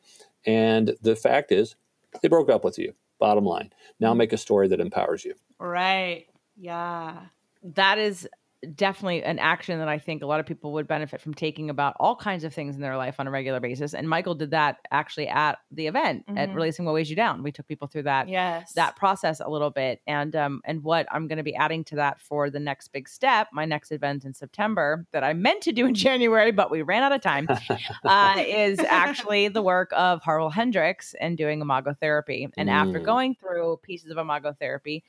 And 0.44 0.96
the 1.02 1.16
fact 1.16 1.52
is, 1.52 1.76
they 2.22 2.28
broke 2.28 2.50
up 2.50 2.64
with 2.64 2.78
you, 2.78 2.94
bottom 3.18 3.44
line. 3.44 3.72
Now 4.00 4.14
mm. 4.14 4.18
make 4.18 4.32
a 4.32 4.38
story 4.38 4.68
that 4.68 4.80
empowers 4.80 5.24
you. 5.24 5.34
Right. 5.58 6.26
Yeah. 6.56 7.26
that 7.62 7.98
is 7.98 8.28
definitely 8.74 9.22
an 9.22 9.38
action 9.38 9.78
that 9.78 9.88
I 9.88 9.98
think 9.98 10.22
a 10.22 10.26
lot 10.26 10.40
of 10.40 10.46
people 10.46 10.72
would 10.72 10.88
benefit 10.88 11.20
from 11.20 11.34
taking 11.34 11.70
about 11.70 11.94
all 12.00 12.16
kinds 12.16 12.44
of 12.44 12.52
things 12.52 12.74
in 12.74 12.80
their 12.82 12.96
life 12.96 13.16
on 13.20 13.26
a 13.26 13.30
regular 13.30 13.60
basis. 13.60 13.94
And 13.94 14.08
Michael 14.08 14.34
did 14.34 14.50
that 14.50 14.78
actually 14.90 15.28
at 15.28 15.58
the 15.70 15.86
event 15.86 16.24
at 16.28 16.48
Mhm. 16.50 16.54
Releasing 16.54 16.84
What 16.84 16.94
Weighs 16.94 17.08
You 17.10 17.16
Down. 17.16 17.42
We 17.42 17.52
took 17.52 17.66
people 17.68 17.86
through 17.88 18.02
that 18.04 18.28
Yes. 18.28 18.72
that 18.74 18.96
process 18.96 19.40
a 19.40 19.48
little 19.48 19.70
bit 19.70 20.00
and 20.06 20.34
um 20.36 20.60
and 20.64 20.82
what 20.82 21.06
i'm 21.10 21.28
going 21.28 21.36
to 21.38 21.42
be 21.42 21.54
adding 21.54 21.84
to 21.84 21.96
that 21.96 22.20
for 22.20 22.50
the 22.50 22.58
next 22.60 22.88
big 22.88 23.08
step 23.08 23.48
my 23.52 23.64
next 23.64 23.90
event 23.92 24.24
in 24.24 24.32
september 24.34 25.06
that 25.12 25.22
i 25.24 25.32
meant 25.32 25.62
to 25.62 25.72
do 25.72 25.86
in 25.86 25.94
january 26.06 26.50
but 26.52 26.70
we 26.70 26.82
ran 26.82 27.02
out 27.02 27.12
of 27.12 27.20
time 27.20 27.46
uh, 28.04 28.34
is 28.46 28.78
actually 28.80 29.48
the 29.48 29.62
work 29.62 29.90
of 29.94 30.22
harville 30.22 30.50
hendricks 30.50 31.14
and 31.20 31.36
doing 31.36 31.60
imago 31.60 31.94
therapy 32.00 32.48
and 32.56 32.68
after 32.70 33.00
Mm. 33.00 33.04
going 33.04 33.34
through 33.34 33.78
pieces 33.82 34.10
of 34.10 34.18
imago 34.18 34.52
therapy 34.58 35.04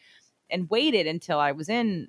and 0.49 0.69
waited 0.69 1.07
until 1.07 1.39
i 1.39 1.51
was 1.51 1.69
in 1.69 2.07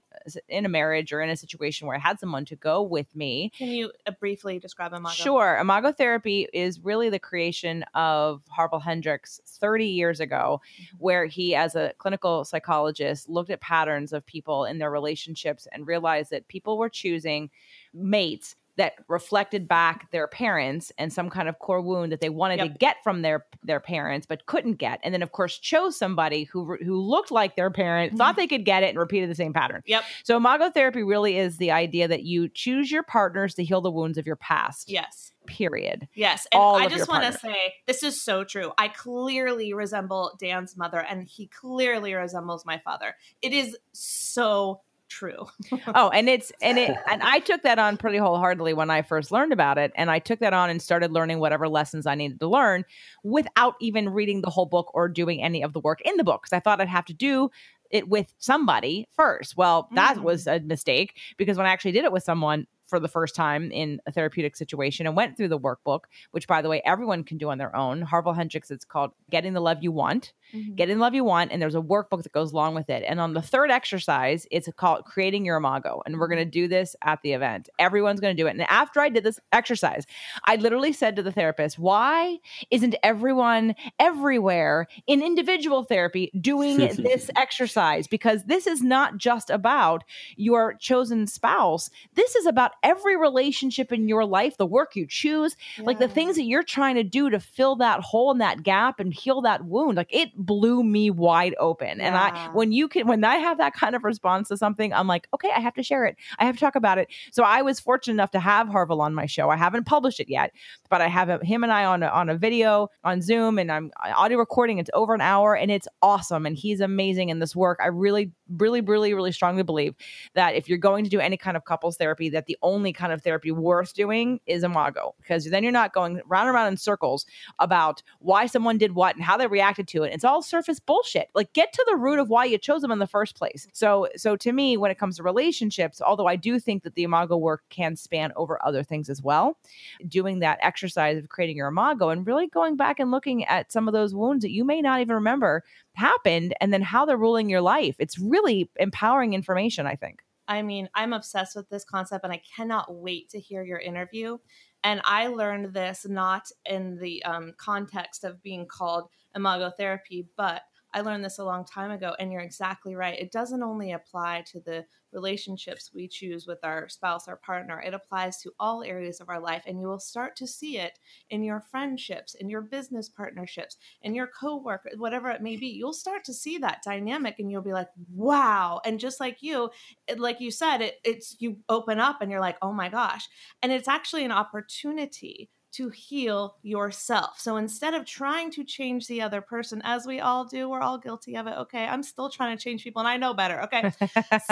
in 0.48 0.66
a 0.66 0.68
marriage 0.68 1.12
or 1.12 1.20
in 1.20 1.30
a 1.30 1.36
situation 1.36 1.86
where 1.86 1.96
i 1.96 2.00
had 2.00 2.18
someone 2.18 2.44
to 2.44 2.56
go 2.56 2.82
with 2.82 3.14
me 3.14 3.50
Can 3.56 3.68
you 3.68 3.90
uh, 4.06 4.12
briefly 4.18 4.58
describe 4.58 4.92
Imago? 4.92 5.14
Sure. 5.14 5.58
Imago 5.60 5.92
therapy 5.92 6.46
is 6.52 6.80
really 6.80 7.08
the 7.10 7.18
creation 7.18 7.84
of 7.94 8.42
Harville 8.48 8.80
Hendricks 8.80 9.40
30 9.46 9.86
years 9.86 10.20
ago, 10.20 10.60
where 10.98 11.26
he, 11.26 11.54
as 11.54 11.74
a 11.74 11.92
clinical 11.98 12.44
psychologist, 12.44 13.28
looked 13.28 13.50
at 13.50 13.60
patterns 13.60 14.12
of 14.12 14.24
people 14.26 14.64
in 14.64 14.78
their 14.78 14.90
relationships 14.90 15.66
and 15.72 15.86
realized 15.86 16.30
that 16.30 16.48
people 16.48 16.78
were 16.78 16.88
choosing 16.88 17.50
mates 17.94 18.56
that 18.78 18.94
reflected 19.08 19.68
back 19.68 20.10
their 20.12 20.26
parents 20.26 20.90
and 20.96 21.12
some 21.12 21.28
kind 21.28 21.48
of 21.48 21.58
core 21.58 21.82
wound 21.82 22.10
that 22.10 22.20
they 22.20 22.30
wanted 22.30 22.58
to 22.58 22.68
get 22.68 22.96
from 23.04 23.22
their 23.22 23.44
their 23.62 23.80
parents 23.80 24.26
but 24.26 24.46
couldn't 24.46 24.74
get 24.74 25.00
and 25.02 25.12
then 25.12 25.22
of 25.22 25.32
course 25.32 25.58
chose 25.58 25.98
somebody 25.98 26.44
who 26.44 26.76
who 26.76 26.98
looked 26.98 27.30
like 27.30 27.56
their 27.56 27.70
parent 27.70 28.16
thought 28.16 28.32
mm-hmm. 28.32 28.40
they 28.40 28.46
could 28.46 28.64
get 28.64 28.82
it 28.82 28.88
and 28.88 28.98
repeated 28.98 29.28
the 29.28 29.34
same 29.34 29.52
pattern 29.52 29.82
Yep. 29.84 30.04
so 30.24 30.36
imago 30.36 30.70
therapy 30.70 31.02
really 31.02 31.36
is 31.36 31.58
the 31.58 31.72
idea 31.72 32.08
that 32.08 32.22
you 32.22 32.48
choose 32.48 32.90
your 32.90 33.02
partners 33.02 33.54
to 33.54 33.64
heal 33.64 33.80
the 33.80 33.90
wounds 33.90 34.16
of 34.16 34.26
your 34.26 34.36
past 34.36 34.90
Yes. 34.90 35.32
period 35.46 36.08
Yes. 36.14 36.46
And 36.52 36.60
All 36.60 36.76
I 36.76 36.88
just 36.88 37.08
want 37.08 37.24
to 37.24 37.38
say 37.38 37.74
this 37.86 38.02
is 38.02 38.22
so 38.22 38.44
true. 38.44 38.72
I 38.78 38.88
clearly 38.88 39.72
resemble 39.72 40.36
Dan's 40.40 40.76
mother, 40.76 41.00
and 41.00 41.24
he 41.24 41.46
clearly 41.46 42.14
resembles 42.14 42.64
my 42.64 42.78
father. 42.78 43.14
It 43.42 43.52
is 43.52 43.76
so 43.92 44.80
true. 45.08 45.46
oh 45.94 46.10
and 46.10 46.28
it's 46.28 46.52
and 46.62 46.78
it 46.78 46.96
and 47.10 47.22
i 47.22 47.38
took 47.38 47.62
that 47.62 47.78
on 47.78 47.96
pretty 47.96 48.18
wholeheartedly 48.18 48.74
when 48.74 48.90
i 48.90 49.02
first 49.02 49.32
learned 49.32 49.52
about 49.52 49.78
it 49.78 49.90
and 49.96 50.10
i 50.10 50.18
took 50.18 50.38
that 50.40 50.52
on 50.52 50.68
and 50.70 50.80
started 50.82 51.12
learning 51.12 51.38
whatever 51.38 51.68
lessons 51.68 52.06
i 52.06 52.14
needed 52.14 52.38
to 52.38 52.46
learn 52.46 52.84
without 53.24 53.74
even 53.80 54.08
reading 54.08 54.42
the 54.42 54.50
whole 54.50 54.66
book 54.66 54.90
or 54.94 55.08
doing 55.08 55.42
any 55.42 55.62
of 55.62 55.72
the 55.72 55.80
work 55.80 56.00
in 56.02 56.16
the 56.16 56.24
book 56.24 56.42
because 56.42 56.54
i 56.56 56.60
thought 56.60 56.80
i'd 56.80 56.88
have 56.88 57.04
to 57.06 57.14
do 57.14 57.50
it 57.90 58.08
with 58.08 58.34
somebody 58.38 59.08
first 59.16 59.56
well 59.56 59.88
that 59.94 60.16
Mm. 60.16 60.22
was 60.22 60.46
a 60.46 60.60
mistake 60.60 61.16
because 61.38 61.56
when 61.56 61.66
i 61.66 61.70
actually 61.70 61.92
did 61.92 62.04
it 62.04 62.12
with 62.12 62.22
someone 62.22 62.66
for 62.86 62.98
the 63.00 63.08
first 63.08 63.34
time 63.34 63.70
in 63.70 64.00
a 64.06 64.12
therapeutic 64.12 64.56
situation 64.56 65.06
and 65.06 65.14
went 65.16 65.36
through 65.36 65.48
the 65.48 65.58
workbook 65.58 66.00
which 66.32 66.46
by 66.46 66.60
the 66.62 66.68
way 66.68 66.80
everyone 66.84 67.24
can 67.24 67.38
do 67.38 67.48
on 67.50 67.56
their 67.58 67.74
own 67.74 68.02
harville 68.02 68.32
hendricks 68.34 68.70
it's 68.70 68.84
called 68.84 69.10
getting 69.30 69.52
the 69.54 69.60
love 69.60 69.78
you 69.82 69.90
want 69.92 70.32
Mm-hmm. 70.54 70.74
get 70.74 70.88
in 70.88 70.98
the 70.98 71.02
love 71.02 71.14
you 71.14 71.24
want 71.24 71.52
and 71.52 71.60
there's 71.60 71.74
a 71.74 71.80
workbook 71.80 72.22
that 72.22 72.32
goes 72.32 72.52
along 72.52 72.74
with 72.74 72.88
it. 72.90 73.04
And 73.06 73.20
on 73.20 73.34
the 73.34 73.42
third 73.42 73.70
exercise 73.70 74.46
it's 74.50 74.68
called 74.76 75.04
creating 75.04 75.44
your 75.44 75.56
imago 75.56 76.02
and 76.06 76.18
we're 76.18 76.28
going 76.28 76.38
to 76.38 76.44
mm-hmm. 76.44 76.50
do 76.50 76.68
this 76.68 76.96
at 77.02 77.20
the 77.22 77.32
event. 77.32 77.68
Everyone's 77.78 78.20
going 78.20 78.36
to 78.36 78.42
do 78.42 78.46
it. 78.46 78.50
And 78.50 78.62
after 78.62 79.00
i 79.00 79.08
did 79.08 79.24
this 79.24 79.40
exercise 79.52 80.06
i 80.44 80.56
literally 80.56 80.92
said 80.92 81.16
to 81.16 81.22
the 81.22 81.32
therapist 81.32 81.78
why 81.78 82.38
isn't 82.70 82.94
everyone 83.02 83.74
everywhere 83.98 84.86
in 85.06 85.22
individual 85.22 85.84
therapy 85.84 86.30
doing 86.40 86.78
this 86.78 87.30
exercise? 87.36 88.06
Because 88.06 88.44
this 88.44 88.66
is 88.66 88.82
not 88.82 89.18
just 89.18 89.50
about 89.50 90.04
your 90.36 90.74
chosen 90.74 91.26
spouse. 91.26 91.90
This 92.14 92.34
is 92.34 92.46
about 92.46 92.72
every 92.82 93.16
relationship 93.16 93.92
in 93.92 94.08
your 94.08 94.24
life 94.24 94.56
the 94.56 94.66
work 94.66 94.96
you 94.96 95.06
choose 95.06 95.56
like 95.78 95.98
the 95.98 96.08
things 96.08 96.36
that 96.36 96.44
you're 96.44 96.62
trying 96.62 96.94
to 96.96 97.04
do 97.04 97.30
to 97.30 97.40
fill 97.40 97.76
that 97.76 98.00
hole 98.00 98.30
and 98.30 98.40
that 98.40 98.62
gap 98.62 99.00
and 99.00 99.12
heal 99.12 99.40
that 99.42 99.64
wound. 99.64 99.96
Like 99.96 100.14
it 100.14 100.37
blew 100.38 100.82
me 100.82 101.10
wide 101.10 101.54
open. 101.58 102.00
And 102.00 102.16
i 102.16 102.48
when 102.52 102.72
you 102.72 102.88
can 102.88 103.06
when 103.06 103.24
i 103.24 103.36
have 103.36 103.58
that 103.58 103.74
kind 103.74 103.94
of 103.94 104.04
response 104.04 104.48
to 104.48 104.56
something 104.56 104.92
i'm 104.92 105.06
like 105.06 105.28
okay 105.34 105.50
i 105.54 105.60
have 105.60 105.74
to 105.74 105.82
share 105.82 106.06
it. 106.06 106.16
I 106.38 106.46
have 106.46 106.56
to 106.56 106.60
talk 106.60 106.76
about 106.76 106.98
it. 106.98 107.08
So 107.32 107.42
i 107.42 107.62
was 107.62 107.80
fortunate 107.80 108.14
enough 108.14 108.30
to 108.32 108.40
have 108.40 108.68
harville 108.68 109.00
on 109.00 109.14
my 109.14 109.26
show. 109.26 109.50
I 109.50 109.56
haven't 109.56 109.84
published 109.84 110.20
it 110.20 110.28
yet 110.28 110.52
but 110.88 111.00
i 111.00 111.08
have 111.08 111.42
him 111.42 111.62
and 111.62 111.72
i 111.72 111.84
on 111.84 112.02
a, 112.02 112.06
on 112.06 112.28
a 112.28 112.36
video 112.36 112.88
on 113.04 113.20
zoom 113.20 113.58
and 113.58 113.70
i'm 113.70 113.90
audio 114.16 114.38
recording 114.38 114.78
it's 114.78 114.90
over 114.94 115.14
an 115.14 115.20
hour 115.20 115.56
and 115.56 115.70
it's 115.70 115.88
awesome 116.02 116.46
and 116.46 116.56
he's 116.56 116.80
amazing 116.80 117.28
in 117.28 117.38
this 117.38 117.54
work. 117.54 117.78
I 117.82 117.88
really 117.88 118.32
really 118.56 118.80
really 118.80 119.12
really 119.14 119.32
strongly 119.32 119.62
believe 119.62 119.94
that 120.34 120.54
if 120.54 120.68
you're 120.68 120.78
going 120.78 121.04
to 121.04 121.10
do 121.10 121.20
any 121.20 121.36
kind 121.36 121.56
of 121.56 121.64
couples 121.64 121.96
therapy 121.96 122.30
that 122.30 122.46
the 122.46 122.56
only 122.62 122.92
kind 122.92 123.12
of 123.12 123.22
therapy 123.22 123.50
worth 123.50 123.94
doing 123.94 124.40
is 124.46 124.62
Imago 124.62 125.14
because 125.18 125.44
then 125.44 125.62
you're 125.62 125.72
not 125.72 125.92
going 125.92 126.20
round 126.26 126.48
and 126.48 126.54
round 126.54 126.68
in 126.68 126.76
circles 126.76 127.26
about 127.58 128.02
why 128.20 128.46
someone 128.46 128.78
did 128.78 128.94
what 128.94 129.16
and 129.16 129.24
how 129.24 129.36
they 129.36 129.46
reacted 129.46 129.88
to 129.88 130.02
it. 130.04 130.12
It's 130.12 130.24
all 130.28 130.42
surface 130.42 130.78
bullshit. 130.78 131.28
Like 131.34 131.52
get 131.52 131.72
to 131.72 131.84
the 131.88 131.96
root 131.96 132.18
of 132.18 132.28
why 132.28 132.44
you 132.44 132.58
chose 132.58 132.82
them 132.82 132.92
in 132.92 132.98
the 132.98 133.06
first 133.06 133.36
place. 133.36 133.66
So 133.72 134.08
so 134.16 134.36
to 134.36 134.52
me 134.52 134.76
when 134.76 134.90
it 134.90 134.98
comes 134.98 135.16
to 135.16 135.22
relationships, 135.22 136.00
although 136.00 136.26
I 136.26 136.36
do 136.36 136.60
think 136.60 136.82
that 136.84 136.94
the 136.94 137.04
Imago 137.04 137.36
work 137.36 137.62
can 137.70 137.96
span 137.96 138.32
over 138.36 138.64
other 138.64 138.82
things 138.82 139.08
as 139.08 139.22
well, 139.22 139.58
doing 140.06 140.38
that 140.40 140.58
exercise 140.62 141.18
of 141.18 141.28
creating 141.28 141.56
your 141.56 141.68
Imago 141.68 142.10
and 142.10 142.26
really 142.26 142.46
going 142.46 142.76
back 142.76 143.00
and 143.00 143.10
looking 143.10 143.44
at 143.44 143.72
some 143.72 143.88
of 143.88 143.94
those 143.94 144.14
wounds 144.14 144.42
that 144.42 144.52
you 144.52 144.64
may 144.64 144.80
not 144.80 145.00
even 145.00 145.14
remember 145.14 145.64
happened 145.94 146.54
and 146.60 146.72
then 146.72 146.82
how 146.82 147.04
they're 147.04 147.16
ruling 147.16 147.48
your 147.48 147.60
life. 147.60 147.96
It's 147.98 148.18
really 148.18 148.70
empowering 148.76 149.34
information, 149.34 149.86
I 149.86 149.96
think. 149.96 150.22
I 150.48 150.62
mean, 150.62 150.88
I'm 150.94 151.12
obsessed 151.12 151.54
with 151.54 151.68
this 151.68 151.84
concept 151.84 152.24
and 152.24 152.32
I 152.32 152.40
cannot 152.56 152.94
wait 152.94 153.28
to 153.30 153.40
hear 153.40 153.62
your 153.62 153.78
interview. 153.78 154.38
And 154.82 155.00
I 155.04 155.26
learned 155.26 155.74
this 155.74 156.06
not 156.08 156.50
in 156.64 156.96
the 156.98 157.22
um, 157.24 157.52
context 157.58 158.24
of 158.24 158.42
being 158.42 158.66
called 158.66 159.08
imago 159.38 159.70
therapy, 159.76 160.28
but 160.36 160.62
I 160.94 161.02
learned 161.02 161.24
this 161.24 161.38
a 161.38 161.44
long 161.44 161.64
time 161.64 161.90
ago. 161.90 162.14
And 162.18 162.32
you're 162.32 162.40
exactly 162.40 162.94
right. 162.94 163.18
It 163.18 163.32
doesn't 163.32 163.62
only 163.62 163.92
apply 163.92 164.44
to 164.52 164.60
the 164.60 164.84
relationships 165.12 165.90
we 165.94 166.06
choose 166.06 166.46
with 166.46 166.58
our 166.62 166.88
spouse, 166.88 167.28
our 167.28 167.36
partner, 167.36 167.80
it 167.80 167.94
applies 167.94 168.38
to 168.42 168.52
all 168.60 168.82
areas 168.82 169.20
of 169.20 169.28
our 169.28 169.40
life. 169.40 169.62
And 169.66 169.80
you 169.80 169.86
will 169.86 169.98
start 169.98 170.36
to 170.36 170.46
see 170.46 170.78
it 170.78 170.98
in 171.30 171.42
your 171.42 171.60
friendships, 171.70 172.34
in 172.34 172.48
your 172.48 172.60
business 172.60 173.08
partnerships, 173.08 173.76
in 174.02 174.14
your 174.14 174.28
coworkers, 174.28 174.94
whatever 174.98 175.30
it 175.30 175.42
may 175.42 175.56
be. 175.56 175.68
You'll 175.68 175.92
start 175.92 176.24
to 176.24 176.34
see 176.34 176.58
that 176.58 176.82
dynamic 176.84 177.36
and 177.38 177.50
you'll 177.50 177.62
be 177.62 177.72
like, 177.72 177.88
wow. 178.14 178.80
And 178.84 179.00
just 179.00 179.20
like 179.20 179.38
you, 179.40 179.70
it, 180.06 180.20
like 180.20 180.40
you 180.40 180.50
said, 180.50 180.82
it, 180.82 180.96
it's 181.04 181.36
you 181.38 181.58
open 181.68 181.98
up 181.98 182.20
and 182.20 182.30
you're 182.30 182.40
like, 182.40 182.58
oh 182.60 182.72
my 182.72 182.88
gosh. 182.88 183.28
And 183.62 183.72
it's 183.72 183.88
actually 183.88 184.24
an 184.24 184.32
opportunity 184.32 185.50
to 185.72 185.90
heal 185.90 186.56
yourself. 186.62 187.38
So 187.38 187.56
instead 187.56 187.94
of 187.94 188.04
trying 188.06 188.50
to 188.52 188.64
change 188.64 189.06
the 189.06 189.20
other 189.20 189.40
person, 189.40 189.82
as 189.84 190.06
we 190.06 190.20
all 190.20 190.44
do, 190.44 190.68
we're 190.68 190.80
all 190.80 190.98
guilty 190.98 191.36
of 191.36 191.46
it. 191.46 191.56
Okay, 191.58 191.84
I'm 191.84 192.02
still 192.02 192.30
trying 192.30 192.56
to 192.56 192.62
change 192.62 192.84
people 192.84 193.00
and 193.00 193.08
I 193.08 193.16
know 193.16 193.34
better. 193.34 193.62
Okay. 193.62 193.92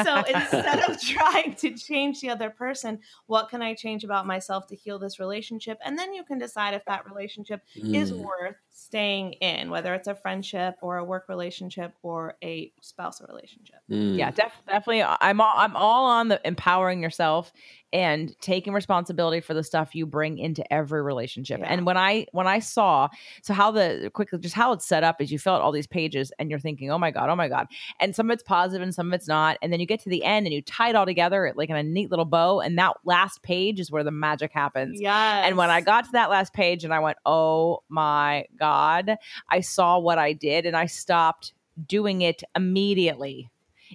so 0.05 0.17
instead 0.17 0.89
of 0.89 1.01
trying 1.07 1.55
to 1.57 1.75
change 1.75 2.21
the 2.21 2.31
other 2.31 2.51
person, 2.51 3.01
what 3.27 3.49
can 3.49 3.63
I 3.63 3.75
change 3.75 4.05
about 4.05 4.27
myself 4.27 4.67
to 4.69 4.77
heal 4.77 4.99
this 4.99 5.19
relationship? 5.19 5.79
And 5.85 5.99
then 5.99 6.13
you 6.13 6.25
can 6.25 6.39
decide 6.39 6.75
if 6.75 6.85
that 6.85 7.09
relationship 7.09 7.63
mm. 7.77 7.95
is 7.95 8.13
worth 8.13 8.57
staying 8.79 9.33
in, 9.35 9.71
whether 9.71 9.95
it's 9.95 10.07
a 10.07 10.15
friendship 10.15 10.75
or 10.83 10.99
a 10.99 11.05
work 11.05 11.31
relationship 11.31 11.95
or 12.03 12.37
a 12.45 12.71
spousal 12.83 13.27
relationship. 13.27 13.77
Mm. 13.91 14.19
Yeah, 14.19 14.31
def- 14.31 14.61
definitely. 14.69 15.03
I'm 15.03 15.41
all, 15.41 15.55
I'm 15.57 15.75
all 15.75 16.05
on 16.05 16.29
the 16.29 16.39
empowering 16.45 17.03
yourself 17.03 17.55
and 17.93 18.39
taking 18.41 18.75
responsibility 18.75 19.41
for 19.41 19.55
the 19.55 19.63
stuff 19.63 19.95
you 19.95 20.05
bring 20.05 20.39
into 20.39 20.71
every 20.71 21.01
relationship. 21.01 21.61
Yeah. 21.61 21.67
And 21.67 21.87
when 21.87 21.97
I 21.97 22.27
when 22.33 22.47
I 22.47 22.59
saw 22.59 23.09
so 23.43 23.55
how 23.55 23.71
the 23.71 24.11
quickly 24.13 24.39
just 24.39 24.55
how 24.55 24.73
it's 24.73 24.85
set 24.85 25.05
up 25.05 25.21
is 25.23 25.33
you 25.33 25.39
fill 25.39 25.55
out 25.55 25.63
all 25.63 25.73
these 25.73 25.87
pages 25.87 26.31
and 26.39 26.51
you're 26.51 26.59
thinking, 26.59 26.91
oh 26.91 26.99
my 26.99 27.11
god, 27.11 27.31
oh 27.31 27.37
my 27.37 27.49
god, 27.49 27.69
and 28.01 28.15
some 28.15 28.29
of 28.29 28.35
it's 28.35 28.43
positive 28.43 28.83
and 28.83 28.95
some 28.95 29.07
of 29.07 29.15
it's 29.15 29.29
not, 29.29 29.57
and 29.63 29.73
then 29.73 29.81
you 29.81 29.87
get 29.87 30.01
to 30.01 30.11
the 30.11 30.25
end 30.25 30.47
and 30.47 30.53
you 30.53 30.61
tie 30.61 30.91
it 30.91 30.97
all 30.97 31.07
together 31.07 31.51
like 31.57 31.71
in 31.71 31.77
a 31.77 31.83
neat 31.83 32.11
little 32.11 32.27
bow, 32.27 32.61
and 32.61 32.77
that 32.77 32.97
last 33.05 33.43
page 33.43 33.81
is 33.81 33.91
where 33.91 34.05
the 34.05 34.11
magic 34.11 34.53
happens. 34.53 35.01
Yeah. 35.01 35.47
And 35.47 35.57
when 35.57 35.71
I 35.71 35.81
got 35.81 36.05
to 36.07 36.13
that 36.13 36.29
last 36.29 36.53
page 36.53 36.85
and 36.85 36.93
I 36.93 36.99
went, 36.99 37.17
oh 37.25 37.83
my 37.89 38.45
god, 38.59 38.66
I 39.51 39.61
saw 39.61 39.99
what 39.99 40.19
I 40.19 40.33
did 40.33 40.67
and 40.67 40.77
I 40.77 40.87
stopped 40.87 41.53
doing 41.87 42.23
it 42.23 42.43
immediately 42.55 43.51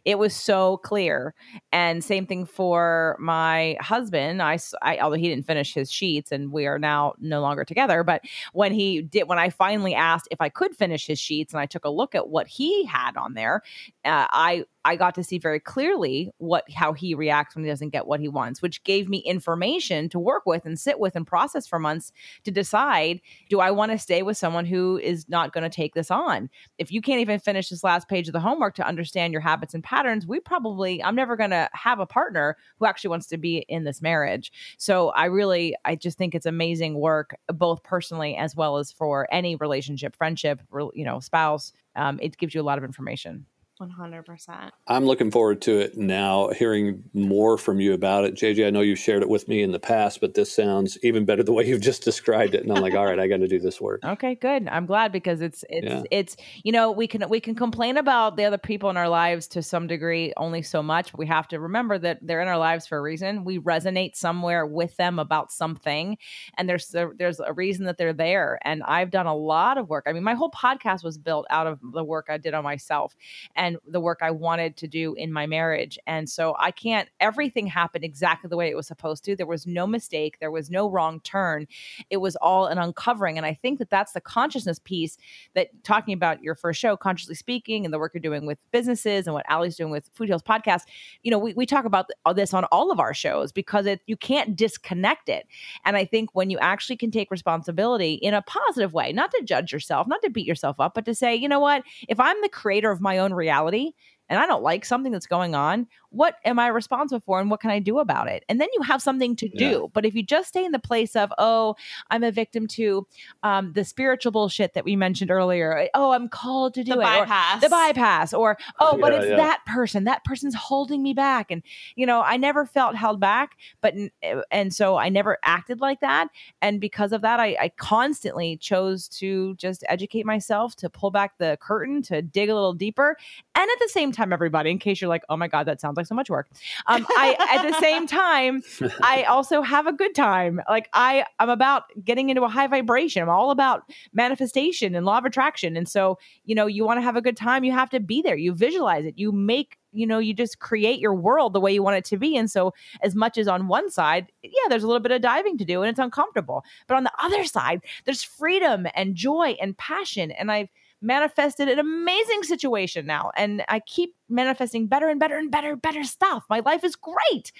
it 0.05 0.17
was 0.17 0.35
so 0.35 0.77
clear. 0.77 1.33
And 1.71 2.03
same 2.03 2.25
thing 2.25 2.45
for 2.45 3.15
my 3.19 3.77
husband. 3.79 4.41
I, 4.41 4.57
I 4.81 4.97
although 4.99 5.17
he 5.17 5.29
didn't 5.29 5.45
finish 5.45 5.73
his 5.73 5.91
sheets 5.91 6.31
and 6.31 6.51
we 6.51 6.65
are 6.67 6.79
now 6.79 7.13
no 7.19 7.41
longer 7.41 7.63
together, 7.63 8.03
but 8.03 8.21
when 8.53 8.73
he 8.73 9.01
did, 9.01 9.27
when 9.27 9.39
I 9.39 9.49
finally 9.49 9.93
asked 9.93 10.27
if 10.31 10.41
I 10.41 10.49
could 10.49 10.75
finish 10.75 11.05
his 11.05 11.19
sheets 11.19 11.53
and 11.53 11.59
I 11.59 11.65
took 11.65 11.85
a 11.85 11.89
look 11.89 12.15
at 12.15 12.29
what 12.29 12.47
he 12.47 12.85
had 12.85 13.17
on 13.17 13.33
there, 13.33 13.61
uh, 14.05 14.27
I 14.29 14.65
I 14.83 14.95
got 14.95 15.13
to 15.15 15.23
see 15.23 15.37
very 15.37 15.59
clearly 15.59 16.31
what 16.37 16.63
how 16.71 16.93
he 16.93 17.13
reacts 17.13 17.55
when 17.55 17.63
he 17.63 17.69
doesn't 17.69 17.89
get 17.89 18.07
what 18.07 18.19
he 18.19 18.27
wants, 18.27 18.61
which 18.61 18.83
gave 18.83 19.09
me 19.09 19.19
information 19.19 20.09
to 20.09 20.19
work 20.19 20.45
with 20.45 20.65
and 20.65 20.79
sit 20.79 20.99
with 20.99 21.15
and 21.15 21.25
process 21.25 21.67
for 21.67 21.77
months 21.77 22.11
to 22.43 22.51
decide 22.51 23.21
do 23.49 23.59
I 23.59 23.71
want 23.71 23.91
to 23.91 23.97
stay 23.99 24.23
with 24.23 24.37
someone 24.37 24.65
who 24.65 24.97
is 24.97 25.29
not 25.29 25.53
going 25.53 25.63
to 25.63 25.69
take 25.69 25.93
this 25.93 26.09
on? 26.09 26.49
If 26.77 26.91
you 26.91 27.01
can't 27.01 27.21
even 27.21 27.39
finish 27.39 27.69
this 27.69 27.83
last 27.83 28.07
page 28.07 28.27
of 28.27 28.33
the 28.33 28.39
homework 28.39 28.75
to 28.75 28.87
understand 28.87 29.33
your 29.33 29.41
habits 29.41 29.73
and 29.73 29.83
patterns, 29.91 30.25
we 30.25 30.39
probably 30.39 31.03
I'm 31.03 31.15
never 31.15 31.35
going 31.35 31.49
to 31.49 31.69
have 31.73 31.99
a 31.99 32.05
partner 32.05 32.55
who 32.79 32.85
actually 32.85 33.09
wants 33.09 33.27
to 33.27 33.37
be 33.37 33.57
in 33.67 33.83
this 33.83 34.01
marriage. 34.01 34.51
So 34.77 35.09
I 35.09 35.25
really 35.25 35.75
I 35.83 35.95
just 35.97 36.17
think 36.17 36.33
it's 36.33 36.45
amazing 36.45 36.97
work 36.97 37.35
both 37.49 37.83
personally 37.83 38.37
as 38.37 38.55
well 38.55 38.77
as 38.77 38.91
for 38.91 39.27
any 39.33 39.57
relationship, 39.57 40.15
friendship, 40.15 40.61
you 40.93 41.03
know, 41.03 41.19
spouse. 41.19 41.73
Um, 41.97 42.19
it 42.21 42.37
gives 42.37 42.55
you 42.55 42.61
a 42.61 42.63
lot 42.63 42.77
of 42.77 42.85
information. 42.85 43.45
100%. 43.82 44.69
I'm 44.88 45.05
looking 45.05 45.32
forward 45.32 45.61
to 45.63 45.79
it 45.79 45.97
now, 45.97 46.49
hearing 46.49 47.03
more 47.13 47.57
from 47.57 47.79
you 47.79 47.93
about 47.93 48.25
it. 48.25 48.36
JJ, 48.36 48.67
I 48.67 48.69
know 48.69 48.82
you've 48.82 48.99
shared 48.99 49.23
it 49.23 49.29
with 49.29 49.47
me 49.47 49.63
in 49.63 49.71
the 49.71 49.79
past, 49.79 50.21
but 50.21 50.36
this 50.36 50.51
sounds 50.51 50.97
even 51.03 51.25
better 51.25 51.43
the 51.43 51.51
way 51.51 51.65
you've 51.65 51.82
just 51.82 52.03
described 52.11 52.55
it. 52.55 52.63
And 52.63 52.71
I'm 52.71 52.82
like, 52.82 52.93
all 52.93 53.05
right, 53.05 53.19
I 53.19 53.27
got 53.27 53.38
to 53.38 53.47
do 53.47 53.59
this 53.59 53.82
work. 53.82 54.03
Okay, 54.03 54.36
good. 54.36 54.67
I'm 54.67 54.86
glad 54.86 55.11
because 55.11 55.41
it's, 55.41 55.63
it's, 55.69 55.88
yeah. 55.88 56.03
it's, 56.11 56.38
you 56.63 56.71
know, 56.71 56.91
we 56.91 57.07
can, 57.07 57.27
we 57.29 57.39
can 57.39 57.55
complain 57.55 57.97
about 57.97 58.38
the 58.38 58.45
other 58.45 58.57
people 58.57 58.89
in 58.89 58.97
our 58.97 59.09
lives 59.09 59.47
to 59.47 59.63
some 59.63 59.88
degree 59.88 60.34
only 60.38 60.61
so 60.61 60.84
much. 60.84 61.11
But 61.11 61.19
we 61.19 61.27
have 61.27 61.47
to 61.49 61.59
remember 61.59 61.97
that 61.99 62.19
they're 62.21 62.41
in 62.41 62.47
our 62.47 62.57
lives 62.57 62.86
for 62.88 62.97
a 62.97 63.01
reason. 63.01 63.43
We 63.43 63.59
resonate 63.59 64.15
somewhere 64.15 64.65
with 64.65 64.95
them 64.97 65.19
about 65.19 65.51
something. 65.51 66.17
And 66.57 66.69
there's, 66.69 66.93
there's 67.17 67.39
a 67.39 67.53
reason 67.53 67.86
that 67.86 67.97
they're 67.97 68.13
there. 68.13 68.59
And 68.63 68.84
I've 68.84 69.09
done 69.09 69.25
a 69.25 69.36
lot 69.36 69.77
of 69.77 69.89
work. 69.89 70.05
I 70.07 70.13
mean, 70.13 70.23
my 70.23 70.36
whole 70.36 70.51
podcast 70.51 71.03
was 71.03 71.17
built 71.17 71.45
out 71.49 71.67
of 71.67 71.79
the 71.93 72.03
work 72.03 72.27
I 72.29 72.38
did 72.38 72.53
on 72.53 72.63
myself. 72.63 73.15
And 73.55 73.70
the 73.88 73.99
work 73.99 74.19
I 74.22 74.32
wanted 74.32 74.78
to 74.78 74.88
do 74.88 75.13
in 75.15 75.32
my 75.32 75.45
marriage. 75.45 75.99
And 76.07 76.30
so 76.30 76.55
I 76.59 76.72
can't, 76.72 77.09
everything 77.19 77.67
happened 77.67 78.03
exactly 78.03 78.47
the 78.47 78.57
way 78.57 78.69
it 78.69 78.76
was 78.76 78.88
supposed 78.88 79.24
to. 79.26 79.36
There 79.36 79.45
was 79.45 79.67
no 79.67 79.86
mistake, 79.88 80.38
there 80.39 80.51
was 80.51 80.69
no 80.69 80.89
wrong 80.89 81.19
turn. 81.22 81.67
It 82.09 82.17
was 82.17 82.36
all 82.38 82.67
an 82.67 82.78
uncovering. 82.78 83.38
And 83.38 83.45
I 83.45 83.53
think 83.53 83.80
that 83.80 83.89
that's 83.89 84.13
the 84.13 84.22
consciousness 84.22 84.80
piece 84.80 85.17
that 85.55 85.69
talking 85.84 86.13
about 86.13 86.41
your 86.41 86.55
first 86.55 86.80
show, 86.80 86.95
Consciously 86.97 87.36
Speaking, 87.36 87.86
and 87.86 87.93
the 87.93 87.99
work 87.99 88.13
you're 88.13 88.22
doing 88.22 88.45
with 88.45 88.57
businesses 88.72 89.28
and 89.28 89.34
what 89.34 89.45
Allie's 89.47 89.76
doing 89.76 89.91
with 89.91 90.09
Food 90.13 90.28
Heals 90.28 90.43
Podcast. 90.43 90.84
You 91.24 91.32
know, 91.32 91.39
we, 91.39 91.53
we 91.53 91.65
talk 91.65 91.86
about 91.86 92.09
uh, 92.26 92.34
this 92.34 92.53
on 92.53 92.65
all 92.65 92.91
of 92.91 92.99
our 92.99 93.13
shows 93.13 93.51
because 93.51 93.86
it 93.86 94.01
you 94.07 94.17
can't 94.17 94.55
disconnect 94.55 95.30
it. 95.30 95.47
And 95.86 95.97
I 95.97 96.05
think 96.05 96.30
when 96.34 96.49
you 96.49 96.57
actually 96.59 96.97
can 96.97 97.11
take 97.11 97.32
responsibility 97.32 98.13
in 98.13 98.34
a 98.34 98.41
positive 98.41 98.93
way, 98.93 99.11
not 99.11 99.32
to 99.32 99.41
judge 99.43 99.72
yourself, 99.72 100.07
not 100.07 100.22
to 100.22 100.30
beat 100.30 100.47
yourself 100.47 100.80
up, 100.80 100.93
but 100.93 101.05
to 101.05 101.15
say, 101.15 101.36
you 101.36 101.47
know 101.47 101.59
what, 101.59 101.84
if 102.07 102.19
I'm 102.19 102.39
the 102.41 102.49
creator 102.49 102.91
of 102.91 103.01
my 103.01 103.17
own 103.17 103.34
reality, 103.34 103.61
reality 103.62 103.93
and 104.32 104.39
I 104.39 104.47
don't 104.47 104.63
like 104.63 104.86
something 104.86 105.11
that's 105.11 105.27
going 105.27 105.55
on, 105.55 105.88
what 106.09 106.36
am 106.45 106.57
I 106.57 106.67
responsible 106.67 107.21
for 107.25 107.41
and 107.41 107.51
what 107.51 107.59
can 107.59 107.69
I 107.69 107.79
do 107.79 107.99
about 107.99 108.29
it? 108.29 108.45
And 108.47 108.61
then 108.61 108.69
you 108.73 108.82
have 108.82 109.01
something 109.01 109.36
to 109.36 109.49
do. 109.49 109.65
Yeah. 109.65 109.88
But 109.91 110.05
if 110.05 110.15
you 110.15 110.23
just 110.23 110.47
stay 110.47 110.63
in 110.63 110.71
the 110.71 110.79
place 110.79 111.17
of, 111.17 111.34
oh, 111.38 111.75
I'm 112.09 112.23
a 112.23 112.32
victim 112.32 112.65
to 112.67 113.05
um, 113.43 113.73
the 113.73 113.84
spiritual 113.84 114.32
bullshit 114.32 114.73
that 114.73 114.86
we 114.86 114.95
mentioned 114.95 115.32
earlier. 115.32 115.77
Eh, 115.77 115.88
oh, 115.93 116.11
I'm 116.11 116.29
called 116.29 116.75
to 116.75 116.84
do 116.86 116.93
the 116.93 116.99
it. 116.99 117.03
Bypass. 117.03 117.61
the 117.61 117.69
bypass. 117.69 118.34
Or, 118.34 118.57
oh, 118.79 118.93
yeah, 118.93 119.01
but 119.01 119.13
it's 119.13 119.25
yeah. 119.32 119.36
that 119.36 119.65
person. 119.65 120.05
That 120.05 120.23
person's 120.23 120.55
holding 120.55 121.03
me 121.03 121.13
back. 121.13 121.51
And, 121.51 121.61
you 121.95 122.05
know, 122.05 122.21
I 122.21 122.38
never 122.38 122.65
felt 122.65 122.95
held 122.95 123.19
back. 123.19 123.57
But, 123.82 123.95
eh, 124.23 124.41
and 124.49 124.73
so 124.73 124.95
I 124.95 125.09
never 125.09 125.39
acted 125.43 125.82
like 125.82 125.99
that. 125.99 126.29
And 126.61 126.79
because 126.79 127.11
of 127.11 127.21
that, 127.21 127.41
I, 127.41 127.57
I 127.59 127.69
constantly 127.77 128.55
chose 128.55 129.09
to 129.09 129.55
just 129.55 129.84
educate 129.89 130.25
myself, 130.25 130.77
to 130.77 130.89
pull 130.89 131.11
back 131.11 131.38
the 131.38 131.57
curtain, 131.59 132.01
to 132.03 132.21
dig 132.21 132.49
a 132.49 132.53
little 132.53 132.73
deeper. 132.73 133.17
And 133.55 133.69
at 133.69 133.79
the 133.79 133.89
same 133.89 134.11
time, 134.11 134.20
everybody, 134.34 134.72
in 134.72 134.78
case 134.78 134.99
you're 134.99 135.09
like, 135.09 135.24
oh 135.30 135.38
my 135.38 135.47
God, 135.47 135.67
that 135.67 135.80
sounds 135.80 135.95
like 135.95 136.01
like 136.01 136.07
so 136.07 136.15
much 136.15 136.30
work. 136.30 136.49
Um, 136.88 137.05
I 137.11 137.36
at 137.51 137.69
the 137.69 137.80
same 137.80 138.07
time, 138.07 138.63
I 139.01 139.24
also 139.30 139.61
have 139.61 139.87
a 139.87 139.93
good 139.93 140.16
time. 140.16 140.62
Like 140.70 140.89
I, 140.93 141.25
I'm 141.39 141.50
about 141.50 141.83
getting 142.04 142.29
into 142.29 142.43
a 142.43 142.50
high 142.50 142.67
vibration. 142.67 143.21
I'm 143.21 143.29
all 143.29 143.51
about 143.51 143.83
manifestation 144.13 144.95
and 144.95 145.05
law 145.05 145.20
of 145.20 145.25
attraction. 145.25 145.78
And 145.78 145.87
so, 145.87 146.17
you 146.45 146.55
know, 146.55 146.67
you 146.67 146.86
want 146.86 146.97
to 146.97 147.01
have 147.01 147.16
a 147.16 147.21
good 147.21 147.37
time, 147.37 147.63
you 147.63 147.71
have 147.71 147.89
to 147.91 148.00
be 148.00 148.21
there. 148.21 148.36
You 148.36 148.54
visualize 148.54 149.05
it. 149.05 149.17
You 149.17 149.32
make 149.32 149.78
you 149.93 150.08
know 150.08 150.20
you 150.20 150.33
just 150.33 150.59
create 150.59 151.00
your 151.00 151.13
world 151.13 151.51
the 151.51 151.59
way 151.59 151.74
you 151.74 151.83
want 151.83 151.97
it 151.97 152.05
to 152.05 152.16
be 152.16 152.37
and 152.37 152.50
so 152.50 152.74
as 153.04 153.13
much 153.13 153.37
as 153.37 153.45
on 153.45 153.67
one 153.67 153.91
side 153.91 154.32
yeah 154.41 154.70
there's 154.70 154.83
a 154.83 154.87
little 154.87 155.01
bit 155.01 155.12
of 155.12 155.21
diving 155.21 155.58
to 155.58 155.66
do 155.66 155.82
and 155.82 155.89
it's 155.89 156.00
uncomfortable 156.00 156.63
but 156.87 156.95
on 156.95 157.04
the 157.04 157.12
other 157.21 157.43
side 157.43 157.82
there's 158.05 158.24
freedom 158.24 158.87
and 158.95 159.16
joy 159.16 159.54
and 159.62 159.78
passion 159.78 160.32
and 160.32 160.50
i've 160.50 160.70
manifested 161.01 161.67
an 161.67 161.79
amazing 161.79 162.43
situation 162.43 163.05
now. 163.05 163.32
And 163.36 163.63
I 163.67 163.79
keep 163.79 164.15
manifesting 164.29 164.87
better 164.87 165.09
and 165.09 165.19
better 165.19 165.37
and 165.37 165.51
better, 165.51 165.75
better 165.75 166.03
stuff. 166.03 166.45
My 166.49 166.59
life 166.59 166.83
is 166.83 166.95
great. 166.95 167.51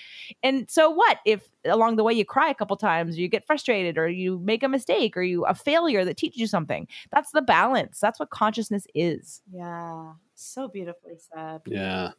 And 0.44 0.70
so 0.70 0.90
what 0.90 1.20
if 1.26 1.50
along 1.66 1.96
the 1.96 2.04
way 2.04 2.14
you 2.14 2.26
cry 2.26 2.50
a 2.50 2.56
couple 2.56 2.78
times, 2.78 3.18
or 3.18 3.22
you 3.22 3.28
get 3.28 3.46
frustrated, 3.46 3.98
or 3.98 4.08
you 4.08 4.40
make 4.40 4.64
a 4.64 4.70
mistake, 4.70 5.18
or 5.18 5.24
you 5.24 5.46
a 5.46 5.56
failure 5.56 6.06
that 6.06 6.18
teaches 6.18 6.40
you 6.40 6.48
something? 6.48 6.88
That's 7.12 7.32
the 7.32 7.42
balance. 7.42 8.00
That's 8.00 8.20
what 8.20 8.30
consciousness 8.30 8.86
is. 8.94 9.42
Yeah 9.52 10.14
So 10.44 10.68
beautifully 10.68 11.14
said. 11.18 11.62
Yeah. 11.68 12.12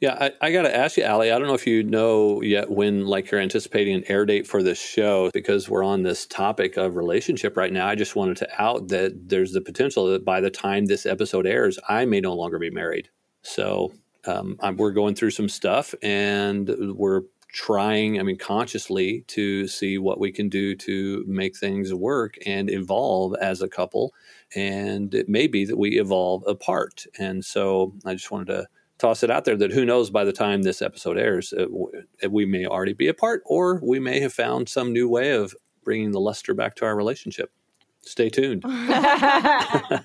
Yeah. 0.00 0.16
I, 0.20 0.48
I 0.48 0.52
got 0.52 0.62
to 0.62 0.76
ask 0.76 0.96
you, 0.96 1.04
Allie, 1.04 1.30
I 1.30 1.38
don't 1.38 1.46
know 1.46 1.54
if 1.54 1.66
you 1.66 1.84
know 1.84 2.42
yet 2.42 2.70
when, 2.70 3.06
like, 3.06 3.30
you're 3.30 3.40
anticipating 3.40 3.94
an 3.94 4.04
air 4.08 4.26
date 4.26 4.46
for 4.46 4.62
this 4.62 4.80
show 4.80 5.30
because 5.32 5.68
we're 5.68 5.84
on 5.84 6.02
this 6.02 6.26
topic 6.26 6.76
of 6.76 6.96
relationship 6.96 7.56
right 7.56 7.72
now. 7.72 7.86
I 7.86 7.94
just 7.94 8.16
wanted 8.16 8.36
to 8.38 8.62
out 8.62 8.88
that 8.88 9.28
there's 9.28 9.52
the 9.52 9.60
potential 9.60 10.10
that 10.10 10.24
by 10.24 10.40
the 10.40 10.50
time 10.50 10.86
this 10.86 11.06
episode 11.06 11.46
airs, 11.46 11.78
I 11.88 12.04
may 12.04 12.20
no 12.20 12.34
longer 12.34 12.58
be 12.58 12.70
married. 12.70 13.10
So 13.42 13.92
um, 14.26 14.58
we're 14.76 14.90
going 14.90 15.14
through 15.14 15.30
some 15.30 15.48
stuff 15.48 15.94
and 16.02 16.68
we're 16.96 17.22
trying, 17.50 18.20
I 18.20 18.24
mean, 18.24 18.36
consciously 18.36 19.24
to 19.28 19.66
see 19.68 19.96
what 19.96 20.20
we 20.20 20.32
can 20.32 20.48
do 20.50 20.74
to 20.74 21.24
make 21.26 21.56
things 21.56 21.94
work 21.94 22.36
and 22.44 22.68
evolve 22.68 23.34
as 23.40 23.62
a 23.62 23.68
couple. 23.68 24.12
And 24.54 25.14
it 25.14 25.28
may 25.28 25.46
be 25.46 25.64
that 25.64 25.76
we 25.76 26.00
evolve 26.00 26.44
apart. 26.46 27.04
And 27.18 27.44
so 27.44 27.94
I 28.04 28.14
just 28.14 28.30
wanted 28.30 28.46
to 28.46 28.66
toss 28.98 29.22
it 29.22 29.30
out 29.30 29.44
there 29.44 29.56
that 29.56 29.72
who 29.72 29.84
knows 29.84 30.10
by 30.10 30.24
the 30.24 30.32
time 30.32 30.62
this 30.62 30.82
episode 30.82 31.18
airs, 31.18 31.52
it, 31.52 31.68
it, 32.22 32.32
we 32.32 32.44
may 32.44 32.66
already 32.66 32.92
be 32.92 33.08
apart 33.08 33.42
or 33.46 33.80
we 33.82 34.00
may 34.00 34.20
have 34.20 34.32
found 34.32 34.68
some 34.68 34.92
new 34.92 35.08
way 35.08 35.32
of 35.32 35.54
bringing 35.84 36.10
the 36.10 36.20
luster 36.20 36.54
back 36.54 36.74
to 36.76 36.84
our 36.84 36.96
relationship. 36.96 37.52
Stay 38.02 38.30
tuned. 38.30 38.62
Do 38.62 38.68
the 38.68 40.04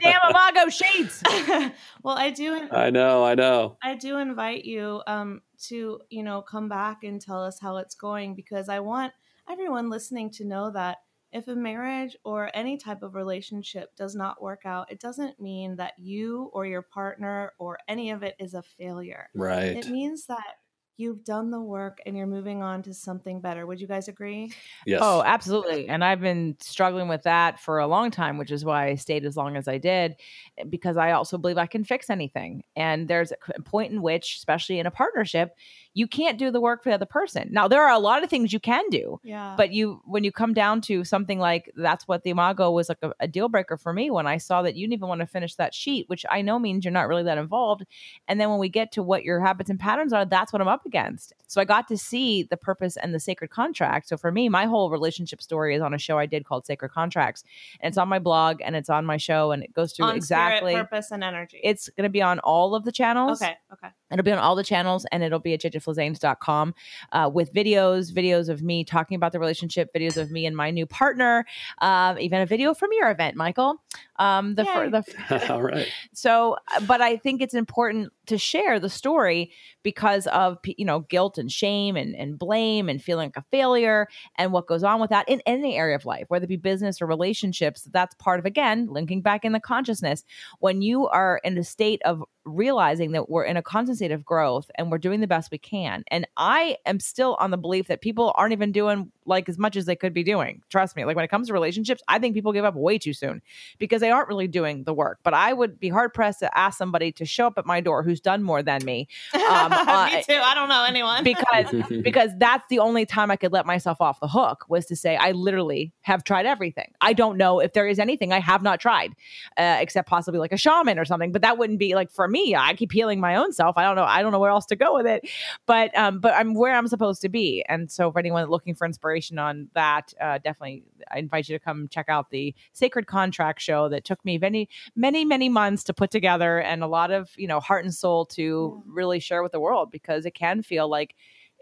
damn 0.00 0.20
Imago 0.28 0.68
sheets. 0.70 1.22
well, 2.02 2.18
I 2.18 2.30
do. 2.30 2.68
I 2.70 2.90
know. 2.90 3.24
I 3.24 3.34
know. 3.34 3.76
I 3.82 3.94
do 3.94 4.18
invite 4.18 4.64
you 4.64 5.02
um, 5.06 5.42
to, 5.64 6.00
you 6.10 6.22
know, 6.22 6.42
come 6.42 6.68
back 6.68 7.04
and 7.04 7.20
tell 7.20 7.44
us 7.44 7.60
how 7.60 7.76
it's 7.76 7.94
going 7.94 8.34
because 8.34 8.68
I 8.68 8.80
want 8.80 9.12
everyone 9.48 9.90
listening 9.90 10.30
to 10.32 10.44
know 10.44 10.70
that 10.72 10.98
if 11.32 11.48
a 11.48 11.56
marriage 11.56 12.16
or 12.24 12.50
any 12.54 12.76
type 12.76 13.02
of 13.02 13.14
relationship 13.14 13.94
does 13.96 14.14
not 14.14 14.42
work 14.42 14.62
out, 14.64 14.90
it 14.90 15.00
doesn't 15.00 15.40
mean 15.40 15.76
that 15.76 15.94
you 15.98 16.50
or 16.52 16.66
your 16.66 16.82
partner 16.82 17.52
or 17.58 17.78
any 17.88 18.10
of 18.10 18.22
it 18.22 18.34
is 18.38 18.54
a 18.54 18.62
failure. 18.62 19.28
Right. 19.34 19.76
It 19.76 19.88
means 19.88 20.26
that 20.26 20.56
you've 20.96 21.24
done 21.24 21.50
the 21.50 21.60
work 21.60 21.98
and 22.06 22.16
you're 22.16 22.26
moving 22.26 22.62
on 22.62 22.82
to 22.82 22.94
something 22.94 23.40
better. 23.40 23.66
Would 23.66 23.80
you 23.80 23.86
guys 23.88 24.08
agree? 24.08 24.54
Yes. 24.84 25.00
Oh, 25.00 25.22
absolutely. 25.24 25.88
And 25.88 26.04
I've 26.04 26.20
been 26.20 26.56
struggling 26.60 27.08
with 27.08 27.22
that 27.22 27.58
for 27.58 27.78
a 27.78 27.86
long 27.86 28.10
time, 28.10 28.36
which 28.38 28.50
is 28.50 28.64
why 28.64 28.88
I 28.88 28.94
stayed 28.96 29.24
as 29.24 29.36
long 29.36 29.56
as 29.56 29.66
I 29.66 29.78
did, 29.78 30.16
eh, 30.58 30.64
because 30.68 30.96
I 30.96 31.12
also 31.12 31.38
believe 31.38 31.58
I 31.58 31.66
can 31.66 31.82
fix 31.82 32.10
anything. 32.10 32.62
And 32.76 33.08
there's 33.08 33.32
a 33.56 33.62
point 33.62 33.92
in 33.92 34.02
which, 34.02 34.36
especially 34.36 34.78
in 34.78 34.86
a 34.86 34.90
partnership, 34.90 35.56
you 35.94 36.06
can't 36.06 36.38
do 36.38 36.50
the 36.50 36.60
work 36.60 36.82
for 36.82 36.88
the 36.88 36.94
other 36.94 37.06
person. 37.06 37.48
Now, 37.50 37.68
there 37.68 37.82
are 37.82 37.92
a 37.92 37.98
lot 37.98 38.24
of 38.24 38.30
things 38.30 38.52
you 38.52 38.60
can 38.60 38.88
do. 38.90 39.20
Yeah. 39.22 39.54
But 39.56 39.72
you 39.72 40.00
when 40.04 40.24
you 40.24 40.32
come 40.32 40.54
down 40.54 40.80
to 40.82 41.04
something 41.04 41.38
like 41.38 41.70
that's 41.76 42.08
what 42.08 42.22
the 42.22 42.30
Imago 42.30 42.70
was 42.70 42.88
like 42.88 42.98
a, 43.02 43.12
a 43.20 43.28
deal 43.28 43.48
breaker 43.48 43.76
for 43.76 43.92
me 43.92 44.10
when 44.10 44.26
I 44.26 44.38
saw 44.38 44.62
that 44.62 44.74
you 44.74 44.86
didn't 44.86 44.94
even 44.94 45.08
want 45.08 45.20
to 45.20 45.26
finish 45.26 45.54
that 45.56 45.74
sheet, 45.74 46.08
which 46.08 46.24
I 46.30 46.42
know 46.42 46.58
means 46.58 46.84
you're 46.84 46.92
not 46.92 47.08
really 47.08 47.24
that 47.24 47.38
involved. 47.38 47.84
And 48.26 48.40
then 48.40 48.48
when 48.48 48.58
we 48.58 48.68
get 48.68 48.92
to 48.92 49.02
what 49.02 49.22
your 49.22 49.40
habits 49.40 49.70
and 49.70 49.78
patterns 49.78 50.12
are, 50.12 50.24
that's 50.24 50.52
what 50.52 50.62
I'm 50.62 50.68
up 50.68 50.86
against. 50.86 51.34
So 51.46 51.60
I 51.60 51.64
got 51.64 51.88
to 51.88 51.98
see 51.98 52.44
the 52.44 52.56
purpose 52.56 52.96
and 52.96 53.14
the 53.14 53.20
sacred 53.20 53.50
contract. 53.50 54.08
So 54.08 54.16
for 54.16 54.32
me, 54.32 54.48
my 54.48 54.64
whole 54.64 54.90
relationship 54.90 55.42
story 55.42 55.74
is 55.74 55.82
on 55.82 55.92
a 55.92 55.98
show 55.98 56.18
I 56.18 56.26
did 56.26 56.46
called 56.46 56.66
Sacred 56.66 56.90
Contracts. 56.90 57.44
And 57.80 57.90
it's 57.90 57.98
on 57.98 58.08
my 58.08 58.18
blog 58.18 58.60
and 58.64 58.74
it's 58.74 58.88
on 58.88 59.04
my 59.04 59.18
show 59.18 59.52
and 59.52 59.62
it 59.62 59.74
goes 59.74 59.92
through 59.92 60.06
on 60.06 60.16
exactly 60.16 60.72
spirit, 60.72 60.90
purpose 60.90 61.10
and 61.10 61.22
energy. 61.22 61.60
It's 61.62 61.90
going 61.90 62.04
to 62.04 62.10
be 62.10 62.22
on 62.22 62.38
all 62.40 62.74
of 62.74 62.84
the 62.84 62.92
channels. 62.92 63.42
Okay. 63.42 63.56
Okay. 63.72 63.88
It'll 64.10 64.22
be 64.22 64.32
on 64.32 64.38
all 64.38 64.56
the 64.56 64.64
channels 64.64 65.06
and 65.12 65.22
it'll 65.22 65.38
be 65.38 65.54
at 65.54 65.60
jjflizanes.com 65.82 66.74
uh, 67.12 67.30
with 67.32 67.52
videos, 67.52 68.12
videos 68.12 68.48
of 68.48 68.62
me 68.62 68.84
talking 68.84 69.14
about 69.14 69.32
the 69.32 69.38
relationship, 69.38 69.92
videos 69.94 70.16
of 70.16 70.30
me 70.30 70.46
and 70.46 70.56
my 70.56 70.70
new 70.70 70.86
partner, 70.86 71.44
um, 71.80 72.18
even 72.18 72.40
a 72.40 72.46
video 72.46 72.74
from 72.74 72.90
your 72.92 73.10
event, 73.10 73.36
Michael. 73.36 73.82
Um, 74.22 74.54
the, 74.54 74.64
fir- 74.64 74.88
the 74.88 75.52
all 75.52 75.62
right. 75.62 75.88
So, 76.12 76.56
uh, 76.72 76.80
but 76.86 77.00
I 77.00 77.16
think 77.16 77.42
it's 77.42 77.54
important 77.54 78.12
to 78.26 78.38
share 78.38 78.78
the 78.78 78.88
story 78.88 79.50
because 79.82 80.28
of 80.28 80.58
you 80.64 80.84
know 80.84 81.00
guilt 81.00 81.38
and 81.38 81.50
shame 81.50 81.96
and, 81.96 82.14
and 82.14 82.38
blame 82.38 82.88
and 82.88 83.02
feeling 83.02 83.26
like 83.26 83.36
a 83.36 83.44
failure 83.50 84.06
and 84.38 84.52
what 84.52 84.68
goes 84.68 84.84
on 84.84 85.00
with 85.00 85.10
that 85.10 85.28
in 85.28 85.42
any 85.44 85.76
area 85.76 85.96
of 85.96 86.04
life 86.04 86.26
whether 86.28 86.44
it 86.44 86.48
be 86.48 86.56
business 86.56 87.02
or 87.02 87.06
relationships. 87.06 87.88
That's 87.92 88.14
part 88.14 88.38
of 88.38 88.46
again 88.46 88.86
linking 88.88 89.22
back 89.22 89.44
in 89.44 89.50
the 89.50 89.60
consciousness. 89.60 90.22
When 90.60 90.82
you 90.82 91.08
are 91.08 91.40
in 91.42 91.58
a 91.58 91.64
state 91.64 92.00
of 92.04 92.22
realizing 92.44 93.12
that 93.12 93.28
we're 93.28 93.44
in 93.44 93.56
a 93.56 93.62
constant 93.62 93.98
state 93.98 94.12
of 94.12 94.24
growth 94.24 94.70
and 94.76 94.90
we're 94.90 94.98
doing 94.98 95.20
the 95.20 95.26
best 95.28 95.50
we 95.52 95.58
can 95.58 96.02
and 96.08 96.26
i 96.36 96.76
am 96.86 96.98
still 96.98 97.36
on 97.38 97.52
the 97.52 97.56
belief 97.56 97.86
that 97.86 98.00
people 98.00 98.32
aren't 98.36 98.52
even 98.52 98.72
doing 98.72 99.12
like 99.26 99.48
as 99.48 99.58
much 99.58 99.76
as 99.76 99.86
they 99.86 99.96
could 99.96 100.12
be 100.12 100.22
doing 100.22 100.62
trust 100.70 100.96
me. 100.96 101.04
Like 101.04 101.16
when 101.16 101.24
it 101.24 101.28
comes 101.28 101.48
to 101.48 101.52
relationships 101.52 102.02
i 102.08 102.18
think 102.18 102.34
people 102.34 102.52
give 102.52 102.64
up 102.64 102.74
way 102.74 102.98
too 102.98 103.12
soon 103.12 103.42
because 103.78 104.00
they 104.00 104.10
aren't 104.10 104.28
really 104.28 104.48
doing 104.48 104.84
the 104.84 104.94
work. 104.94 105.18
But 105.22 105.34
i 105.34 105.52
would 105.52 105.78
be 105.78 105.88
hard 105.88 106.14
pressed 106.14 106.40
to 106.40 106.58
ask 106.58 106.78
somebody 106.78 107.12
to 107.12 107.24
show 107.24 107.46
up 107.46 107.58
at 107.58 107.66
my 107.66 107.80
door 107.80 108.02
who's 108.02 108.20
done 108.20 108.42
more 108.42 108.62
than 108.62 108.84
me 108.84 109.08
um, 109.34 109.40
uh, 109.72 110.06
me 110.06 110.22
too. 110.22 110.34
I 110.34 110.54
don't 110.54 110.68
know 110.68 110.84
anyone. 110.84 111.24
because 111.24 111.66
because 112.02 112.30
that's 112.38 112.66
the 112.68 112.78
only 112.78 113.06
time 113.06 113.30
i 113.30 113.36
could 113.36 113.52
let 113.52 113.66
myself 113.66 114.00
off 114.00 114.20
the 114.20 114.28
hook 114.28 114.64
was 114.68 114.86
to 114.86 114.96
say 114.96 115.16
i 115.16 115.32
literally 115.32 115.92
have 116.02 116.24
tried 116.24 116.46
everything. 116.46 116.92
I 117.00 117.12
don't 117.12 117.36
know 117.36 117.60
if 117.60 117.72
there 117.72 117.86
is 117.86 117.98
anything 117.98 118.32
i 118.32 118.40
have 118.40 118.62
not 118.62 118.80
tried 118.80 119.12
uh, 119.56 119.76
except 119.80 120.08
possibly 120.08 120.38
like 120.38 120.52
a 120.52 120.56
shaman 120.56 120.98
or 120.98 121.04
something. 121.04 121.32
But 121.32 121.42
that 121.42 121.58
wouldn't 121.58 121.78
be 121.78 121.94
like 121.94 122.10
for 122.10 122.26
me. 122.28 122.54
I 122.54 122.74
keep 122.74 122.92
healing 122.92 123.20
my 123.20 123.36
own 123.36 123.52
self. 123.52 123.76
I 123.76 123.82
don't 123.82 123.96
know. 123.96 124.04
I 124.04 124.22
don't 124.22 124.32
know 124.32 124.38
where 124.38 124.50
else 124.50 124.66
to 124.66 124.76
go 124.76 124.94
with 124.94 125.06
it. 125.06 125.28
But 125.66 125.96
um 125.96 126.20
but 126.20 126.34
i'm 126.34 126.54
where 126.54 126.74
i'm 126.74 126.88
supposed 126.88 127.22
to 127.22 127.28
be. 127.28 127.64
And 127.68 127.90
so 127.90 128.10
for 128.10 128.18
anyone 128.18 128.48
looking 128.48 128.74
for 128.74 128.86
inspiration 128.86 129.11
on 129.38 129.68
that 129.74 130.12
uh, 130.20 130.38
definitely 130.38 130.84
i 131.10 131.18
invite 131.18 131.48
you 131.48 131.56
to 131.56 131.64
come 131.64 131.88
check 131.88 132.08
out 132.08 132.30
the 132.30 132.54
sacred 132.72 133.06
contract 133.06 133.60
show 133.60 133.88
that 133.88 134.04
took 134.04 134.24
me 134.24 134.38
many 134.38 134.68
many 134.94 135.24
many 135.24 135.48
months 135.48 135.84
to 135.84 135.94
put 135.94 136.10
together 136.10 136.60
and 136.60 136.82
a 136.82 136.86
lot 136.86 137.10
of 137.10 137.30
you 137.36 137.46
know 137.46 137.60
heart 137.60 137.84
and 137.84 137.94
soul 137.94 138.24
to 138.24 138.74
yeah. 138.76 138.92
really 138.92 139.20
share 139.20 139.42
with 139.42 139.52
the 139.52 139.60
world 139.60 139.90
because 139.90 140.26
it 140.26 140.34
can 140.34 140.62
feel 140.62 140.88
like 140.88 141.14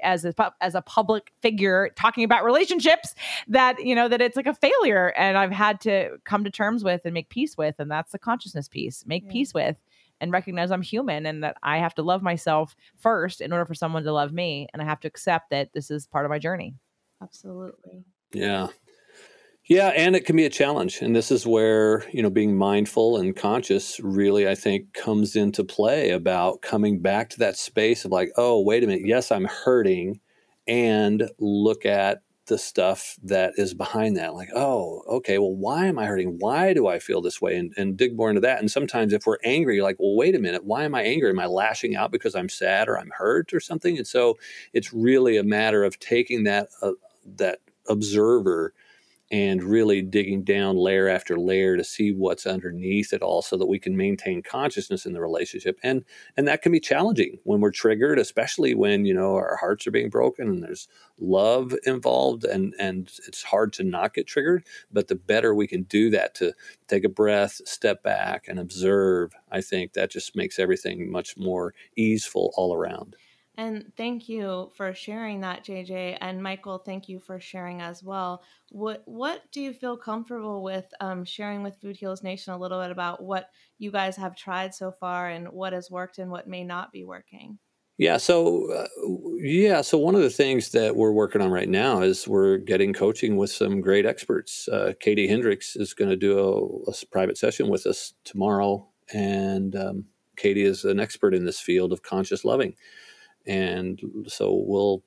as 0.02 0.24
a 0.24 0.34
as 0.60 0.74
a 0.74 0.82
public 0.82 1.32
figure 1.40 1.90
talking 1.96 2.24
about 2.24 2.44
relationships 2.44 3.14
that 3.48 3.84
you 3.84 3.94
know 3.94 4.08
that 4.08 4.20
it's 4.20 4.36
like 4.36 4.46
a 4.46 4.54
failure 4.54 5.12
and 5.16 5.36
I've 5.36 5.52
had 5.52 5.80
to 5.82 6.16
come 6.24 6.44
to 6.44 6.50
terms 6.50 6.84
with 6.84 7.02
and 7.04 7.14
make 7.14 7.28
peace 7.28 7.56
with 7.56 7.76
and 7.78 7.90
that's 7.90 8.12
the 8.12 8.18
consciousness 8.18 8.68
piece 8.68 9.04
make 9.06 9.24
yeah. 9.26 9.32
peace 9.32 9.54
with 9.54 9.76
and 10.20 10.32
recognize 10.32 10.70
I'm 10.70 10.82
human 10.82 11.26
and 11.26 11.42
that 11.42 11.56
I 11.62 11.78
have 11.78 11.94
to 11.94 12.02
love 12.02 12.22
myself 12.22 12.76
first 12.96 13.40
in 13.40 13.52
order 13.52 13.64
for 13.64 13.74
someone 13.74 14.04
to 14.04 14.12
love 14.12 14.32
me 14.32 14.68
and 14.72 14.82
I 14.82 14.84
have 14.84 15.00
to 15.00 15.08
accept 15.08 15.50
that 15.50 15.72
this 15.72 15.90
is 15.90 16.06
part 16.06 16.24
of 16.24 16.30
my 16.30 16.38
journey 16.38 16.74
absolutely 17.22 18.04
yeah 18.32 18.68
yeah, 19.70 19.92
and 19.94 20.16
it 20.16 20.26
can 20.26 20.34
be 20.34 20.46
a 20.46 20.50
challenge. 20.50 21.00
And 21.00 21.14
this 21.14 21.30
is 21.30 21.46
where, 21.46 22.04
you 22.10 22.24
know, 22.24 22.28
being 22.28 22.56
mindful 22.56 23.18
and 23.18 23.36
conscious 23.36 24.00
really, 24.00 24.48
I 24.48 24.56
think, 24.56 24.94
comes 24.94 25.36
into 25.36 25.62
play 25.62 26.10
about 26.10 26.60
coming 26.60 26.98
back 26.98 27.30
to 27.30 27.38
that 27.38 27.56
space 27.56 28.04
of 28.04 28.10
like, 28.10 28.32
oh, 28.36 28.60
wait 28.60 28.82
a 28.82 28.88
minute, 28.88 29.06
yes, 29.06 29.30
I'm 29.30 29.44
hurting, 29.44 30.18
and 30.66 31.30
look 31.38 31.86
at 31.86 32.22
the 32.46 32.58
stuff 32.58 33.14
that 33.22 33.52
is 33.58 33.72
behind 33.72 34.16
that. 34.16 34.34
Like, 34.34 34.48
oh, 34.56 35.04
okay, 35.08 35.38
well, 35.38 35.54
why 35.54 35.86
am 35.86 36.00
I 36.00 36.06
hurting? 36.06 36.38
Why 36.40 36.74
do 36.74 36.88
I 36.88 36.98
feel 36.98 37.22
this 37.22 37.40
way? 37.40 37.56
And, 37.56 37.72
and 37.76 37.96
dig 37.96 38.16
more 38.16 38.28
into 38.28 38.40
that. 38.40 38.58
And 38.58 38.68
sometimes 38.68 39.12
if 39.12 39.24
we're 39.24 39.38
angry, 39.44 39.76
you're 39.76 39.84
like, 39.84 40.00
well, 40.00 40.16
wait 40.16 40.34
a 40.34 40.40
minute, 40.40 40.64
why 40.64 40.82
am 40.82 40.96
I 40.96 41.02
angry? 41.02 41.30
Am 41.30 41.38
I 41.38 41.46
lashing 41.46 41.94
out 41.94 42.10
because 42.10 42.34
I'm 42.34 42.48
sad 42.48 42.88
or 42.88 42.98
I'm 42.98 43.12
hurt 43.16 43.54
or 43.54 43.60
something? 43.60 43.96
And 43.96 44.06
so 44.06 44.36
it's 44.72 44.92
really 44.92 45.36
a 45.36 45.44
matter 45.44 45.84
of 45.84 46.00
taking 46.00 46.42
that, 46.42 46.70
uh, 46.82 46.90
that 47.24 47.60
observer 47.88 48.74
and 49.32 49.62
really 49.62 50.02
digging 50.02 50.42
down 50.42 50.76
layer 50.76 51.08
after 51.08 51.38
layer 51.38 51.76
to 51.76 51.84
see 51.84 52.10
what's 52.10 52.46
underneath 52.46 53.12
it 53.12 53.22
all 53.22 53.42
so 53.42 53.56
that 53.56 53.66
we 53.66 53.78
can 53.78 53.96
maintain 53.96 54.42
consciousness 54.42 55.06
in 55.06 55.12
the 55.12 55.20
relationship. 55.20 55.78
And 55.82 56.04
and 56.36 56.48
that 56.48 56.62
can 56.62 56.72
be 56.72 56.80
challenging 56.80 57.38
when 57.44 57.60
we're 57.60 57.70
triggered 57.70 58.18
especially 58.18 58.74
when 58.74 59.04
you 59.04 59.14
know 59.14 59.36
our 59.36 59.56
hearts 59.56 59.86
are 59.86 59.92
being 59.92 60.10
broken 60.10 60.48
and 60.48 60.62
there's 60.62 60.88
love 61.18 61.74
involved 61.84 62.44
and 62.44 62.74
and 62.80 63.10
it's 63.28 63.44
hard 63.44 63.72
to 63.74 63.84
not 63.84 64.14
get 64.14 64.26
triggered. 64.26 64.64
But 64.92 65.08
the 65.08 65.14
better 65.14 65.54
we 65.54 65.68
can 65.68 65.84
do 65.84 66.10
that 66.10 66.34
to 66.36 66.52
take 66.88 67.04
a 67.04 67.08
breath 67.08 67.60
step 67.64 68.02
back 68.02 68.46
and 68.48 68.58
observe 68.58 69.32
i 69.52 69.60
think 69.60 69.92
that 69.92 70.10
just 70.10 70.34
makes 70.36 70.58
everything 70.58 71.10
much 71.10 71.36
more 71.36 71.74
easeful 71.96 72.52
all 72.56 72.74
around 72.74 73.16
and 73.56 73.92
thank 73.96 74.28
you 74.28 74.70
for 74.76 74.94
sharing 74.94 75.40
that, 75.40 75.64
JJ. 75.64 76.18
And 76.20 76.42
Michael, 76.42 76.78
thank 76.78 77.08
you 77.08 77.20
for 77.20 77.40
sharing 77.40 77.82
as 77.82 78.02
well. 78.02 78.42
What 78.70 79.02
what 79.06 79.42
do 79.52 79.60
you 79.60 79.72
feel 79.72 79.96
comfortable 79.96 80.62
with 80.62 80.86
um, 81.00 81.24
sharing 81.24 81.62
with 81.62 81.76
Food 81.76 81.96
Heals 81.96 82.22
Nation 82.22 82.52
a 82.52 82.58
little 82.58 82.80
bit 82.80 82.90
about 82.90 83.22
what 83.22 83.50
you 83.78 83.90
guys 83.90 84.16
have 84.16 84.36
tried 84.36 84.74
so 84.74 84.92
far 84.92 85.28
and 85.28 85.48
what 85.48 85.72
has 85.72 85.90
worked 85.90 86.18
and 86.18 86.30
what 86.30 86.48
may 86.48 86.64
not 86.64 86.92
be 86.92 87.04
working? 87.04 87.58
Yeah, 87.98 88.16
so 88.16 88.72
uh, 88.72 88.86
yeah, 89.42 89.82
so 89.82 89.98
one 89.98 90.14
of 90.14 90.22
the 90.22 90.30
things 90.30 90.70
that 90.70 90.96
we're 90.96 91.12
working 91.12 91.42
on 91.42 91.50
right 91.50 91.68
now 91.68 92.00
is 92.00 92.26
we're 92.26 92.56
getting 92.56 92.94
coaching 92.94 93.36
with 93.36 93.50
some 93.50 93.82
great 93.82 94.06
experts. 94.06 94.68
Uh, 94.68 94.94
Katie 95.00 95.28
Hendricks 95.28 95.76
is 95.76 95.92
going 95.92 96.08
to 96.08 96.16
do 96.16 96.38
a, 96.38 96.90
a, 96.90 96.94
private 97.12 97.36
session 97.36 97.68
with 97.68 97.84
us 97.84 98.14
tomorrow, 98.24 98.88
and 99.12 99.76
um, 99.76 100.04
Katie 100.38 100.64
is 100.64 100.86
an 100.86 100.98
expert 100.98 101.34
in 101.34 101.44
this 101.44 101.60
field 101.60 101.92
of 101.92 102.02
conscious 102.02 102.42
loving 102.42 102.74
and 103.46 104.00
so 104.26 104.62
we'll 104.66 105.02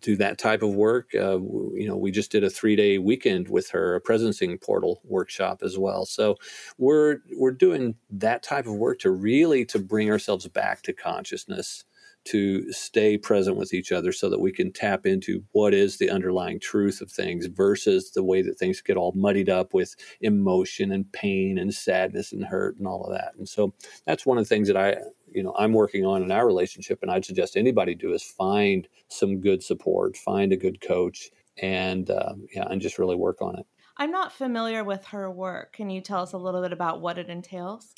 do 0.00 0.16
that 0.16 0.38
type 0.38 0.62
of 0.62 0.74
work. 0.74 1.14
Uh, 1.14 1.38
you 1.40 1.86
know, 1.88 1.96
we 1.96 2.10
just 2.10 2.30
did 2.30 2.44
a 2.44 2.50
three 2.50 2.76
day 2.76 2.98
weekend 2.98 3.48
with 3.48 3.70
her, 3.70 3.96
a 3.96 4.00
presencing 4.00 4.60
portal 4.60 5.00
workshop 5.04 5.60
as 5.62 5.78
well. 5.78 6.04
So 6.04 6.36
we're 6.78 7.18
we're 7.36 7.52
doing 7.52 7.94
that 8.10 8.42
type 8.42 8.66
of 8.66 8.74
work 8.74 8.98
to 9.00 9.10
really 9.10 9.64
to 9.66 9.78
bring 9.78 10.10
ourselves 10.10 10.46
back 10.48 10.82
to 10.82 10.92
consciousness 10.92 11.84
to 12.24 12.72
stay 12.72 13.18
present 13.18 13.56
with 13.56 13.74
each 13.74 13.92
other 13.92 14.10
so 14.10 14.30
that 14.30 14.40
we 14.40 14.50
can 14.50 14.72
tap 14.72 15.04
into 15.04 15.44
what 15.52 15.74
is 15.74 15.98
the 15.98 16.08
underlying 16.08 16.58
truth 16.58 17.00
of 17.00 17.10
things 17.10 17.46
versus 17.46 18.12
the 18.12 18.24
way 18.24 18.40
that 18.40 18.58
things 18.58 18.80
get 18.80 18.96
all 18.96 19.12
muddied 19.14 19.50
up 19.50 19.74
with 19.74 19.94
emotion 20.22 20.90
and 20.90 21.10
pain 21.12 21.58
and 21.58 21.74
sadness 21.74 22.32
and 22.32 22.44
hurt 22.44 22.78
and 22.78 22.86
all 22.86 23.04
of 23.04 23.12
that. 23.12 23.32
And 23.36 23.46
so 23.46 23.74
that's 24.06 24.24
one 24.24 24.38
of 24.38 24.44
the 24.44 24.48
things 24.48 24.68
that 24.68 24.76
I, 24.76 24.96
you 25.34 25.42
know, 25.42 25.54
I'm 25.58 25.72
working 25.72 26.04
on 26.04 26.22
in 26.22 26.30
our 26.30 26.46
relationship 26.46 27.00
and 27.02 27.10
I'd 27.10 27.24
suggest 27.24 27.56
anybody 27.56 27.94
do 27.94 28.12
is 28.12 28.22
find 28.22 28.86
some 29.08 29.40
good 29.40 29.62
support, 29.62 30.16
find 30.16 30.52
a 30.52 30.56
good 30.56 30.80
coach 30.80 31.30
and 31.60 32.08
uh, 32.10 32.34
yeah, 32.54 32.66
and 32.70 32.80
just 32.80 32.98
really 32.98 33.16
work 33.16 33.42
on 33.42 33.58
it. 33.58 33.66
I'm 33.96 34.10
not 34.10 34.32
familiar 34.32 34.82
with 34.82 35.04
her 35.06 35.30
work. 35.30 35.74
Can 35.74 35.90
you 35.90 36.00
tell 36.00 36.22
us 36.22 36.32
a 36.32 36.38
little 36.38 36.62
bit 36.62 36.72
about 36.72 37.00
what 37.00 37.18
it 37.18 37.28
entails? 37.28 37.94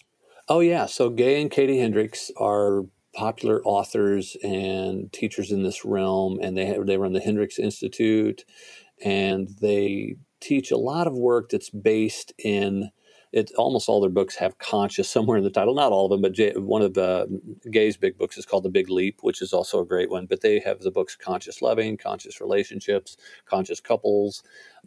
Oh 0.48 0.60
yeah, 0.60 0.86
so 0.86 1.10
Gay 1.10 1.40
and 1.40 1.50
Katie 1.50 1.78
Hendricks 1.78 2.30
are 2.36 2.82
popular 3.14 3.62
authors 3.64 4.36
and 4.44 5.10
teachers 5.12 5.50
in 5.50 5.62
this 5.62 5.84
realm, 5.84 6.38
and 6.42 6.56
they 6.56 6.66
have, 6.66 6.86
they 6.86 6.98
run 6.98 7.14
the 7.14 7.20
Hendricks 7.20 7.58
Institute, 7.58 8.44
and 9.02 9.48
they 9.60 10.16
teach 10.40 10.70
a 10.70 10.76
lot 10.76 11.06
of 11.06 11.14
work 11.14 11.48
that's 11.48 11.70
based 11.70 12.32
in 12.38 12.90
it. 13.32 13.52
Almost 13.56 13.88
all 13.88 14.00
their 14.00 14.10
books 14.10 14.36
have 14.36 14.58
conscious 14.58 15.10
somewhere 15.16 15.38
in 15.38 15.44
the 15.44 15.50
title. 15.50 15.74
Not 15.74 15.92
all 15.92 16.06
of 16.06 16.10
them, 16.10 16.22
but 16.22 16.32
J, 16.32 16.52
one 16.56 16.82
of 16.82 16.96
uh, 16.98 17.26
Gay's 17.70 17.96
big 17.96 18.18
books 18.18 18.38
is 18.38 18.46
called 18.46 18.64
The 18.64 18.70
Big 18.70 18.90
Leap, 18.90 19.18
which 19.22 19.42
is 19.42 19.52
also 19.52 19.80
a 19.80 19.86
great 19.86 20.10
one. 20.10 20.26
But 20.26 20.40
they 20.42 20.60
have 20.60 20.80
the 20.80 20.90
books 20.90 21.16
Conscious 21.16 21.62
Loving, 21.62 21.96
Conscious 21.96 22.40
Relationships, 22.40 23.16
Conscious 23.46 23.80
Couples, 23.80 24.42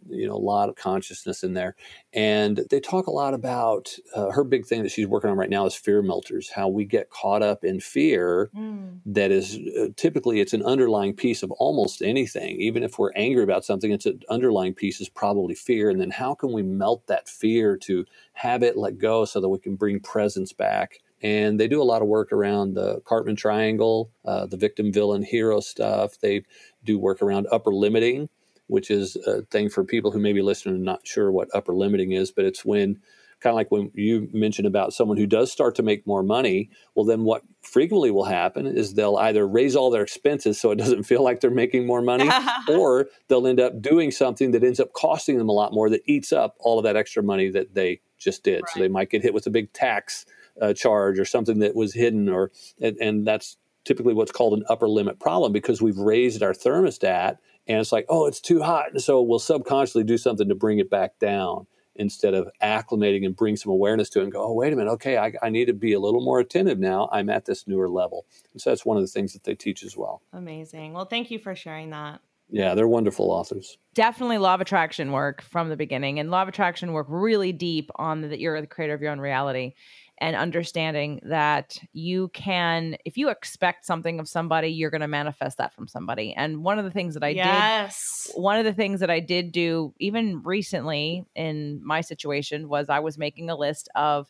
you 0.08 0.26
know 0.26 0.34
a 0.34 0.36
lot 0.36 0.68
of 0.68 0.76
consciousness 0.76 1.42
in 1.42 1.54
there. 1.54 1.76
And 2.12 2.62
they 2.70 2.80
talk 2.80 3.06
a 3.06 3.12
lot 3.12 3.34
about 3.34 3.94
uh, 4.14 4.30
her 4.30 4.44
big 4.44 4.66
thing 4.66 4.82
that 4.82 4.90
she's 4.90 5.06
working 5.06 5.30
on 5.30 5.36
right 5.36 5.50
now 5.50 5.66
is 5.66 5.74
fear 5.74 6.02
melters 6.02 6.50
how 6.50 6.68
we 6.68 6.84
get 6.84 7.10
caught 7.10 7.42
up 7.42 7.64
in 7.64 7.80
fear 7.80 8.50
mm. 8.56 8.98
that 9.06 9.30
is 9.30 9.58
uh, 9.78 9.86
typically 9.96 10.40
it's 10.40 10.52
an 10.52 10.64
underlying 10.64 11.14
piece 11.14 11.42
of 11.42 11.50
almost 11.52 12.02
anything. 12.02 12.60
Even 12.60 12.82
if 12.82 12.98
we're 12.98 13.12
angry 13.14 13.42
about 13.42 13.64
something 13.64 13.90
it's 13.90 14.06
an 14.06 14.20
underlying 14.28 14.74
piece 14.74 15.00
is 15.00 15.08
probably 15.08 15.54
fear. 15.54 15.90
And 15.90 16.00
then 16.00 16.10
how 16.10 16.34
can 16.34 16.52
we 16.52 16.62
melt 16.62 17.06
that 17.06 17.28
fear 17.28 17.76
to 17.78 18.04
have 18.34 18.62
it 18.62 18.76
let 18.76 18.98
go 18.98 19.24
so 19.24 19.40
that 19.40 19.48
we 19.48 19.58
can 19.58 19.76
bring 19.76 20.00
presence 20.00 20.52
back? 20.52 20.98
And 21.22 21.60
they 21.60 21.68
do 21.68 21.82
a 21.82 21.84
lot 21.84 22.02
of 22.02 22.08
work 22.08 22.32
around 22.32 22.74
the 22.74 23.00
Karpman 23.02 23.36
triangle, 23.36 24.10
uh, 24.24 24.46
the 24.46 24.56
victim, 24.56 24.92
villain, 24.92 25.22
hero 25.22 25.60
stuff. 25.60 26.18
They 26.20 26.44
do 26.82 26.98
work 26.98 27.20
around 27.20 27.46
upper 27.52 27.72
limiting, 27.72 28.28
which 28.70 28.90
is 28.90 29.16
a 29.26 29.42
thing 29.42 29.68
for 29.68 29.84
people 29.84 30.10
who 30.10 30.20
may 30.20 30.32
be 30.32 30.42
listening 30.42 30.76
and 30.76 30.84
not 30.84 31.06
sure 31.06 31.30
what 31.30 31.48
upper 31.54 31.74
limiting 31.74 32.12
is, 32.12 32.30
but 32.30 32.44
it's 32.44 32.64
when 32.64 33.00
kind 33.40 33.52
of 33.52 33.56
like 33.56 33.70
when 33.70 33.90
you 33.94 34.28
mentioned 34.32 34.66
about 34.66 34.92
someone 34.92 35.16
who 35.16 35.26
does 35.26 35.50
start 35.50 35.74
to 35.74 35.82
make 35.82 36.06
more 36.06 36.22
money, 36.22 36.70
well, 36.94 37.06
then 37.06 37.24
what 37.24 37.42
frequently 37.62 38.10
will 38.10 38.24
happen 38.24 38.66
is 38.66 38.94
they'll 38.94 39.16
either 39.16 39.46
raise 39.46 39.74
all 39.74 39.90
their 39.90 40.02
expenses 40.02 40.60
so 40.60 40.70
it 40.70 40.76
doesn't 40.76 41.02
feel 41.10 41.22
like 41.22 41.40
they're 41.40 41.50
making 41.50 41.86
more 41.86 42.02
money, 42.02 42.28
or 42.68 43.08
they'll 43.28 43.46
end 43.46 43.60
up 43.60 43.80
doing 43.80 44.10
something 44.10 44.50
that 44.50 44.62
ends 44.62 44.78
up 44.78 44.92
costing 44.92 45.38
them 45.38 45.48
a 45.48 45.52
lot 45.52 45.72
more 45.72 45.88
that 45.90 46.02
eats 46.06 46.32
up 46.32 46.56
all 46.60 46.78
of 46.78 46.84
that 46.84 46.96
extra 46.96 47.22
money 47.22 47.50
that 47.50 47.74
they 47.74 48.00
just 48.18 48.44
did. 48.44 48.62
Right. 48.62 48.70
So 48.74 48.80
they 48.80 48.88
might 48.88 49.10
get 49.10 49.22
hit 49.22 49.34
with 49.34 49.46
a 49.46 49.50
big 49.50 49.72
tax 49.72 50.26
uh, 50.60 50.74
charge 50.74 51.18
or 51.18 51.24
something 51.24 51.60
that 51.60 51.74
was 51.74 51.94
hidden, 51.94 52.28
or 52.28 52.50
and, 52.80 52.96
and 52.98 53.26
that's 53.26 53.56
typically 53.84 54.12
what's 54.12 54.32
called 54.32 54.52
an 54.52 54.64
upper 54.68 54.88
limit 54.88 55.18
problem 55.18 55.52
because 55.52 55.80
we've 55.80 55.96
raised 55.96 56.42
our 56.42 56.52
thermostat 56.52 57.38
and 57.70 57.80
it's 57.80 57.92
like, 57.92 58.06
oh, 58.08 58.26
it's 58.26 58.40
too 58.40 58.62
hot. 58.62 58.92
And 58.92 59.00
so 59.00 59.22
we'll 59.22 59.38
subconsciously 59.38 60.02
do 60.02 60.18
something 60.18 60.48
to 60.48 60.54
bring 60.54 60.80
it 60.80 60.90
back 60.90 61.18
down 61.20 61.66
instead 61.94 62.34
of 62.34 62.48
acclimating 62.62 63.24
and 63.24 63.36
bring 63.36 63.56
some 63.56 63.70
awareness 63.70 64.08
to 64.10 64.20
it 64.20 64.24
and 64.24 64.32
go, 64.32 64.42
oh, 64.42 64.52
wait 64.52 64.72
a 64.72 64.76
minute, 64.76 64.90
okay, 64.90 65.18
I, 65.18 65.32
I, 65.42 65.50
need 65.50 65.66
to 65.66 65.72
be 65.72 65.92
a 65.92 66.00
little 66.00 66.22
more 66.22 66.40
attentive 66.40 66.78
now. 66.78 67.08
I'm 67.12 67.28
at 67.28 67.44
this 67.44 67.68
newer 67.68 67.88
level. 67.88 68.26
And 68.52 68.60
so 68.60 68.70
that's 68.70 68.86
one 68.86 68.96
of 68.96 69.02
the 69.02 69.08
things 69.08 69.34
that 69.34 69.44
they 69.44 69.54
teach 69.54 69.84
as 69.84 69.96
well. 69.96 70.22
Amazing. 70.32 70.94
Well, 70.94 71.04
thank 71.04 71.30
you 71.30 71.38
for 71.38 71.54
sharing 71.54 71.90
that. 71.90 72.20
Yeah, 72.48 72.74
they're 72.74 72.88
wonderful 72.88 73.30
authors. 73.30 73.78
Definitely 73.94 74.38
law 74.38 74.54
of 74.54 74.60
attraction 74.60 75.12
work 75.12 75.40
from 75.40 75.68
the 75.68 75.76
beginning, 75.76 76.18
and 76.18 76.30
law 76.32 76.42
of 76.42 76.48
attraction 76.48 76.92
work 76.92 77.06
really 77.08 77.52
deep 77.52 77.90
on 77.94 78.22
that 78.22 78.40
you're 78.40 78.60
the 78.60 78.66
creator 78.66 78.94
of 78.94 79.00
your 79.00 79.12
own 79.12 79.20
reality 79.20 79.74
and 80.20 80.36
understanding 80.36 81.20
that 81.24 81.78
you 81.92 82.28
can 82.28 82.96
if 83.04 83.16
you 83.16 83.30
expect 83.30 83.86
something 83.86 84.20
of 84.20 84.28
somebody 84.28 84.68
you're 84.68 84.90
going 84.90 85.00
to 85.00 85.08
manifest 85.08 85.58
that 85.58 85.72
from 85.74 85.88
somebody 85.88 86.34
and 86.34 86.62
one 86.62 86.78
of 86.78 86.84
the 86.84 86.90
things 86.90 87.14
that 87.14 87.24
i 87.24 87.28
yes. 87.28 88.26
did 88.26 88.40
one 88.40 88.58
of 88.58 88.64
the 88.64 88.72
things 88.72 89.00
that 89.00 89.10
i 89.10 89.20
did 89.20 89.52
do 89.52 89.94
even 89.98 90.42
recently 90.42 91.24
in 91.34 91.80
my 91.84 92.00
situation 92.00 92.68
was 92.68 92.88
i 92.88 92.98
was 92.98 93.16
making 93.18 93.48
a 93.50 93.56
list 93.56 93.88
of 93.94 94.28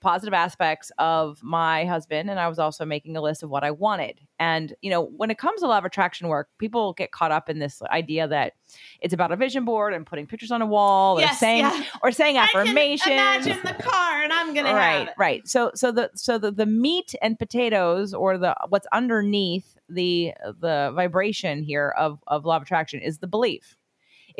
positive 0.00 0.32
aspects 0.34 0.90
of 0.98 1.42
my 1.42 1.84
husband 1.84 2.30
and 2.30 2.40
I 2.40 2.48
was 2.48 2.58
also 2.58 2.84
making 2.84 3.16
a 3.16 3.20
list 3.20 3.42
of 3.42 3.50
what 3.50 3.62
I 3.62 3.70
wanted. 3.70 4.20
And 4.38 4.74
you 4.80 4.90
know, 4.90 5.02
when 5.02 5.30
it 5.30 5.38
comes 5.38 5.60
to 5.60 5.66
law 5.66 5.78
of 5.78 5.84
attraction 5.84 6.28
work, 6.28 6.48
people 6.58 6.94
get 6.94 7.12
caught 7.12 7.32
up 7.32 7.50
in 7.50 7.58
this 7.58 7.82
idea 7.82 8.26
that 8.28 8.54
it's 9.00 9.12
about 9.12 9.32
a 9.32 9.36
vision 9.36 9.64
board 9.64 9.92
and 9.92 10.06
putting 10.06 10.26
pictures 10.26 10.50
on 10.50 10.62
a 10.62 10.66
wall 10.66 11.20
yes, 11.20 11.32
or 11.34 11.36
saying 11.36 11.64
yeah. 11.64 11.84
or 12.02 12.12
saying 12.12 12.38
affirmation. 12.38 13.12
imagine 13.12 13.58
the 13.62 13.74
car 13.82 14.22
and 14.22 14.32
I'm 14.32 14.54
going 14.54 14.66
to 14.66 14.72
Right, 14.72 15.08
right. 15.18 15.46
So 15.48 15.72
so 15.74 15.92
the 15.92 16.10
so 16.14 16.38
the 16.38 16.50
the 16.50 16.66
meat 16.66 17.14
and 17.20 17.38
potatoes 17.38 18.14
or 18.14 18.38
the 18.38 18.56
what's 18.68 18.86
underneath 18.92 19.76
the 19.88 20.32
the 20.42 20.92
vibration 20.94 21.62
here 21.62 21.94
of 21.98 22.20
of 22.26 22.44
law 22.44 22.56
of 22.56 22.62
attraction 22.62 23.00
is 23.00 23.18
the 23.18 23.26
belief 23.26 23.76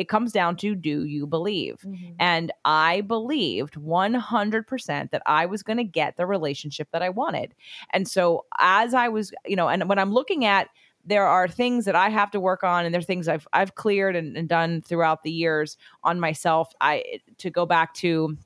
it 0.01 0.09
comes 0.09 0.33
down 0.33 0.57
to 0.57 0.75
do 0.75 1.05
you 1.05 1.27
believe? 1.27 1.77
Mm-hmm. 1.85 2.15
And 2.19 2.51
I 2.65 3.03
believed 3.03 3.75
100% 3.75 5.11
that 5.11 5.23
I 5.27 5.45
was 5.45 5.63
going 5.63 5.77
to 5.77 5.85
get 5.85 6.17
the 6.17 6.25
relationship 6.25 6.89
that 6.93 7.03
I 7.03 7.11
wanted. 7.11 7.55
And 7.91 8.09
so 8.09 8.47
as 8.59 8.95
I 8.95 9.09
was, 9.09 9.31
you 9.45 9.57
know, 9.57 9.69
and 9.69 9.91
when 9.91 9.99
I'm 9.99 10.11
looking 10.11 10.47
at 10.47 10.69
there 11.05 11.27
are 11.27 11.49
things 11.49 11.87
that 11.87 11.97
I 11.97 12.11
have 12.11 12.31
to 12.31 12.41
work 12.41 12.63
on, 12.63 12.85
and 12.85 12.95
there 12.95 12.99
are 12.99 13.03
things 13.03 13.27
I've 13.27 13.49
I've 13.55 13.75
cleared 13.75 14.15
and, 14.17 14.37
and 14.37 14.47
done 14.47 14.83
throughout 14.83 15.23
the 15.23 15.31
years 15.31 15.79
on 16.05 16.21
myself. 16.21 16.75
I 16.83 17.21
to 17.39 17.49
go 17.49 17.65
back 17.65 17.95
to 17.95 18.37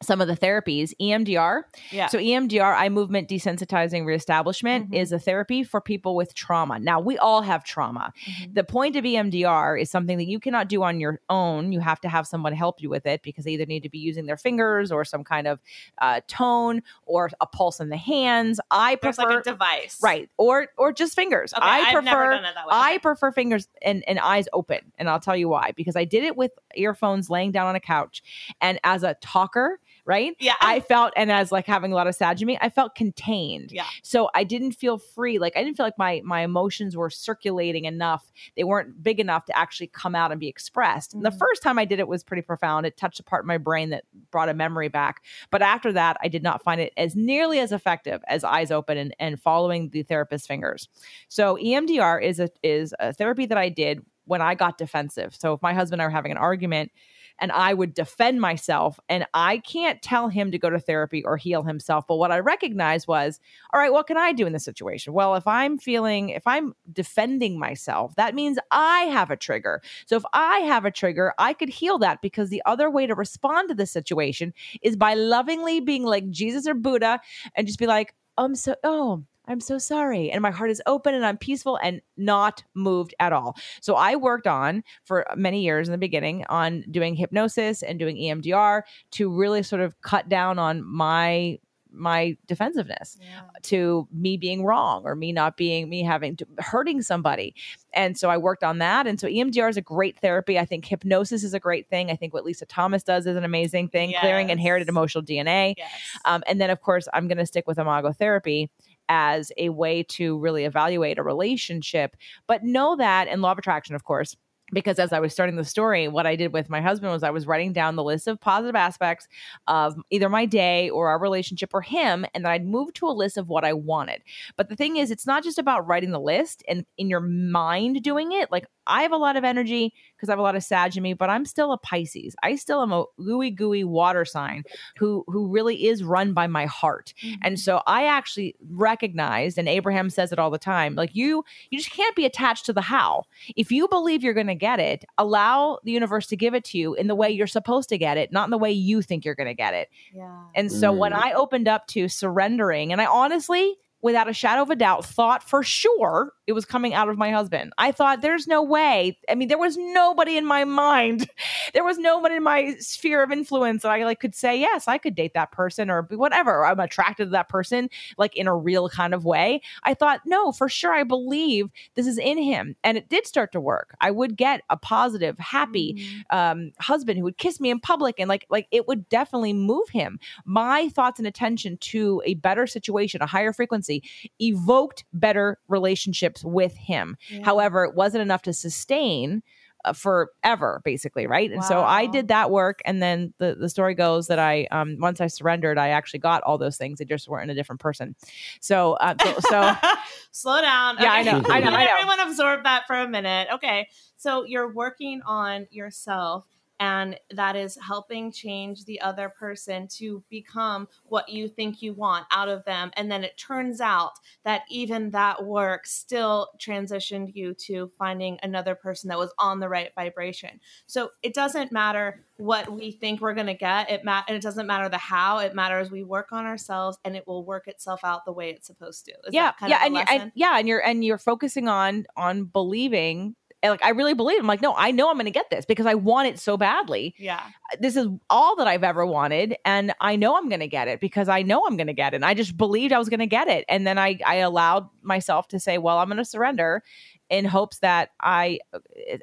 some 0.00 0.20
of 0.20 0.28
the 0.28 0.36
therapies 0.36 0.92
emdr 1.00 1.62
yeah. 1.90 2.06
So 2.06 2.18
emdr 2.18 2.74
eye 2.74 2.88
movement 2.88 3.28
desensitizing 3.28 4.04
reestablishment 4.04 4.86
mm-hmm. 4.86 4.94
is 4.94 5.12
a 5.12 5.18
therapy 5.18 5.64
for 5.64 5.80
people 5.80 6.14
with 6.14 6.34
trauma. 6.34 6.78
Now 6.78 7.00
we 7.00 7.18
all 7.18 7.42
have 7.42 7.64
trauma. 7.64 8.12
Mm-hmm. 8.26 8.54
the 8.54 8.64
point 8.64 8.96
of 8.96 9.04
emdr 9.04 9.80
is 9.80 9.90
something 9.90 10.18
that 10.18 10.26
you 10.26 10.38
cannot 10.38 10.68
do 10.68 10.82
on 10.82 11.00
your 11.00 11.20
own. 11.28 11.72
You 11.72 11.80
have 11.80 12.00
to 12.02 12.08
have 12.08 12.26
someone 12.26 12.52
help 12.52 12.82
you 12.82 12.90
with 12.90 13.06
it 13.06 13.22
because 13.22 13.44
they 13.44 13.52
either 13.52 13.66
need 13.66 13.82
to 13.82 13.88
be 13.88 13.98
using 13.98 14.26
their 14.26 14.36
fingers 14.36 14.92
or 14.92 15.04
some 15.04 15.24
kind 15.24 15.46
of 15.46 15.60
uh, 16.00 16.20
tone 16.28 16.82
or 17.06 17.30
a 17.40 17.46
pulse 17.46 17.80
in 17.80 17.88
the 17.88 17.96
hands. 17.96 18.60
I 18.70 18.98
There's 19.02 19.16
prefer 19.16 19.30
like 19.30 19.40
a 19.40 19.50
device. 19.50 19.98
Right. 20.02 20.30
Or 20.36 20.68
or 20.76 20.92
just 20.92 21.14
fingers. 21.14 21.52
Okay, 21.52 21.64
i 21.64 21.80
I've 21.80 21.92
prefer 21.92 22.42
i 22.70 22.98
prefer 22.98 23.32
fingers 23.32 23.68
and, 23.82 24.04
and 24.06 24.18
eyes 24.18 24.48
open 24.52 24.80
and 24.98 25.08
i'll 25.08 25.20
tell 25.20 25.36
you 25.36 25.48
why. 25.48 25.72
Because 25.76 25.96
i 25.96 26.04
did 26.04 26.24
it 26.24 26.36
with 26.36 26.52
earphones 26.74 27.30
laying 27.30 27.52
down 27.52 27.66
on 27.66 27.74
a 27.74 27.80
couch 27.80 28.22
and 28.60 28.78
as 28.84 29.02
a 29.02 29.14
talker 29.20 29.80
right? 30.08 30.34
Yeah. 30.40 30.54
I 30.62 30.80
felt, 30.80 31.12
and 31.16 31.30
as 31.30 31.52
like 31.52 31.66
having 31.66 31.92
a 31.92 31.94
lot 31.94 32.06
of 32.06 32.14
sad 32.14 32.40
me, 32.40 32.56
I 32.62 32.70
felt 32.70 32.94
contained. 32.94 33.70
Yeah. 33.70 33.84
So 34.02 34.30
I 34.34 34.42
didn't 34.42 34.72
feel 34.72 34.96
free. 34.96 35.38
Like 35.38 35.54
I 35.54 35.62
didn't 35.62 35.76
feel 35.76 35.84
like 35.84 35.98
my 35.98 36.22
my 36.24 36.40
emotions 36.40 36.96
were 36.96 37.10
circulating 37.10 37.84
enough. 37.84 38.32
They 38.56 38.64
weren't 38.64 39.02
big 39.02 39.20
enough 39.20 39.44
to 39.46 39.58
actually 39.58 39.88
come 39.88 40.14
out 40.14 40.30
and 40.30 40.40
be 40.40 40.48
expressed. 40.48 41.10
Mm-hmm. 41.10 41.24
the 41.24 41.30
first 41.30 41.62
time 41.62 41.78
I 41.78 41.84
did 41.84 41.98
it 41.98 42.08
was 42.08 42.24
pretty 42.24 42.42
profound. 42.42 42.86
It 42.86 42.96
touched 42.96 43.20
a 43.20 43.22
part 43.22 43.44
of 43.44 43.46
my 43.46 43.58
brain 43.58 43.90
that 43.90 44.04
brought 44.30 44.48
a 44.48 44.54
memory 44.54 44.88
back. 44.88 45.22
But 45.50 45.60
after 45.60 45.92
that, 45.92 46.16
I 46.22 46.28
did 46.28 46.42
not 46.42 46.62
find 46.62 46.80
it 46.80 46.94
as 46.96 47.14
nearly 47.14 47.58
as 47.58 47.70
effective 47.70 48.22
as 48.28 48.44
eyes 48.44 48.70
open 48.70 48.96
and, 48.96 49.14
and 49.18 49.40
following 49.40 49.90
the 49.90 50.04
therapist's 50.04 50.46
fingers. 50.46 50.88
So 51.28 51.56
EMDR 51.56 52.22
is 52.22 52.40
a 52.40 52.48
is 52.62 52.94
a 52.98 53.12
therapy 53.12 53.44
that 53.44 53.58
I 53.58 53.68
did 53.68 54.00
when 54.24 54.40
I 54.40 54.54
got 54.54 54.78
defensive. 54.78 55.34
So 55.34 55.52
if 55.52 55.60
my 55.60 55.74
husband 55.74 56.00
and 56.00 56.04
I 56.04 56.06
were 56.06 56.16
having 56.16 56.32
an 56.32 56.38
argument 56.38 56.92
and 57.38 57.52
I 57.52 57.74
would 57.74 57.94
defend 57.94 58.40
myself. 58.40 58.98
And 59.08 59.26
I 59.34 59.58
can't 59.58 60.00
tell 60.02 60.28
him 60.28 60.50
to 60.50 60.58
go 60.58 60.70
to 60.70 60.78
therapy 60.78 61.24
or 61.24 61.36
heal 61.36 61.62
himself. 61.62 62.06
But 62.06 62.16
what 62.16 62.32
I 62.32 62.38
recognized 62.38 63.08
was, 63.08 63.40
all 63.72 63.80
right, 63.80 63.92
what 63.92 64.06
can 64.06 64.16
I 64.16 64.32
do 64.32 64.46
in 64.46 64.52
this 64.52 64.64
situation? 64.64 65.12
Well, 65.12 65.34
if 65.34 65.46
I'm 65.46 65.78
feeling, 65.78 66.30
if 66.30 66.46
I'm 66.46 66.74
defending 66.92 67.58
myself, 67.58 68.14
that 68.16 68.34
means 68.34 68.58
I 68.70 69.02
have 69.02 69.30
a 69.30 69.36
trigger. 69.36 69.82
So 70.06 70.16
if 70.16 70.24
I 70.32 70.58
have 70.60 70.84
a 70.84 70.90
trigger, 70.90 71.34
I 71.38 71.52
could 71.52 71.68
heal 71.68 71.98
that 71.98 72.22
because 72.22 72.50
the 72.50 72.62
other 72.66 72.90
way 72.90 73.06
to 73.06 73.14
respond 73.14 73.68
to 73.68 73.74
this 73.74 73.90
situation 73.90 74.52
is 74.82 74.96
by 74.96 75.14
lovingly 75.14 75.80
being 75.80 76.04
like 76.04 76.28
Jesus 76.30 76.66
or 76.66 76.74
Buddha 76.74 77.20
and 77.54 77.66
just 77.66 77.78
be 77.78 77.86
like, 77.86 78.14
I'm 78.36 78.54
so, 78.54 78.76
oh, 78.84 79.24
I'm 79.48 79.60
so 79.60 79.78
sorry. 79.78 80.30
And 80.30 80.42
my 80.42 80.50
heart 80.50 80.70
is 80.70 80.82
open 80.86 81.14
and 81.14 81.24
I'm 81.26 81.38
peaceful 81.38 81.78
and 81.82 82.00
not 82.16 82.62
moved 82.74 83.14
at 83.18 83.32
all. 83.32 83.56
So 83.80 83.94
I 83.94 84.14
worked 84.16 84.46
on 84.46 84.84
for 85.04 85.26
many 85.36 85.62
years 85.64 85.88
in 85.88 85.92
the 85.92 85.98
beginning 85.98 86.44
on 86.48 86.84
doing 86.90 87.14
hypnosis 87.14 87.82
and 87.82 87.98
doing 87.98 88.16
EMDR 88.16 88.82
to 89.12 89.30
really 89.34 89.62
sort 89.62 89.80
of 89.82 90.00
cut 90.02 90.28
down 90.28 90.58
on 90.58 90.84
my 90.84 91.58
my 91.90 92.36
defensiveness 92.46 93.16
Yeah. 93.18 93.40
to 93.62 94.06
me 94.12 94.36
being 94.36 94.62
wrong 94.62 95.04
or 95.06 95.14
me 95.16 95.32
not 95.32 95.56
being 95.56 95.88
me 95.88 96.02
having 96.02 96.36
to 96.36 96.46
hurting 96.58 97.00
somebody 97.00 97.54
and 97.94 98.16
so 98.18 98.28
i 98.28 98.36
worked 98.36 98.62
on 98.62 98.76
that 98.80 99.06
and 99.06 99.18
so 99.18 99.26
emdr 99.26 99.70
is 99.70 99.78
a 99.78 99.80
great 99.80 100.18
therapy 100.18 100.58
i 100.58 100.66
think 100.66 100.84
hypnosis 100.84 101.42
is 101.42 101.54
a 101.54 101.58
great 101.58 101.88
thing 101.88 102.10
i 102.10 102.14
think 102.14 102.34
what 102.34 102.44
lisa 102.44 102.66
thomas 102.66 103.02
does 103.02 103.26
is 103.26 103.36
an 103.36 103.42
amazing 103.44 103.88
thing 103.88 104.12
clearing 104.20 104.50
inherited 104.50 104.86
emotional 104.86 105.24
dna 105.24 105.72
Yes. 105.78 105.90
um, 106.26 106.42
and 106.46 106.60
then, 106.60 106.68
of 106.68 106.82
course, 106.82 107.08
I'm 107.14 107.26
going 107.26 107.38
to 107.38 107.46
stick 107.46 107.66
with 107.66 107.78
imago 107.78 108.12
therapy 108.12 108.68
as 109.08 109.52
a 109.56 109.70
way 109.70 110.02
to 110.04 110.38
really 110.38 110.64
evaluate 110.64 111.18
a 111.18 111.22
relationship. 111.22 112.16
But 112.46 112.64
know 112.64 112.96
that, 112.96 113.28
and 113.28 113.42
law 113.42 113.52
of 113.52 113.58
attraction, 113.58 113.94
of 113.94 114.04
course, 114.04 114.36
because 114.70 114.98
as 114.98 115.12
I 115.14 115.20
was 115.20 115.32
starting 115.32 115.56
the 115.56 115.64
story, 115.64 116.08
what 116.08 116.26
I 116.26 116.36
did 116.36 116.52
with 116.52 116.68
my 116.68 116.80
husband 116.80 117.10
was 117.10 117.22
I 117.22 117.30
was 117.30 117.46
writing 117.46 117.72
down 117.72 117.96
the 117.96 118.04
list 118.04 118.26
of 118.26 118.38
positive 118.38 118.76
aspects 118.76 119.26
of 119.66 119.96
either 120.10 120.28
my 120.28 120.44
day 120.44 120.90
or 120.90 121.08
our 121.08 121.18
relationship 121.18 121.70
or 121.72 121.80
him, 121.80 122.26
and 122.34 122.44
then 122.44 122.52
I'd 122.52 122.66
move 122.66 122.92
to 122.94 123.06
a 123.06 123.16
list 123.16 123.38
of 123.38 123.48
what 123.48 123.64
I 123.64 123.72
wanted. 123.72 124.22
But 124.56 124.68
the 124.68 124.76
thing 124.76 124.96
is, 124.96 125.10
it's 125.10 125.26
not 125.26 125.42
just 125.42 125.58
about 125.58 125.86
writing 125.86 126.10
the 126.10 126.20
list 126.20 126.62
and 126.68 126.84
in 126.98 127.08
your 127.08 127.20
mind 127.20 128.02
doing 128.02 128.32
it. 128.32 128.52
Like 128.52 128.66
I 128.88 129.02
have 129.02 129.12
a 129.12 129.16
lot 129.16 129.36
of 129.36 129.44
energy 129.44 129.92
because 130.16 130.28
I 130.28 130.32
have 130.32 130.38
a 130.38 130.42
lot 130.42 130.56
of 130.56 130.64
Sag 130.64 130.96
in 130.96 131.02
me, 131.02 131.12
but 131.12 131.30
I'm 131.30 131.44
still 131.44 131.72
a 131.72 131.78
Pisces. 131.78 132.34
I 132.42 132.56
still 132.56 132.82
am 132.82 132.92
a 132.92 133.04
gooey 133.22 133.50
gooey 133.50 133.84
water 133.84 134.24
sign 134.24 134.64
who 134.96 135.24
who 135.28 135.46
really 135.48 135.86
is 135.86 136.02
run 136.02 136.32
by 136.32 136.46
my 136.46 136.66
heart. 136.66 137.12
And 137.42 137.60
so 137.60 137.82
I 137.86 138.06
actually 138.06 138.56
recognized, 138.70 139.58
and 139.58 139.68
Abraham 139.68 140.10
says 140.10 140.32
it 140.32 140.38
all 140.38 140.50
the 140.50 140.58
time, 140.58 140.94
like 140.94 141.14
you, 141.14 141.44
you 141.70 141.78
just 141.78 141.90
can't 141.90 142.16
be 142.16 142.24
attached 142.24 142.66
to 142.66 142.72
the 142.72 142.80
how. 142.80 143.24
If 143.56 143.70
you 143.70 143.86
believe 143.88 144.22
you're 144.22 144.34
going 144.34 144.46
to 144.46 144.54
get 144.54 144.80
it, 144.80 145.04
allow 145.18 145.78
the 145.84 145.92
universe 145.92 146.26
to 146.28 146.36
give 146.36 146.54
it 146.54 146.64
to 146.64 146.78
you 146.78 146.94
in 146.94 147.06
the 147.06 147.14
way 147.14 147.30
you're 147.30 147.46
supposed 147.46 147.88
to 147.90 147.98
get 147.98 148.16
it, 148.16 148.32
not 148.32 148.44
in 148.44 148.50
the 148.50 148.58
way 148.58 148.72
you 148.72 149.02
think 149.02 149.24
you're 149.24 149.34
going 149.34 149.46
to 149.48 149.54
get 149.54 149.74
it. 149.74 149.88
yeah. 150.12 150.44
And 150.54 150.72
so 150.72 150.90
when 150.92 151.12
Mm. 151.12 151.22
I 151.22 151.32
opened 151.32 151.68
up 151.68 151.86
to 151.88 152.08
surrendering, 152.08 152.92
and 152.92 153.00
I 153.00 153.06
honestly, 153.06 153.76
without 154.02 154.28
a 154.28 154.32
shadow 154.32 154.62
of 154.62 154.70
a 154.70 154.76
doubt, 154.76 155.04
thought 155.04 155.42
for 155.42 155.62
sure 155.62 156.32
it 156.48 156.52
was 156.54 156.64
coming 156.64 156.94
out 156.94 157.08
of 157.10 157.18
my 157.18 157.30
husband. 157.30 157.72
I 157.78 157.92
thought 157.92 158.22
there's 158.22 158.46
no 158.48 158.62
way. 158.62 159.18
I 159.28 159.34
mean, 159.34 159.48
there 159.48 159.58
was 159.58 159.76
nobody 159.76 160.36
in 160.38 160.46
my 160.46 160.64
mind. 160.84 161.28
There 161.74 161.84
was 161.84 161.98
nobody 161.98 162.36
in 162.36 162.42
my 162.42 162.74
sphere 162.80 163.22
of 163.22 163.30
influence 163.30 163.82
that 163.82 163.92
I 163.92 164.04
like 164.04 164.18
could 164.18 164.34
say, 164.34 164.58
yes, 164.58 164.88
I 164.88 164.96
could 164.98 165.14
date 165.14 165.34
that 165.34 165.52
person 165.52 165.90
or 165.90 166.02
whatever. 166.10 166.64
I'm 166.64 166.80
attracted 166.80 167.26
to 167.26 167.30
that 167.32 167.50
person, 167.50 167.90
like 168.16 168.34
in 168.34 168.46
a 168.48 168.56
real 168.56 168.88
kind 168.88 169.12
of 169.12 169.24
way. 169.26 169.60
I 169.82 169.92
thought, 169.92 170.22
no, 170.24 170.50
for 170.50 170.68
sure, 170.68 170.94
I 170.94 171.04
believe 171.04 171.68
this 171.94 172.06
is 172.06 172.16
in 172.18 172.38
him. 172.38 172.74
And 172.82 172.96
it 172.96 173.08
did 173.10 173.26
start 173.26 173.52
to 173.52 173.60
work. 173.60 173.94
I 174.00 174.10
would 174.10 174.36
get 174.36 174.62
a 174.70 174.76
positive, 174.78 175.38
happy, 175.38 175.94
Mhm. 175.98 176.34
um, 176.36 176.72
husband 176.80 177.18
who 177.18 177.24
would 177.24 177.36
kiss 177.38 177.60
me 177.60 177.70
in 177.70 177.78
public 177.78 178.18
and 178.18 178.28
like 178.28 178.46
like 178.48 178.66
it 178.70 178.88
would 178.88 179.06
definitely 179.10 179.52
move 179.52 179.88
him 179.90 180.18
my 180.46 180.88
thoughts 180.88 181.18
and 181.18 181.26
attention 181.28 181.76
to 181.78 182.22
a 182.24 182.34
better 182.34 182.66
situation 182.66 183.20
a 183.20 183.26
higher 183.26 183.52
frequency 183.52 184.02
evoked 184.40 185.04
better 185.12 185.58
relationships 185.68 186.37
with 186.44 186.74
him 186.76 187.16
Yeah. 187.30 187.44
however 187.44 187.84
it 187.84 187.94
wasn't 187.94 188.22
enough 188.22 188.42
to 188.42 188.52
sustain 188.52 189.42
uh, 189.84 189.92
forever 189.92 190.80
basically 190.84 191.26
right 191.28 191.52
and 191.52 191.64
so 191.64 191.82
i 191.82 192.06
did 192.06 192.28
that 192.28 192.50
work 192.50 192.80
and 192.84 193.00
then 193.00 193.32
the, 193.38 193.54
the 193.54 193.68
story 193.68 193.94
goes 193.94 194.26
that 194.26 194.38
i 194.40 194.66
um, 194.72 194.96
once 194.98 195.20
i 195.20 195.28
surrendered 195.28 195.78
i 195.78 195.90
actually 195.90 196.18
got 196.18 196.42
all 196.42 196.58
those 196.58 196.76
things 196.76 196.98
they 196.98 197.04
just 197.04 197.28
weren't 197.28 197.48
a 197.50 197.54
different 197.54 197.80
person 197.80 198.16
so 198.60 198.94
uh, 198.94 199.14
so, 199.22 199.36
so 199.48 199.72
slow 200.32 200.60
down. 200.60 200.96
Yeah, 201.00 201.12
I 201.12 201.22
know, 201.22 201.30
I 201.48 201.60
know, 201.60 201.70
Let 201.70 201.80
I 201.80 201.84
know. 201.84 201.90
Everyone 201.92 202.20
absorb 202.20 202.64
that 202.64 202.86
for 202.86 202.96
a 202.96 203.08
minute. 203.08 203.48
Okay, 203.54 203.88
so 204.16 204.44
you're 204.44 204.72
working 204.72 205.20
on 205.26 205.66
yourself, 205.70 206.44
and 206.80 207.18
that 207.30 207.56
is 207.56 207.78
helping 207.86 208.30
change 208.30 208.84
the 208.84 209.00
other 209.00 209.28
person 209.28 209.88
to 209.88 210.22
become 210.30 210.88
what 211.04 211.28
you 211.28 211.48
think 211.48 211.82
you 211.82 211.92
want 211.92 212.26
out 212.30 212.48
of 212.48 212.64
them. 212.64 212.90
And 212.94 213.10
then 213.10 213.24
it 213.24 213.36
turns 213.36 213.80
out 213.80 214.12
that 214.44 214.62
even 214.70 215.10
that 215.10 215.44
work 215.44 215.86
still 215.86 216.48
transitioned 216.58 217.34
you 217.34 217.54
to 217.54 217.90
finding 217.98 218.38
another 218.42 218.74
person 218.74 219.08
that 219.08 219.18
was 219.18 219.32
on 219.38 219.60
the 219.60 219.68
right 219.68 219.90
vibration. 219.94 220.60
So 220.86 221.10
it 221.22 221.34
doesn't 221.34 221.72
matter 221.72 222.24
what 222.36 222.70
we 222.70 222.92
think 222.92 223.20
we're 223.20 223.34
going 223.34 223.46
to 223.46 223.54
get. 223.54 223.90
It 223.90 224.04
ma- 224.04 224.22
and 224.28 224.36
it 224.36 224.42
doesn't 224.42 224.66
matter 224.66 224.88
the 224.88 224.98
how. 224.98 225.38
It 225.38 225.54
matters 225.54 225.90
we 225.90 226.04
work 226.04 226.32
on 226.32 226.46
ourselves, 226.46 226.98
and 227.04 227.16
it 227.16 227.26
will 227.26 227.44
work 227.44 227.66
itself 227.68 228.00
out 228.04 228.24
the 228.24 228.32
way 228.32 228.50
it's 228.50 228.66
supposed 228.66 229.04
to. 229.06 229.12
Is 229.12 229.32
yeah 229.34 229.46
that 229.46 229.58
kind 229.58 229.70
yeah 229.70 229.84
of 229.84 230.08
and, 230.08 230.22
and 230.22 230.32
yeah 230.34 230.58
and 230.58 230.68
you're 230.68 230.84
and 230.84 231.04
you're 231.04 231.18
focusing 231.18 231.68
on 231.68 232.06
on 232.16 232.44
believing 232.44 233.34
and, 233.62 233.70
like 233.70 233.84
i 233.84 233.90
really 233.90 234.14
believe 234.14 234.38
i'm 234.38 234.46
like 234.46 234.62
no 234.62 234.74
i 234.76 234.90
know 234.90 235.10
i'm 235.10 235.16
going 235.16 235.24
to 235.24 235.30
get 235.30 235.50
this 235.50 235.64
because 235.64 235.86
i 235.86 235.94
want 235.94 236.28
it 236.28 236.38
so 236.38 236.56
badly 236.56 237.14
yeah. 237.18 237.40
Uh, 237.72 237.76
this 237.80 237.96
is 237.96 238.06
all 238.30 238.56
that 238.56 238.66
i've 238.66 238.84
ever 238.84 239.04
wanted 239.06 239.56
and 239.64 239.92
i 240.00 240.16
know 240.16 240.36
i'm 240.36 240.48
going 240.48 240.60
to 240.60 240.68
get 240.68 240.88
it 240.88 241.00
because 241.00 241.28
i 241.28 241.42
know 241.42 241.64
i'm 241.66 241.76
going 241.76 241.86
to 241.86 241.92
get 241.92 242.12
it 242.12 242.16
and 242.16 242.24
i 242.24 242.34
just 242.34 242.56
believed 242.56 242.92
i 242.92 242.98
was 242.98 243.08
going 243.08 243.20
to 243.20 243.26
get 243.26 243.48
it 243.48 243.64
and 243.68 243.86
then 243.86 243.98
i 243.98 244.18
i 244.26 244.36
allowed 244.36 244.88
myself 245.02 245.48
to 245.48 245.58
say 245.58 245.78
well 245.78 245.98
i'm 245.98 246.08
going 246.08 246.18
to 246.18 246.24
surrender 246.24 246.82
in 247.30 247.44
hopes 247.44 247.78
that 247.80 248.10
I 248.20 248.60
uh, 248.72 248.78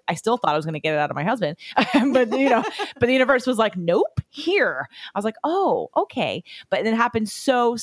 I 0.07 0.16
still 0.16 0.38
thought 0.38 0.53
I 0.53 0.56
was 0.56 0.66
going 0.66 0.74
to 0.74 0.80
get 0.80 0.94
it 0.94 0.99
out 0.99 1.10
of 1.10 1.16
my 1.16 1.24
husband, 1.24 1.57
but 1.94 2.32
you 2.38 2.49
know, 2.49 2.64
but 2.99 3.07
the 3.07 3.14
universe 3.14 3.48
was 3.48 3.57
like, 3.57 3.76
nope, 3.76 4.22
here. 4.30 4.88
I 5.14 5.18
was 5.18 5.26
like, 5.26 5.38
oh, 5.44 5.90
okay, 5.98 6.44
but 6.70 6.86
it 6.86 6.94
happened 6.94 7.30
so 7.30 7.78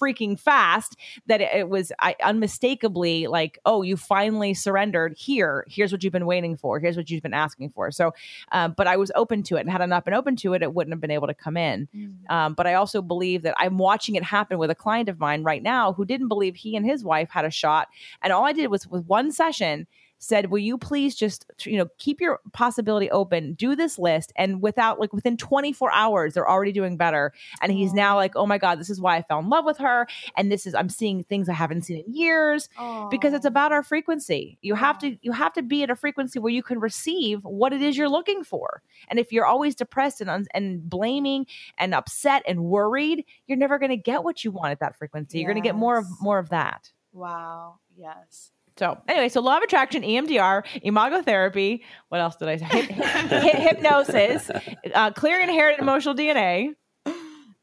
freaking 0.00 0.38
fast 0.38 0.96
that 1.26 1.40
it, 1.40 1.50
it 1.54 1.68
was 1.68 1.92
I 1.98 2.16
unmistakably 2.22 3.26
like, 3.26 3.58
oh, 3.64 3.82
you 3.82 3.96
finally 3.96 4.54
surrendered. 4.54 5.14
Here, 5.16 5.66
here's 5.68 5.92
what 5.92 6.02
you've 6.04 6.12
been 6.12 6.26
waiting 6.26 6.56
for. 6.56 6.78
Here's 6.78 6.96
what 6.96 7.10
you've 7.10 7.22
been 7.22 7.34
asking 7.34 7.70
for. 7.70 7.90
So, 7.90 8.12
um, 8.52 8.74
but 8.76 8.86
I 8.86 8.96
was 8.96 9.10
open 9.14 9.42
to 9.44 9.56
it, 9.56 9.60
and 9.60 9.70
had 9.70 9.82
I 9.82 9.86
not 9.86 10.04
been 10.04 10.14
open 10.14 10.36
to 10.36 10.54
it, 10.54 10.62
it 10.62 10.74
wouldn't 10.74 10.92
have 10.92 11.00
been 11.00 11.10
able 11.10 11.26
to 11.26 11.34
come 11.34 11.56
in. 11.56 11.88
Um, 12.28 12.54
but 12.54 12.66
I 12.66 12.74
also 12.74 13.02
believe 13.02 13.42
that 13.42 13.54
I'm 13.58 13.78
watching 13.78 14.14
it 14.14 14.22
happen 14.22 14.58
with 14.58 14.70
a 14.70 14.74
client 14.74 15.08
of 15.08 15.18
mine 15.18 15.42
right 15.42 15.62
now 15.62 15.92
who 15.92 16.04
didn't 16.04 16.28
believe 16.28 16.56
he 16.56 16.76
and 16.76 16.84
his 16.84 17.04
wife 17.04 17.30
had 17.30 17.44
a 17.44 17.50
shot. 17.50 17.88
And 18.22 18.32
all 18.32 18.44
I 18.44 18.52
did 18.52 18.68
was 18.68 18.86
with 18.86 19.06
one 19.06 19.32
session 19.32 19.86
said, 20.18 20.50
"Will 20.50 20.58
you 20.58 20.78
please 20.78 21.14
just 21.14 21.46
you 21.64 21.76
know 21.76 21.88
keep 21.98 22.20
your 22.20 22.40
possibility 22.52 23.10
open? 23.10 23.54
Do 23.54 23.76
this 23.76 23.98
list." 23.98 24.32
And 24.36 24.62
without 24.62 24.98
like 25.00 25.12
within 25.12 25.36
24 25.36 25.92
hours, 25.92 26.34
they're 26.34 26.48
already 26.48 26.72
doing 26.72 26.96
better. 26.96 27.32
And 27.60 27.72
he's 27.72 27.92
now 27.92 28.16
like, 28.16 28.36
"Oh 28.36 28.46
my 28.46 28.58
god, 28.58 28.78
this 28.78 28.90
is 28.90 29.00
why 29.00 29.16
I 29.16 29.22
fell 29.22 29.38
in 29.38 29.48
love 29.48 29.64
with 29.64 29.78
her." 29.78 30.06
And 30.36 30.50
this 30.50 30.66
is 30.66 30.74
I'm 30.74 30.88
seeing 30.88 31.24
things 31.24 31.48
I 31.48 31.54
haven't 31.54 31.82
seen 31.82 32.04
in 32.06 32.12
years 32.12 32.68
because 33.10 33.32
it's 33.32 33.46
about 33.46 33.72
our 33.72 33.82
frequency. 33.82 34.58
You 34.62 34.74
have 34.74 34.98
to 34.98 35.16
you 35.22 35.32
have 35.32 35.52
to 35.54 35.62
be 35.62 35.82
at 35.82 35.90
a 35.90 35.96
frequency 35.96 36.38
where 36.38 36.52
you 36.52 36.62
can 36.62 36.80
receive 36.80 37.44
what 37.44 37.72
it 37.72 37.82
is 37.82 37.96
you're 37.96 38.08
looking 38.08 38.44
for. 38.44 38.82
And 39.08 39.18
if 39.18 39.32
you're 39.32 39.46
always 39.46 39.74
depressed 39.74 40.20
and 40.20 40.48
and 40.54 40.88
blaming 40.88 41.46
and 41.78 41.94
upset 41.94 42.42
and 42.46 42.64
worried, 42.64 43.24
you're 43.46 43.58
never 43.58 43.78
going 43.78 43.90
to 43.90 43.96
get 43.96 44.24
what 44.24 44.44
you 44.44 44.50
want 44.50 44.72
at 44.72 44.80
that 44.80 44.96
frequency. 44.96 45.38
You're 45.38 45.52
going 45.52 45.62
to 45.62 45.66
get 45.66 45.76
more 45.76 45.98
of 45.98 46.06
more 46.20 46.38
of 46.38 46.50
that. 46.50 46.92
Wow. 47.12 47.78
Yes. 47.96 48.52
So 48.76 48.98
anyway, 49.08 49.28
so 49.28 49.40
law 49.40 49.56
of 49.56 49.62
attraction, 49.62 50.02
EMDR, 50.02 50.62
imago 50.82 51.22
therapy. 51.22 51.82
What 52.08 52.20
else 52.20 52.36
did 52.36 52.48
I 52.48 52.56
say? 52.58 52.64
Hyp- 52.66 52.90
hy- 53.28 53.60
hypnosis, 53.60 54.50
uh, 54.94 55.12
clearing 55.12 55.48
inherited 55.48 55.80
emotional 55.80 56.14
DNA. 56.14 56.74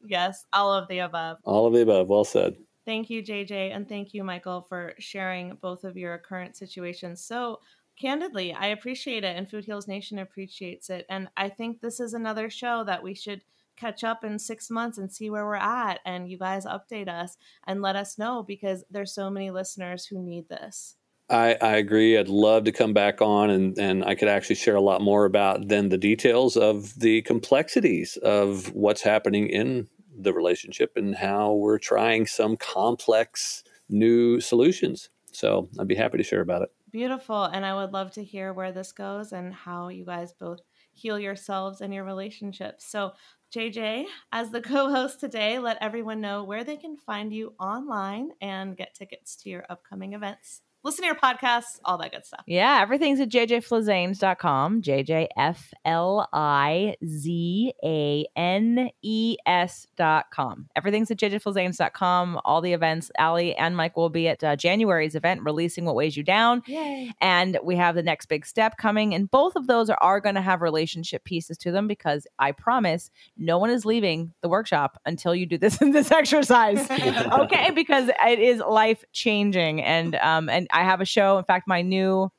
Yes. 0.06 0.44
All 0.52 0.72
of 0.72 0.88
the 0.88 0.98
above. 0.98 1.38
All 1.44 1.66
of 1.66 1.72
the 1.72 1.80
above. 1.82 2.08
Well 2.08 2.24
said. 2.24 2.56
Thank 2.84 3.08
you, 3.08 3.22
JJ, 3.22 3.74
and 3.74 3.88
thank 3.88 4.12
you, 4.12 4.22
Michael, 4.22 4.66
for 4.68 4.92
sharing 4.98 5.56
both 5.62 5.84
of 5.84 5.96
your 5.96 6.18
current 6.18 6.54
situations 6.54 7.24
so 7.24 7.60
candidly. 7.98 8.52
I 8.52 8.66
appreciate 8.66 9.24
it, 9.24 9.36
and 9.36 9.48
Food 9.48 9.64
Heals 9.64 9.88
Nation 9.88 10.18
appreciates 10.18 10.90
it. 10.90 11.06
And 11.08 11.28
I 11.36 11.48
think 11.48 11.80
this 11.80 11.98
is 11.98 12.12
another 12.12 12.50
show 12.50 12.84
that 12.84 13.02
we 13.02 13.14
should 13.14 13.40
catch 13.76 14.04
up 14.04 14.22
in 14.22 14.38
six 14.38 14.70
months 14.70 14.98
and 14.98 15.10
see 15.10 15.30
where 15.30 15.46
we're 15.46 15.54
at. 15.54 16.00
And 16.04 16.30
you 16.30 16.38
guys 16.38 16.66
update 16.66 17.08
us 17.08 17.38
and 17.66 17.80
let 17.80 17.96
us 17.96 18.18
know 18.18 18.42
because 18.42 18.84
there's 18.90 19.14
so 19.14 19.30
many 19.30 19.50
listeners 19.50 20.04
who 20.04 20.22
need 20.22 20.48
this. 20.48 20.96
I, 21.30 21.56
I 21.60 21.76
agree. 21.76 22.18
I'd 22.18 22.28
love 22.28 22.64
to 22.64 22.72
come 22.72 22.92
back 22.92 23.22
on 23.22 23.50
and, 23.50 23.78
and 23.78 24.04
I 24.04 24.14
could 24.14 24.28
actually 24.28 24.56
share 24.56 24.76
a 24.76 24.80
lot 24.80 25.00
more 25.00 25.24
about 25.24 25.68
then 25.68 25.88
the 25.88 25.98
details 25.98 26.56
of 26.56 26.98
the 26.98 27.22
complexities 27.22 28.18
of 28.18 28.72
what's 28.74 29.02
happening 29.02 29.48
in 29.48 29.88
the 30.16 30.32
relationship 30.32 30.92
and 30.96 31.14
how 31.14 31.54
we're 31.54 31.78
trying 31.78 32.26
some 32.26 32.56
complex 32.56 33.64
new 33.88 34.40
solutions. 34.40 35.08
So 35.32 35.68
I'd 35.78 35.88
be 35.88 35.94
happy 35.94 36.18
to 36.18 36.24
share 36.24 36.40
about 36.40 36.62
it. 36.62 36.70
Beautiful. 36.92 37.44
And 37.44 37.66
I 37.66 37.74
would 37.74 37.92
love 37.92 38.12
to 38.12 38.22
hear 38.22 38.52
where 38.52 38.70
this 38.70 38.92
goes 38.92 39.32
and 39.32 39.52
how 39.52 39.88
you 39.88 40.04
guys 40.04 40.32
both 40.32 40.60
heal 40.92 41.18
yourselves 41.18 41.80
and 41.80 41.92
your 41.92 42.04
relationships. 42.04 42.86
So, 42.86 43.14
JJ, 43.52 44.04
as 44.30 44.50
the 44.50 44.60
co 44.62 44.90
host 44.90 45.18
today, 45.18 45.58
let 45.58 45.78
everyone 45.80 46.20
know 46.20 46.44
where 46.44 46.62
they 46.62 46.76
can 46.76 46.96
find 46.96 47.32
you 47.32 47.54
online 47.58 48.30
and 48.40 48.76
get 48.76 48.94
tickets 48.94 49.34
to 49.36 49.50
your 49.50 49.64
upcoming 49.68 50.12
events. 50.12 50.62
Listen 50.84 51.02
to 51.02 51.06
your 51.06 51.16
podcasts, 51.16 51.80
all 51.84 51.98
that 51.98 52.12
good 52.12 52.24
stuff. 52.24 52.42
Yeah, 52.46 52.78
everything's 52.80 53.18
at 53.20 53.30
jjflizanes.com. 53.30 54.82
J 54.82 55.02
J 55.02 55.28
F 55.36 55.72
L 55.84 56.28
I 56.32 56.94
Z 57.04 57.72
A 57.82 58.26
N 58.36 58.90
E 59.02 59.36
S.com. 59.46 60.68
Everything's 60.76 61.10
at 61.10 61.18
jjflizanes.com. 61.18 62.40
All 62.44 62.60
the 62.60 62.72
events. 62.72 63.10
Allie 63.18 63.54
and 63.56 63.76
Mike 63.76 63.96
will 63.96 64.10
be 64.10 64.28
at 64.28 64.44
uh, 64.44 64.56
January's 64.56 65.14
event, 65.14 65.42
Releasing 65.42 65.86
What 65.86 65.94
Weighs 65.94 66.16
You 66.16 66.22
Down. 66.22 66.62
Yay. 66.66 67.12
And 67.20 67.58
we 67.64 67.76
have 67.76 67.94
the 67.94 68.02
next 68.02 68.26
big 68.26 68.44
step 68.44 68.76
coming. 68.76 69.14
And 69.14 69.30
both 69.30 69.56
of 69.56 69.66
those 69.66 69.88
are, 69.88 69.98
are 70.00 70.20
going 70.20 70.34
to 70.34 70.42
have 70.42 70.60
relationship 70.60 71.24
pieces 71.24 71.56
to 71.58 71.72
them 71.72 71.88
because 71.88 72.26
I 72.38 72.52
promise 72.52 73.10
no 73.38 73.58
one 73.58 73.70
is 73.70 73.86
leaving 73.86 74.32
the 74.42 74.48
workshop 74.48 75.00
until 75.06 75.34
you 75.34 75.46
do 75.46 75.56
this 75.56 75.80
in 75.80 75.90
this 75.92 76.10
exercise. 76.10 76.90
okay, 76.90 77.70
because 77.70 78.10
it 78.26 78.38
is 78.38 78.60
life 78.60 79.04
changing. 79.12 79.82
And 79.82 80.16
um 80.16 80.48
and 80.48 80.68
I 80.74 80.82
have 80.82 81.00
a 81.00 81.04
show. 81.04 81.38
In 81.38 81.44
fact, 81.44 81.66
my 81.66 81.80
new 81.82 82.30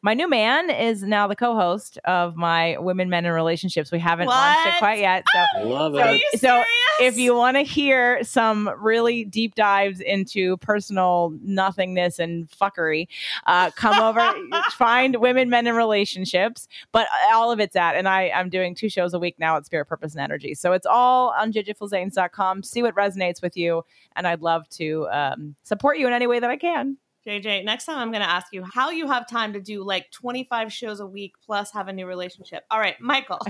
my 0.00 0.14
new 0.14 0.28
man 0.28 0.70
is 0.70 1.02
now 1.02 1.26
the 1.26 1.34
co-host 1.34 1.98
of 2.04 2.36
my 2.36 2.76
women, 2.78 3.10
men, 3.10 3.24
and 3.24 3.34
relationships. 3.34 3.90
We 3.90 3.98
haven't 3.98 4.28
launched 4.28 4.66
it 4.66 4.78
quite 4.78 5.00
yet. 5.00 5.24
So 5.34 5.44
I 5.56 5.62
love 5.64 5.96
Are 5.96 6.14
it. 6.14 6.40
so 6.40 6.62
if 7.00 7.18
you 7.18 7.34
want 7.34 7.56
to 7.56 7.62
hear 7.62 8.22
some 8.22 8.70
really 8.78 9.24
deep 9.24 9.56
dives 9.56 9.98
into 9.98 10.56
personal 10.58 11.36
nothingness 11.42 12.20
and 12.20 12.48
fuckery, 12.48 13.08
uh, 13.46 13.72
come 13.72 14.00
over, 14.00 14.34
find 14.70 15.16
women, 15.16 15.50
men, 15.50 15.66
and 15.66 15.76
relationships. 15.76 16.68
But 16.92 17.08
all 17.32 17.50
of 17.50 17.58
it's 17.58 17.74
at, 17.74 17.96
and 17.96 18.08
I, 18.08 18.30
I'm 18.30 18.50
doing 18.50 18.76
two 18.76 18.88
shows 18.88 19.14
a 19.14 19.18
week 19.18 19.34
now 19.40 19.56
at 19.56 19.66
Spirit, 19.66 19.86
Purpose, 19.86 20.12
and 20.12 20.20
Energy. 20.20 20.54
So 20.54 20.74
it's 20.74 20.86
all 20.86 21.34
on 21.36 21.52
jjflizanes.com. 21.52 22.62
See 22.62 22.82
what 22.84 22.94
resonates 22.94 23.42
with 23.42 23.56
you. 23.56 23.84
And 24.14 24.28
I'd 24.28 24.42
love 24.42 24.68
to 24.70 25.08
um, 25.10 25.56
support 25.64 25.98
you 25.98 26.06
in 26.06 26.12
any 26.12 26.28
way 26.28 26.38
that 26.38 26.50
I 26.50 26.56
can. 26.56 26.98
JJ, 27.26 27.64
next 27.64 27.84
time 27.84 27.98
I'm 27.98 28.10
going 28.10 28.22
to 28.22 28.30
ask 28.30 28.52
you 28.52 28.64
how 28.64 28.90
you 28.90 29.06
have 29.08 29.28
time 29.28 29.52
to 29.52 29.60
do 29.60 29.84
like 29.84 30.10
25 30.12 30.72
shows 30.72 31.00
a 31.00 31.06
week 31.06 31.34
plus 31.44 31.72
have 31.72 31.88
a 31.88 31.92
new 31.92 32.06
relationship. 32.06 32.64
All 32.70 32.78
right, 32.78 32.98
Michael. 33.00 33.40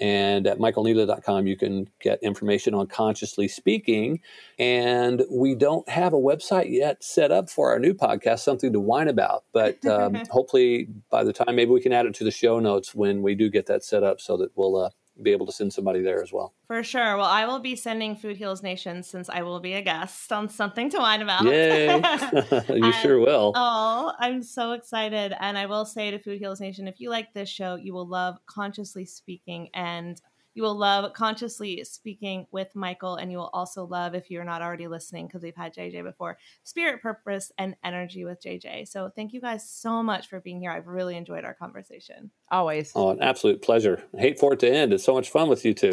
And 0.00 0.46
at 0.46 0.58
michaelneeley.com, 0.58 1.46
you 1.46 1.56
can 1.56 1.88
get 2.00 2.22
information 2.22 2.74
on 2.74 2.86
consciously 2.86 3.48
speaking. 3.48 4.20
And 4.58 5.24
we 5.30 5.54
don't 5.54 5.88
have 5.88 6.12
a 6.12 6.18
website 6.18 6.70
yet 6.70 7.02
set 7.02 7.32
up 7.32 7.50
for 7.50 7.70
our 7.72 7.78
new 7.78 7.94
podcast, 7.94 8.40
something 8.40 8.72
to 8.72 8.80
whine 8.80 9.08
about. 9.08 9.44
But 9.52 9.84
um, 9.86 10.14
hopefully, 10.30 10.88
by 11.10 11.24
the 11.24 11.32
time, 11.32 11.56
maybe 11.56 11.70
we 11.70 11.80
can 11.80 11.92
add 11.92 12.06
it 12.06 12.14
to 12.14 12.24
the 12.24 12.30
show 12.30 12.60
notes 12.60 12.94
when 12.94 13.22
we 13.22 13.34
do 13.34 13.50
get 13.50 13.66
that 13.66 13.84
set 13.84 14.02
up 14.02 14.20
so 14.20 14.36
that 14.36 14.50
we'll 14.54 14.76
uh, 14.76 14.90
be 15.22 15.32
able 15.32 15.46
to 15.46 15.52
send 15.52 15.72
somebody 15.72 16.02
there 16.02 16.22
as 16.22 16.32
well. 16.32 16.54
For 16.66 16.82
sure. 16.82 17.16
Well, 17.16 17.26
I 17.26 17.46
will 17.46 17.60
be 17.60 17.76
sending 17.76 18.16
Food 18.16 18.36
Heals 18.36 18.62
Nation 18.62 19.02
since 19.02 19.28
I 19.28 19.42
will 19.42 19.60
be 19.60 19.74
a 19.74 19.82
guest 19.82 20.32
on 20.32 20.48
something 20.48 20.90
to 20.90 20.98
whine 20.98 21.22
about. 21.22 21.44
Yay! 21.44 21.86
you 22.68 22.84
I- 22.84 23.02
sure 23.02 23.18
will. 23.18 23.52
Oh, 23.54 24.12
I'm 24.18 24.42
so 24.42 24.72
excited. 24.72 25.34
And 25.40 25.58
I 25.58 25.66
will 25.66 25.84
say 25.84 26.10
to 26.10 26.18
Food 26.18 26.38
Heals 26.38 26.60
Nation, 26.60 26.88
if 26.88 27.00
you 27.00 27.10
like 27.10 27.32
this 27.34 27.48
show, 27.48 27.74
you 27.74 27.92
will 27.92 28.08
love 28.08 28.36
Consciously 28.46 29.04
Speaking 29.04 29.68
and 29.74 30.20
you 30.58 30.64
will 30.64 30.76
love 30.76 31.12
Consciously 31.12 31.84
Speaking 31.84 32.44
with 32.50 32.74
Michael. 32.74 33.14
And 33.14 33.30
you 33.30 33.38
will 33.38 33.50
also 33.52 33.84
love, 33.84 34.16
if 34.16 34.28
you're 34.28 34.42
not 34.42 34.60
already 34.60 34.88
listening, 34.88 35.28
because 35.28 35.44
we've 35.44 35.54
had 35.54 35.72
JJ 35.72 36.02
before, 36.02 36.36
Spirit, 36.64 37.00
Purpose, 37.00 37.52
and 37.58 37.76
Energy 37.84 38.24
with 38.24 38.42
JJ. 38.42 38.88
So 38.88 39.08
thank 39.14 39.32
you 39.32 39.40
guys 39.40 39.70
so 39.70 40.02
much 40.02 40.28
for 40.28 40.40
being 40.40 40.60
here. 40.60 40.72
I've 40.72 40.88
really 40.88 41.16
enjoyed 41.16 41.44
our 41.44 41.54
conversation. 41.54 42.32
Always. 42.50 42.90
Oh, 42.96 43.10
an 43.10 43.22
absolute 43.22 43.62
pleasure. 43.62 44.02
I 44.16 44.20
hate 44.20 44.40
for 44.40 44.52
it 44.52 44.58
to 44.58 44.68
end. 44.68 44.92
It's 44.92 45.04
so 45.04 45.14
much 45.14 45.30
fun 45.30 45.48
with 45.48 45.64
you 45.64 45.74
two. 45.74 45.92